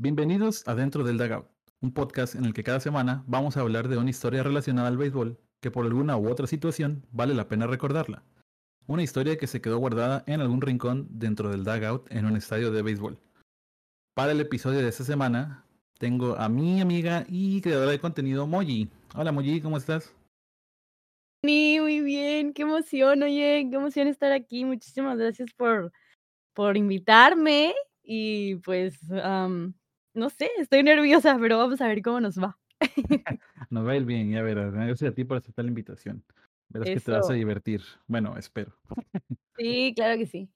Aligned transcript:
Bienvenidos 0.00 0.62
a 0.68 0.76
Dentro 0.76 1.02
del 1.02 1.18
Dugout, 1.18 1.48
un 1.80 1.92
podcast 1.92 2.36
en 2.36 2.44
el 2.44 2.54
que 2.54 2.62
cada 2.62 2.78
semana 2.78 3.24
vamos 3.26 3.56
a 3.56 3.62
hablar 3.62 3.88
de 3.88 3.96
una 3.96 4.10
historia 4.10 4.44
relacionada 4.44 4.86
al 4.86 4.96
béisbol 4.96 5.40
que 5.60 5.72
por 5.72 5.86
alguna 5.86 6.16
u 6.16 6.30
otra 6.30 6.46
situación 6.46 7.04
vale 7.10 7.34
la 7.34 7.48
pena 7.48 7.66
recordarla. 7.66 8.22
Una 8.86 9.02
historia 9.02 9.36
que 9.36 9.48
se 9.48 9.60
quedó 9.60 9.78
guardada 9.78 10.22
en 10.28 10.40
algún 10.40 10.60
rincón 10.60 11.08
dentro 11.10 11.50
del 11.50 11.64
dugout 11.64 12.06
en 12.12 12.26
un 12.26 12.36
estadio 12.36 12.70
de 12.70 12.82
béisbol. 12.82 13.18
Para 14.14 14.30
el 14.30 14.40
episodio 14.40 14.78
de 14.78 14.88
esta 14.88 15.02
semana 15.02 15.64
tengo 15.98 16.36
a 16.36 16.48
mi 16.48 16.80
amiga 16.80 17.24
y 17.28 17.60
creadora 17.60 17.90
de 17.90 17.98
contenido 17.98 18.46
Moji. 18.46 18.88
Hola 19.16 19.32
Moji, 19.32 19.60
¿cómo 19.60 19.78
estás? 19.78 20.14
Sí, 21.42 21.78
muy 21.80 22.02
bien, 22.02 22.52
qué 22.52 22.62
emoción, 22.62 23.24
oye, 23.24 23.66
qué 23.68 23.76
emoción 23.76 24.06
estar 24.06 24.30
aquí. 24.30 24.64
Muchísimas 24.64 25.18
gracias 25.18 25.52
por, 25.54 25.90
por 26.54 26.76
invitarme 26.76 27.74
y 28.04 28.54
pues, 28.56 28.96
am, 29.10 29.74
no 30.18 30.30
sé, 30.30 30.50
estoy 30.58 30.82
nerviosa, 30.82 31.38
pero 31.40 31.58
vamos 31.58 31.80
a 31.80 31.88
ver 31.88 32.02
cómo 32.02 32.20
nos 32.20 32.38
va. 32.38 32.58
Nos 33.70 33.86
va 33.86 33.92
a 33.92 33.96
ir 33.96 34.04
bien, 34.04 34.30
ya 34.30 34.42
verás. 34.42 34.72
Gracias 34.72 35.10
a 35.10 35.14
ti 35.14 35.24
por 35.24 35.38
aceptar 35.38 35.64
la 35.64 35.70
invitación. 35.70 36.24
Verás 36.68 36.88
que 36.88 37.00
te 37.00 37.10
vas 37.10 37.28
a 37.28 37.32
divertir. 37.32 37.82
Bueno, 38.06 38.36
espero. 38.36 38.72
Sí, 39.56 39.92
claro 39.96 40.16
que 40.16 40.26
sí. 40.26 40.48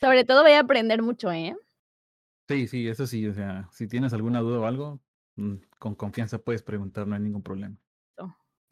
Sobre 0.00 0.24
todo 0.24 0.42
voy 0.42 0.52
a 0.52 0.60
aprender 0.60 1.02
mucho, 1.02 1.30
¿eh? 1.30 1.56
Sí, 2.48 2.66
sí, 2.68 2.88
eso 2.88 3.06
sí. 3.06 3.26
O 3.26 3.34
sea, 3.34 3.68
si 3.70 3.86
tienes 3.86 4.12
alguna 4.12 4.40
duda 4.40 4.60
o 4.60 4.66
algo, 4.66 5.00
mm, 5.36 5.56
con 5.78 5.94
confianza 5.94 6.38
puedes 6.38 6.62
preguntar, 6.62 7.06
no 7.06 7.14
hay 7.14 7.20
ningún 7.20 7.42
problema. 7.42 7.76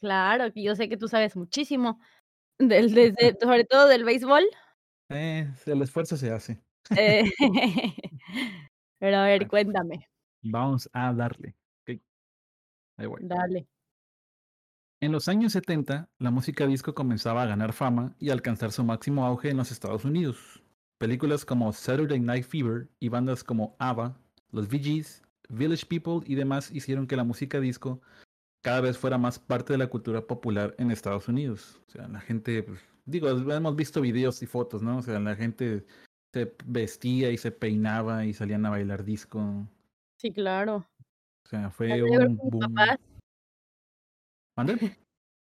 Claro, 0.02 0.52
que 0.52 0.65
yo 0.65 0.75
sé 0.75 0.89
que 0.89 0.97
tú 0.97 1.07
sabes 1.07 1.37
muchísimo 1.37 2.01
del, 2.59 2.93
desde, 2.93 3.37
sobre 3.41 3.65
todo 3.65 3.87
del 3.87 4.02
béisbol. 4.02 4.43
Eh, 5.11 5.49
el 5.66 5.83
esfuerzo 5.83 6.16
se 6.16 6.33
hace. 6.33 6.61
eh, 6.97 7.23
Pero 9.02 9.16
a 9.16 9.24
ver, 9.24 9.41
Bueno, 9.41 9.51
cuéntame, 9.51 10.09
vamos 10.42 10.88
a 10.92 11.12
darle. 11.12 11.56
Ahí 11.88 13.06
voy. 13.06 13.18
dale. 13.24 13.66
En 15.01 15.10
los 15.10 15.27
años 15.27 15.54
70, 15.54 16.09
la 16.21 16.30
música 16.30 16.68
disco 16.68 16.95
comenzaba 16.95 17.43
a 17.43 17.46
ganar 17.46 17.73
fama 17.73 18.15
y 18.21 18.30
alcanzar 18.30 18.71
su 18.71 18.85
máximo 18.85 19.27
auge 19.27 19.51
en 19.51 19.57
los 19.57 19.73
Estados 19.73 20.04
Unidos. 20.04 20.62
Películas 20.99 21.45
como 21.45 21.73
Saturday 21.73 22.21
Night 22.21 22.45
Fever 22.45 22.90
y 23.01 23.09
bandas 23.09 23.43
como 23.43 23.74
ABBA, 23.80 24.16
los 24.52 24.68
Bee 24.68 24.79
Gees, 24.79 25.24
Village 25.49 25.87
People 25.87 26.21
y 26.24 26.37
demás 26.37 26.71
hicieron 26.71 27.09
que 27.09 27.16
la 27.16 27.24
música 27.24 27.59
disco 27.59 28.01
cada 28.62 28.82
vez 28.82 28.96
fuera 28.96 29.18
más 29.18 29.40
parte 29.40 29.73
de 29.73 29.79
la 29.79 29.88
cultura 29.88 30.29
popular 30.29 30.77
en 30.79 30.93
Estados 30.93 31.27
Unidos. 31.27 31.82
O 31.88 31.90
sea, 31.90 32.07
la 32.07 32.21
gente, 32.21 32.62
pues, 32.62 32.79
digo, 33.05 33.29
hemos 33.29 33.74
visto 33.74 34.01
videos 34.01 34.40
y 34.45 34.46
fotos, 34.46 34.80
¿no? 34.80 34.99
O 34.99 35.02
sea, 35.02 35.18
la 35.18 35.34
gente 35.34 35.84
se 36.33 36.55
vestía 36.65 37.30
y 37.30 37.37
se 37.37 37.52
peinaba 37.52 38.25
y 38.25 38.33
salían 38.33 38.65
a 38.65 38.71
bailar 38.71 39.05
disco. 39.05 39.69
Sí, 40.16 40.33
claro. 40.33 40.89
O 41.45 41.49
sea, 41.49 41.66
Hasta 41.66 41.77
fue 41.77 41.89
creo 41.89 42.21
un 42.29 42.37
boom. 42.39 42.74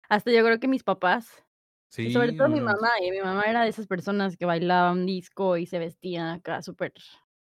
hasta 0.09 0.31
yo 0.33 0.45
creo 0.45 0.59
que 0.59 0.69
mis 0.69 0.83
papás. 0.83 1.45
Y 1.97 2.13
sobre 2.13 2.31
Sí, 2.31 2.37
todo 2.37 2.49
mi 2.49 2.61
mamá, 2.61 2.89
y 3.03 3.11
mi 3.11 3.21
mamá 3.21 3.43
era 3.43 3.63
de 3.65 3.69
esas 3.69 3.87
personas 3.89 4.37
que 4.37 4.47
bailaban 4.47 5.07
disco 5.07 5.57
y 5.57 5.67
se 5.67 5.81
vestían 5.81 6.29
acá 6.29 6.63
súper, 6.63 6.93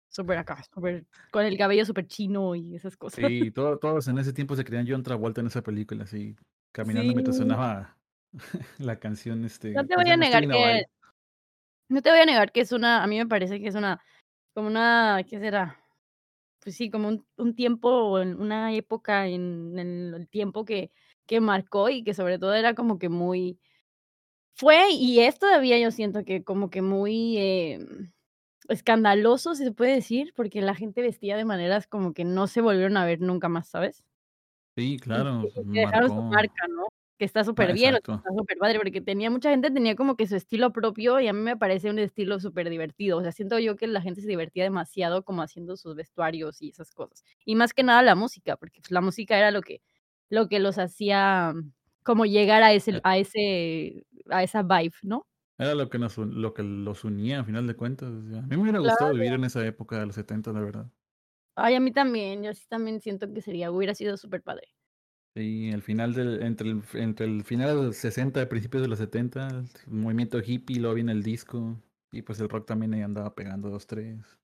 súper 0.10 0.38
acá, 0.38 0.62
súper, 0.74 1.06
con 1.32 1.46
el 1.46 1.58
cabello 1.58 1.86
súper 1.86 2.08
chino 2.08 2.54
y 2.54 2.76
esas 2.76 2.98
cosas. 2.98 3.26
Sí, 3.26 3.52
todo- 3.52 3.78
todos 3.80 4.08
en 4.10 4.18
ese 4.18 4.34
tiempo 4.34 4.56
se 4.58 4.66
creían 4.66 4.86
John 4.88 5.02
Travolta 5.02 5.40
en 5.40 5.48
esa 5.48 5.62
película, 5.64 6.04
así, 6.04 6.36
caminando 6.74 7.12
Sí, 7.12 7.16
mientras 7.16 7.38
sonaba 7.38 7.98
la 8.80 9.00
canción, 9.00 9.42
no 9.42 9.48
este, 9.48 9.74
te 9.74 9.96
¿cómo 9.96 10.04
voy 10.04 10.12
a 10.12 10.18
negar 10.18 10.46
que. 10.48 10.86
No 11.90 12.02
te 12.02 12.10
voy 12.10 12.20
a 12.20 12.26
negar 12.26 12.52
que 12.52 12.62
es 12.62 12.72
una, 12.72 13.04
a 13.04 13.08
mí 13.08 13.18
me 13.18 13.28
parece 13.28 13.60
que 13.60 13.68
es 13.68 13.76
una, 13.76 14.04
como 14.54 14.68
una, 14.68 15.24
¿qué 15.28 15.40
será? 15.40 15.80
Pues 16.62 16.76
sí, 16.76 16.90
como 16.90 17.10
un, 17.10 17.26
un 17.38 17.56
tiempo 17.56 17.90
o 17.90 18.22
una 18.22 18.74
época 18.74 19.28
en, 19.28 19.78
en 19.78 20.14
el 20.14 20.28
tiempo 20.30 20.66
que, 20.66 20.92
que 21.26 21.42
marcó 21.42 21.90
y 21.90 22.04
que 22.04 22.14
sobre 22.14 22.40
todo 22.40 22.54
era 22.54 22.74
como 22.74 23.00
que 23.00 23.10
muy, 23.10 23.60
fue 24.56 24.92
y 24.92 25.20
es 25.20 25.40
todavía 25.40 25.80
yo 25.80 25.92
siento 25.92 26.24
que 26.24 26.44
como 26.44 26.70
que 26.70 26.82
muy, 26.82 27.38
em, 27.38 28.12
Escandaloso, 28.70 29.56
si 29.56 29.66
se 29.66 29.72
puede 29.72 29.96
decir, 29.96 30.34
porque 30.36 30.62
la 30.62 30.76
gente 30.76 31.02
vestía 31.02 31.36
de 31.36 31.44
maneras 31.44 31.86
como 31.86 32.14
que 32.14 32.24
no 32.24 32.48
se 32.48 32.62
volvieron 32.62 32.96
a 32.96 33.06
ver 33.06 33.20
nunca 33.20 33.50
más, 33.50 33.68
¿sabes? 33.68 34.04
Sí, 34.78 34.98
claro, 34.98 35.44
y 35.44 35.74
que 35.74 35.80
dejaron 35.82 36.10
su 36.10 36.16
marcó. 36.16 36.30
marca, 36.32 36.68
¿no? 36.70 36.88
Que 37.24 37.26
está 37.26 37.44
Ah, 37.56 37.70
superbién, 37.70 37.96
o 37.96 37.98
exacto. 37.98 38.24
está 38.24 38.30
superpadre, 38.38 38.80
porque 38.80 39.02
tenía 39.02 39.30
mucha 39.32 39.50
gente 39.52 39.72
tenía 39.72 39.96
como 39.96 40.16
que 40.18 40.28
su 40.28 40.36
estilo 40.36 40.74
propio, 40.74 41.20
y 41.20 41.28
a 41.28 41.34
mí 41.34 41.40
me 41.42 41.58
parece 41.58 41.90
un 41.90 42.00
estilo 42.00 42.40
superdivertido. 42.40 43.18
O 43.20 43.22
sea, 43.24 43.32
siento 43.32 43.60
yo 43.60 43.76
que 43.78 43.88
la 43.88 44.02
gente 44.02 44.22
se 44.22 44.28
divertía 44.28 44.64
demasiado 44.64 45.24
como 45.24 45.42
haciendo 45.44 45.78
sus 45.78 45.96
vestuarios 45.96 46.62
y 46.62 46.70
esas 46.70 46.92
cosas. 46.92 47.24
Y 47.46 47.56
más 47.56 47.74
que 47.74 47.84
nada 47.84 48.02
la 48.04 48.16
música, 48.16 48.58
porque, 48.58 48.82
pues, 48.82 48.92
la 48.92 49.02
música 49.02 49.38
era 49.38 49.52
lo 49.52 49.62
que 49.62 49.82
lo 50.30 50.48
que 50.50 50.60
los 50.60 50.78
hacía 50.80 51.54
como 52.04 52.26
llegar 52.26 52.64
a 52.64 52.74
ese 52.74 52.94
Eh, 52.94 53.04
a 53.04 53.18
ese 53.18 54.06
a 54.30 54.44
esa 54.44 54.64
vibe, 54.64 54.94
¿no? 55.04 55.26
Era 55.60 55.76
lo 55.76 55.90
que 55.90 56.00
nos, 56.00 56.18
lo 56.18 56.54
que 56.56 56.64
los 56.64 57.04
unía 57.04 57.40
a 57.42 57.44
final 57.44 57.68
de 57.68 57.76
cuentas. 57.76 58.10
o 58.12 58.28
sea, 58.28 58.40
a 58.40 58.42
mí 58.42 58.56
me 58.56 58.64
hubiera 58.64 58.80
gustado 58.80 59.12
Claro. 59.12 59.14
vivir 59.14 59.34
en 59.34 59.44
esa 59.44 59.66
época 59.66 60.00
de 60.00 60.08
los 60.08 60.16
70, 60.16 60.52
la 60.52 60.62
verdad. 60.62 60.94
Ay, 61.58 61.76
a 61.76 61.80
mí 61.80 61.92
también, 61.92 62.42
yo 62.44 62.52
sí 62.54 62.66
también 62.68 63.00
siento 63.00 63.32
que 63.32 63.42
sería 63.42 63.72
hubiera 63.72 63.94
sido 63.94 64.18
superpadre. 64.18 64.70
Y 65.36 65.72
el 65.72 65.82
final 65.82 66.14
del, 66.14 66.44
entre 66.44 66.70
el, 66.70 66.84
entre 66.94 67.26
el 67.26 67.44
final 67.44 67.68
de 67.70 67.84
los 67.88 67.98
60 67.98 68.42
y 68.42 68.46
principios 68.46 68.84
de 68.84 68.88
los 68.90 69.00
70, 69.00 69.48
el 69.50 69.68
movimiento 69.88 70.40
hippie, 70.40 70.80
luego 70.80 70.96
viene 70.96 71.12
el 71.12 71.24
disco, 71.24 71.82
y 72.12 72.22
pues 72.22 72.40
el 72.40 72.50
rock 72.50 72.68
también 72.68 72.94
ahí 72.94 73.02
andaba 73.02 73.34
pegando 73.34 73.70
dos, 73.70 73.88
tres. 73.88 74.38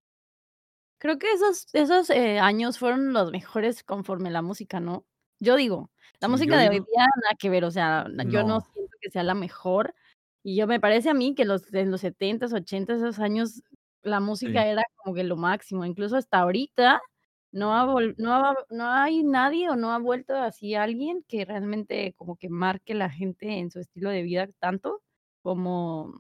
Creo 1.02 1.18
que 1.18 1.32
esos 1.32 1.68
esos, 1.74 2.10
eh, 2.10 2.40
años 2.40 2.78
fueron 2.78 3.14
los 3.14 3.32
mejores 3.32 3.84
conforme 3.84 4.30
la 4.32 4.42
música, 4.42 4.80
¿no? 4.82 5.06
Yo 5.40 5.56
digo, 5.56 5.92
la 6.20 6.28
Sí, 6.28 6.28
música 6.28 6.58
de 6.58 6.68
hoy 6.70 6.76
digo, 6.76 6.86
día 6.86 7.06
nada 7.16 7.36
que 7.40 7.50
ver, 7.50 7.64
o 7.64 7.72
sea, 7.72 8.06
na 8.10 8.26
yo 8.26 8.44
no 8.44 8.44
no, 8.44 8.60
siento 8.60 8.92
que 9.00 9.10
sea 9.10 9.24
la 9.24 9.34
mejor, 9.34 9.96
y 10.44 10.58
yo 10.58 10.68
me 10.68 10.80
parece 10.82 11.10
a 11.10 11.14
mí 11.14 11.36
que 11.36 11.46
los 11.46 11.74
en 11.74 11.92
los 11.92 12.02
70s, 12.04 12.52
80s, 12.54 12.98
esos 12.98 13.20
años, 13.20 13.64
la 14.04 14.20
música 14.20 14.62
sí. 14.62 14.68
era 14.68 14.84
como 14.98 15.16
que 15.16 15.24
lo 15.24 15.38
máximo, 15.38 15.86
incluso 15.86 16.18
hasta 16.18 16.40
ahorita 16.40 17.02
no 17.52 17.74
ha 17.74 17.86
no 18.18 18.34
ha 18.34 18.56
no 18.70 18.86
hay 18.92 19.24
nadie 19.24 19.70
o 19.70 19.76
no 19.76 19.92
ha 19.92 20.00
vuelto 20.00 20.36
así 20.36 20.76
alguien 20.76 21.24
que 21.28 21.46
realmente 21.46 22.14
como 22.16 22.38
que 22.38 22.50
marque 22.50 22.94
la 22.96 23.10
gente 23.10 23.60
en 23.60 23.72
su 23.72 23.80
estilo 23.80 24.10
de 24.12 24.24
vida 24.24 24.48
tanto 24.60 25.02
como 25.42 26.20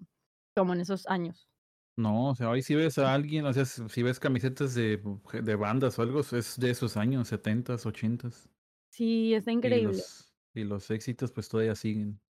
como 0.55 0.73
en 0.73 0.81
esos 0.81 1.07
años. 1.07 1.49
No, 1.97 2.29
o 2.29 2.35
sea, 2.35 2.49
hoy 2.49 2.61
si 2.61 2.75
ves 2.75 2.97
a 2.97 3.13
alguien, 3.13 3.45
o 3.45 3.51
sea, 3.53 3.65
si 3.65 4.03
ves 4.03 4.19
camisetas 4.21 4.73
de, 4.73 5.01
de 5.43 5.55
bandas 5.55 5.99
o 5.99 6.01
algo, 6.01 6.21
es 6.21 6.57
de 6.57 6.69
esos 6.71 6.95
años, 6.95 7.27
setentas, 7.27 7.85
ochentas. 7.85 8.49
Sí, 8.91 9.33
está 9.33 9.51
Y 9.61 9.77
increíble. 9.77 10.03
los, 10.03 10.33
y 10.53 10.63
los 10.65 10.89
éxitos 10.91 11.31
pues 11.31 11.47
todavía 11.49 11.75
siguen. 11.75 12.21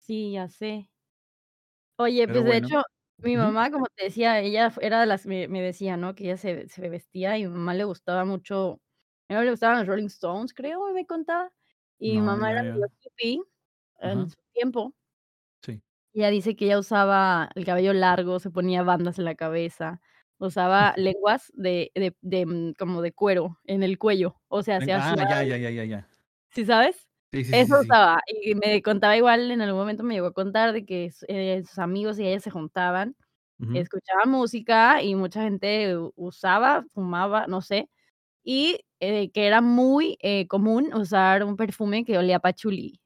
Sí, 0.00 0.32
ya 0.32 0.48
sé. 0.48 0.90
Oye, 1.98 2.26
Pero 2.26 2.42
pues, 2.44 2.44
de 2.44 2.56
hecho, 2.58 2.82
mi 3.22 3.36
mamá, 3.36 3.70
como 3.70 3.86
te 3.94 4.04
decía, 4.06 4.40
ella 4.40 4.72
era 4.80 5.00
de 5.00 5.06
las 5.06 5.26
me 5.26 5.48
me 5.48 5.62
decía, 5.62 5.96
¿no?, 5.96 6.14
que 6.14 6.24
ella 6.24 6.36
se 6.36 6.68
se 6.68 6.88
vestía 6.88 7.38
y 7.38 7.44
mi 7.46 7.50
mamá 7.54 7.74
le 7.74 7.84
gustaba 7.84 8.24
mucho 8.24 8.80
a 9.28 9.32
mi 9.34 9.34
mamá 9.36 9.44
le 9.44 9.50
gustaban 9.52 9.78
los 9.78 9.86
Rolling 9.88 10.06
Stones, 10.06 10.54
creo, 10.54 10.92
me 10.92 11.06
contaba, 11.06 11.52
y 11.98 12.14
mi 12.14 12.22
mamá 12.22 12.50
ya, 12.50 12.60
era 12.60 12.62
ya. 12.62 12.82
hippie 13.00 13.42
en 14.00 14.26
Ajá, 14.26 14.30
su 14.30 14.36
tiempo, 14.52 14.94
sí. 15.62 15.82
y 16.12 16.20
ella 16.20 16.30
dice 16.30 16.56
que 16.56 16.66
ella 16.66 16.78
usaba 16.78 17.50
el 17.54 17.64
cabello 17.64 17.92
largo, 17.94 18.38
se 18.40 18.50
ponía 18.50 18.82
bandas 18.82 19.18
en 19.18 19.24
la 19.26 19.34
cabeza, 19.34 20.00
usaba 20.38 20.94
lenguas 20.96 21.50
de 21.54 21.90
de 21.94 22.16
de, 22.20 22.46
mm, 22.46 22.74
como 22.78 23.02
de 23.02 23.12
cuero 23.12 23.58
en 23.64 23.82
el 23.82 23.98
cuello, 23.98 24.40
o 24.48 24.62
sea, 24.62 24.80
se 24.82 24.92
Ah, 24.94 24.94
hacía 24.94 25.24
ya, 25.28 25.42
ya, 25.44 25.56
ya, 25.56 25.70
ya, 25.70 25.84
ya. 25.84 26.12
¿sí 26.50 26.64
sabes? 26.66 27.08
Sí, 27.32 27.44
sí, 27.44 27.56
Eso 27.56 27.74
sí. 27.76 27.76
usaba, 27.80 28.20
y 28.26 28.54
me 28.54 28.82
contaba 28.82 29.16
igual, 29.16 29.50
en 29.50 29.60
algún 29.62 29.80
momento 29.80 30.02
me 30.04 30.14
llegó 30.14 30.26
a 30.28 30.32
contar 30.34 30.72
de 30.72 30.86
que 30.86 31.10
eh, 31.28 31.62
sus 31.66 31.78
amigos 31.78 32.18
y 32.18 32.26
ella 32.26 32.40
se 32.40 32.50
juntaban 32.50 33.16
Ujú. 33.60 33.82
Escuchaba 33.82 34.24
música 34.26 35.02
y 35.02 35.14
mucha 35.16 35.42
gente 35.44 35.96
usaba, 36.16 36.84
fumaba, 36.94 37.46
no 37.48 37.60
sé, 37.62 37.90
y, 38.44 38.80
eh, 39.00 39.30
que 39.32 39.46
era 39.48 39.60
muy, 39.62 40.18
eh, 40.22 40.48
común 40.48 40.94
usar 40.94 41.44
un 41.44 41.56
perfume 41.56 42.04
que 42.04 42.18
olía 42.18 42.36
a 42.38 42.40
patchouli. 42.40 43.00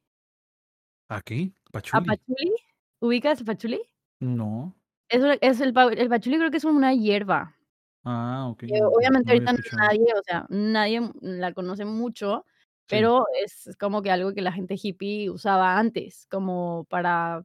¿Aquí? 1.11 1.55
¿A 1.93 2.01
Pachuli. 2.01 2.05
patchouli? 2.05 2.55
¿Ubicas 3.01 3.41
el 3.41 3.47
patchouli? 3.47 3.81
No. 4.21 4.77
Es 5.11 5.23
es 5.41 5.61
el 5.61 5.69
el 5.99 6.09
patchouli 6.09 6.37
creo 6.39 6.51
que 6.51 6.57
es 6.57 6.65
una 6.65 6.93
hierba, 6.93 7.57
Ah, 8.05 8.49
ok, 8.51 8.63
que 8.67 8.75
no, 8.75 8.91
obviamente 8.97 9.31
no 9.31 9.33
ahorita 9.33 9.53
nadie, 9.79 10.07
o 10.19 10.23
sea, 10.25 10.47
nadie 10.51 11.01
mm, 11.01 11.13
la 11.23 11.53
conoce 11.55 11.85
mucho, 11.85 12.47
Sí. 12.89 12.97
pero 12.99 13.25
es 13.43 13.77
como 13.79 14.03
que 14.03 14.11
algo 14.11 14.33
que 14.33 14.43
la 14.43 14.53
gente 14.53 14.77
hippie 14.81 15.31
usaba 15.31 15.79
antes, 15.79 16.27
como 16.31 16.85
para 16.89 17.45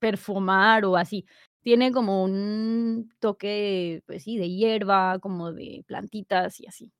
perfumar 0.00 0.84
o 0.84 0.96
así. 0.96 1.26
Tiene 1.62 1.92
como 1.92 2.24
un 2.24 3.10
toque, 3.20 4.02
pues 4.06 4.22
sí, 4.24 4.38
de 4.38 4.48
hierba, 4.50 5.18
como 5.20 5.52
de 5.52 5.84
plantitas 5.86 6.60
y 6.60 6.66
así. 6.66 6.92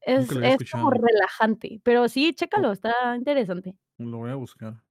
Es 0.00 0.30
es 0.32 0.58
como 0.70 0.90
relajante, 0.90 1.80
pero 1.84 2.08
sí, 2.08 2.30
Oh, 2.30 2.34
chécalo, 2.34 2.72
está 2.72 3.16
interesante. 3.16 3.76
lo 3.98 4.18
voy 4.18 4.30
a 4.30 4.34
buscar. 4.36 4.82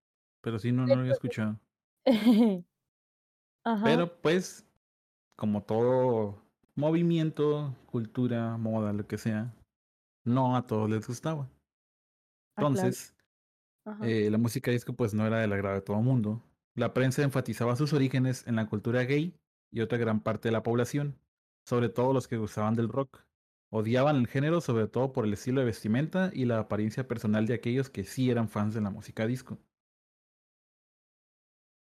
Pero 0.42 0.60
sí, 0.60 0.72
no, 0.72 0.88
no 0.88 0.96
lo 0.96 1.02
había 1.02 1.12
escuchado. 1.14 1.60
Ajá, 3.66 3.86
Pero 3.86 4.22
pues, 4.22 4.66
como 5.38 5.64
todo 5.64 6.42
movimiento, 6.76 7.76
cultura, 7.88 8.58
moda, 8.58 8.94
lo 8.94 9.08
que 9.08 9.18
sea, 9.18 9.54
no 10.26 10.56
a 10.58 10.68
todos 10.68 10.90
les 10.90 11.08
gustaba. 11.08 11.50
Ah, 12.56 12.66
claro. 12.66 12.96
Entonces, 12.96 13.16
eh, 14.02 14.30
la 14.32 14.38
música 14.40 14.72
disco 14.72 14.96
pues 14.96 15.14
no 15.14 15.28
era 15.28 15.40
del 15.40 15.54
agrado 15.54 15.76
de 15.76 15.82
todo 15.82 15.98
el 16.00 16.04
mundo. 16.06 16.44
La 16.76 16.94
prensa 16.94 17.24
enfatizaba 17.24 17.76
sus 17.76 17.94
orígenes 17.94 18.48
en 18.48 18.56
la 18.58 18.68
cultura 18.68 19.04
gay 19.04 19.40
y 19.72 19.82
otra 19.82 19.98
gran 19.98 20.22
parte 20.24 20.50
de 20.50 20.54
la 20.54 20.64
población, 20.64 21.20
sobre 21.66 21.90
todo 21.90 22.14
los 22.14 22.28
que 22.28 22.38
gustaban 22.38 22.76
del 22.76 22.90
rock. 22.90 23.26
Odiaban 23.72 24.18
el 24.18 24.28
género 24.28 24.62
sobre 24.62 24.88
todo 24.88 25.14
por 25.14 25.26
el 25.26 25.34
estilo 25.34 25.62
de 25.62 25.68
vestimenta 25.68 26.32
y 26.34 26.46
la 26.46 26.60
apariencia 26.60 27.08
personal 27.08 27.48
de 27.48 27.56
aquellos 27.56 27.90
que 27.90 28.04
sí 28.06 28.30
eran 28.32 28.50
fans 28.50 28.74
de 28.76 28.82
la 28.82 28.90
música 28.92 29.28
disco. 29.28 29.60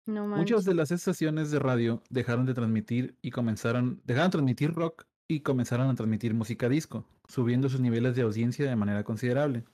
No 0.06 0.28
Muchas 0.34 0.66
de 0.66 0.74
las 0.74 0.92
estaciones 0.92 1.52
de 1.52 1.60
radio 1.60 2.02
dejaron 2.10 2.46
de 2.48 2.54
transmitir 2.56 3.18
y 3.22 3.30
comenzaron, 3.32 4.02
dejaron 4.06 4.30
de 4.30 4.32
transmitir 4.32 4.74
rock 4.74 5.06
y 5.28 5.42
comenzaron 5.42 5.88
a 5.90 5.96
transmitir 5.96 6.34
música 6.34 6.68
disco, 6.68 7.06
subiendo 7.28 7.70
sus 7.70 7.80
niveles 7.80 8.16
de 8.16 8.24
audiencia 8.24 8.68
de 8.68 8.76
manera 8.76 9.04
considerable. 9.04 9.66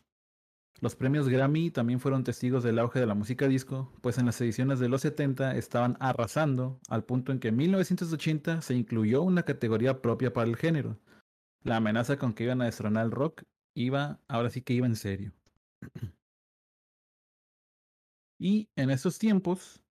Los 0.81 0.95
premios 0.95 1.29
Grammy 1.29 1.71
también 1.71 1.99
fueron 1.99 2.23
testigos 2.23 2.63
del 2.63 2.79
auge 2.79 2.99
de 2.99 3.05
la 3.05 3.15
música 3.15 3.47
disco, 3.47 3.91
pues 4.01 4.17
en 4.17 4.25
las 4.25 4.39
ediciones 4.41 4.79
de 4.79 4.89
los 4.89 5.01
70 5.01 5.55
estaban 5.55 5.95
arrasando, 5.99 6.79
al 6.89 7.05
punto 7.05 7.31
en 7.31 7.39
que 7.39 7.47
en 7.47 7.55
1980 7.55 8.61
se 8.61 8.75
incluyó 8.75 9.21
una 9.23 9.43
categoría 9.43 10.01
propia 10.01 10.33
para 10.33 10.49
el 10.49 10.57
género. 10.57 10.97
La 11.63 11.77
amenaza 11.77 12.17
con 12.17 12.33
que 12.33 12.43
iban 12.43 12.61
a 12.61 12.65
destronar 12.65 13.05
el 13.05 13.11
rock 13.11 13.43
iba, 13.73 14.19
ahora 14.27 14.49
sí 14.49 14.61
que 14.61 14.73
iba 14.73 14.85
en 14.85 14.95
serio. 14.95 15.31
Y 18.37 18.67
en 18.75 18.89
esos 18.89 19.17
tiempos, 19.17 19.81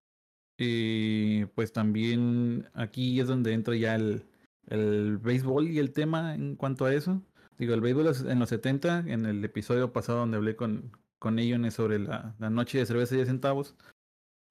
eh, 0.58 1.46
pues 1.54 1.72
también 1.72 2.68
aquí 2.74 3.18
es 3.18 3.26
donde 3.26 3.54
entra 3.54 3.74
ya 3.74 3.94
el, 3.94 4.26
el 4.66 5.16
béisbol 5.16 5.68
y 5.68 5.78
el 5.78 5.92
tema 5.92 6.34
en 6.34 6.54
cuanto 6.56 6.84
a 6.84 6.92
eso. 6.94 7.22
Digo, 7.58 7.74
el 7.74 7.80
béisbol 7.80 8.08
es 8.08 8.22
en 8.22 8.38
los 8.38 8.48
70, 8.48 9.04
en 9.06 9.26
el 9.26 9.44
episodio 9.44 9.92
pasado 9.92 10.20
donde 10.20 10.36
hablé 10.36 10.56
con, 10.56 10.90
con 11.18 11.38
Ellones 11.38 11.74
sobre 11.74 11.98
la, 11.98 12.34
la 12.38 12.50
noche 12.50 12.78
de 12.78 12.86
cerveza 12.86 13.14
y 13.14 13.18
de 13.18 13.26
centavos, 13.26 13.76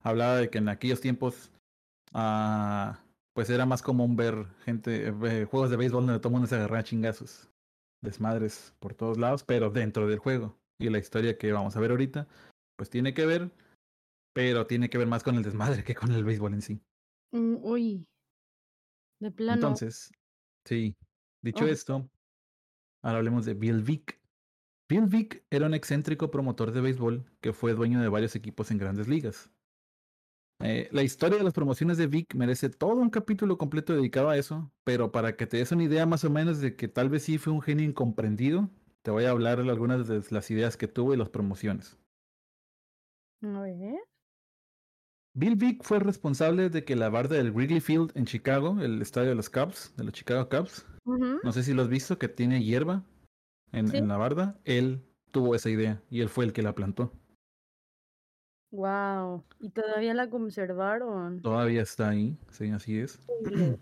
hablaba 0.01 0.37
de 0.37 0.49
que 0.49 0.59
en 0.59 0.69
aquellos 0.69 1.01
tiempos 1.01 1.51
ah, 2.13 3.03
pues 3.33 3.49
era 3.49 3.65
más 3.65 3.81
común 3.81 4.15
ver 4.15 4.45
gente, 4.63 5.07
eh, 5.07 5.45
juegos 5.45 5.69
de 5.69 5.77
béisbol 5.77 6.05
donde 6.05 6.19
todo 6.19 6.29
el 6.29 6.33
mundo 6.33 6.47
se 6.47 6.55
agarraba 6.55 6.83
chingazos, 6.83 7.49
desmadres 8.01 8.75
por 8.79 8.93
todos 8.93 9.17
lados, 9.17 9.43
pero 9.43 9.69
dentro 9.69 10.07
del 10.07 10.19
juego. 10.19 10.57
Y 10.79 10.89
la 10.89 10.99
historia 10.99 11.37
que 11.37 11.51
vamos 11.51 11.75
a 11.75 11.79
ver 11.79 11.91
ahorita, 11.91 12.27
pues 12.77 12.89
tiene 12.89 13.13
que 13.13 13.25
ver, 13.25 13.51
pero 14.33 14.67
tiene 14.67 14.89
que 14.89 14.97
ver 14.97 15.07
más 15.07 15.23
con 15.23 15.35
el 15.35 15.43
desmadre 15.43 15.83
que 15.83 15.95
con 15.95 16.11
el 16.11 16.23
béisbol 16.23 16.53
en 16.53 16.61
sí. 16.61 16.81
Mm, 17.31 17.57
uy. 17.61 18.07
De 19.19 19.31
plano. 19.31 19.53
Entonces, 19.55 20.11
sí, 20.65 20.95
dicho 21.41 21.65
Oh. 21.65 21.67
esto, 21.67 22.09
ahora 23.03 23.19
hablemos 23.19 23.45
de 23.45 23.53
Bill 23.53 23.83
Vick. 23.83 24.19
Bill 24.89 25.05
Vick 25.05 25.45
era 25.51 25.67
un 25.67 25.75
excéntrico 25.75 26.31
promotor 26.31 26.71
de 26.71 26.81
béisbol 26.81 27.23
que 27.41 27.53
fue 27.53 27.73
dueño 27.73 28.01
de 28.01 28.09
varios 28.09 28.35
equipos 28.35 28.71
en 28.71 28.79
grandes 28.79 29.07
ligas. 29.07 29.51
Eh, 30.59 30.87
la 30.91 31.03
historia 31.03 31.37
de 31.37 31.43
las 31.43 31.53
promociones 31.53 31.97
de 31.97 32.07
Vic 32.07 32.35
merece 32.35 32.69
todo 32.69 32.95
un 32.95 33.09
capítulo 33.09 33.57
completo 33.57 33.93
dedicado 33.93 34.29
a 34.29 34.37
eso, 34.37 34.71
pero 34.83 35.11
para 35.11 35.35
que 35.35 35.45
te 35.45 35.57
des 35.57 35.71
una 35.71 35.83
idea 35.83 36.05
más 36.05 36.23
o 36.23 36.29
menos 36.29 36.59
de 36.61 36.75
que 36.75 36.87
tal 36.87 37.09
vez 37.09 37.23
sí 37.23 37.37
fue 37.37 37.51
un 37.51 37.61
genio 37.61 37.85
incomprendido, 37.85 38.69
te 39.01 39.11
voy 39.11 39.25
a 39.25 39.31
hablar 39.31 39.61
de 39.61 39.69
algunas 39.69 40.07
de 40.07 40.23
las 40.29 40.49
ideas 40.51 40.77
que 40.77 40.87
tuvo 40.87 41.13
y 41.13 41.17
las 41.17 41.29
promociones. 41.29 41.97
Ver. 43.41 43.99
Bill 45.35 45.55
Vick 45.55 45.83
fue 45.83 45.99
responsable 45.99 46.69
de 46.69 46.85
que 46.85 46.95
la 46.95 47.09
barda 47.09 47.35
del 47.35 47.51
Wrigley 47.51 47.81
Field 47.81 48.11
en 48.15 48.25
Chicago, 48.25 48.79
el 48.79 49.01
estadio 49.01 49.29
de 49.29 49.35
los 49.35 49.49
Cubs, 49.49 49.93
de 49.97 50.05
los 50.05 50.13
Chicago 50.13 50.47
Cubs, 50.47 50.85
No 51.05 51.51
sé 51.51 51.63
si 51.63 51.73
lo 51.73 51.81
has 51.81 51.89
visto, 51.89 52.17
que 52.17 52.29
tiene 52.29 52.63
hierba 52.63 53.03
en, 53.71 53.87
Sí. 53.89 53.97
en 53.97 54.07
la 54.07 54.17
barda, 54.17 54.57
él 54.63 55.01
tuvo 55.31 55.55
esa 55.55 55.69
idea 55.69 56.01
y 56.09 56.21
él 56.21 56.29
fue 56.29 56.45
el 56.45 56.53
que 56.53 56.61
la 56.61 56.73
plantó. 56.75 57.11
Wow. 58.71 59.43
¿Y 59.59 59.69
todavía 59.69 60.13
la 60.13 60.29
conservaron? 60.29 61.41
Todavía 61.41 61.81
está 61.81 62.09
ahí, 62.09 62.37
sí, 62.49 62.69
así 62.71 62.99
es. 62.99 63.19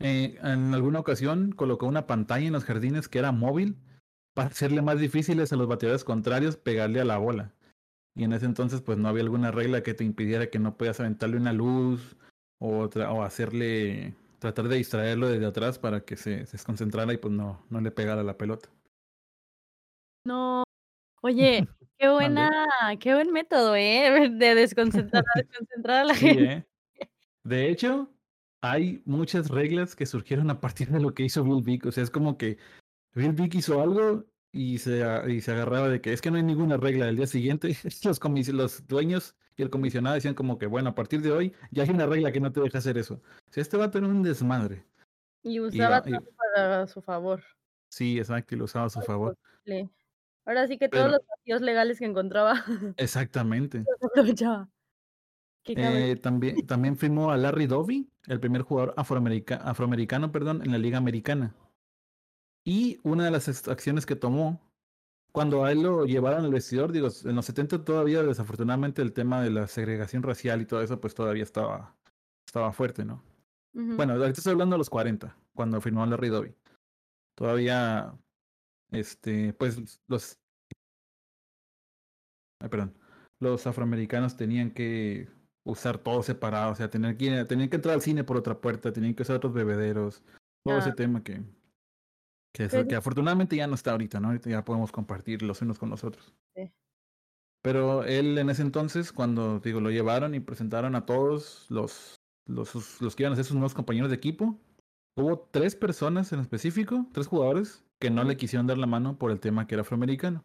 Eh, 0.00 0.36
en 0.42 0.74
alguna 0.74 0.98
ocasión 0.98 1.52
colocó 1.52 1.86
una 1.86 2.08
pantalla 2.08 2.44
en 2.48 2.52
los 2.52 2.64
jardines 2.64 3.08
que 3.08 3.20
era 3.20 3.30
móvil 3.30 3.76
para 4.34 4.48
hacerle 4.48 4.82
más 4.82 4.98
difíciles 4.98 5.52
a 5.52 5.56
los 5.56 5.68
bateadores 5.68 6.02
contrarios 6.02 6.56
pegarle 6.56 7.00
a 7.00 7.04
la 7.04 7.16
bola. 7.16 7.54
Y 8.16 8.24
en 8.24 8.32
ese 8.32 8.44
entonces 8.44 8.80
pues 8.82 8.98
no 8.98 9.08
había 9.08 9.22
alguna 9.22 9.52
regla 9.52 9.84
que 9.84 9.94
te 9.94 10.02
impidiera 10.02 10.50
que 10.50 10.58
no 10.58 10.76
puedas 10.76 10.98
aventarle 10.98 11.36
una 11.36 11.52
luz 11.52 12.16
o, 12.58 12.90
tra- 12.90 13.08
o 13.14 13.22
hacerle 13.22 14.14
tratar 14.44 14.68
de 14.68 14.76
distraerlo 14.76 15.28
desde 15.28 15.46
atrás 15.46 15.78
para 15.78 16.04
que 16.04 16.16
se, 16.16 16.44
se 16.44 16.52
desconcentrara 16.52 17.10
y 17.14 17.16
pues 17.16 17.32
no, 17.32 17.64
no 17.70 17.80
le 17.80 17.90
pegara 17.90 18.22
la 18.22 18.36
pelota. 18.36 18.68
No. 20.26 20.62
Oye, 21.22 21.66
qué 21.98 22.08
buena, 22.10 22.50
qué 23.00 23.14
buen 23.14 23.32
método, 23.32 23.74
¿eh? 23.74 24.28
De 24.30 24.54
desconcentrar, 24.54 25.24
a 25.34 25.38
desconcentrar 25.40 26.02
a 26.02 26.04
la 26.04 26.14
Sí, 26.14 26.26
gente. 26.26 26.52
¿eh? 26.52 26.66
De 27.42 27.70
hecho, 27.70 28.12
hay 28.62 29.02
muchas 29.06 29.48
reglas 29.48 29.96
que 29.96 30.04
surgieron 30.04 30.50
a 30.50 30.60
partir 30.60 30.90
de 30.90 31.00
lo 31.00 31.14
que 31.14 31.22
hizo 31.24 31.42
Bill 31.42 31.62
Vick. 31.62 31.86
O 31.86 31.92
sea, 31.92 32.02
es 32.04 32.10
como 32.10 32.36
que 32.36 32.58
Bill 33.14 33.32
Vick 33.32 33.54
hizo 33.54 33.80
algo 33.80 34.26
y 34.52 34.76
se, 34.78 35.02
y 35.28 35.40
se 35.40 35.52
agarraba 35.52 35.88
de 35.88 36.00
que 36.02 36.12
es 36.12 36.20
que 36.20 36.30
no 36.30 36.36
hay 36.36 36.42
ninguna 36.42 36.76
regla. 36.76 37.08
El 37.08 37.16
día 37.16 37.26
siguiente, 37.26 37.68
los, 38.04 38.20
comis- 38.20 38.52
los 38.52 38.86
dueños 38.86 39.36
y 39.56 39.62
el 39.62 39.70
comisionado 39.70 40.14
decían 40.14 40.34
como 40.34 40.58
que, 40.58 40.66
bueno, 40.66 40.90
a 40.90 40.94
partir 40.94 41.20
de 41.22 41.30
hoy 41.32 41.52
ya 41.70 41.82
hay 41.84 41.90
una 41.90 42.06
regla 42.06 42.32
que 42.32 42.40
no 42.40 42.52
te 42.52 42.60
deja 42.60 42.78
hacer 42.78 42.98
eso. 42.98 43.14
O 43.48 43.52
sea, 43.52 43.62
este 43.62 43.76
va 43.76 43.86
a 43.86 43.90
tener 43.90 44.10
un 44.10 44.22
desmadre. 44.22 44.84
Y 45.42 45.60
usaba 45.60 46.02
y- 46.06 46.10
todo 46.12 46.24
para 46.54 46.86
su 46.86 47.02
favor. 47.02 47.42
sí, 47.88 48.18
exacto, 48.18 48.54
y 48.54 48.58
lo 48.58 48.64
usaba 48.64 48.86
a 48.86 48.90
su 48.90 49.00
favor. 49.02 49.36
Ahora 50.46 50.66
sí 50.66 50.76
que 50.78 50.88
todos 50.88 51.10
los 51.10 51.20
vacíos 51.26 51.60
legales 51.62 51.98
que 51.98 52.04
encontraba 52.04 52.64
exactamente. 52.96 53.84
aprovechaba. 54.02 54.68
Eh, 55.66 56.16
también, 56.16 56.66
también 56.66 56.96
firmó 56.98 57.30
a 57.30 57.38
Larry 57.38 57.66
Doby, 57.66 58.10
el 58.26 58.38
primer 58.40 58.60
jugador 58.62 58.92
afroamerica- 58.98 59.62
afroamericano 59.62 60.30
perdón, 60.30 60.60
en 60.62 60.72
la 60.72 60.78
Liga 60.78 60.98
Americana. 60.98 61.54
Y 62.66 62.98
una 63.02 63.24
de 63.24 63.30
las 63.30 63.68
acciones 63.68 64.04
que 64.04 64.16
tomó, 64.16 64.60
cuando 65.34 65.64
a 65.64 65.72
él 65.72 65.82
lo 65.82 66.06
llevaron 66.06 66.44
al 66.44 66.52
vestidor, 66.52 66.92
digo, 66.92 67.08
en 67.24 67.34
los 67.34 67.44
70 67.46 67.84
todavía 67.84 68.22
desafortunadamente 68.22 69.02
el 69.02 69.12
tema 69.12 69.42
de 69.42 69.50
la 69.50 69.66
segregación 69.66 70.22
racial 70.22 70.62
y 70.62 70.64
todo 70.64 70.80
eso, 70.80 71.00
pues 71.00 71.12
todavía 71.12 71.42
estaba, 71.42 71.96
estaba 72.46 72.72
fuerte, 72.72 73.04
¿no? 73.04 73.20
Bueno, 73.72 74.12
ahorita 74.12 74.38
estoy 74.38 74.52
hablando 74.52 74.74
de 74.74 74.78
los 74.78 74.90
40, 74.90 75.36
cuando 75.52 75.80
firmó 75.80 76.06
Larry 76.06 76.28
Doby. 76.28 76.54
Todavía, 77.36 78.16
este, 78.92 79.52
pues 79.54 80.00
los... 80.06 80.38
Ay, 82.60 82.68
perdón. 82.68 82.96
Los 83.40 83.66
afroamericanos 83.66 84.36
tenían 84.36 84.70
que 84.70 85.28
usar 85.64 85.98
todo 85.98 86.22
separado, 86.22 86.70
o 86.70 86.76
sea, 86.76 86.88
tenían 86.88 87.16
que, 87.16 87.44
tenían 87.46 87.68
que 87.68 87.76
entrar 87.76 87.96
al 87.96 88.02
cine 88.02 88.22
por 88.22 88.36
otra 88.36 88.60
puerta, 88.60 88.92
tenían 88.92 89.14
que 89.14 89.22
usar 89.22 89.36
otros 89.36 89.52
bebederos, 89.52 90.22
todo 90.64 90.78
ese 90.78 90.92
tema 90.92 91.24
que, 91.24 91.42
que, 92.54 92.86
que 92.88 92.94
afortunadamente 92.94 93.56
ya 93.56 93.66
no 93.66 93.74
está 93.74 93.90
ahorita, 93.90 94.20
¿no? 94.20 94.28
Ahorita 94.28 94.48
ya 94.48 94.64
podemos 94.64 94.92
compartir 94.92 95.42
los 95.42 95.60
unos 95.60 95.78
con 95.78 95.90
los 95.90 96.04
otros. 96.04 96.32
Sí. 96.56 96.70
Pero 97.62 98.04
él 98.04 98.38
en 98.38 98.48
ese 98.50 98.62
entonces, 98.62 99.12
cuando 99.12 99.58
digo, 99.60 99.80
lo 99.80 99.90
llevaron 99.90 100.34
y 100.34 100.40
presentaron 100.40 100.94
a 100.94 101.04
todos 101.06 101.66
los, 101.70 102.16
los, 102.46 102.68
sus- 102.68 103.00
los 103.00 103.16
que 103.16 103.24
iban 103.24 103.32
a 103.32 103.36
ser 103.36 103.44
sus 103.44 103.54
nuevos 103.56 103.74
compañeros 103.74 104.10
de 104.10 104.16
equipo, 104.16 104.58
hubo 105.16 105.48
tres 105.50 105.74
personas 105.74 106.32
en 106.32 106.40
específico, 106.40 107.06
tres 107.12 107.26
jugadores, 107.26 107.84
que 108.00 108.10
no 108.10 108.22
le 108.24 108.36
quisieron 108.36 108.66
dar 108.66 108.78
la 108.78 108.86
mano 108.86 109.18
por 109.18 109.30
el 109.30 109.40
tema 109.40 109.66
que 109.66 109.74
era 109.74 109.82
afroamericano. 109.82 110.44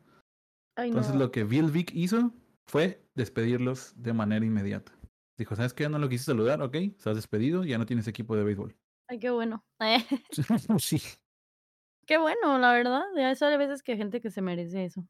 Ay, 0.78 0.90
Entonces 0.90 1.14
no. 1.14 1.20
lo 1.20 1.32
que 1.32 1.44
Bill 1.44 1.72
Vick 1.72 1.92
hizo 1.94 2.32
fue 2.68 3.04
despedirlos 3.16 3.94
de 4.02 4.14
manera 4.14 4.46
inmediata. 4.46 4.94
Dijo, 5.38 5.56
¿sabes 5.56 5.74
qué? 5.74 5.90
No 5.90 6.00
lo 6.00 6.08
quise 6.10 6.26
saludar, 6.26 6.62
ok, 6.62 6.76
estás 6.76 7.16
despedido, 7.16 7.64
ya 7.66 7.78
no 7.78 7.86
tienes 7.86 8.08
equipo 8.08 8.36
de 8.36 8.44
béisbol. 8.46 8.76
Ay, 9.10 9.20
qué 9.20 9.30
bueno. 9.30 9.66
sí, 10.80 11.02
Qué 12.10 12.18
bueno, 12.18 12.58
la 12.58 12.74
verdad. 12.74 13.04
Ya 13.16 13.30
es 13.30 13.40
a 13.44 13.56
veces 13.56 13.84
que 13.84 13.92
hay 13.92 14.00
gente 14.00 14.20
que 14.20 14.32
se 14.32 14.42
merece 14.42 14.84
eso. 14.84 15.06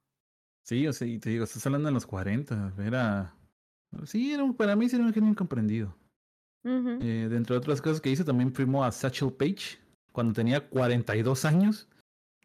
sí, 0.64 0.86
o 0.86 0.92
sea, 0.92 1.08
y 1.08 1.18
te 1.18 1.30
digo, 1.30 1.46
estás 1.46 1.66
hablando 1.66 1.88
en 1.88 1.94
los 1.94 2.06
40, 2.06 2.74
era... 2.86 3.34
Sí, 4.04 4.34
era 4.34 4.44
un- 4.44 4.54
para 4.54 4.76
mí 4.76 4.90
sí 4.90 4.98
era 4.98 5.06
un 5.06 5.14
genio 5.14 5.30
incomprendido. 5.30 5.96
Ujú. 6.66 7.00
Eh, 7.02 7.28
dentro 7.30 7.56
de 7.56 7.60
otras 7.60 7.82
cosas 7.82 8.02
que 8.02 8.10
hizo, 8.10 8.26
también 8.26 8.54
firmó 8.54 8.84
a 8.84 8.92
Satchel 8.92 9.32
Paige 9.32 9.80
cuando 10.12 10.34
tenía 10.34 10.68
42 10.68 11.46
años 11.46 11.88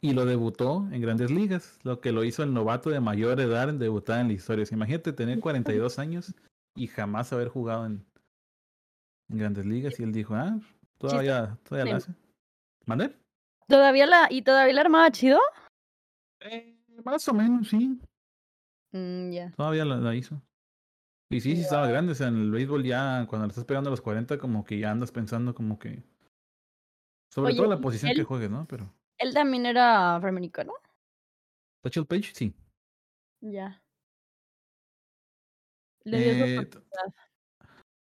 y 0.00 0.12
lo 0.12 0.24
debutó 0.24 0.86
en 0.92 1.00
grandes 1.02 1.32
ligas, 1.32 1.80
lo 1.82 2.00
que 2.00 2.12
lo 2.12 2.22
hizo 2.22 2.44
el 2.44 2.54
novato 2.54 2.90
de 2.90 3.00
mayor 3.00 3.40
edad 3.40 3.68
en 3.68 3.80
debutar 3.80 4.20
en 4.20 4.28
la 4.28 4.34
historia. 4.34 4.62
O 4.62 4.66
sea, 4.66 4.76
imagínate 4.76 5.12
tener 5.12 5.40
42 5.40 5.98
años 5.98 6.32
y 6.76 6.86
jamás 6.86 7.32
haber 7.32 7.48
jugado 7.48 7.86
en, 7.86 8.06
en 9.30 9.38
grandes 9.38 9.66
ligas. 9.66 9.98
Y 9.98 10.04
él 10.04 10.12
dijo, 10.12 10.36
ah, 10.36 10.60
todavía, 10.98 11.58
todavía 11.68 11.92
la 11.92 11.98
hace. 11.98 12.12
¿Mande? 12.86 13.16
¿Todavía 13.68 14.06
la, 14.06 14.28
y 14.30 14.42
todavía 14.42 14.74
la 14.74 14.80
armaba 14.82 15.10
chido? 15.10 15.40
Eh, 16.40 16.76
más 17.04 17.26
o 17.28 17.34
menos, 17.34 17.68
sí. 17.68 18.00
Mm, 18.92 19.30
ya. 19.30 19.50
Todavía 19.52 19.84
la, 19.84 19.96
la 19.96 20.14
hizo. 20.14 20.40
Y 21.30 21.40
sí, 21.40 21.56
sí 21.56 21.62
estaba 21.62 21.86
grande. 21.88 22.12
O 22.12 22.14
sea, 22.14 22.28
en 22.28 22.36
el 22.36 22.50
béisbol 22.50 22.84
ya, 22.84 23.26
cuando 23.28 23.46
le 23.46 23.50
estás 23.50 23.64
pegando 23.64 23.88
a 23.88 23.92
los 23.92 24.00
40, 24.00 24.38
como 24.38 24.64
que 24.64 24.78
ya 24.78 24.90
andas 24.90 25.10
pensando 25.10 25.54
como 25.54 25.78
que... 25.78 26.02
Sobre 27.32 27.48
Oye, 27.52 27.56
todo 27.56 27.68
la 27.68 27.76
¿y 27.76 27.80
posición 27.80 28.14
que 28.14 28.22
juegues, 28.22 28.50
¿no? 28.50 28.66
Pero 28.68 28.88
¿Él 29.18 29.34
también 29.34 29.66
era 29.66 30.16
afroamericano? 30.16 30.74
Satchel 31.82 32.06
Paige, 32.06 32.32
sí. 32.34 32.54
Ya. 33.40 33.82
Le 36.04 36.18
dio 36.18 36.44
Eh, 36.44 36.58
oportunidad. 36.58 37.14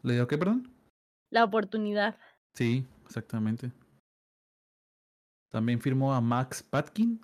¿Le 0.03 0.13
dio 0.15 0.27
qué, 0.27 0.37
perdón? 0.37 0.71
La 1.31 1.45
oportunidad. 1.45 2.19
Sí, 2.55 2.87
exactamente. 3.07 3.73
También 5.55 5.81
firmó 5.81 6.13
a 6.13 6.21
Max 6.21 6.65
Patkin, 6.65 7.21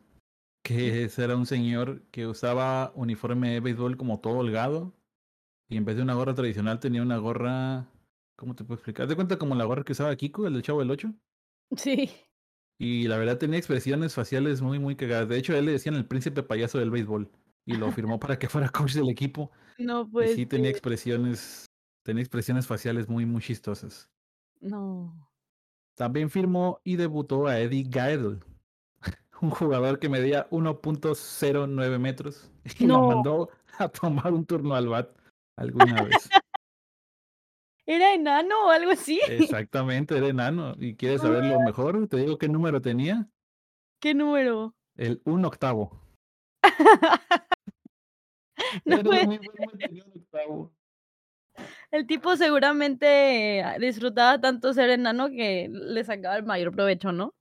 que 0.62 1.02
ese 1.02 1.24
era 1.24 1.34
un 1.34 1.46
señor 1.46 2.02
que 2.12 2.28
usaba 2.28 2.92
uniforme 2.94 3.54
de 3.54 3.58
béisbol 3.58 3.96
como 3.96 4.20
todo 4.20 4.38
holgado, 4.38 4.94
y 5.68 5.76
en 5.76 5.84
vez 5.84 5.96
de 5.96 6.02
una 6.02 6.14
gorra 6.14 6.32
tradicional 6.32 6.78
tenía 6.78 7.02
una 7.02 7.18
gorra, 7.18 7.88
¿cómo 8.36 8.54
te 8.54 8.62
puedo 8.62 8.76
explicar? 8.76 9.08
De 9.08 9.16
cuenta 9.16 9.36
como 9.36 9.56
la 9.56 9.64
gorra 9.64 9.82
que 9.82 9.94
usaba 9.94 10.14
Kiko, 10.14 10.46
el 10.46 10.52
del 10.52 10.62
Chavo 10.62 10.78
del 10.78 10.92
Ocho. 10.92 11.12
Sí. 11.76 12.08
Y 12.78 13.08
la 13.08 13.18
verdad 13.18 13.36
tenía 13.36 13.58
expresiones 13.58 14.14
faciales 14.14 14.62
muy, 14.62 14.78
muy 14.78 14.94
cagadas. 14.94 15.28
De 15.28 15.36
hecho, 15.36 15.54
a 15.54 15.58
él 15.58 15.66
le 15.66 15.72
decían 15.72 15.96
el 15.96 16.06
príncipe 16.06 16.44
payaso 16.44 16.78
del 16.78 16.92
béisbol, 16.92 17.28
y 17.66 17.74
lo 17.74 17.90
firmó 17.90 18.20
para 18.20 18.38
que 18.38 18.48
fuera 18.48 18.68
coach 18.68 18.92
del 18.92 19.08
equipo. 19.08 19.50
No 19.76 20.02
Y 20.02 20.04
puede 20.04 20.34
sí 20.36 20.46
tenía 20.46 20.70
expresiones 20.70 21.66
tenía 22.04 22.22
expresiones 22.22 22.68
faciales 22.68 23.08
muy, 23.08 23.26
muy 23.26 23.42
chistosas. 23.42 24.08
No. 24.60 25.29
También 26.00 26.30
firmó 26.30 26.80
y 26.82 26.96
debutó 26.96 27.46
a 27.46 27.60
Eddie 27.60 27.84
Gaedel, 27.86 28.42
un 29.42 29.50
jugador 29.50 29.98
que 29.98 30.08
medía 30.08 30.48
1.09 30.48 31.98
metros 31.98 32.50
y 32.78 32.86
No. 32.86 33.06
mandó 33.08 33.50
a 33.78 33.86
tomar 33.86 34.32
un 34.32 34.46
turno 34.46 34.74
al 34.74 34.88
bat 34.88 35.10
alguna 35.58 36.02
vez. 36.04 36.14
¿Era 37.86 38.14
enano 38.14 38.68
o 38.68 38.70
algo 38.70 38.92
así? 38.92 39.20
Exactamente, 39.28 40.16
era 40.16 40.28
enano. 40.28 40.74
¿Y 40.78 40.94
quieres 40.96 41.20
saber 41.20 41.44
lo 41.44 41.58
What? 41.58 41.66
mejor? 41.66 42.08
¿Te 42.08 42.16
digo 42.16 42.38
qué 42.38 42.48
número 42.48 42.80
tenía? 42.80 43.28
¿Qué 44.00 44.14
número? 44.14 44.74
El 44.96 45.20
un 45.26 45.44
octavo. 45.44 46.00
No 48.86 48.96
Era 48.96 49.10
ser. 49.10 49.40
tenía 49.78 50.04
un 50.06 50.12
octavo. 50.22 50.72
El 51.90 52.06
tipo 52.06 52.36
seguramente 52.36 53.64
disfrutaba 53.80 54.40
tanto 54.40 54.72
ser 54.72 54.90
enano 54.90 55.28
que 55.28 55.68
le 55.70 56.04
sacaba 56.04 56.36
el 56.36 56.44
mayor 56.44 56.72
provecho, 56.72 57.12
¿no? 57.12 57.34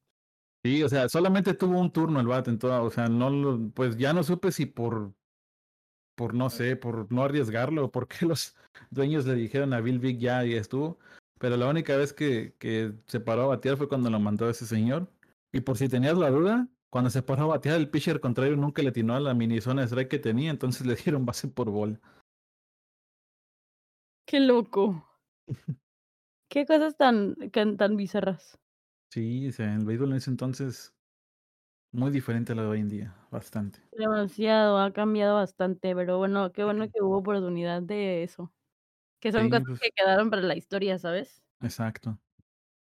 Sí, 0.63 0.83
o 0.83 0.89
sea, 0.89 1.07
solamente 1.07 1.53
tuvo 1.53 1.79
un 1.79 1.91
turno 1.91 2.19
el 2.19 2.27
bat 2.27 2.47
en 2.47 2.59
toda, 2.59 2.81
o 2.81 2.89
sea, 2.89 3.07
no 3.07 3.29
lo, 3.29 3.69
pues 3.71 3.95
ya 3.95 4.11
no 4.11 4.23
supe 4.23 4.51
si 4.51 4.65
por, 4.65 5.13
por 6.15 6.33
no 6.33 6.49
sé, 6.49 6.75
por 6.75 7.11
no 7.11 7.23
arriesgarlo, 7.23 7.85
o 7.85 7.91
porque 7.91 8.17
los 8.25 8.55
dueños 8.89 9.25
le 9.25 9.35
dijeron 9.35 9.73
a 9.73 9.81
Bill 9.81 9.99
Vick 9.99 10.19
ya 10.19 10.45
y 10.45 10.53
estuvo. 10.53 10.99
Pero 11.39 11.55
la 11.55 11.69
única 11.69 11.95
vez 11.95 12.11
que, 12.11 12.55
que 12.59 12.93
se 13.07 13.21
paró 13.21 13.43
a 13.43 13.47
batear 13.47 13.77
fue 13.77 13.87
cuando 13.87 14.09
lo 14.09 14.19
mandó 14.19 14.49
ese 14.49 14.65
señor. 14.65 15.09
Y 15.53 15.61
por 15.61 15.77
si 15.77 15.87
tenías 15.87 16.17
la 16.17 16.29
duda, 16.29 16.67
cuando 16.89 17.09
se 17.09 17.21
paró 17.21 17.43
a 17.43 17.47
batear, 17.47 17.77
el 17.77 17.89
pitcher 17.89 18.19
contrario 18.19 18.57
nunca 18.57 18.81
le 18.81 18.89
atinó 18.89 19.15
a 19.15 19.19
la 19.19 19.33
mini 19.33 19.61
zona 19.61 19.81
de 19.81 19.87
strike 19.87 20.09
que 20.09 20.19
tenía, 20.19 20.51
entonces 20.51 20.85
le 20.85 20.95
dieron 20.95 21.25
base 21.25 21.47
por 21.47 21.69
bola. 21.69 21.99
Qué 24.29 24.39
loco. 24.39 25.03
Qué 26.47 26.65
cosas 26.67 26.95
tan 26.95 27.35
tan 27.77 27.95
bizarras. 27.97 28.59
Sí, 29.11 29.47
o 29.47 29.51
sea, 29.51 29.73
el 29.75 29.85
béisbol 29.85 30.09
en 30.11 30.17
ese 30.17 30.29
entonces 30.31 30.95
muy 31.91 32.11
diferente 32.11 32.53
a 32.53 32.55
lo 32.55 32.63
de 32.63 32.67
hoy 32.69 32.79
en 32.81 32.89
día, 32.89 33.27
bastante. 33.31 33.81
Demasiado, 33.91 34.77
ha 34.77 34.93
cambiado 34.93 35.35
bastante, 35.35 35.95
pero 35.95 36.17
bueno, 36.19 36.51
qué 36.51 36.63
bueno 36.63 36.89
que 36.91 37.01
hubo 37.01 37.17
oportunidad 37.17 37.81
de 37.81 38.23
eso. 38.23 38.53
Que 39.19 39.31
son 39.31 39.49
Sí, 39.49 39.49
cosas 39.49 39.65
que 39.81 39.89
pues 39.89 39.91
quedaron 39.91 40.29
para 40.31 40.43
la 40.43 40.55
historia, 40.57 40.99
¿sabes? 40.99 41.43
exacto. 41.61 42.19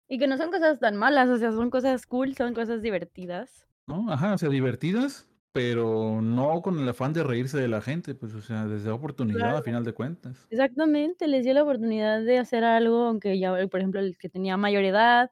Y 0.08 0.18
que 0.18 0.26
no 0.26 0.38
son 0.38 0.50
cosas 0.50 0.78
tan 0.80 0.96
malas, 0.96 1.28
o 1.28 1.36
sea, 1.36 1.52
son 1.52 1.68
cosas 1.68 2.06
cool, 2.06 2.34
son 2.34 2.54
cosas 2.54 2.80
divertidas. 2.80 3.66
No, 3.86 4.10
ajá, 4.10 4.34
o 4.34 4.38
sea, 4.38 4.48
divertidas, 4.48 5.28
pero 5.54 6.20
no 6.20 6.62
con 6.62 6.80
el 6.80 6.88
afán 6.90 7.12
de 7.14 7.22
reírse 7.24 7.58
de 7.60 7.68
la 7.68 7.80
gente, 7.80 8.14
pues, 8.16 8.34
o 8.34 8.42
sea, 8.42 8.66
desde 8.66 8.90
oportunidad 8.90 9.56
a 9.56 9.62
Claro. 9.62 9.62
final 9.62 9.84
de 9.84 9.94
cuentas. 9.94 10.50
Exactamente, 10.50 11.28
les 11.28 11.44
dio 11.44 11.54
la 11.54 11.62
oportunidad 11.64 12.22
de 12.22 12.38
hacer 12.38 12.64
algo, 12.64 13.04
aunque 13.06 13.38
ya, 13.38 13.52
por 13.68 13.80
ejemplo, 13.80 14.00
el 14.00 14.18
que 14.18 14.28
tenía 14.28 14.56
mayor 14.56 14.84
edad, 14.84 15.30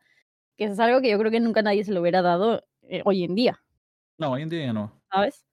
que 0.56 0.64
eso 0.66 0.74
es 0.74 0.80
algo 0.80 1.00
que 1.02 1.10
yo 1.10 1.18
creo 1.18 1.30
que 1.32 1.40
nunca 1.40 1.62
nadie 1.62 1.84
se 1.84 1.92
lo 1.92 2.00
hubiera 2.02 2.22
dado, 2.22 2.64
eh, 2.82 3.02
hoy 3.06 3.24
en 3.24 3.34
día. 3.36 3.62
No, 4.18 4.32
hoy 4.32 4.42
en 4.42 4.48
día 4.48 4.66
ya 4.66 4.72
no. 4.72 5.02
¿Sabes? 5.10 5.44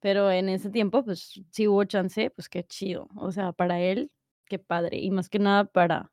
Pero 0.00 0.30
en 0.32 0.48
ese 0.50 0.70
tiempo, 0.70 1.04
pues, 1.04 1.42
sí 1.52 1.68
hubo 1.68 1.84
chance, 1.84 2.30
pues, 2.30 2.48
qué 2.48 2.64
chido. 2.64 3.08
O 3.16 3.32
sea, 3.32 3.52
para 3.52 3.80
él, 3.80 4.12
qué 4.46 4.58
padre. 4.58 4.98
Y 4.98 5.10
más 5.10 5.28
que 5.30 5.38
nada 5.40 5.64
para, 5.66 6.12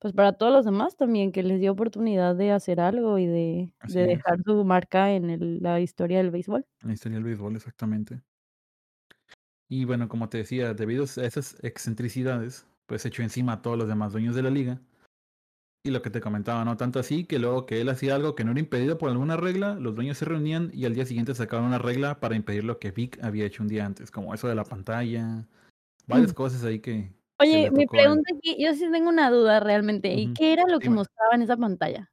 pues, 0.00 0.12
para 0.14 0.32
todos 0.32 0.52
los 0.52 0.64
demás 0.64 0.96
también, 0.96 1.32
que 1.32 1.42
les 1.42 1.60
dio 1.60 1.72
oportunidad 1.72 2.34
de 2.36 2.52
hacer 2.52 2.80
algo 2.80 3.18
y 3.18 3.26
de 3.26 3.72
de 3.84 4.02
Así 4.02 4.02
es. 4.02 4.18
dejar 4.18 4.42
su 4.44 4.64
marca 4.64 5.12
en 5.12 5.30
el 5.30 5.60
la 5.62 5.80
historia 5.80 6.18
del 6.18 6.30
béisbol. 6.30 6.66
La 6.82 6.92
historia 6.94 7.16
del 7.16 7.24
béisbol, 7.24 7.56
exactamente. 7.56 8.22
Y 9.68 9.84
bueno, 9.84 10.08
como 10.08 10.28
te 10.28 10.38
decía, 10.38 10.74
debido 10.74 11.04
a 11.04 11.24
esas 11.24 11.56
excentricidades, 11.62 12.66
pues 12.86 13.06
echó 13.06 13.22
encima 13.22 13.52
a 13.54 13.62
todos 13.62 13.78
los 13.78 13.86
demás 13.88 14.12
dueños 14.12 14.34
de 14.34 14.42
la 14.42 14.50
liga. 14.50 14.80
Y 15.84 15.90
lo 15.90 16.02
que 16.02 16.10
te 16.10 16.20
comentaba, 16.20 16.64
¿no? 16.64 16.76
Tanto 16.76 16.98
así 16.98 17.24
que 17.24 17.38
luego 17.38 17.66
que 17.66 17.80
él 17.80 17.88
hacía 17.88 18.14
algo 18.14 18.34
que 18.34 18.44
no 18.44 18.50
era 18.50 18.60
impedido 18.60 18.98
por 18.98 19.10
alguna 19.10 19.36
regla, 19.36 19.76
los 19.76 19.94
dueños 19.94 20.18
se 20.18 20.26
reunían 20.26 20.70
y 20.74 20.84
al 20.84 20.94
día 20.94 21.06
siguiente 21.06 21.34
sacaban 21.34 21.66
una 21.66 21.78
regla 21.78 22.20
para 22.20 22.36
impedir 22.36 22.64
lo 22.64 22.78
que 22.78 22.90
Vic 22.90 23.18
había 23.22 23.46
hecho 23.46 23.62
un 23.62 23.68
día 23.68 23.86
antes, 23.86 24.10
como 24.10 24.34
eso 24.34 24.48
de 24.48 24.54
la 24.56 24.64
pantalla, 24.64 25.48
varias 26.06 26.34
cosas 26.34 26.64
ahí 26.64 26.80
que 26.80 27.14
Oye, 27.40 27.70
mi 27.70 27.86
pregunta 27.86 28.32
aquí, 28.36 28.56
yo 28.62 28.74
sí 28.74 28.90
tengo 28.90 29.08
una 29.08 29.30
duda 29.30 29.60
realmente, 29.60 30.12
¿y 30.12 30.32
qué 30.34 30.52
era 30.52 30.64
lo 30.66 30.78
que 30.78 30.84
Dime. 30.84 30.96
mostraba 30.96 31.34
en 31.34 31.42
esa 31.42 31.56
pantalla? 31.56 32.10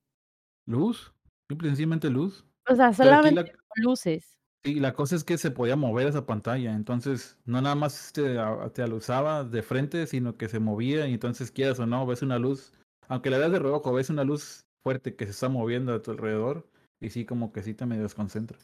Luz, 0.65 1.13
simple 1.50 1.67
sencillamente 1.67 2.10
luz. 2.10 2.46
O 2.69 2.75
sea, 2.75 2.93
solamente 2.93 3.43
la 3.43 3.57
luces. 3.75 4.38
sí, 4.63 4.75
la 4.79 4.93
cosa 4.93 5.15
es 5.15 5.24
que 5.24 5.38
se 5.38 5.51
podía 5.51 5.75
mover 5.75 6.07
esa 6.07 6.25
pantalla, 6.25 6.74
entonces 6.74 7.38
no 7.46 7.62
nada 7.62 7.75
más 7.75 8.12
te 8.13 8.38
te 8.74 8.81
alusaba 8.81 9.43
de 9.43 9.62
frente, 9.63 10.07
sino 10.07 10.38
que 10.38 10.48
se 10.48 10.60
movía 10.60 11.07
y 11.07 11.13
entonces 11.13 11.51
quieras 11.51 11.79
o 11.79 11.86
no, 11.86 12.05
ves 12.05 12.22
una 12.22 12.39
luz, 12.39 12.74
aunque 13.10 13.29
la 13.29 13.38
veas 13.38 13.51
de 13.51 13.60
reojo, 13.60 13.93
ves 13.93 14.10
una 14.10 14.24
luz 14.24 14.65
fuerte 14.84 15.15
que 15.15 15.25
se 15.25 15.31
está 15.31 15.50
moviendo 15.50 15.93
a 15.93 16.01
tu 16.01 16.12
alrededor 16.12 16.69
y 17.01 17.10
sí, 17.10 17.25
como 17.25 17.51
que 17.51 17.63
sí 17.63 17.74
te 17.74 17.86
medio 17.86 18.03
desconcentra. 18.03 18.57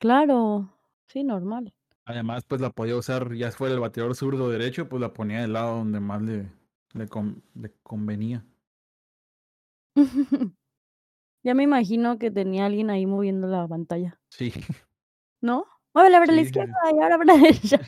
Claro, 0.00 0.70
sí, 1.08 1.22
normal. 1.22 1.72
Además, 2.08 2.44
pues 2.46 2.60
la 2.60 2.70
podía 2.70 2.96
usar, 2.96 3.34
ya 3.34 3.50
fuera 3.50 3.74
el 3.74 3.80
bateador 3.80 4.14
zurdo 4.14 4.48
derecho, 4.48 4.88
pues 4.88 5.00
la 5.00 5.12
ponía 5.12 5.40
del 5.40 5.54
lado 5.54 5.78
donde 5.78 5.98
más 5.98 6.22
le 6.22 6.48
le 6.94 7.08
con 7.08 7.42
le 7.54 7.72
convenía. 7.82 8.46
Ya 11.44 11.54
me 11.54 11.62
imagino 11.64 12.18
que 12.18 12.30
tenía 12.30 12.66
alguien 12.66 12.90
ahí 12.90 13.06
moviendo 13.06 13.48
la 13.48 13.68
pantalla. 13.68 14.18
Sí. 14.30 14.52
¿No? 15.42 15.66
Muévela 15.94 16.20
para 16.20 16.32
la 16.32 16.42
Sí, 16.42 16.44
sí, 16.44 16.46
izquierda 16.46 16.74
y 16.92 17.02
ahora 17.02 17.18
para 17.18 17.34
la 17.36 17.40
derecha. 17.42 17.80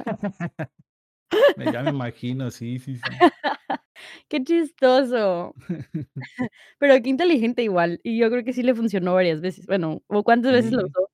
Ya 1.56 1.82
me 1.82 1.90
imagino, 1.90 2.50
sí, 2.50 2.78
sí, 2.78 2.96
sí. 2.96 3.02
Qué 4.28 4.44
chistoso. 4.44 5.54
Pero 6.78 7.02
qué 7.02 7.10
inteligente 7.10 7.62
igual, 7.64 8.00
y 8.04 8.18
yo 8.18 8.30
creo 8.30 8.44
que 8.44 8.52
sí 8.54 8.62
le 8.62 8.75
funcionó 8.75 9.14
varias 9.14 9.40
veces. 9.40 9.66
Bueno, 9.66 10.02
¿o 10.08 10.25
cuántas 10.25 10.52
veces 10.52 10.72
lo 10.72 10.87
usó? 10.87 11.08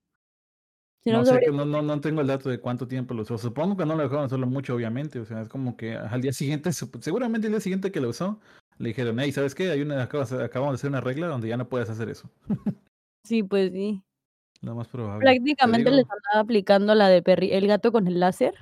¿Sí 1.04 1.10
lo 1.10 1.18
No 1.18 1.24
sé, 1.26 1.38
que 1.40 1.50
no 1.52 1.66
no 1.66 1.82
no 1.82 2.00
tengo 2.00 2.22
el 2.22 2.26
dato 2.26 2.48
de 2.48 2.60
cuánto 2.60 2.88
tiempo 2.88 3.12
lo 3.12 3.22
usó. 3.22 3.36
Supongo 3.36 3.76
que 3.76 3.84
no 3.84 3.94
lo 3.94 4.02
dejaron 4.04 4.24
usarlo 4.24 4.46
mucho, 4.46 4.74
obviamente, 4.74 5.20
o 5.20 5.26
sea, 5.26 5.42
es 5.42 5.48
como 5.50 5.76
que 5.76 5.94
al 5.96 6.22
día 6.22 6.32
siguiente, 6.32 6.72
seguramente 6.72 7.46
el 7.46 7.52
día 7.52 7.60
siguiente 7.60 7.92
que 7.92 8.00
lo 8.00 8.08
usó, 8.08 8.40
le 8.78 8.88
dijeron: 8.88 9.18
"Hey, 9.20 9.30
¿sabes 9.32 9.54
qué? 9.54 9.70
Hay 9.70 9.82
una 9.82 10.02
acabamos 10.04 10.72
de 10.72 10.74
hacer 10.76 10.88
una 10.90 11.02
regla 11.02 11.26
donde 11.26 11.48
ya 11.48 11.58
no 11.58 11.68
puedes 11.68 11.90
hacer 11.90 12.08
eso". 12.08 12.30
Sí, 13.26 13.42
pues 13.42 13.72
sí. 13.72 14.04
Lo 14.62 14.74
más 14.74 14.88
probable. 14.88 15.20
Te 15.24 15.26
Prácticamente 15.26 15.90
les 15.90 16.04
digo 16.04 16.10
andaba 16.10 16.42
aplicando 16.44 16.94
la 16.94 17.08
de 17.08 17.22
perri 17.22 17.52
el 17.52 17.66
gato 17.66 17.92
con 17.92 18.06
el 18.06 18.20
láser. 18.20 18.54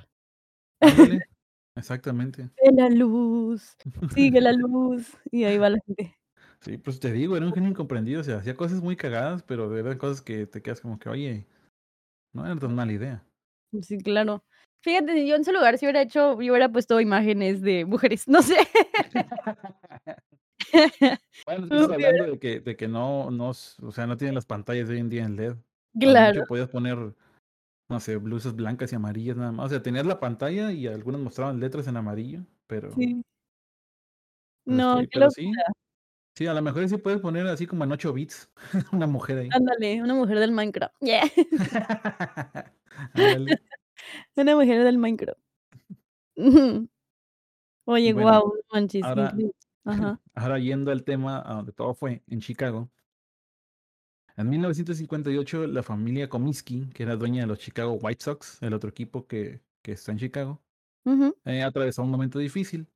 Ándale, 0.81 1.21
exactamente. 1.75 2.49
Ve 2.61 2.71
la 2.73 2.89
luz, 2.89 3.75
sigue 4.13 4.41
la 4.41 4.51
luz, 4.53 5.17
y 5.31 5.43
ahí 5.45 5.57
va 5.57 5.69
la 5.69 5.79
gente. 5.85 6.15
Sí, 6.61 6.77
pues 6.77 6.99
te 6.99 7.11
digo, 7.11 7.35
era 7.37 7.45
un 7.45 7.53
genio 7.53 7.69
incomprendido, 7.69 8.21
o 8.21 8.23
sea, 8.23 8.37
hacía 8.37 8.55
cosas 8.55 8.81
muy 8.81 8.95
cagadas, 8.95 9.43
pero 9.43 9.75
eran 9.77 9.97
cosas 9.97 10.21
que 10.21 10.45
te 10.47 10.61
quedas 10.61 10.81
como 10.81 10.97
que: 10.99 11.09
"Oye, 11.09 11.47
no 12.33 12.45
era 12.45 12.55
tan 12.57 12.75
mala 12.75 12.91
idea". 12.91 13.23
Sí, 13.81 13.97
claro. 13.99 14.43
Fíjate, 14.83 15.13
si 15.13 15.27
yo 15.27 15.35
en 15.35 15.45
su 15.45 15.51
lugar 15.53 15.77
sí 15.77 15.85
hubiera 15.85 16.01
hecho 16.01 16.41
yo 16.41 16.51
hubiera 16.51 16.69
puesto 16.69 16.99
imágenes 16.99 17.61
de 17.61 17.85
mujeres, 17.85 18.27
no 18.27 18.41
sé. 18.41 18.57
Bueno, 21.45 21.65
estás 21.65 21.89
hablando 21.89 22.23
de 22.31 22.39
que 22.39 22.59
de 22.59 22.75
que 22.75 22.87
no 22.87 23.29
no 23.29 23.49
o 23.49 23.91
sea, 23.91 24.07
no 24.07 24.17
tienen 24.17 24.33
las 24.33 24.45
pantallas 24.45 24.87
de 24.87 24.95
hoy 24.95 25.01
en 25.01 25.09
día 25.09 25.23
en 25.23 25.35
LED. 25.35 25.55
Claro. 25.99 26.45
podías 26.47 26.69
poner, 26.69 26.97
no 27.89 27.99
sé, 27.99 28.17
blusas 28.17 28.55
blancas 28.55 28.91
y 28.91 28.95
amarillas 28.95 29.37
nada 29.37 29.51
más. 29.51 29.67
O 29.67 29.69
sea, 29.69 29.83
tenías 29.83 30.05
la 30.05 30.19
pantalla 30.19 30.71
y 30.71 30.87
algunas 30.87 31.21
mostraban 31.21 31.59
letras 31.59 31.87
en 31.87 31.97
amarillo, 31.97 32.41
pero 32.67 32.91
Sí. 32.93 33.23
No, 34.65 35.01
pero 35.11 35.29
sí. 35.29 35.51
Sí, 36.35 36.47
a 36.47 36.53
la 36.53 36.61
mejor 36.61 36.87
sí 36.89 36.97
puedes 36.97 37.19
poner 37.21 37.47
así 37.47 37.67
como 37.67 37.83
en 37.83 37.91
8 37.91 38.13
bits, 38.13 38.49
una 38.91 39.07
mujer 39.07 39.39
ahí. 39.39 39.49
Ándale, 39.51 40.01
una 40.01 40.13
mujer 40.13 40.39
del 40.39 40.51
Minecraft. 40.51 40.95
Yeah. 41.01 41.23
Ándale. 43.13 43.61
Una 44.35 44.55
mujer 44.55 44.83
del 44.83 44.97
Minecraft. 44.97 45.39
Oye, 47.85 48.13
Bueno, 48.13 48.31
no 48.31 48.53
manches, 48.71 49.03
ahora. 49.03 49.33
Ajá. 49.85 50.19
ahora 50.33 50.59
yendo 50.59 50.91
al 50.91 51.03
tema 51.03 51.41
a 51.45 51.55
donde 51.55 51.73
todo 51.73 51.93
fue, 51.93 52.23
en 52.27 52.39
Chicago 52.39 52.89
En 54.35 54.49
1958, 54.49 55.67
la 55.67 55.83
familia 55.83 56.27
Comiskey, 56.29 56.89
que 56.89 57.03
era 57.03 57.15
dueña 57.15 57.41
de 57.41 57.47
los 57.47 57.59
Chicago 57.59 57.93
White 57.93 58.23
Sox, 58.23 58.61
el 58.61 58.73
otro 58.73 58.89
equipo 58.89 59.27
que, 59.27 59.61
que 59.81 59.91
está 59.93 60.11
en 60.11 60.17
Chicago, 60.17 60.61
eh, 61.45 61.61
atravesó 61.63 62.01
un 62.03 62.09
momento 62.09 62.39
difícil. 62.39 62.87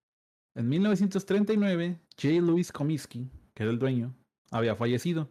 En 0.57 0.67
1939, 0.69 1.99
J. 2.19 2.41
Louis 2.41 2.71
Comiskey, 2.71 3.29
que 3.53 3.61
era 3.61 3.71
el 3.71 3.77
dueño, 3.77 4.15
había 4.49 4.75
fallecido 4.75 5.29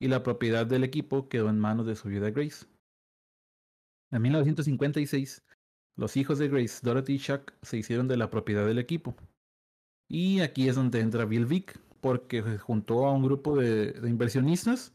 y 0.00 0.08
la 0.08 0.24
propiedad 0.24 0.66
del 0.66 0.82
equipo 0.82 1.28
quedó 1.28 1.48
en 1.48 1.60
manos 1.60 1.86
de 1.86 1.94
su 1.94 2.08
viuda 2.08 2.32
Grace. 2.32 2.66
En 4.10 4.20
1956, 4.22 5.44
los 5.96 6.16
hijos 6.16 6.40
de 6.40 6.48
Grace, 6.48 6.80
Dorothy 6.82 7.14
y 7.14 7.18
Chuck, 7.20 7.52
se 7.62 7.76
hicieron 7.76 8.08
de 8.08 8.16
la 8.16 8.30
propiedad 8.30 8.66
del 8.66 8.80
equipo. 8.80 9.14
Y 10.08 10.40
aquí 10.40 10.68
es 10.68 10.74
donde 10.74 10.98
entra 10.98 11.24
Bill 11.24 11.46
Vick, 11.46 11.78
porque 12.00 12.42
juntó 12.58 13.06
a 13.06 13.12
un 13.12 13.22
grupo 13.22 13.56
de, 13.56 13.92
de 13.92 14.10
inversionistas 14.10 14.92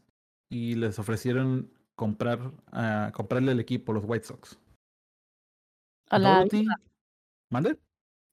y 0.50 0.74
les 0.74 0.98
ofrecieron 0.98 1.72
comprar, 1.96 2.52
ah, 2.72 3.12
comprarle 3.14 3.52
el 3.52 3.60
equipo, 3.60 3.94
los 3.94 4.04
White 4.06 4.26
Sox. 4.26 4.58
A 6.10 6.18
la 6.18 6.36
Dorothy. 6.40 6.66
¿mande? 7.50 7.78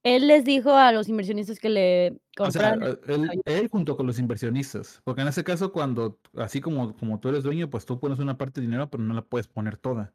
Él 0.07 0.27
les 0.27 0.45
dijo 0.45 0.71
a 0.73 0.93
los 0.93 1.09
inversionistas 1.09 1.59
que 1.59 1.69
le 1.69 2.21
O 2.39 2.49
sea, 2.49 2.71
compraran 2.71 2.83
eh, 2.83 2.99
él, 3.07 3.41
él 3.43 3.67
junto 3.67 3.97
con 3.97 4.07
los 4.07 4.19
inversionistas. 4.19 5.01
Porque 5.03 5.21
en 5.21 5.27
ese 5.27 5.43
caso, 5.43 5.73
cuando, 5.73 6.17
así 6.37 6.61
como, 6.61 6.95
como 6.95 7.19
tú 7.19 7.27
eres 7.27 7.43
dueño, 7.43 7.69
pues 7.69 7.85
tú 7.85 7.99
pones 7.99 8.19
una 8.19 8.37
parte 8.37 8.61
de 8.61 8.67
dinero, 8.67 8.89
pero 8.89 9.03
no 9.03 9.13
la 9.13 9.21
puedes 9.21 9.47
poner 9.47 9.75
toda. 9.75 10.13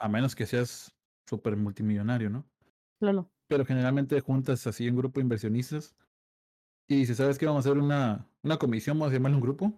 A 0.00 0.08
menos 0.08 0.34
que 0.34 0.46
seas 0.46 0.92
súper 1.28 1.56
multimillonario, 1.56 2.28
¿no? 2.28 2.44
claro. 2.98 3.30
Pero 3.48 3.64
generalmente 3.64 4.20
juntas 4.20 4.66
así 4.66 4.88
un 4.88 4.96
grupo 4.96 5.20
de 5.20 5.22
inversionistas 5.22 5.94
y 6.88 6.96
dices, 6.96 7.18
¿sabes 7.18 7.38
qué? 7.38 7.46
Vamos 7.46 7.64
a 7.64 7.70
hacer 7.70 7.80
una, 7.80 8.26
una 8.42 8.56
comisión, 8.56 8.98
vamos 8.98 9.12
a 9.12 9.16
llamarle 9.16 9.36
un 9.36 9.42
grupo. 9.42 9.72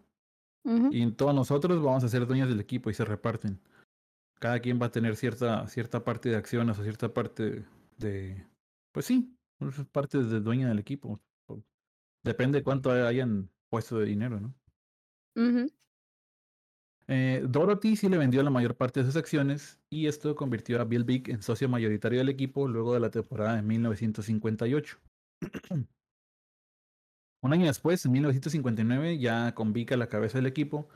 Ujú, 0.65 0.89
Y 0.91 1.11
todos 1.13 1.35
nosotros 1.35 1.83
vamos 1.83 2.05
a 2.05 2.09
ser 2.09 2.27
dueños 2.27 2.49
del 2.49 2.61
equipo 2.61 2.89
y 2.89 2.95
se 2.95 3.05
reparten. 3.05 3.61
Cada 4.39 4.61
quien 4.61 4.81
va 4.81 4.87
a 4.87 4.91
tener 4.91 5.17
cierta, 5.17 5.67
cierta 5.67 6.05
parte 6.05 6.31
de 6.31 6.37
acciones 6.37 6.79
o 6.79 6.83
cierta 6.83 7.13
parte 7.13 7.67
de... 7.99 8.48
Pues 8.93 9.07
sí, 9.07 9.37
esas 9.61 9.87
partes 9.87 10.31
de 10.31 10.41
dueña 10.41 10.69
del 10.69 10.79
equipo. 10.79 11.21
Depende 12.23 12.59
de 12.59 12.65
cuánto 12.65 12.91
hayan 12.91 13.51
puesto 13.69 13.99
de 13.99 14.07
dinero, 14.07 14.41
¿no? 14.41 14.55
Eh, 17.07 17.43
Dorothy 17.49 17.97
sí 17.97 18.09
le 18.09 18.19
vendió 18.19 18.43
la 18.43 18.51
mayor 18.51 18.77
parte 18.77 19.01
de 19.01 19.07
sus 19.07 19.17
acciones 19.17 19.81
y 19.89 20.09
esto 20.09 20.35
convirtió 20.35 20.79
a 20.81 20.85
Bill 20.85 21.05
Vick 21.05 21.29
en 21.29 21.43
socio 21.43 21.69
mayoritario 21.69 22.19
del 22.19 22.29
equipo 22.29 22.69
luego 22.69 22.93
de 22.93 23.01
la 23.01 23.11
temporada 23.11 23.57
de 23.57 23.63
1958. 23.63 24.99
Un 27.41 27.53
año 27.53 27.67
después, 27.67 28.05
en 28.05 28.13
1959, 28.13 29.19
ya 29.19 29.55
con 29.55 29.73
Vick 29.73 29.93
a 29.93 29.97
la 29.97 30.09
cabeza 30.09 30.39
del 30.39 30.47
equipo, 30.47 30.89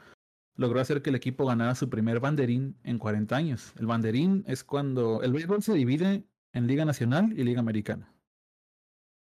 logró 0.57 0.81
hacer 0.81 1.01
que 1.01 1.11
el 1.11 1.17
equipo 1.17 1.47
ganara 1.47 1.75
su 1.75 1.89
primer 1.89 2.21
banderín 2.21 2.77
en 2.83 2.99
40 2.99 3.37
años. 3.37 3.73
El 3.79 3.87
banderín 3.87 4.45
es 4.47 4.65
cuando 4.65 5.23
el 5.23 5.33
béisbol 5.33 5.63
se 5.63 5.75
divide 5.75 6.25
en 6.53 6.67
Liga 6.67 6.85
Nacional 6.85 7.33
y 7.39 7.45
Liga 7.45 7.61
Americana. 7.61 8.15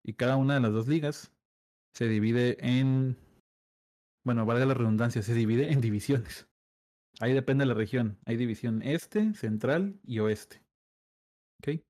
Y 0.05 0.15
cada 0.15 0.37
una 0.37 0.55
de 0.55 0.61
las 0.61 0.73
dos 0.73 0.89
ligas 0.89 1.33
se 1.95 2.09
divide 2.09 2.57
en, 2.61 3.17
bueno, 4.25 4.47
valga 4.47 4.67
la 4.67 4.75
redundancia, 4.75 5.23
se 5.23 5.35
divide 5.35 5.73
en 5.73 5.81
divisiones. 5.81 6.49
Ahí 7.21 7.33
depende 7.33 7.63
de 7.63 7.69
la 7.69 7.75
región. 7.75 8.19
Hay 8.25 8.37
división 8.37 8.83
este, 8.83 9.35
central 9.35 10.01
y 10.05 10.21
oeste. 10.21 10.63
¿Ok? 11.61 11.83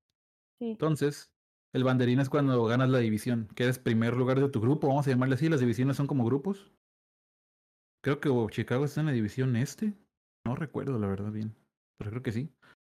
Sí. 0.58 0.70
Entonces, 0.70 1.30
el 1.72 1.84
banderín 1.84 2.18
es 2.18 2.28
cuando 2.28 2.64
ganas 2.64 2.88
la 2.88 2.98
división, 2.98 3.48
que 3.54 3.62
eres 3.62 3.78
primer 3.78 4.16
lugar 4.16 4.40
de 4.40 4.48
tu 4.48 4.60
grupo, 4.60 4.88
vamos 4.88 5.06
a 5.06 5.10
llamarle 5.10 5.36
así, 5.36 5.48
las 5.48 5.60
divisiones 5.60 5.96
son 5.96 6.08
como 6.08 6.24
grupos. 6.24 6.72
Creo 8.02 8.18
que 8.18 8.28
oh, 8.28 8.48
Chicago 8.50 8.84
está 8.84 9.00
en 9.00 9.06
la 9.06 9.12
división 9.12 9.54
este. 9.56 9.94
No 10.44 10.56
recuerdo 10.56 10.98
la 10.98 11.06
verdad 11.06 11.30
bien, 11.30 11.54
pero 11.98 12.10
creo 12.10 12.22
que 12.22 12.32
sí. 12.32 12.50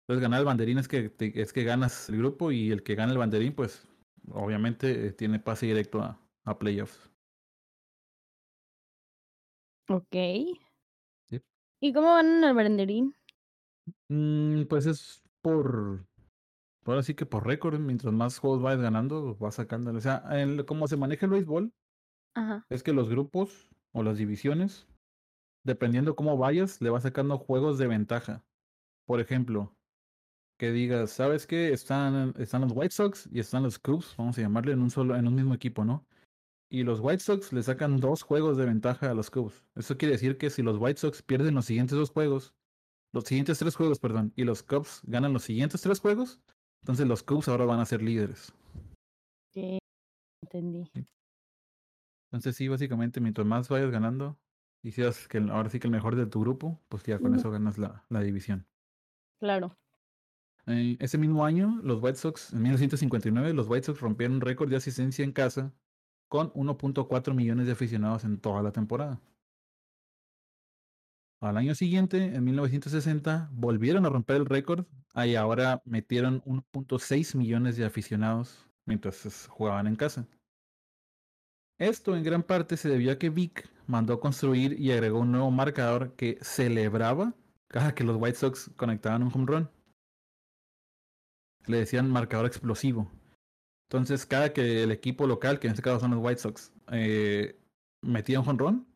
Entonces 0.07 0.21
ganar 0.21 0.39
el 0.39 0.45
banderín 0.45 0.77
es 0.77 0.87
que, 0.87 1.09
te- 1.09 1.41
es 1.41 1.51
que 1.51 1.65
ganas 1.65 2.07
el 2.07 2.19
grupo 2.19 2.53
y 2.53 2.71
el 2.71 2.81
que 2.81 2.95
gana 2.95 3.11
el 3.11 3.17
banderín, 3.17 3.53
pues 3.53 3.85
obviamente 4.31 5.07
eh, 5.07 5.11
tiene 5.11 5.39
pase 5.39 5.65
directo 5.65 6.01
a, 6.01 6.17
a 6.45 6.57
playoffs. 6.57 7.11
Ok. 9.89 10.15
¿Y 11.79 11.93
cómo 11.93 12.07
van 12.13 12.37
en 12.37 12.43
el 12.43 12.53
banderín? 12.53 13.15
Mm, 14.09 14.63
pues 14.65 14.85
es 14.85 15.21
por, 15.41 16.05
ahora 16.85 17.03
sí 17.03 17.13
que 17.15 17.25
por 17.25 17.45
récord, 17.45 17.79
mientras 17.79 18.13
más 18.13 18.39
juegos 18.39 18.61
vayas 18.61 18.81
ganando, 18.81 19.35
vas 19.35 19.55
sacando. 19.55 19.91
O 19.91 20.01
sea, 20.01 20.23
el, 20.31 20.65
como 20.65 20.87
se 20.87 20.97
maneja 20.97 21.25
el 21.25 21.31
béisbol, 21.33 21.73
Ajá. 22.35 22.65
es 22.69 22.83
que 22.83 22.93
los 22.93 23.09
grupos 23.09 23.69
o 23.93 24.03
las 24.03 24.17
divisiones, 24.17 24.87
dependiendo 25.65 26.15
cómo 26.15 26.37
vayas, 26.37 26.81
le 26.81 26.89
vas 26.89 27.03
sacando 27.03 27.37
juegos 27.37 27.77
de 27.77 27.87
ventaja. 27.87 28.43
Por 29.05 29.19
ejemplo, 29.19 29.76
que 30.57 30.71
digas, 30.71 31.11
¿sabes 31.11 31.47
qué? 31.47 31.71
Están, 31.71 32.33
están 32.37 32.61
los 32.61 32.71
White 32.73 32.93
Sox 32.93 33.29
y 33.31 33.39
están 33.39 33.63
los 33.63 33.79
Cubs, 33.79 34.15
vamos 34.17 34.37
a 34.37 34.41
llamarle 34.41 34.73
en 34.73 34.81
un 34.81 34.89
solo, 34.89 35.15
en 35.15 35.27
un 35.27 35.35
mismo 35.35 35.53
equipo, 35.53 35.85
¿no? 35.85 36.05
Y 36.69 36.83
los 36.83 36.99
White 36.99 37.23
Sox 37.23 37.53
le 37.53 37.63
sacan 37.63 37.97
dos 37.97 38.23
juegos 38.23 38.57
de 38.57 38.65
ventaja 38.65 39.09
a 39.09 39.13
los 39.13 39.29
Cubs. 39.29 39.63
Eso 39.75 39.97
quiere 39.97 40.13
decir 40.13 40.37
que 40.37 40.49
si 40.49 40.63
los 40.63 40.77
White 40.77 40.99
Sox 40.99 41.21
pierden 41.21 41.55
los 41.55 41.65
siguientes 41.65 41.97
dos 41.97 42.09
juegos, 42.09 42.53
los 43.13 43.23
siguientes 43.23 43.59
tres 43.59 43.75
juegos, 43.75 43.99
perdón, 43.99 44.33
y 44.35 44.43
los 44.43 44.63
Cubs 44.63 45.01
ganan 45.03 45.31
los 45.31 45.43
siguientes 45.43 45.81
tres 45.81 45.99
juegos, 45.99 46.41
entonces 46.81 47.07
los 47.07 47.23
Cubs 47.23 47.47
ahora 47.47 47.65
van 47.65 47.79
a 47.79 47.85
ser 47.85 48.01
líderes. 48.01 48.51
Ok, 49.55 49.79
entendí. 50.43 50.91
Entonces 52.29 52.55
sí, 52.55 52.67
básicamente, 52.67 53.21
mientras 53.21 53.47
más 53.47 53.69
vayas 53.69 53.91
ganando 53.91 54.37
y 54.83 54.91
seas 54.91 55.27
que 55.27 55.37
ahora 55.37 55.69
sí 55.69 55.79
que 55.79 55.87
el 55.87 55.93
mejor 55.93 56.15
de 56.15 56.25
tu 56.25 56.41
grupo, 56.41 56.81
pues 56.89 57.03
ya 57.03 57.19
con 57.19 57.35
eso 57.35 57.49
ganas 57.51 57.77
la, 57.77 58.05
la 58.09 58.21
división. 58.21 58.67
Claro. 59.39 59.77
Eh, 60.67 60.97
ese 60.99 61.17
mismo 61.17 61.45
año, 61.45 61.79
los 61.83 62.01
White 62.01 62.17
Sox, 62.17 62.53
en 62.53 62.61
1959, 62.61 63.53
los 63.53 63.67
White 63.67 63.85
Sox 63.85 63.99
rompieron 64.01 64.35
un 64.35 64.41
récord 64.41 64.69
de 64.69 64.75
asistencia 64.75 65.23
en 65.23 65.31
casa 65.31 65.73
con 66.27 66.51
1.4 66.53 67.33
millones 67.33 67.67
de 67.67 67.71
aficionados 67.71 68.25
en 68.25 68.39
toda 68.39 68.61
la 68.61 68.71
temporada. 68.71 69.21
Al 71.39 71.55
año 71.57 71.75
siguiente, 71.75 72.35
en 72.35 72.43
1960, 72.43 73.49
volvieron 73.53 74.05
a 74.05 74.09
romper 74.09 74.37
el 74.37 74.45
récord 74.45 74.85
y 75.15 75.35
ahora 75.35 75.81
metieron 75.85 76.41
1.6 76.43 77.35
millones 77.35 77.77
de 77.77 77.85
aficionados 77.85 78.67
mientras 78.85 79.47
jugaban 79.47 79.87
en 79.87 79.95
casa. 79.95 80.27
Esto 81.79 82.15
en 82.15 82.23
gran 82.23 82.41
parte 82.41 82.75
se 82.75 82.89
debió 82.89 83.11
a 83.11 83.19
que 83.19 83.29
Vic 83.29 83.69
mandó 83.85 84.19
construir 84.19 84.79
y 84.79 84.91
agregó 84.91 85.19
un 85.19 85.31
nuevo 85.31 85.51
marcador 85.51 86.15
que 86.15 86.39
celebraba 86.41 87.33
cada 87.67 87.93
que 87.93 88.03
los 88.03 88.17
White 88.17 88.37
Sox 88.37 88.71
conectaban 88.75 89.23
un 89.23 89.31
home 89.33 89.45
run. 89.45 89.76
Le 91.67 91.77
decían 91.77 92.09
marcador 92.09 92.45
explosivo. 92.45 93.11
Entonces, 93.89 94.25
cada 94.25 94.53
que 94.53 94.83
el 94.83 94.91
equipo 94.91 95.27
local, 95.27 95.59
que 95.59 95.67
en 95.67 95.73
este 95.73 95.83
caso 95.83 95.99
son 95.99 96.11
los 96.11 96.23
White 96.23 96.41
Sox, 96.41 96.73
eh, 96.91 97.57
metía 98.01 98.39
un 98.39 98.87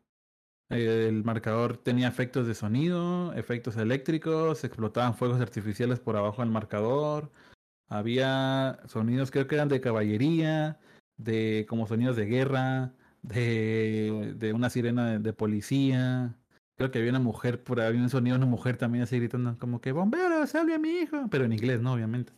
eh, 0.70 1.06
el 1.08 1.24
marcador 1.24 1.76
tenía 1.78 2.08
efectos 2.08 2.46
de 2.46 2.54
sonido, 2.54 3.32
efectos 3.34 3.76
eléctricos, 3.76 4.64
explotaban 4.64 5.14
fuegos 5.14 5.40
artificiales 5.40 6.00
por 6.00 6.16
abajo 6.16 6.42
del 6.42 6.50
marcador, 6.50 7.30
había 7.88 8.80
sonidos, 8.86 9.30
creo 9.30 9.46
que 9.46 9.54
eran 9.54 9.68
de 9.68 9.82
caballería, 9.82 10.80
de 11.18 11.66
como 11.68 11.86
sonidos 11.86 12.16
de 12.16 12.26
guerra, 12.26 12.94
de, 13.22 14.34
de 14.36 14.52
una 14.54 14.70
sirena 14.70 15.18
de, 15.18 15.32
policía. 15.34 16.34
Creo 16.76 16.90
que 16.90 16.98
había 16.98 17.10
una 17.10 17.20
mujer, 17.20 17.62
por 17.62 17.80
había 17.80 18.00
un 18.00 18.10
sonido 18.10 18.36
de 18.36 18.44
una 18.44 18.50
mujer 18.50 18.78
también 18.78 19.04
así 19.04 19.18
gritando 19.18 19.58
como 19.58 19.80
que 19.80 19.92
bombero, 19.92 20.46
salve 20.46 20.74
a 20.74 20.78
mi 20.78 20.88
hijo, 20.90 21.28
pero 21.30 21.44
en 21.44 21.52
inglés, 21.52 21.82
¿no? 21.82 21.92
Obviamente. 21.92 22.32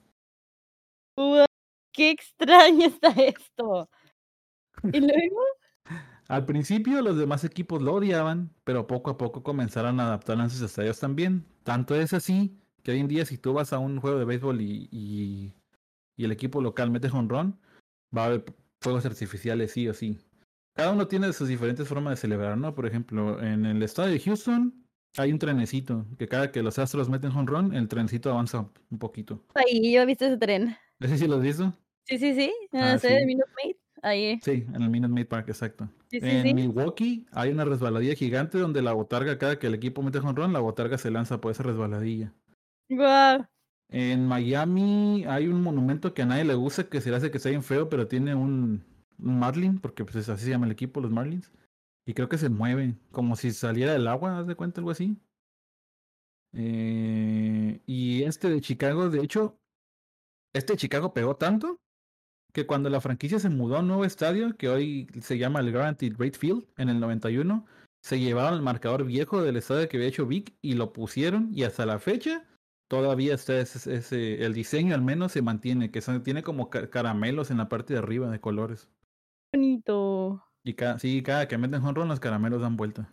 Qué 1.93 2.11
extraño 2.11 2.87
está 2.87 3.11
esto. 3.11 3.89
¿Y 4.93 5.01
luego? 5.01 5.41
Al 6.29 6.47
principio 6.47 7.03
los 7.03 7.17
demás 7.17 7.45
equipos 7.45 7.83
lo 7.83 7.95
odiaban, 7.95 8.51
pero 8.65 8.87
poco 8.87 9.11
a 9.11 9.19
poco 9.19 9.43
comenzaron 9.43 10.01
a 10.01 10.07
adaptar 10.07 10.41
a 10.41 10.49
sus 10.49 10.63
estadios 10.63 10.99
también. 10.99 11.47
Tanto 11.63 11.95
es 11.95 12.13
así 12.13 12.59
que 12.83 12.93
hoy 12.93 13.01
en 13.01 13.09
día 13.09 13.25
si 13.25 13.39
tú 13.39 13.53
vas 13.53 13.73
a 13.73 13.79
un 13.79 14.01
juego 14.01 14.19
de 14.19 14.25
béisbol 14.25 14.61
y, 14.61 14.89
y, 14.91 15.53
y 16.17 16.25
el 16.25 16.33
equipo 16.33 16.61
local 16.61 16.91
mete 16.91 17.09
run, 17.09 17.59
va 18.17 18.23
a 18.23 18.27
haber 18.27 18.45
fuegos 18.81 19.07
artificiales 19.07 19.73
sí 19.73 19.89
o 19.89 19.95
sí. 19.95 20.19
Cada 20.75 20.93
uno 20.93 21.07
tiene 21.07 21.33
sus 21.33 21.49
diferentes 21.49 21.87
formas 21.87 22.13
de 22.13 22.17
celebrar, 22.17 22.59
¿no? 22.59 22.75
Por 22.75 22.87
ejemplo, 22.87 23.41
en 23.41 23.65
el 23.65 23.83
estadio 23.83 24.13
de 24.13 24.21
Houston 24.21 24.85
hay 25.17 25.31
un 25.31 25.39
trenecito 25.39 26.07
que 26.19 26.27
cada 26.27 26.51
que 26.51 26.63
los 26.63 26.79
Astros 26.79 27.09
meten 27.09 27.47
run, 27.47 27.75
el 27.75 27.87
trenecito 27.87 28.31
avanza 28.31 28.69
un 28.91 28.99
poquito. 28.99 29.45
Ahí, 29.55 29.93
yo 29.93 30.03
he 30.03 30.07
visto 30.07 30.25
ese 30.25 30.37
tren. 30.37 30.77
¿Ese 31.05 31.19
sí 31.19 31.27
lo 31.29 31.37
has 31.37 31.43
visto? 31.43 31.73
Sí, 32.07 32.19
sí, 32.19 32.35
sí. 32.35 32.53
En 32.73 32.81
Ah, 32.83 32.91
el 32.91 32.97
estadio 32.97 33.17
de 33.17 33.21
sí. 33.21 33.27
Minute 33.27 33.51
Maid. 33.63 33.77
Ahí. 34.03 34.41
Sí, 34.43 34.67
en 34.75 34.83
el 34.83 34.91
Minute 34.91 35.13
Maid 35.13 35.27
Park, 35.27 35.49
exacto. 35.49 35.89
Sí, 36.11 36.21
sí, 36.21 36.27
En 36.27 36.43
sí. 36.47 36.55
Milwaukee 36.55 37.27
hay 37.33 37.51
una 37.51 37.65
resbaladilla 37.65 38.15
gigante 38.15 38.59
donde 38.59 38.81
la 38.83 38.93
botarga, 38.93 39.39
cada 39.39 39.59
que 39.59 39.67
el 39.67 39.75
equipo 39.75 40.03
mete 40.03 40.21
run, 40.21 40.53
la 40.53 40.61
botarga 40.61 40.97
se 40.99 41.11
lanza 41.11 41.41
por 41.41 41.53
esa 41.53 41.63
resbaladilla. 41.63 42.33
Guau. 42.89 43.45
En 43.91 44.27
Miami 44.27 45.25
hay 45.27 45.47
un 45.47 45.63
monumento 45.63 46.15
que 46.15 46.23
a 46.23 46.27
nadie 46.27 46.45
le 46.45 46.55
gusta, 46.55 46.89
que 46.89 47.01
se 47.01 47.11
le 47.11 47.17
hace 47.17 47.31
que 47.31 47.39
sea 47.39 47.51
bien 47.51 47.63
feo, 47.63 47.89
pero 47.89 48.09
tiene 48.09 48.35
un, 48.35 48.83
un 49.19 49.39
Marlin, 49.39 49.79
porque 49.79 50.05
pues 50.05 50.17
es 50.17 50.29
así 50.31 50.45
se 50.45 50.51
llama 50.51 50.67
el 50.67 50.73
equipo, 50.73 51.01
los 51.01 51.11
Marlins. 51.11 51.51
Y 52.07 52.15
creo 52.15 52.29
que 52.29 52.39
se 52.39 52.49
mueve, 52.49 52.95
como 53.11 53.37
si 53.37 53.53
saliera 53.53 53.93
del 53.93 54.09
agua, 54.09 54.39
haz 54.39 54.47
de 54.47 54.55
cuenta, 54.55 54.81
algo 54.81 54.91
así. 54.91 55.17
Eh, 56.53 57.81
y 57.87 58.23
este 58.23 58.49
de 58.49 58.61
Chicago, 58.61 59.11
de 59.11 59.21
hecho, 59.21 59.59
este 60.55 60.77
Chicago 60.77 61.13
pegó 61.13 61.37
tanto 61.37 61.81
que 62.53 62.67
cuando 62.67 62.89
la 62.89 63.01
franquicia 63.01 63.39
se 63.39 63.51
mudó 63.51 63.77
a 63.77 63.81
un 63.81 63.89
nuevo 63.89 64.05
estadio, 64.05 64.57
que 64.57 64.69
hoy 64.69 65.09
se 65.21 65.39
llama 65.39 65.61
el 65.61 65.73
Guaranteed 65.73 66.15
Rate 66.17 66.39
Field, 66.39 66.65
en 66.77 66.89
el 66.89 67.01
91, 67.01 67.67
se 68.03 68.21
llevaron 68.21 68.55
el 68.55 68.63
marcador 68.63 69.05
viejo 69.05 69.43
del 69.43 69.57
estadio 69.57 69.89
que 69.89 69.97
había 69.97 70.09
hecho 70.09 70.27
Vic 70.27 70.55
y 70.63 70.75
lo 70.75 70.93
pusieron, 70.93 71.49
y 71.53 71.65
hasta 71.65 71.85
la 71.85 71.99
fecha 71.99 72.47
todavía 72.89 73.35
está 73.35 73.59
ese, 73.59 74.45
el 74.45 74.55
diseño 74.55 74.95
al 74.95 75.03
menos 75.03 75.33
se 75.33 75.43
mantiene, 75.43 75.91
que 75.91 76.01
tiene 76.23 76.45
como 76.45 76.71
caramelos 76.71 77.51
en 77.51 77.59
la 77.59 77.69
parte 77.69 77.95
de 77.95 77.99
arriba 77.99 78.31
de 78.31 78.41
colores. 78.41 78.89
Bonito. 79.53 80.45
Y 80.63 80.75
cada, 80.75 80.99
sí, 80.99 81.23
cada 81.23 81.49
que 81.49 81.59
meten 81.59 81.83
honrón 81.83 82.09
los 82.09 82.21
caramelos 82.21 82.63
dan 82.63 82.77
vuelta. 82.77 83.11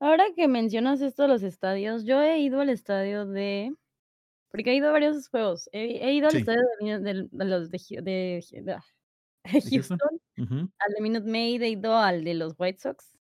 Ahora 0.00 0.24
que 0.34 0.48
mencionas 0.48 1.00
esto 1.02 1.22
de 1.22 1.28
los 1.28 1.42
estadios, 1.42 2.04
yo 2.04 2.22
he 2.22 2.38
ido 2.38 2.60
al 2.60 2.70
estadio 2.70 3.26
de. 3.26 3.74
Porque 4.50 4.70
he 4.70 4.76
ido 4.76 4.88
a 4.88 4.92
varios 4.92 5.28
juegos. 5.28 5.68
He, 5.72 6.12
ido 6.12 6.28
al 6.28 6.36
estadio 6.36 6.62
de, 7.00 7.28
los 7.32 7.70
de, 7.70 8.44
Houston, 9.70 10.20
al 10.36 10.92
de 10.94 11.00
Minute 11.00 11.30
Maid, 11.30 11.62
he 11.62 11.70
ido 11.70 11.96
al 11.96 12.24
de 12.24 12.34
los 12.34 12.54
White 12.58 12.80
Sox. 12.80 13.16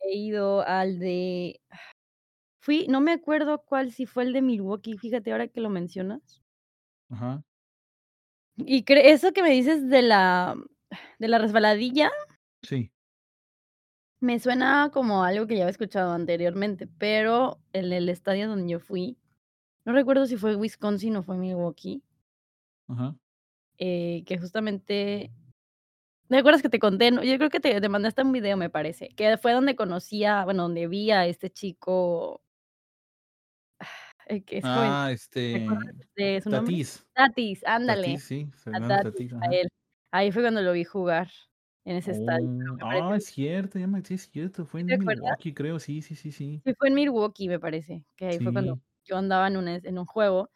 He 0.00 0.16
ido 0.16 0.66
al 0.66 0.98
de. 0.98 1.60
Fui, 2.60 2.86
no 2.88 3.00
me 3.00 3.12
acuerdo 3.12 3.62
cuál, 3.64 3.92
si 3.92 4.04
fue 4.06 4.24
el 4.24 4.32
de 4.32 4.42
Milwaukee, 4.42 4.98
fíjate 4.98 5.32
ahora 5.32 5.48
que 5.48 5.60
lo 5.60 5.70
mencionas. 5.70 6.42
Ajá. 7.10 7.42
Y 8.56 8.84
eso 8.88 9.32
que 9.32 9.42
me 9.42 9.50
dices 9.50 9.88
de 9.88 10.02
la 10.02 10.56
de 11.18 11.28
la 11.28 11.38
resbaladilla. 11.38 12.10
Sí. 12.62 12.90
Me 14.20 14.38
suena 14.40 14.90
como 14.92 15.22
algo 15.22 15.46
que 15.46 15.56
ya 15.56 15.62
había 15.62 15.70
escuchado 15.70 16.12
anteriormente, 16.12 16.88
pero 16.98 17.60
en 17.72 17.92
el 17.92 18.08
estadio 18.08 18.48
donde 18.48 18.72
yo 18.72 18.80
fui, 18.80 19.16
no 19.88 19.94
recuerdo 19.94 20.26
si 20.26 20.36
fue 20.36 20.54
Wisconsin 20.54 21.16
o 21.16 21.22
fue 21.22 21.38
Milwaukee. 21.38 22.02
Ajá. 22.88 23.16
Eh, 23.78 24.22
que 24.26 24.36
justamente. 24.36 25.32
¿Me 26.28 26.36
acuerdas 26.36 26.60
que 26.60 26.68
te 26.68 26.78
conté? 26.78 27.10
Yo 27.10 27.38
creo 27.38 27.48
que 27.48 27.58
te, 27.58 27.80
te 27.80 27.88
mandaste 27.88 28.20
un 28.20 28.32
video, 28.32 28.58
me 28.58 28.68
parece. 28.68 29.08
Que 29.16 29.38
fue 29.38 29.52
donde 29.52 29.76
conocía, 29.76 30.44
bueno, 30.44 30.64
donde 30.64 30.88
vi 30.88 31.10
a 31.10 31.24
este 31.24 31.48
chico. 31.48 32.42
que 34.46 34.58
es 34.58 34.64
ah, 34.66 35.08
este. 35.10 35.66
De 36.14 36.42
su 36.42 36.50
Tatis. 36.50 37.06
Tatis, 37.14 37.64
ándale. 37.64 38.08
Tatis, 38.08 38.24
sí. 38.24 38.50
Tatis, 38.64 39.32
a 39.32 39.46
él. 39.46 39.68
Ahí 40.10 40.32
fue 40.32 40.42
cuando 40.42 40.60
lo 40.60 40.72
vi 40.72 40.84
jugar 40.84 41.30
en 41.86 41.96
ese 41.96 42.10
estadio. 42.10 42.46
Oh, 42.82 42.84
ah, 42.84 43.16
es 43.16 43.24
cierto, 43.24 43.78
ya 43.78 43.86
me 43.86 44.04
sí, 44.04 44.12
es 44.12 44.28
cierto, 44.28 44.66
fue 44.66 44.80
en 44.80 44.86
Milwaukee, 44.86 45.54
creo, 45.54 45.78
sí, 45.78 46.02
sí, 46.02 46.14
sí, 46.14 46.30
sí. 46.30 46.60
Sí, 46.62 46.74
fue 46.74 46.88
en 46.88 46.94
Milwaukee, 46.94 47.48
me 47.48 47.58
parece, 47.58 48.04
que 48.16 48.26
ahí 48.26 48.38
fue 48.38 48.52
cuando 48.52 48.78
yo 49.08 49.16
andaba 49.16 49.48
en 49.48 49.56
un, 49.56 49.68
en 49.68 49.98
un 49.98 50.06
juego 50.06 50.50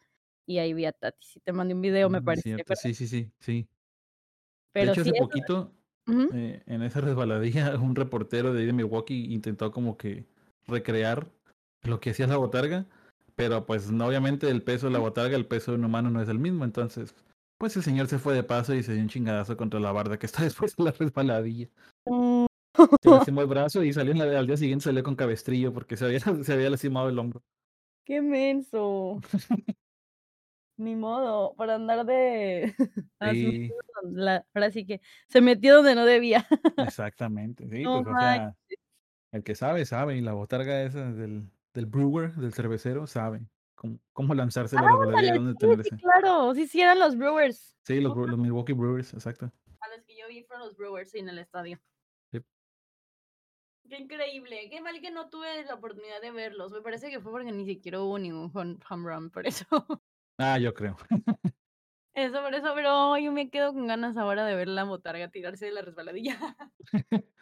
y 0.45 0.59
ahí 0.59 0.73
vi 0.73 0.85
a 0.85 0.91
Tati. 0.91 1.25
Sí, 1.25 1.39
te 1.39 1.53
mandé 1.53 1.73
un 1.73 1.81
video, 1.81 2.09
me 2.09 2.21
parece. 2.21 2.55
Sí, 2.75 2.93
sí, 2.93 3.07
sí, 3.07 3.31
sí. 3.39 3.67
Pero 4.73 4.87
de 4.87 4.91
hecho, 4.91 5.01
hace 5.01 5.19
poquito, 5.19 5.71
eh, 6.33 6.63
en 6.65 6.81
esa 6.81 7.01
resbaladilla, 7.01 7.75
un 7.79 7.95
reportero 7.95 8.53
de 8.53 8.61
ahí 8.61 8.65
de 8.65 8.73
Milwaukee 8.73 9.33
intentó 9.33 9.71
como 9.71 9.97
que 9.97 10.25
recrear 10.67 11.29
lo 11.83 11.99
que 11.99 12.11
hacía 12.11 12.27
la 12.27 12.37
botarga, 12.37 12.85
pero 13.35 13.65
pues 13.65 13.91
no, 13.91 14.07
obviamente 14.07 14.49
el 14.49 14.63
peso 14.63 14.87
de 14.87 14.93
la 14.93 14.99
botarga, 14.99 15.35
el 15.35 15.45
peso 15.45 15.71
de 15.71 15.77
un 15.77 15.85
humano 15.85 16.09
no 16.09 16.21
es 16.21 16.29
el 16.29 16.39
mismo, 16.39 16.63
entonces 16.63 17.13
pues 17.57 17.75
el 17.77 17.83
señor 17.83 18.07
se 18.07 18.19
fue 18.19 18.33
de 18.33 18.43
paso 18.43 18.73
y 18.73 18.83
se 18.83 18.93
dio 18.93 19.01
un 19.01 19.09
chingadazo 19.09 19.55
contra 19.55 19.79
la 19.79 19.91
barda 19.91 20.17
que 20.17 20.25
está 20.27 20.43
después 20.43 20.75
de 20.75 20.83
la 20.83 20.91
resbaladilla. 20.91 21.69
Mm. 22.05 22.45
Se 23.01 23.09
lastimó 23.09 23.41
el 23.41 23.47
brazo 23.47 23.83
y 23.83 23.93
salió 23.93 24.19
al 24.21 24.47
día 24.47 24.57
siguiente 24.57 24.85
salió 24.85 25.03
con 25.03 25.15
cabestrillo 25.15 25.71
porque 25.71 25.95
se 25.95 26.05
había, 26.05 26.19
se 26.19 26.53
había 26.53 26.69
lastimado 26.69 27.09
el 27.09 27.19
hombro. 27.19 27.43
¡Qué 28.03 28.21
menso! 28.21 29.21
Ni 30.77 30.95
modo, 30.95 31.53
para 31.55 31.75
andar 31.75 32.05
de... 32.05 32.73
Sí. 33.31 33.71
ahora 34.53 34.71
sí 34.71 34.85
que 34.85 34.99
se 35.29 35.39
metió 35.39 35.75
donde 35.75 35.95
no 35.95 36.05
debía. 36.05 36.45
Exactamente, 36.77 37.63
sí, 37.69 37.83
pues, 37.83 38.07
o 38.07 38.19
sea, 38.19 38.55
el 39.31 39.43
que 39.43 39.55
sabe, 39.55 39.85
sabe, 39.85 40.17
y 40.17 40.21
la 40.21 40.33
botarga 40.33 40.83
esa 40.83 41.11
del, 41.11 41.49
del 41.73 41.85
brewer, 41.85 42.33
del 42.35 42.53
cervecero, 42.53 43.07
sabe 43.07 43.47
cómo, 44.13 44.33
lanzarse 44.33 44.75
la 44.75 44.89
sí, 45.19 45.89
Sí, 45.89 45.97
claro, 45.97 46.53
sí, 46.53 46.67
sí 46.67 46.81
eran 46.81 46.99
los 46.99 47.17
Brewers. 47.17 47.75
Sí, 47.83 47.99
los, 47.99 48.15
los, 48.15 48.37
Milwaukee 48.37 48.73
Brewers, 48.73 49.13
exacto. 49.13 49.51
A 49.79 49.87
los 49.89 50.03
que 50.05 50.15
yo 50.17 50.27
vi 50.29 50.43
fueron 50.43 50.67
los 50.67 50.77
Brewers 50.77 51.13
en 51.15 51.29
el 51.29 51.39
estadio. 51.39 51.79
Qué 53.89 53.97
increíble, 53.97 54.69
qué 54.69 54.81
mal 54.81 54.99
que 55.01 55.11
no 55.11 55.29
tuve 55.29 55.63
la 55.65 55.75
oportunidad 55.75 56.21
de 56.21 56.31
verlos. 56.31 56.71
Me 56.71 56.81
parece 56.81 57.09
que 57.09 57.19
fue 57.19 57.31
porque 57.31 57.51
ni 57.51 57.65
siquiera 57.65 58.01
hubo 58.01 58.17
ningún 58.17 58.51
home 58.89 59.09
run, 59.09 59.29
por 59.29 59.45
eso. 59.45 59.65
Ah, 60.37 60.57
yo 60.57 60.73
creo. 60.73 60.97
Eso, 62.15 62.43
por 62.43 62.53
eso, 62.53 62.71
pero 62.75 63.17
yo 63.17 63.31
me 63.31 63.49
quedo 63.49 63.73
con 63.73 63.87
ganas 63.87 64.17
ahora 64.17 64.45
de 64.45 64.55
ver 64.55 64.67
la 64.67 64.83
botarga 64.83 65.29
tirarse 65.29 65.65
de 65.65 65.71
la 65.71 65.81
resbaladilla. 65.81 66.37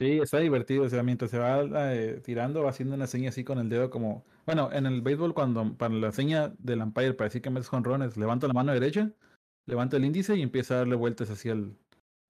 Sí, 0.00 0.20
está 0.20 0.38
divertido. 0.38 0.84
O 0.84 0.88
sea, 0.88 1.02
mientras 1.02 1.32
se 1.32 1.38
va 1.38 1.92
eh, 1.92 2.20
tirando, 2.22 2.62
va 2.62 2.70
haciendo 2.70 2.94
una 2.94 3.08
seña 3.08 3.30
así 3.30 3.42
con 3.42 3.58
el 3.58 3.68
dedo 3.68 3.90
como... 3.90 4.24
Bueno, 4.46 4.70
en 4.72 4.86
el 4.86 5.02
béisbol 5.02 5.34
cuando 5.34 5.76
para 5.76 5.92
la 5.92 6.12
seña 6.12 6.54
del 6.58 6.82
umpire 6.82 7.14
para 7.14 7.26
decir 7.26 7.42
que 7.42 7.50
metes 7.50 7.68
jonrones, 7.68 8.16
levanta 8.16 8.46
la 8.46 8.52
mano 8.52 8.72
derecha, 8.72 9.10
levanta 9.66 9.96
el 9.96 10.04
índice 10.04 10.36
y 10.36 10.42
empieza 10.42 10.74
a 10.74 10.78
darle 10.78 10.94
vueltas 10.94 11.30
hacia 11.30 11.52
el 11.52 11.76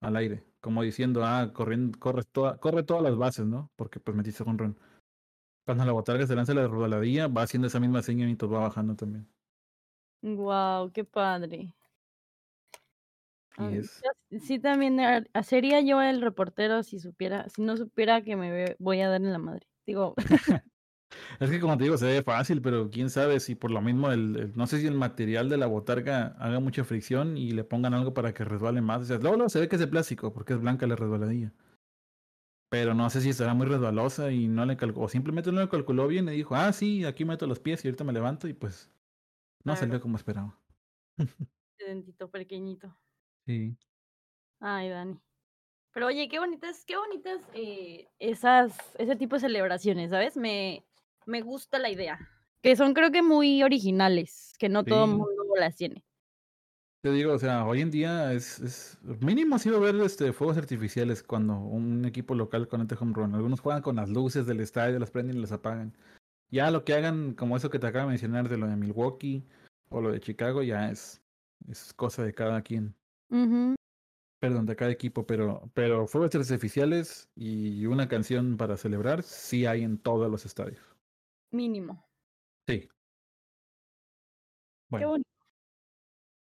al 0.00 0.16
aire. 0.16 0.44
Como 0.61 0.82
diciendo, 0.82 1.24
ah, 1.24 1.52
corriendo, 1.52 1.98
corre, 1.98 2.24
toda, 2.24 2.58
corre 2.58 2.82
todas 2.82 3.02
las 3.02 3.16
bases, 3.16 3.46
¿no? 3.46 3.70
Porque 3.76 4.00
pues 4.00 4.16
metiste 4.16 4.44
jonrón. 4.44 4.78
Cuando 5.64 5.84
la 5.84 5.92
botarga 5.92 6.26
se 6.26 6.34
lanza 6.34 6.54
la 6.54 6.66
resbaladilla, 6.66 7.28
va 7.28 7.42
haciendo 7.42 7.68
esa 7.68 7.80
misma 7.80 8.02
seña 8.02 8.24
mientras 8.24 8.50
va 8.50 8.61
bajando 8.61 8.96
también. 8.96 9.28
Wow, 10.22 10.90
qué 10.92 11.04
padre. 11.04 11.74
es. 13.58 14.02
Sí, 14.40 14.58
también 14.58 14.98
sería 15.44 15.80
yo 15.80 16.00
el 16.02 16.22
reportero 16.22 16.82
si 16.82 16.98
supiera, 16.98 17.48
si 17.50 17.62
no 17.62 17.76
supiera 17.76 18.22
que 18.22 18.34
me 18.34 18.76
voy 18.78 19.00
a 19.00 19.08
dar 19.08 19.20
en 19.20 19.32
la 19.32 19.38
madre. 19.38 19.68
Digo. 19.87 20.14
es 21.40 21.51
que 21.51 21.61
como 21.61 21.77
te 21.77 21.85
digo, 21.85 21.97
se 21.97 22.07
ve 22.07 22.23
fácil, 22.23 22.61
pero 22.61 22.90
quién 22.90 23.11
sabe 23.11 23.40
si 23.40 23.55
por 23.55 23.71
lo 23.71 23.81
mismo 23.81 24.11
el, 24.11 24.53
no 24.57 24.66
sé 24.66 24.81
si 24.81 24.87
el 24.87 24.94
material 24.94 25.49
de 25.49 25.57
la 25.57 25.66
botarga 25.66 26.37
haga 26.38 26.61
mucha 26.61 26.85
fricción 26.85 27.37
y 27.37 27.53
le 27.53 27.64
pongan 27.64 27.94
algo 27.94 28.14
para 28.14 28.35
que 28.35 28.44
resbale 28.44 28.81
más. 28.81 29.03
O 29.03 29.05
sea, 29.05 29.18
luego, 29.18 29.49
se 29.49 29.61
ve 29.61 29.68
que 29.68 29.77
es 29.77 29.81
de 29.81 29.87
plástico 29.87 30.33
porque 30.33 30.55
es 30.55 30.61
blanca 30.61 30.87
la 30.87 30.97
resbaladilla. 30.97 31.53
Pero 32.71 32.94
no 32.94 33.09
sé 33.09 33.23
si 33.23 33.33
será 33.33 33.55
muy 33.55 33.66
resbalosa 33.66 34.31
y 34.31 34.47
no 34.47 34.66
le 34.66 34.77
calculó, 34.77 35.07
o 35.07 35.09
simplemente 35.09 35.51
no 35.51 35.61
le 35.61 35.68
calculó 35.68 36.07
bien 36.07 36.29
y 36.29 36.33
dijo, 36.33 36.55
ah, 36.55 36.73
sí, 36.73 37.05
aquí 37.05 37.25
meto 37.25 37.47
los 37.47 37.61
pies 37.61 37.83
y 37.85 37.88
ahorita 37.88 38.05
me 38.05 38.12
levanto 38.12 38.47
y 38.47 38.53
pues 38.53 38.90
no 39.64 39.75
salió 39.75 40.01
como 40.01 40.16
esperaba. 40.16 40.59
Dentito 41.79 42.31
pequeñito. 42.31 42.94
Sí. 43.47 43.77
Ay, 44.61 44.90
Dani. 44.90 45.18
Pero 45.92 46.07
oye, 46.07 46.29
qué 46.29 46.38
bonitas, 46.38 46.85
qué 46.85 46.97
bonitas 46.97 47.40
eh, 47.55 48.09
esas, 48.18 48.77
ese 48.99 49.16
tipo 49.16 49.37
de 49.37 49.40
celebraciones, 49.40 50.11
¿sabes? 50.11 50.37
Me, 50.37 50.85
me 51.28 51.42
gusta 51.42 51.78
la 51.78 51.90
idea. 51.90 52.18
Que 52.62 52.74
son 52.74 52.94
creo 52.94 53.12
que 53.12 53.22
muy 53.22 53.62
originales, 53.62 54.54
que 54.58 54.68
no 54.68 54.84
todo 54.84 55.04
el 55.04 55.10
mundo 55.12 55.54
las 55.58 55.76
tiene. 55.76 56.04
Te 57.00 57.12
digo, 57.12 57.32
o 57.32 57.38
sea, 57.38 57.64
hoy 57.64 57.80
en 57.80 57.92
día 57.92 58.32
es, 58.32 58.58
es 58.58 58.98
mínimo 59.20 59.54
así 59.54 59.70
va 59.70 59.76
a 59.76 59.78
haber 59.78 59.94
este, 60.00 60.32
fuegos 60.32 60.56
artificiales 60.56 61.22
cuando 61.22 61.56
un 61.56 62.04
equipo 62.04 62.34
local 62.34 62.66
conecte 62.66 62.96
home 62.98 63.12
run. 63.14 63.34
Algunos 63.36 63.60
juegan 63.60 63.82
con 63.82 63.96
las 63.96 64.08
luces 64.08 64.46
del 64.46 64.58
estadio, 64.58 64.98
las 64.98 65.12
prenden 65.12 65.36
y 65.36 65.40
las 65.40 65.52
apagan. 65.52 65.94
Ya 66.50 66.70
lo 66.72 66.84
que 66.84 66.94
hagan, 66.94 67.34
como 67.34 67.56
eso 67.56 67.70
que 67.70 67.78
te 67.78 67.86
acabo 67.86 68.06
de 68.06 68.12
mencionar 68.12 68.48
de 68.48 68.56
lo 68.56 68.66
de 68.66 68.74
Milwaukee 68.74 69.44
o 69.90 70.00
lo 70.00 70.10
de 70.10 70.18
Chicago, 70.18 70.62
ya 70.62 70.90
es, 70.90 71.22
es 71.68 71.92
cosa 71.92 72.24
de 72.24 72.34
cada 72.34 72.62
quien. 72.62 72.96
Perdón, 74.40 74.66
de 74.66 74.74
cada 74.74 74.90
equipo, 74.90 75.24
pero, 75.24 75.70
pero 75.74 76.08
fuegos 76.08 76.34
artificiales 76.34 77.28
y 77.36 77.86
una 77.86 78.08
canción 78.08 78.56
para 78.56 78.76
celebrar 78.76 79.22
sí 79.22 79.66
hay 79.66 79.84
en 79.84 79.98
todos 79.98 80.28
los 80.28 80.46
estadios. 80.46 80.88
Mínimo. 81.50 82.06
Sí. 82.66 82.88
Qué 84.90 85.04
bonito. 85.04 85.28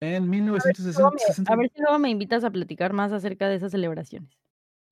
En 0.02 0.30
1960. 0.30 1.52
A 1.52 1.56
ver, 1.56 1.70
si 1.74 1.82
luego 1.82 2.00
me 2.00 2.10
invitas 2.10 2.44
a 2.44 2.52
platicar 2.52 2.94
más 2.94 3.12
acerca 3.12 3.50
de 3.50 3.56
esas 3.56 3.72
celebraciones. 3.72 4.38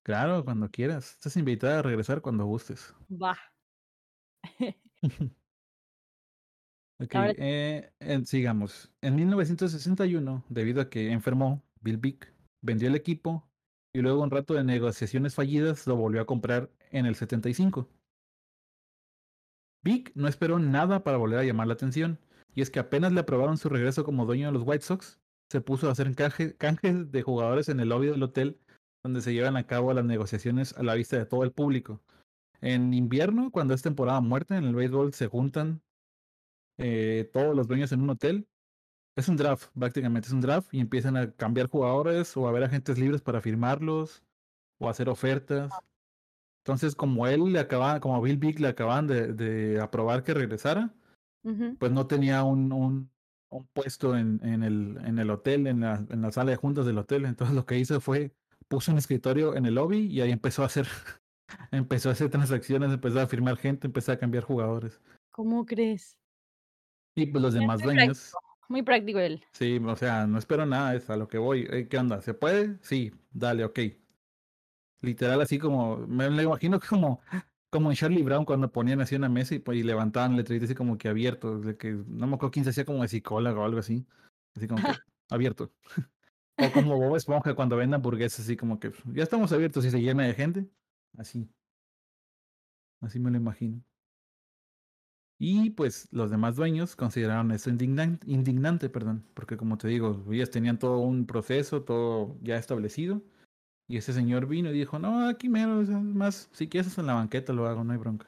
Claro, 0.03 0.43
cuando 0.43 0.69
quieras. 0.69 1.13
Estás 1.13 1.37
invitada 1.37 1.79
a 1.79 1.81
regresar 1.81 2.21
cuando 2.21 2.45
gustes. 2.45 2.93
Va. 3.11 3.37
ok, 6.99 7.15
eh, 7.37 7.91
sigamos. 8.25 8.91
En 9.01 9.15
1961, 9.15 10.43
debido 10.49 10.81
a 10.81 10.89
que 10.89 11.11
enfermó, 11.11 11.61
Bill 11.81 11.97
Vick 11.97 12.33
vendió 12.61 12.87
el 12.87 12.95
equipo 12.95 13.47
y 13.93 14.01
luego 14.01 14.23
un 14.23 14.31
rato 14.31 14.53
de 14.53 14.63
negociaciones 14.63 15.35
fallidas 15.35 15.87
lo 15.87 15.95
volvió 15.95 16.21
a 16.21 16.25
comprar 16.25 16.69
en 16.91 17.05
el 17.05 17.15
75. 17.15 17.89
Vic 19.83 20.11
no 20.15 20.27
esperó 20.27 20.59
nada 20.59 21.03
para 21.03 21.17
volver 21.17 21.39
a 21.39 21.43
llamar 21.43 21.67
la 21.67 21.73
atención, 21.73 22.19
y 22.53 22.61
es 22.61 22.69
que 22.69 22.79
apenas 22.79 23.11
le 23.11 23.21
aprobaron 23.21 23.57
su 23.57 23.69
regreso 23.69 24.03
como 24.03 24.25
dueño 24.25 24.47
de 24.47 24.53
los 24.53 24.63
White 24.65 24.83
Sox, 24.83 25.19
se 25.49 25.61
puso 25.61 25.87
a 25.87 25.91
hacer 25.91 26.13
canjes 26.15 27.11
de 27.11 27.21
jugadores 27.21 27.69
en 27.69 27.79
el 27.79 27.89
lobby 27.89 28.07
del 28.07 28.23
hotel 28.23 28.59
donde 29.03 29.21
se 29.21 29.33
llevan 29.33 29.55
a 29.55 29.65
cabo 29.65 29.93
las 29.93 30.05
negociaciones 30.05 30.73
a 30.77 30.83
la 30.83 30.95
vista 30.95 31.17
de 31.17 31.25
todo 31.25 31.43
el 31.43 31.51
público. 31.51 32.01
En 32.59 32.93
invierno, 32.93 33.51
cuando 33.51 33.73
es 33.73 33.81
temporada 33.81 34.19
muerta, 34.19 34.57
en 34.57 34.65
el 34.65 34.75
béisbol 34.75 35.13
se 35.13 35.27
juntan 35.27 35.81
eh, 36.77 37.29
todos 37.31 37.55
los 37.55 37.67
dueños 37.67 37.91
en 37.91 38.01
un 38.01 38.09
hotel. 38.09 38.47
Es 39.15 39.29
un 39.29 39.37
draft, 39.37 39.69
prácticamente 39.77 40.27
es 40.27 40.33
un 40.33 40.41
draft, 40.41 40.73
y 40.73 40.79
empiezan 40.79 41.15
a 41.17 41.31
cambiar 41.31 41.67
jugadores 41.69 42.35
o 42.35 42.47
a 42.47 42.51
ver 42.51 42.63
agentes 42.63 42.99
libres 42.99 43.21
para 43.21 43.41
firmarlos 43.41 44.23
o 44.79 44.89
hacer 44.89 45.09
ofertas. 45.09 45.71
Entonces, 46.67 46.95
como 46.95 47.27
él 47.27 47.53
le 47.53 47.59
acaba, 47.59 48.01
como 48.01 48.21
Bill 48.21 48.35
Big 48.35 48.59
le 48.59 48.67
acaban 48.67 49.07
de, 49.07 49.31
de 49.31 49.79
aprobar 49.79 50.21
que 50.21 50.33
regresara, 50.33 50.93
pues 51.79 51.93
no 51.93 52.07
tenía 52.07 52.43
un, 52.43 52.73
un, 52.73 53.09
un 53.47 53.67
puesto 53.67 54.17
en, 54.17 54.41
en, 54.43 54.63
el, 54.63 54.97
en 55.05 55.17
el 55.17 55.29
hotel, 55.29 55.65
en 55.67 55.79
la, 55.79 56.05
en 56.09 56.21
la 56.21 56.29
sala 56.33 56.51
de 56.51 56.57
juntas 56.57 56.85
del 56.85 56.97
hotel. 56.97 57.23
Entonces 57.23 57.55
lo 57.55 57.65
que 57.65 57.79
hizo 57.79 58.01
fue, 58.01 58.33
puso 58.67 58.91
un 58.91 58.97
escritorio 58.97 59.55
en 59.55 59.65
el 59.65 59.75
lobby 59.75 60.07
y 60.07 60.19
ahí 60.19 60.29
empezó 60.29 60.63
a 60.63 60.65
hacer, 60.65 60.89
empezó 61.71 62.09
a 62.09 62.11
hacer 62.11 62.29
transacciones, 62.29 62.91
empezó 62.91 63.21
a 63.21 63.27
firmar 63.27 63.55
gente, 63.55 63.87
empezó 63.87 64.11
a 64.11 64.17
cambiar 64.17 64.43
jugadores. 64.43 64.99
¿Cómo 65.31 65.65
crees? 65.65 66.17
Y 67.15 67.27
pues 67.27 67.41
los 67.41 67.53
demás 67.53 67.81
muy 67.81 67.95
dueños, 67.95 68.31
práctico, 68.31 68.65
muy 68.67 68.81
práctico 68.81 69.19
él. 69.19 69.41
sí, 69.53 69.77
o 69.77 69.95
sea, 69.95 70.27
no 70.27 70.37
espero 70.37 70.65
nada, 70.65 70.95
es 70.95 71.09
a 71.09 71.15
lo 71.15 71.29
que 71.29 71.37
voy. 71.37 71.65
Eh, 71.71 71.87
¿Qué 71.87 71.97
onda? 71.97 72.21
¿Se 72.21 72.33
puede? 72.33 72.77
Sí, 72.81 73.13
dale, 73.31 73.63
ok. 73.63 73.79
Literal 75.01 75.41
así 75.41 75.59
como, 75.59 75.97
me 76.07 76.29
lo 76.29 76.41
imagino 76.41 76.79
como, 76.79 77.21
como 77.69 77.91
en 77.91 77.95
Charlie 77.97 78.23
Brown 78.23 78.45
cuando 78.45 78.71
ponían 78.71 79.01
así 79.01 79.15
una 79.15 79.29
mesa 79.29 79.55
y, 79.55 79.59
pues, 79.59 79.77
y 79.77 79.83
levantaban 79.83 80.35
letritas 80.35 80.65
así 80.69 80.75
como 80.75 80.97
que 80.97 81.07
abierto, 81.09 81.59
de 81.59 81.77
que 81.77 81.91
no 81.93 82.27
me 82.27 82.35
acuerdo 82.35 82.51
quién 82.51 82.65
se 82.65 82.71
hacía 82.71 82.85
como 82.85 83.01
de 83.03 83.07
psicólogo 83.09 83.61
o 83.61 83.65
algo 83.65 83.79
así, 83.79 84.05
así 84.55 84.67
como 84.67 84.81
que 84.83 84.89
abierto. 85.29 85.71
o 86.57 86.71
como 86.71 86.97
Bob 86.97 87.15
Esponja 87.17 87.55
cuando 87.55 87.77
venden 87.77 87.95
hamburguesas 87.95 88.41
así 88.41 88.57
como 88.57 88.79
que 88.79 88.91
ya 89.13 89.23
estamos 89.23 89.51
abiertos 89.53 89.85
y 89.85 89.91
se 89.91 90.01
llena 90.01 90.23
de 90.25 90.33
gente, 90.35 90.67
así. 91.17 91.49
Así 93.01 93.19
me 93.19 93.31
lo 93.31 93.37
imagino. 93.37 93.83
Y 95.39 95.69
pues 95.71 96.07
los 96.11 96.31
demás 96.31 96.55
dueños 96.55 96.95
consideraron 96.95 97.51
eso 97.51 97.69
indignan- 97.69 98.19
indignante, 98.25 98.89
perdón, 98.89 99.25
porque 99.35 99.55
como 99.57 99.77
te 99.77 99.87
digo, 99.87 100.25
ellos 100.31 100.49
tenían 100.49 100.79
todo 100.79 100.97
un 100.99 101.25
proceso, 101.27 101.83
todo 101.83 102.37
ya 102.41 102.57
establecido. 102.57 103.21
Y 103.87 103.97
ese 103.97 104.11
señor 104.13 104.47
vino 104.47 104.69
y 104.69 104.73
dijo, 104.73 104.99
no, 104.99 105.27
aquí 105.27 105.47
es 105.47 105.89
más, 105.89 106.49
si 106.51 106.67
quieres 106.67 106.97
en 106.97 107.07
la 107.07 107.13
banqueta 107.13 107.53
lo 107.53 107.67
hago, 107.67 107.83
no 107.83 107.93
hay 107.93 107.99
bronca. 107.99 108.27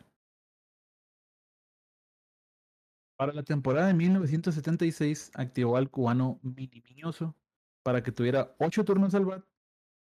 Para 3.18 3.34
la 3.34 3.44
temporada 3.44 3.88
de 3.88 3.94
1976 3.94 5.32
activó 5.36 5.76
al 5.76 5.90
cubano 5.90 6.40
Mini 6.42 6.82
Miñoso 6.82 7.36
para 7.84 8.02
que 8.02 8.14
tuviera 8.14 8.56
ocho 8.60 8.86
turnos 8.86 9.14
al 9.14 9.26
bat 9.26 9.44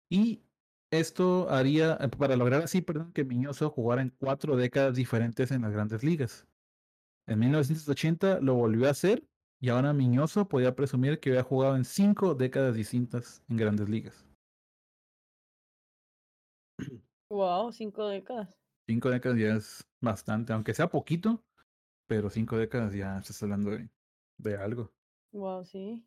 y 0.10 0.44
esto 0.92 1.50
haría, 1.50 1.98
eh, 2.00 2.10
para 2.10 2.36
lograr 2.36 2.64
así, 2.64 2.82
perdón, 2.82 3.12
que 3.14 3.24
Miñoso 3.26 3.70
jugara 3.72 4.02
en 4.04 4.10
cuatro 4.20 4.56
décadas 4.56 4.96
diferentes 4.96 5.52
en 5.52 5.64
las 5.64 5.72
grandes 5.72 6.04
ligas. 6.04 6.48
En 7.28 7.40
1980 7.40 8.40
lo 8.42 8.56
volvió 8.56 8.88
a 8.88 8.92
hacer 8.92 9.24
y 9.60 9.70
ahora 9.70 9.94
Miñoso 9.94 10.48
podía 10.48 10.76
presumir 10.76 11.20
que 11.20 11.32
había 11.32 11.44
jugado 11.44 11.76
en 11.76 11.86
cinco 11.86 12.36
décadas 12.36 12.76
distintas 12.76 13.44
en 13.50 13.58
grandes 13.58 13.90
ligas. 13.90 14.29
Wow, 17.30 17.72
cinco 17.72 18.08
décadas. 18.08 18.58
Cinco 18.88 19.10
décadas 19.10 19.38
ya 19.38 19.56
es 19.56 19.88
bastante, 20.02 20.52
aunque 20.52 20.74
sea 20.74 20.90
poquito, 20.90 21.44
pero 22.08 22.30
cinco 22.30 22.58
décadas 22.58 22.94
ya 22.94 23.20
estás 23.20 23.42
hablando 23.44 23.72
de, 23.72 23.88
de 24.38 24.58
algo. 24.58 24.92
Wow, 25.32 25.64
sí. 25.64 26.04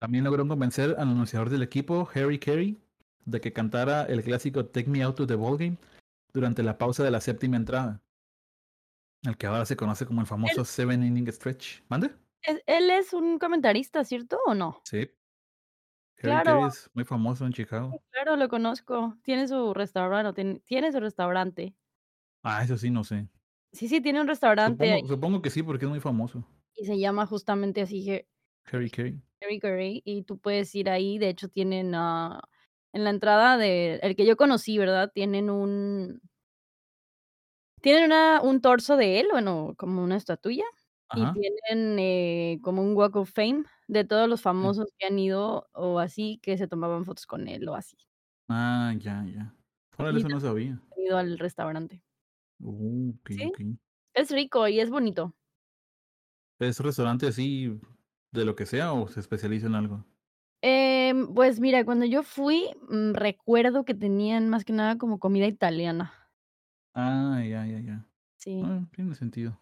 También 0.00 0.24
logró 0.24 0.46
convencer 0.48 0.90
al 0.98 1.08
anunciador 1.08 1.50
del 1.50 1.62
equipo, 1.62 2.08
Harry 2.14 2.38
Carey, 2.38 2.78
de 3.24 3.40
que 3.40 3.52
cantara 3.52 4.04
el 4.04 4.22
clásico 4.22 4.64
Take 4.66 4.88
Me 4.88 5.02
Out 5.02 5.16
to 5.16 5.26
the 5.26 5.34
Ballgame 5.34 5.76
durante 6.32 6.62
la 6.62 6.78
pausa 6.78 7.04
de 7.04 7.10
la 7.10 7.20
séptima 7.20 7.56
entrada, 7.56 8.02
el 9.24 9.36
que 9.36 9.46
ahora 9.46 9.66
se 9.66 9.76
conoce 9.76 10.06
como 10.06 10.20
el 10.20 10.26
famoso 10.26 10.64
Seven 10.64 11.02
Inning 11.02 11.30
Stretch. 11.32 11.82
¿Mande? 11.88 12.14
Él 12.42 12.90
es 12.90 13.12
un 13.12 13.38
comentarista, 13.38 14.04
¿cierto 14.04 14.38
o 14.46 14.54
no? 14.54 14.80
Sí. 14.84 15.10
Claro. 16.18 16.58
Es 16.66 16.90
muy 16.94 17.04
famoso 17.04 17.46
en 17.46 17.52
Chicago. 17.52 17.98
Claro, 18.10 18.36
lo 18.36 18.48
conozco. 18.48 19.16
Tiene 19.22 19.46
su 19.48 19.72
restaurante, 19.74 20.28
o 20.30 20.34
tiene, 20.34 20.60
tiene 20.60 20.90
su 20.92 20.98
restaurante. 21.00 21.76
Ah, 22.42 22.62
eso 22.64 22.76
sí, 22.78 22.90
no 22.90 23.04
sé. 23.04 23.28
Sí, 23.72 23.88
sí, 23.88 24.00
tiene 24.00 24.20
un 24.20 24.28
restaurante 24.28 24.96
Supongo, 24.96 25.06
supongo 25.06 25.40
que 25.42 25.50
sí, 25.50 25.62
porque 25.62 25.84
es 25.86 25.90
muy 25.90 26.00
famoso. 26.00 26.44
y 26.74 26.84
se 26.86 26.98
llama 26.98 27.26
justamente 27.26 27.80
así 27.82 28.02
Harry 28.72 28.90
Carey. 28.90 29.20
Harry 29.42 29.60
Curry 29.60 30.02
y 30.04 30.22
tú 30.22 30.38
puedes 30.38 30.74
ir 30.74 30.88
ahí. 30.90 31.18
De 31.18 31.28
hecho, 31.28 31.48
tienen 31.48 31.94
ah, 31.94 32.42
en 32.92 33.04
la 33.04 33.10
entrada 33.10 33.56
de 33.58 33.96
el 34.02 34.16
que 34.16 34.26
yo 34.26 34.36
conocí, 34.36 34.78
¿verdad? 34.78 35.10
Tienen 35.14 35.50
un 35.50 36.20
tienen 37.82 38.04
una, 38.04 38.40
un 38.42 38.60
torso 38.60 38.96
de 38.96 39.20
él, 39.20 39.28
bueno, 39.30 39.74
como 39.78 40.02
una 40.02 40.16
estatuilla, 40.16 40.64
y 41.12 41.28
Ajá. 41.28 41.32
tienen 41.32 41.98
eh, 41.98 42.58
como 42.62 42.82
un 42.82 42.96
Walk 42.96 43.16
of 43.16 43.30
Fame 43.32 43.64
de 43.88 44.04
todos 44.04 44.28
los 44.28 44.42
famosos 44.42 44.86
que 44.98 45.06
han 45.06 45.18
ido 45.18 45.68
o 45.72 45.98
así 45.98 46.38
que 46.42 46.58
se 46.58 46.68
tomaban 46.68 47.04
fotos 47.04 47.26
con 47.26 47.48
él 47.48 47.68
o 47.68 47.74
así. 47.74 47.96
Ah, 48.48 48.94
ya, 48.98 49.24
ya. 49.26 49.54
Órale, 49.96 50.18
eso 50.18 50.28
no 50.28 50.40
sabía. 50.40 50.80
ido 50.96 51.16
al 51.18 51.38
restaurante. 51.38 52.02
Uh, 52.60 53.12
Sí. 53.28 53.52
Es 54.14 54.30
rico 54.30 54.66
y 54.66 54.80
es 54.80 54.90
bonito. 54.90 55.34
¿Es 56.58 56.80
restaurante 56.80 57.26
así 57.26 57.78
de 58.32 58.44
lo 58.44 58.56
que 58.56 58.66
sea 58.66 58.92
o 58.92 59.08
se 59.08 59.20
especializa 59.20 59.66
en 59.66 59.74
algo? 59.74 60.04
Em, 60.62 61.34
pues 61.34 61.60
mira, 61.60 61.84
cuando 61.84 62.06
yo 62.06 62.22
fui, 62.22 62.70
mm, 62.88 63.12
recuerdo 63.12 63.84
que 63.84 63.94
tenían 63.94 64.48
más 64.48 64.64
que 64.64 64.72
nada 64.72 64.96
como 64.96 65.18
comida 65.18 65.46
italiana. 65.46 66.12
Ah, 66.94 67.42
ya, 67.44 67.66
ya, 67.66 67.80
ya. 67.80 68.06
Sí. 68.36 68.62
Ah, 68.64 68.86
tiene 68.94 69.14
sentido. 69.14 69.60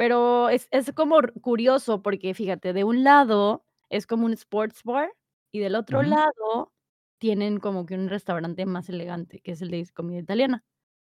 Pero 0.00 0.48
es 0.48 0.66
es 0.70 0.90
como 0.94 1.18
curioso, 1.42 2.00
porque 2.00 2.32
fíjate, 2.32 2.72
de 2.72 2.84
un 2.84 3.04
lado 3.04 3.66
es 3.90 4.06
como 4.06 4.24
un 4.24 4.32
sports 4.32 4.82
bar, 4.82 5.12
y 5.52 5.58
del 5.60 5.74
otro 5.74 6.02
lado 6.02 6.72
tienen 7.18 7.60
como 7.60 7.84
que 7.84 7.96
un 7.96 8.08
restaurante 8.08 8.64
más 8.64 8.88
elegante, 8.88 9.40
que 9.42 9.52
es 9.52 9.60
el 9.60 9.70
de 9.70 9.86
comida 9.92 10.20
italiana. 10.20 10.62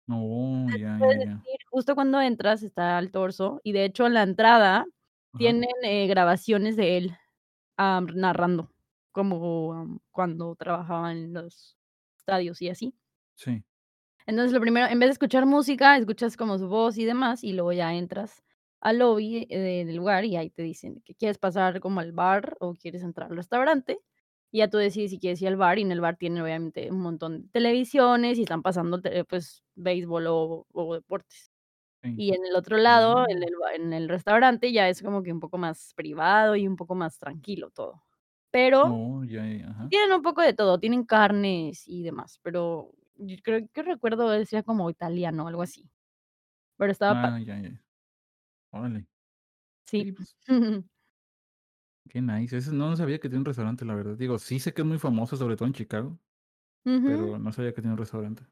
Oh, 0.09 0.71
ya, 0.71 1.01
ya, 1.01 1.47
justo 1.71 1.95
cuando 1.95 2.21
entras 2.21 2.63
está 2.63 2.99
el 2.99 3.11
torso, 3.11 3.59
y 3.65 3.73
de 3.73 3.87
hecho 3.87 4.07
en 4.07 4.13
la 4.13 4.23
entrada 4.23 4.85
Ajá. 5.33 5.39
tienen, 5.39 5.71
eh, 5.83 6.07
grabaciones 6.09 6.77
de 6.77 6.99
él, 6.99 7.17
narrando, 7.79 8.71
como, 9.13 10.01
cuando 10.13 10.57
trabajaba 10.57 11.13
en 11.13 11.33
los 11.35 11.77
estadios 12.19 12.63
y 12.63 12.71
así. 12.71 12.95
Sí. 13.39 13.65
Entonces, 14.27 14.53
lo 14.53 14.61
primero, 14.61 14.87
en 14.87 14.99
vez 14.99 15.09
de 15.09 15.13
escuchar 15.13 15.45
música, 15.45 15.97
escuchas 15.99 16.37
como 16.37 16.57
su 16.59 16.69
voz 16.69 16.97
y 16.97 17.05
demás, 17.05 17.45
y 17.45 17.53
luego 17.53 17.73
ya 17.73 17.93
entras 17.95 18.43
al 18.85 18.99
lobby, 19.01 19.47
eh, 19.51 19.85
del 19.87 19.97
lugar, 19.97 20.25
y 20.27 20.37
ahí 20.37 20.51
te 20.51 20.63
dicen 20.65 21.03
que 21.05 21.15
quieres 21.17 21.39
pasar 21.39 21.81
como 21.81 22.01
al 22.01 22.13
bar 22.13 22.57
o 22.61 22.75
quieres 22.75 23.03
entrar 23.05 23.31
al 23.33 23.39
restaurante, 23.39 24.01
y 24.53 24.59
ya 24.61 24.71
tú 24.71 24.79
decides 24.79 25.11
si 25.13 25.21
quieres 25.21 25.43
ir 25.43 25.49
al 25.49 25.57
bar, 25.59 25.79
y 25.81 25.83
en 25.83 25.93
el 25.93 26.01
bar 26.03 26.17
tienen 26.19 26.43
obviamente 26.43 26.91
un 26.93 27.01
montón 27.01 27.43
de 27.45 27.49
televisiones 27.51 28.39
y 28.39 28.43
están 28.45 28.63
pasando 28.63 29.01
pues, 29.29 29.65
béisbol 29.77 30.27
o 30.29 30.67
o 30.73 30.95
deportes. 30.97 31.53
Sí. 32.03 32.21
Y 32.21 32.35
en 32.35 32.47
el 32.47 32.57
otro 32.57 32.79
lado, 32.79 33.27
en 33.29 33.43
Oh. 33.43 33.45
el 33.45 33.51
en 33.77 33.93
el 33.95 34.09
restaurante 34.11 34.73
ya 34.73 34.89
es 34.91 35.03
como 35.03 35.23
que 35.25 35.33
un 35.33 35.41
poco 35.41 35.59
más 35.59 35.95
privado 35.97 36.57
y 36.57 36.69
un 36.69 36.77
poco 36.77 36.95
más 36.97 37.19
tranquilo 37.19 37.71
todo. 37.73 38.05
Pero 38.53 38.87
Oh, 38.87 39.25
ya, 39.25 39.43
ajá. 39.71 39.91
tienen 39.91 40.13
un 40.15 40.23
poco 40.23 40.43
de 40.43 40.55
todo, 40.55 40.81
tienen 40.81 41.05
carnes 41.07 41.85
y 41.89 42.03
demás, 42.05 42.41
pero 42.43 42.93
yo 43.17 43.37
creo 43.45 43.69
que 43.73 43.83
recuerdo 43.85 44.31
decía 44.31 44.63
como 44.65 44.91
italiano, 44.91 45.49
algo 45.49 45.63
así. 45.63 45.91
Pero 46.79 46.93
estaba. 46.93 47.17
Ah, 47.19 47.39
ya. 47.39 47.84
Órale. 48.75 49.07
Sí. 49.87 50.13
Pues 50.13 50.37
qué 52.09 52.21
nice. 52.23 52.57
Eso 52.57 52.73
no 52.73 52.97
sabía 52.97 53.19
que 53.19 53.29
tiene 53.29 53.41
un 53.41 53.45
restaurante, 53.47 53.85
la 53.85 53.95
verdad. 53.95 54.17
Digo, 54.17 54.39
sí 54.39 54.59
sé 54.61 54.73
que 54.75 54.83
es 54.83 54.87
muy 54.89 54.99
famoso, 54.99 55.37
sobre 55.37 55.57
todo 55.57 55.67
en 55.69 55.75
Chicago, 55.75 56.19
pero 57.05 57.39
no 57.39 57.53
sabía 57.53 57.75
que 57.75 57.83
tiene 57.83 57.95
un 57.95 57.99
restaurante. 57.99 58.45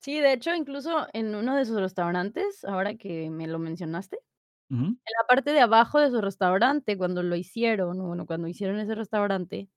Sí, 0.00 0.20
de 0.20 0.32
hecho, 0.34 0.54
incluso 0.54 1.06
en 1.14 1.34
uno 1.34 1.56
de 1.56 1.64
sus 1.64 1.80
restaurantes, 1.80 2.64
ahora 2.64 2.94
que 2.96 3.30
me 3.30 3.46
lo 3.46 3.58
mencionaste, 3.58 4.16
en 4.18 5.12
la 5.20 5.26
parte 5.28 5.52
de 5.52 5.60
abajo 5.60 6.00
de 6.00 6.10
su 6.10 6.20
restaurante, 6.20 6.98
cuando 6.98 7.22
lo 7.22 7.36
hicieron, 7.36 7.98
bueno, 8.06 8.26
cuando 8.26 8.48
hicieron 8.48 8.78
ese 8.80 8.94
restaurante, 8.96 9.70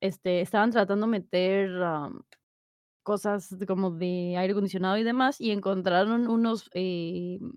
este, 0.00 0.42
estaban 0.42 0.70
tratando 0.72 1.06
meter, 1.08 1.70
am, 1.82 2.24
cosas 3.04 3.58
de 3.58 3.66
como 3.66 3.92
de 3.92 4.36
aire 4.38 4.52
acondicionado 4.52 4.98
y 4.98 5.04
demás, 5.04 5.40
y 5.40 5.52
encontraron 5.52 6.28
unos, 6.28 6.70
em 6.74 7.52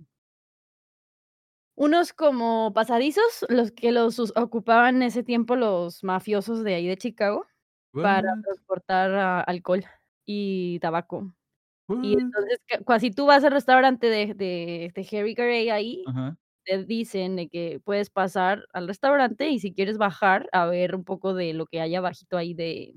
unos 1.80 2.14
como 2.14 2.74
pasadizos, 2.74 3.46
los 3.50 3.72
que 3.72 3.92
los 3.94 4.20
ocupaban 4.36 4.98
en 4.98 5.04
ese 5.04 5.24
tiempo 5.24 5.56
los 5.56 6.04
mafiosos 6.04 6.64
de 6.66 6.76
ahí 6.76 6.88
de 6.88 6.98
Chicago 6.98 7.48
para 8.02 8.24
transportar 8.44 9.46
alcohol 9.48 9.86
y 10.26 10.80
tabaco. 10.82 11.34
Y 12.02 12.16
entonces, 12.22 12.60
que 12.68 12.80
cua 12.86 13.00
si 13.00 13.12
tú 13.12 13.26
vas 13.28 13.44
al 13.46 13.52
restaurante 13.54 14.08
de 14.10 14.34
de 14.36 14.92
de 14.96 15.20
Harry 15.20 15.36
Caray 15.36 15.70
ahí, 15.72 16.12
te 16.66 16.84
dicen 16.86 17.36
de 17.38 17.50
que 17.50 17.82
puedes 17.86 18.10
pasar 18.12 18.66
al 18.74 18.88
restaurante 18.88 19.50
y 19.50 19.60
si 19.60 19.74
quieres 19.74 19.98
bajar 20.00 20.50
a 20.54 20.66
ver 20.68 20.96
un 20.96 21.06
poco 21.06 21.34
de 21.36 21.54
lo 21.54 21.68
que 21.68 21.82
hay 21.82 21.96
abajito 21.96 22.38
ahí 22.38 22.54
de 22.56 22.96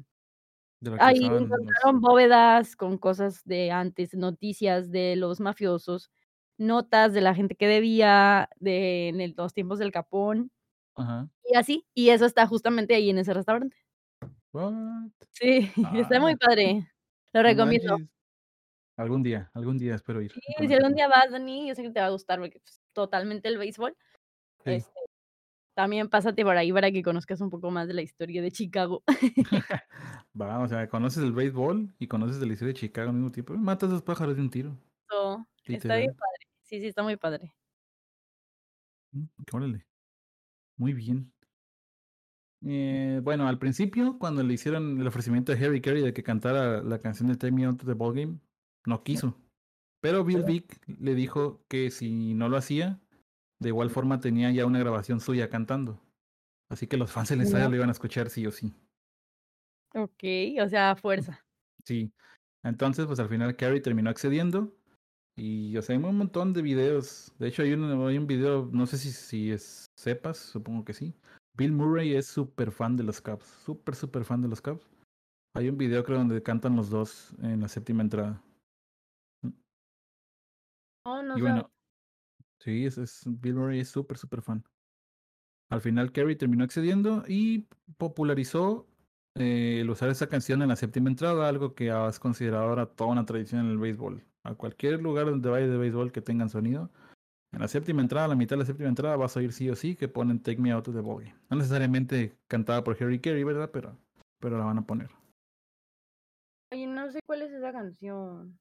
Ahí 0.98 1.28
los 1.30 1.42
encontraron 1.42 2.00
bóvedas 2.00 2.76
con 2.76 2.98
cosas 2.98 3.42
de 3.44 3.70
antes, 3.70 4.14
noticias 4.14 4.90
de 4.90 5.16
los 5.16 5.40
mafiosos, 5.40 6.10
notas 6.58 7.12
de 7.14 7.20
la 7.22 7.34
gente 7.34 7.54
que 7.56 7.66
debía, 7.68 8.48
de 8.60 9.08
en 9.08 9.20
el 9.20 9.34
los 9.36 9.54
tiempos 9.54 9.78
del. 9.78 9.92
Ajá. 10.96 11.28
Y 11.44 11.56
así, 11.56 11.86
y 11.94 12.10
eso 12.10 12.26
está 12.26 12.46
justamente 12.46 12.94
ahí 12.94 13.10
en 13.10 13.18
ese 13.18 13.34
restaurante. 13.34 13.76
What? 14.52 15.12
Sí, 15.32 15.70
está 16.08 16.20
muy 16.20 16.32
Ah. 16.32 16.36
padre, 16.40 16.88
lo 17.32 17.42
No 17.42 17.42
recomiendo. 17.42 17.98
manches. 17.98 18.08
Algún 18.96 19.22
día, 19.22 19.50
algún 19.54 19.78
día 19.78 19.94
espero 19.96 20.22
ir 20.22 20.32
Sí, 20.32 20.40
si 20.68 20.74
algún 20.74 20.94
día 20.94 21.08
vas, 21.08 21.30
Dani, 21.30 21.68
yo 21.68 21.74
sé 21.74 21.82
que 21.82 21.90
te 21.90 22.00
va 22.00 22.06
a 22.06 22.10
gustar 22.10 22.38
porque, 22.40 22.60
pues, 22.60 22.80
totalmente 22.92 23.48
el 23.48 23.58
béisbol. 23.58 23.96
Sí. 24.64 24.70
Este, 24.70 24.92
también 25.74 26.08
pásate 26.10 26.44
por 26.44 26.56
ahí 26.56 26.72
para 26.72 26.92
que 26.92 27.02
conozcas 27.02 27.40
un 27.42 27.50
poco 27.50 27.70
más 27.70 27.88
de 27.88 27.94
la 27.94 28.02
historia 28.02 28.42
de 28.42 28.52
Chicago. 28.52 29.04
Va, 30.40 30.60
o 30.60 30.68
sea, 30.68 30.88
conoces 30.88 31.22
el 31.24 31.32
béisbol 31.32 31.94
y 31.98 32.06
conoces 32.08 32.40
la 32.46 32.52
historia 32.52 32.74
de 32.74 32.80
Chicago 32.80 33.10
al 33.10 33.16
mismo 33.16 33.32
tiempo. 33.32 33.54
Matas 33.54 33.90
2 33.90 34.02
pájaros 34.02 34.36
de 34.36 34.42
un 34.42 34.50
tiro. 34.50 34.78
So, 35.10 35.46
está 35.64 35.96
bien 35.96 36.14
padre. 36.14 36.41
Sí, 36.72 36.80
sí, 36.80 36.86
está 36.86 37.02
muy 37.02 37.18
padre. 37.18 37.52
Mm, 39.12 39.26
órale. 39.52 39.84
Muy 40.78 40.94
bien. 40.94 41.30
Eh, 42.64 43.20
bueno, 43.22 43.46
al 43.46 43.58
principio, 43.58 44.18
cuando 44.18 44.42
le 44.42 44.54
hicieron 44.54 44.98
el 44.98 45.06
ofrecimiento 45.06 45.52
a 45.52 45.56
Harry 45.56 45.82
Carey 45.82 46.00
de 46.00 46.14
que 46.14 46.22
cantara 46.22 46.82
la 46.82 46.98
canción 46.98 47.28
de 47.28 47.36
Take 47.36 47.52
Me 47.52 47.66
Out 47.66 47.80
to 47.80 47.86
the 47.86 47.92
Ballgame, 47.92 48.38
no 48.86 49.02
quiso. 49.04 49.36
Pero 50.00 50.24
Bill 50.24 50.44
Vick 50.44 50.80
le 50.86 51.14
dijo 51.14 51.62
que 51.68 51.90
si 51.90 52.32
no 52.32 52.48
lo 52.48 52.56
hacía, 52.56 53.02
de 53.60 53.68
igual 53.68 53.90
forma 53.90 54.20
tenía 54.20 54.50
ya 54.50 54.64
una 54.64 54.78
grabación 54.78 55.20
suya 55.20 55.50
cantando. 55.50 56.00
Así 56.70 56.86
que 56.86 56.96
los 56.96 57.12
fans 57.12 57.28
del 57.28 57.42
estadio 57.42 57.68
lo 57.68 57.76
iban 57.76 57.90
a 57.90 57.92
escuchar 57.92 58.30
sí 58.30 58.46
o 58.46 58.50
sí. 58.50 58.72
Okey, 59.94 60.58
o 60.58 60.68
sea, 60.70 60.96
fuerza. 60.96 61.44
Sí. 61.84 62.14
Entonces, 62.62 63.04
pues 63.04 63.20
al 63.20 63.28
final 63.28 63.56
Carey 63.56 63.82
terminó 63.82 64.08
accediendo. 64.08 64.74
Y, 65.36 65.76
o 65.76 65.82
sea, 65.82 65.96
hay 65.96 66.02
un 66.02 66.16
montón 66.16 66.52
de 66.52 66.62
videos. 66.62 67.32
De 67.38 67.48
hecho, 67.48 67.62
hay 67.62 67.72
un, 67.72 67.84
hay 68.06 68.18
un 68.18 68.26
video, 68.26 68.68
no 68.70 68.86
sé 68.86 68.98
si, 68.98 69.12
si 69.12 69.50
es, 69.50 69.86
sepas, 69.96 70.36
supongo 70.38 70.84
que 70.84 70.92
sí. 70.92 71.14
Bill 71.54 71.72
Murray 71.72 72.14
es 72.14 72.26
súper 72.26 72.70
fan 72.72 72.96
de 72.96 73.04
los 73.04 73.20
Cubs. 73.20 73.44
Súper, 73.64 73.94
súper 73.94 74.24
fan 74.24 74.42
de 74.42 74.48
los 74.48 74.60
Cubs. 74.60 74.86
Hay 75.54 75.68
un 75.68 75.76
video, 75.78 76.04
creo, 76.04 76.18
donde 76.18 76.42
cantan 76.42 76.76
los 76.76 76.90
dos 76.90 77.34
en 77.42 77.60
la 77.60 77.68
séptima 77.68 78.02
entrada. 78.02 78.42
Oh, 81.04 81.20
no 81.22 81.36
Y 81.36 81.40
bueno, 81.40 81.70
sí, 82.60 82.86
es, 82.86 82.98
es- 82.98 83.22
Bill 83.26 83.54
Murray 83.54 83.80
es 83.80 83.88
súper, 83.88 84.18
súper 84.18 84.42
fan. 84.42 84.64
Al 85.70 85.80
final, 85.80 86.12
Carey 86.12 86.36
terminó 86.36 86.64
accediendo 86.64 87.24
y 87.26 87.66
popularizó 87.96 88.86
eh, 89.34 89.78
el 89.80 89.90
usar 89.90 90.10
esa 90.10 90.28
canción 90.28 90.60
en 90.62 90.68
la 90.68 90.76
séptima 90.76 91.08
entrada, 91.08 91.48
algo 91.48 91.74
que 91.74 91.88
es 92.08 92.18
considerado 92.18 92.64
ahora 92.64 92.86
toda 92.94 93.10
una 93.10 93.24
tradición 93.24 93.62
en 93.64 93.70
el 93.70 93.78
béisbol. 93.78 94.22
A 94.44 94.54
cualquier 94.54 95.00
lugar 95.00 95.26
donde 95.26 95.48
vaya 95.48 95.66
de 95.66 95.76
béisbol 95.76 96.10
que 96.12 96.20
tengan 96.20 96.50
sonido, 96.50 96.90
en 97.52 97.60
la 97.60 97.68
séptima 97.68 98.00
entrada, 98.02 98.24
a 98.26 98.28
la 98.28 98.34
mitad 98.34 98.56
de 98.56 98.60
la 98.60 98.66
séptima 98.66 98.88
entrada, 98.88 99.16
vas 99.16 99.36
a 99.36 99.40
oír 99.40 99.52
sí 99.52 99.68
o 99.70 99.76
sí 99.76 99.94
que 99.94 100.08
ponen 100.08 100.42
Take 100.42 100.60
Me 100.60 100.72
Out 100.72 100.86
to 100.86 100.92
the 100.92 101.00
Ballgame. 101.00 101.34
No 101.50 101.56
necesariamente 101.58 102.36
cantada 102.48 102.82
por 102.82 102.96
Harry 103.00 103.20
Carey, 103.20 103.44
¿verdad? 103.44 103.70
Pero, 103.72 103.96
pero 104.40 104.58
la 104.58 104.64
van 104.64 104.78
a 104.78 104.86
poner. 104.86 105.10
Oye, 106.72 106.86
no 106.86 107.10
sé 107.10 107.20
cuál 107.26 107.42
es 107.42 107.52
esa 107.52 107.72
canción. 107.72 108.58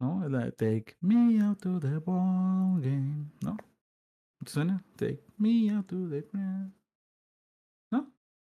¿No? 0.00 0.24
Es 0.24 0.30
la 0.30 0.44
de 0.46 0.52
Take 0.52 0.96
Me 1.00 1.40
Out 1.42 1.60
to 1.60 1.78
the 1.78 1.98
Ballgame. 1.98 3.30
¿No? 3.42 3.56
¿Te 4.42 4.50
suena? 4.50 4.84
Take 4.96 5.22
Me 5.38 5.70
Out 5.70 5.86
to 5.86 6.08
the. 6.08 6.26
¿No? 7.92 8.12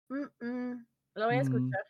Mm, 0.09 0.45
mm, 0.45 0.85
la 1.15 1.25
voy 1.27 1.35
a 1.35 1.39
Mm, 1.39 1.41
escuchar. 1.41 1.87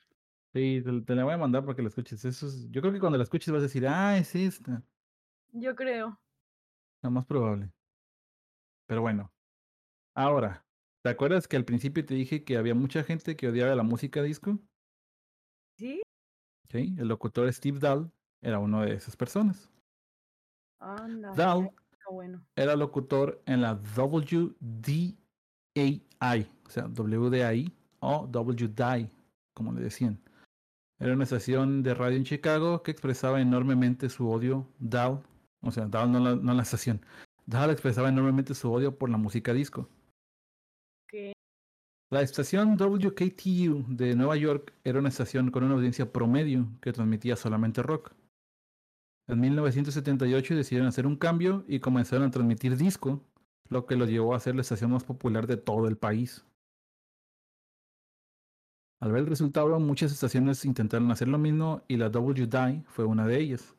Sí, 0.53 0.81
te, 0.83 1.01
te 1.01 1.15
la 1.15 1.23
voy 1.23 1.33
a 1.33 1.37
mandar 1.37 1.63
para 1.65 1.75
que 1.75 1.81
la 1.81 1.89
escuches. 1.89 2.23
Eso 2.25 2.47
es- 2.47 2.69
yo 2.69 2.81
creo 2.81 2.93
que 2.93 2.99
cuando 2.99 3.17
la 3.17 3.23
escuches 3.23 3.51
vas 3.51 3.59
a 3.59 3.63
decir, 3.63 3.87
ah, 3.87 4.17
es 4.17 4.35
esta. 4.35 4.83
Yo 5.51 5.75
creo. 5.75 6.19
Lo 7.01 7.11
más 7.11 7.25
probable. 7.25 7.71
Pero 8.87 9.01
bueno. 9.01 9.31
Ahora, 10.15 10.63
¿te 11.03 11.09
acuerdas 11.09 11.47
que 11.47 11.55
al 11.57 11.65
principio 11.65 12.05
te 12.05 12.13
dije 12.13 12.43
que 12.43 12.57
había 12.57 12.75
mucha 12.75 13.03
gente 13.03 13.35
que 13.35 13.47
odiaba 13.47 13.75
la 13.75 13.83
música 13.83 14.21
disco? 14.21 14.59
¿Sí? 15.77 16.01
Sí, 16.69 16.95
el 16.97 17.07
locutor 17.07 17.51
Steve 17.51 17.79
Dahl 17.79 18.11
era 18.41 18.59
uno 18.59 18.81
de 18.81 18.93
esas 18.93 19.15
personas. 19.15 19.71
Anda, 20.79 21.33
Dahl 21.35 21.69
está 21.91 22.11
bueno. 22.11 22.45
era 22.55 22.75
locutor 22.75 23.41
en 23.45 23.61
la 23.61 23.73
WDAI, 23.75 25.17
o 26.65 26.69
sea, 26.69 26.87
WDAI 26.87 27.71
o 27.99 28.27
WDI, 28.27 29.09
como 29.53 29.71
le 29.73 29.81
decían. 29.81 30.19
Era 31.03 31.15
una 31.15 31.25
estación 31.25 31.83
de 31.83 31.93
radio 31.93 32.15
en 32.15 32.23
Chicago 32.23 32.81
que 32.81 32.91
expresaba 32.91 33.41
enormemente 33.41 34.07
su 34.07 34.29
odio, 34.29 34.69
Dahl, 34.79 35.21
o 35.61 35.69
sea, 35.69 35.85
Dahl 35.85 36.09
no 36.09 36.19
la, 36.21 36.35
no 36.37 36.53
la 36.53 36.63
estación, 36.63 37.01
Dahl 37.45 37.71
expresaba 37.71 38.07
enormemente 38.07 38.55
su 38.55 38.71
odio 38.71 38.97
por 38.97 39.09
la 39.09 39.17
música 39.17 39.53
disco. 39.53 39.89
La 42.09 42.21
estación 42.21 42.77
WKTU 42.77 43.83
de 43.89 44.15
Nueva 44.15 44.37
York 44.37 44.73
era 44.85 44.99
una 44.99 45.09
estación 45.09 45.51
con 45.51 45.65
una 45.65 45.73
audiencia 45.73 46.09
promedio 46.13 46.69
que 46.79 46.93
transmitía 46.93 47.35
solamente 47.35 47.83
rock. 47.83 48.13
En 49.27 49.41
1978 49.41 50.55
decidieron 50.55 50.87
hacer 50.87 51.05
un 51.05 51.17
cambio 51.17 51.65
y 51.67 51.81
comenzaron 51.81 52.27
a 52.27 52.31
transmitir 52.31 52.77
disco, 52.77 53.21
lo 53.67 53.85
que 53.85 53.97
los 53.97 54.07
llevó 54.07 54.35
a 54.35 54.39
ser 54.39 54.55
la 54.55 54.61
estación 54.61 54.91
más 54.91 55.03
popular 55.03 55.47
de 55.47 55.57
todo 55.57 55.89
el 55.89 55.97
país. 55.97 56.45
Al 59.03 59.11
ver 59.11 59.23
el 59.23 59.27
resultado, 59.27 59.77
muchas 59.81 60.13
estaciones 60.13 60.63
intentaron 60.63 61.11
hacer 61.11 61.27
lo 61.27 61.37
mismo 61.37 61.83
y 61.89 61.97
la 61.97 62.07
WDI 62.07 62.85
fue 62.87 63.03
una 63.03 63.27
de 63.27 63.37
ellas. 63.37 63.75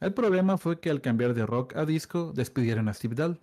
El 0.00 0.12
problema 0.12 0.58
fue 0.58 0.80
que 0.80 0.90
al 0.90 1.00
cambiar 1.00 1.34
de 1.34 1.46
rock 1.46 1.76
a 1.76 1.86
disco, 1.86 2.32
despidieron 2.34 2.88
a 2.88 2.94
Steve 2.94 3.14
Dahl. 3.14 3.40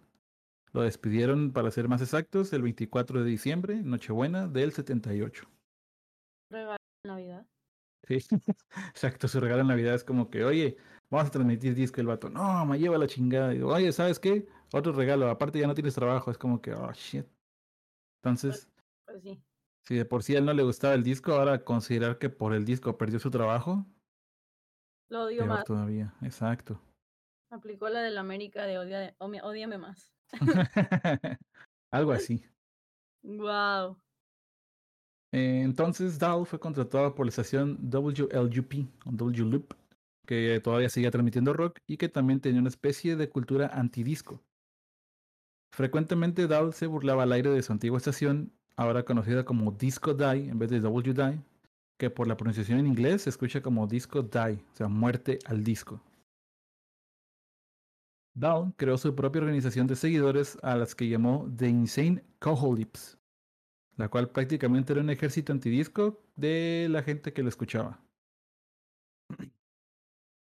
Lo 0.74 0.82
despidieron, 0.82 1.54
para 1.54 1.72
ser 1.72 1.88
más 1.88 2.02
exactos, 2.02 2.52
el 2.52 2.62
24 2.64 3.24
de 3.24 3.30
diciembre, 3.30 3.82
Nochebuena 3.82 4.50
del 4.50 4.74
78. 4.74 5.50
Regalo 6.50 6.76
de 7.06 7.10
Navidad. 7.10 7.48
Sí, 8.06 8.18
exacto, 8.90 9.30
su 9.30 9.40
regalo 9.40 9.62
en 9.62 9.68
Navidad 9.70 9.96
es 9.96 10.04
como 10.04 10.30
que, 10.30 10.44
oye, 10.44 10.76
vamos 11.10 11.30
a 11.30 11.32
transmitir 11.32 11.74
disco 11.74 12.02
el 12.02 12.08
vato. 12.08 12.30
No, 12.30 12.66
me 12.66 12.78
lleva 12.78 12.98
la 12.98 13.08
chingada. 13.08 13.54
Y 13.54 13.60
digo, 13.60 13.74
oye, 13.74 13.94
¿sabes 13.94 14.20
qué? 14.20 14.46
Otro 14.74 14.92
regalo, 14.92 15.30
aparte 15.30 15.58
ya 15.58 15.68
no 15.68 15.74
tienes 15.74 15.96
trabajo, 15.96 16.32
es 16.32 16.38
como 16.38 16.62
que, 16.62 16.74
oh, 16.74 16.92
shit. 16.92 17.26
Entonces, 18.22 18.70
Pues 19.06 19.24
sí. 19.24 19.42
Si 19.86 19.96
de 19.96 20.06
por 20.06 20.24
sí 20.24 20.36
a 20.36 20.40
él 20.40 20.46
no 20.46 20.54
le 20.54 20.64
gustaba 20.64 20.94
el 20.94 21.04
disco, 21.04 21.34
ahora 21.34 21.64
considerar 21.64 22.18
que 22.18 22.30
por 22.30 22.54
el 22.54 22.66
disco 22.66 22.98
perdió 22.98 23.20
su 23.20 23.30
trabajo, 23.32 23.86
Lo 25.10 25.24
odio 25.26 25.46
más. 25.46 25.64
todavía, 25.66 26.14
exacto. 26.22 26.80
Aplicó 27.50 27.88
la 27.90 28.02
del 28.02 28.18
América 28.18 28.66
de 28.66 28.78
odia, 28.80 29.16
ódiame 29.20 29.78
más. 29.78 30.14
Algo 31.92 32.12
así. 32.14 32.44
Wow. 33.24 33.98
Eh, 35.32 35.62
Entonces 35.64 36.20
Dahl 36.20 36.46
fue 36.46 36.60
contratado 36.60 37.16
por 37.16 37.26
la 37.26 37.30
estación 37.30 37.78
WLUP, 37.90 38.88
o 39.06 39.12
WLOOP, 39.12 39.74
que 40.26 40.60
todavía 40.64 40.90
seguía 40.90 41.12
transmitiendo 41.12 41.54
rock 41.54 41.80
y 41.88 41.98
que 41.98 42.10
también 42.10 42.40
tenía 42.42 42.60
una 42.60 42.70
especie 42.70 43.16
de 43.16 43.30
cultura 43.30 43.68
antidisco. 43.68 44.44
Frecuentemente 45.74 46.48
Dahl 46.48 46.74
se 46.74 46.88
burlaba 46.88 47.24
al 47.24 47.32
aire 47.32 47.50
de 47.50 47.62
su 47.64 47.72
antigua 47.72 47.98
estación, 47.98 48.54
ahora 48.76 49.04
conocida 49.04 49.46
como 49.46 49.72
Disco 49.72 50.14
Die 50.14 50.50
en 50.50 50.60
vez 50.60 50.70
de 50.70 50.80
WDie, 50.80 51.42
que 51.98 52.10
por 52.10 52.28
la 52.28 52.38
pronunciación 52.38 52.80
en 52.80 52.88
inglés 52.88 53.24
se 53.24 53.30
escucha 53.30 53.62
como 53.62 53.88
Disco 53.88 54.22
Die, 54.22 54.64
o 54.74 54.76
sea, 54.76 54.88
muerte 54.88 55.40
al 55.46 55.64
disco. 55.64 56.02
Dahl 58.36 58.74
creó 58.78 58.98
su 58.98 59.14
propia 59.16 59.42
organización 59.42 59.86
de 59.86 59.96
seguidores 59.96 60.58
a 60.64 60.76
las 60.76 60.96
que 60.96 61.08
llamó 61.08 61.48
The 61.56 61.70
Insane 61.70 62.24
Coholips, 62.40 63.18
la 63.96 64.10
cual 64.10 64.30
prácticamente 64.30 64.94
era 64.94 65.02
un 65.02 65.12
ejército 65.12 65.54
antidisco 65.54 66.20
de 66.36 66.88
la 66.90 67.04
gente 67.04 67.32
que 67.32 67.44
lo 67.44 67.50
escuchaba. 67.50 68.00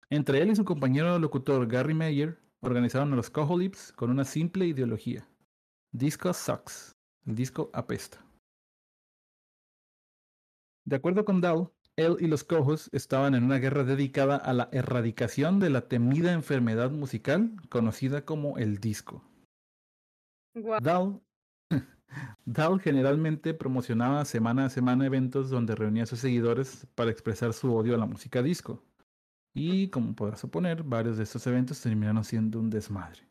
Entre 0.09 0.41
él 0.41 0.51
y 0.51 0.55
su 0.55 0.65
compañero 0.65 1.17
locutor 1.19 1.67
Gary 1.67 1.93
Meyer 1.93 2.37
organizaron 2.61 3.13
a 3.13 3.15
los 3.15 3.29
Coholips 3.29 3.93
con 3.93 4.09
una 4.09 4.25
simple 4.25 4.65
ideología. 4.65 5.25
Disco 5.91 6.33
sucks. 6.33 6.98
El 7.29 7.35
disco 7.35 7.69
apesta. 7.73 8.25
De 10.83 10.95
acuerdo 10.95 11.25
con 11.25 11.41
Dahl, 11.41 11.69
él 11.95 12.17
y 12.19 12.25
los 12.25 12.43
Cojos 12.43 12.89
estaban 12.91 13.35
en 13.35 13.43
una 13.43 13.59
guerra 13.59 13.83
dedicada 13.83 14.35
a 14.35 14.51
la 14.51 14.67
erradicación 14.71 15.59
de 15.59 15.69
la 15.69 15.87
temida 15.87 16.33
enfermedad 16.33 16.89
musical 16.89 17.51
conocida 17.69 18.25
como 18.25 18.57
el 18.57 18.79
disco. 18.79 19.23
Dahl 20.81 21.21
generalmente 22.81 23.53
promocionaba 23.53 24.25
semana 24.25 24.65
a 24.65 24.69
semana 24.71 25.05
eventos 25.05 25.51
donde 25.51 25.75
reunía 25.75 26.03
a 26.03 26.07
sus 26.07 26.21
seguidores 26.21 26.87
para 26.95 27.11
expresar 27.11 27.53
su 27.53 27.75
odio 27.75 27.93
a 27.93 27.99
la 27.99 28.07
música 28.07 28.41
disco. 28.41 28.83
Y 29.53 29.89
como 29.91 30.15
podrás 30.15 30.39
suponer, 30.39 30.81
varios 30.81 31.17
de 31.17 31.25
estos 31.25 31.45
eventos 31.45 31.79
terminaron 31.79 32.23
siendo 32.23 32.59
un 32.59 32.71
desmadre. 32.71 33.21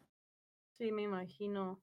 Sí, 0.75 0.93
me 0.93 1.03
imagino. 1.03 1.81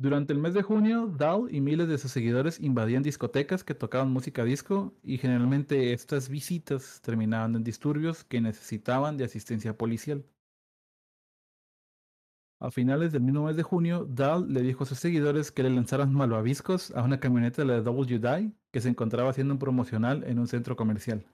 Durante 0.00 0.32
el 0.32 0.38
mes 0.38 0.54
de 0.54 0.62
junio, 0.62 1.08
Dahl 1.08 1.52
y 1.52 1.60
miles 1.60 1.88
de 1.88 1.98
sus 1.98 2.12
seguidores 2.12 2.60
invadían 2.60 3.02
discotecas 3.02 3.64
que 3.64 3.74
tocaban 3.74 4.12
música 4.12 4.44
disco 4.44 4.94
y 5.02 5.18
generalmente 5.18 5.92
estas 5.92 6.28
visitas 6.28 7.00
terminaban 7.02 7.56
en 7.56 7.64
disturbios 7.64 8.22
que 8.22 8.40
necesitaban 8.40 9.16
de 9.16 9.24
asistencia 9.24 9.76
policial. 9.76 10.24
A 12.60 12.70
finales 12.70 13.10
del 13.10 13.22
mismo 13.22 13.46
mes 13.46 13.56
de 13.56 13.64
junio, 13.64 14.04
Dahl 14.04 14.52
le 14.52 14.62
dijo 14.62 14.84
a 14.84 14.86
sus 14.86 15.00
seguidores 15.00 15.50
que 15.50 15.64
le 15.64 15.70
lanzaran 15.70 16.12
malvaviscos 16.14 16.92
a 16.92 17.02
una 17.02 17.18
camioneta 17.18 17.62
de 17.62 17.66
la 17.66 17.80
WDI 17.80 18.54
que 18.70 18.80
se 18.80 18.88
encontraba 18.90 19.30
haciendo 19.30 19.54
un 19.54 19.58
promocional 19.58 20.22
en 20.22 20.38
un 20.38 20.46
centro 20.46 20.76
comercial. 20.76 21.26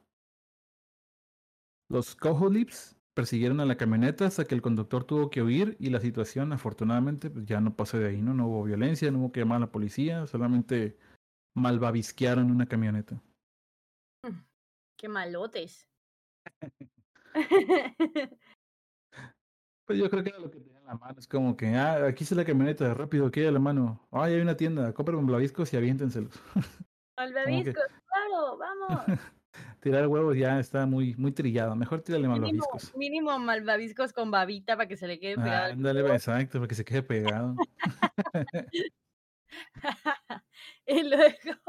Los 1.91 2.17
Coho 2.17 2.49
Lips 2.49 2.97
persiguieron 3.15 3.61
a 3.61 3.65
la 3.65 3.77
camioneta 3.77 4.27
hasta 4.27 4.45
que 4.45 4.55
el 4.55 4.63
conductor 4.63 5.05
tuvo 5.05 5.31
que 5.31 5.43
huir 5.43 5.77
y 5.79 5.91
la 5.91 6.01
situación 6.01 6.53
afortunadamente 6.53 7.31
pues, 7.31 7.47
ya 7.47 7.61
no 7.61 7.75
pasó 7.77 7.99
de 7.99 8.09
ahí, 8.09 8.21
¿no? 8.21 8.35
No 8.35 8.49
hubo 8.49 8.65
violencia, 8.65 9.11
no 9.11 9.21
hubo 9.21 9.33
que 9.33 9.41
llamar 9.41 9.57
a 9.59 9.61
la 9.61 9.73
policía, 9.73 10.27
solamente 10.27 10.99
malvavisquearon 11.55 12.51
una 12.51 12.67
camioneta. 12.67 13.23
Qué 14.99 15.09
malotes. 15.09 15.89
pues 19.87 19.99
yo 19.99 20.11
creo 20.11 20.25
que 20.25 20.31
era 20.31 20.39
lo 20.39 20.51
que 20.51 20.61
tenía 20.61 20.79
en 20.79 20.87
la 20.87 20.95
mano, 20.95 21.19
es 21.19 21.29
como 21.29 21.57
que, 21.57 21.69
ah, 21.75 22.07
aquí 22.07 22.25
está 22.25 22.35
la 22.35 22.45
camioneta, 22.45 22.93
rápido, 22.95 23.31
que 23.31 23.47
hay 23.47 23.53
la 23.53 23.61
mano, 23.61 24.07
ay, 24.11 24.35
hay 24.35 24.41
una 24.41 24.57
tienda, 24.57 24.93
compren 24.93 25.25
malvaviscos 25.25 25.73
y 25.73 25.77
aviéntenselos. 25.77 26.35
Malvaviscos, 27.17 27.75
claro, 28.07 28.59
vamos. 28.59 29.05
Tirar 29.85 30.09
huevos 30.09 30.35
ya 30.35 30.59
está 30.59 30.87
muy, 30.87 31.15
muy 31.17 31.31
trillado. 31.31 31.77
Mejor 31.77 32.01
tírale 32.01 32.27
malvaviscos. 32.27 32.97
Mínimo, 32.97 33.39
malvaviscos 33.39 34.15
con 34.15 34.31
babita 34.31 34.79
para 34.79 34.89
que 34.89 34.97
se 34.97 35.07
le 35.07 35.21
quede 35.21 35.37
pegado. 35.37 35.75
Ándale, 35.75 36.01
exacto, 36.01 36.59
para 36.59 36.69
que 36.69 36.75
se 36.75 36.87
quede 36.87 37.03
pegado. 37.03 37.55
y 40.87 41.03
luego. 41.03 41.61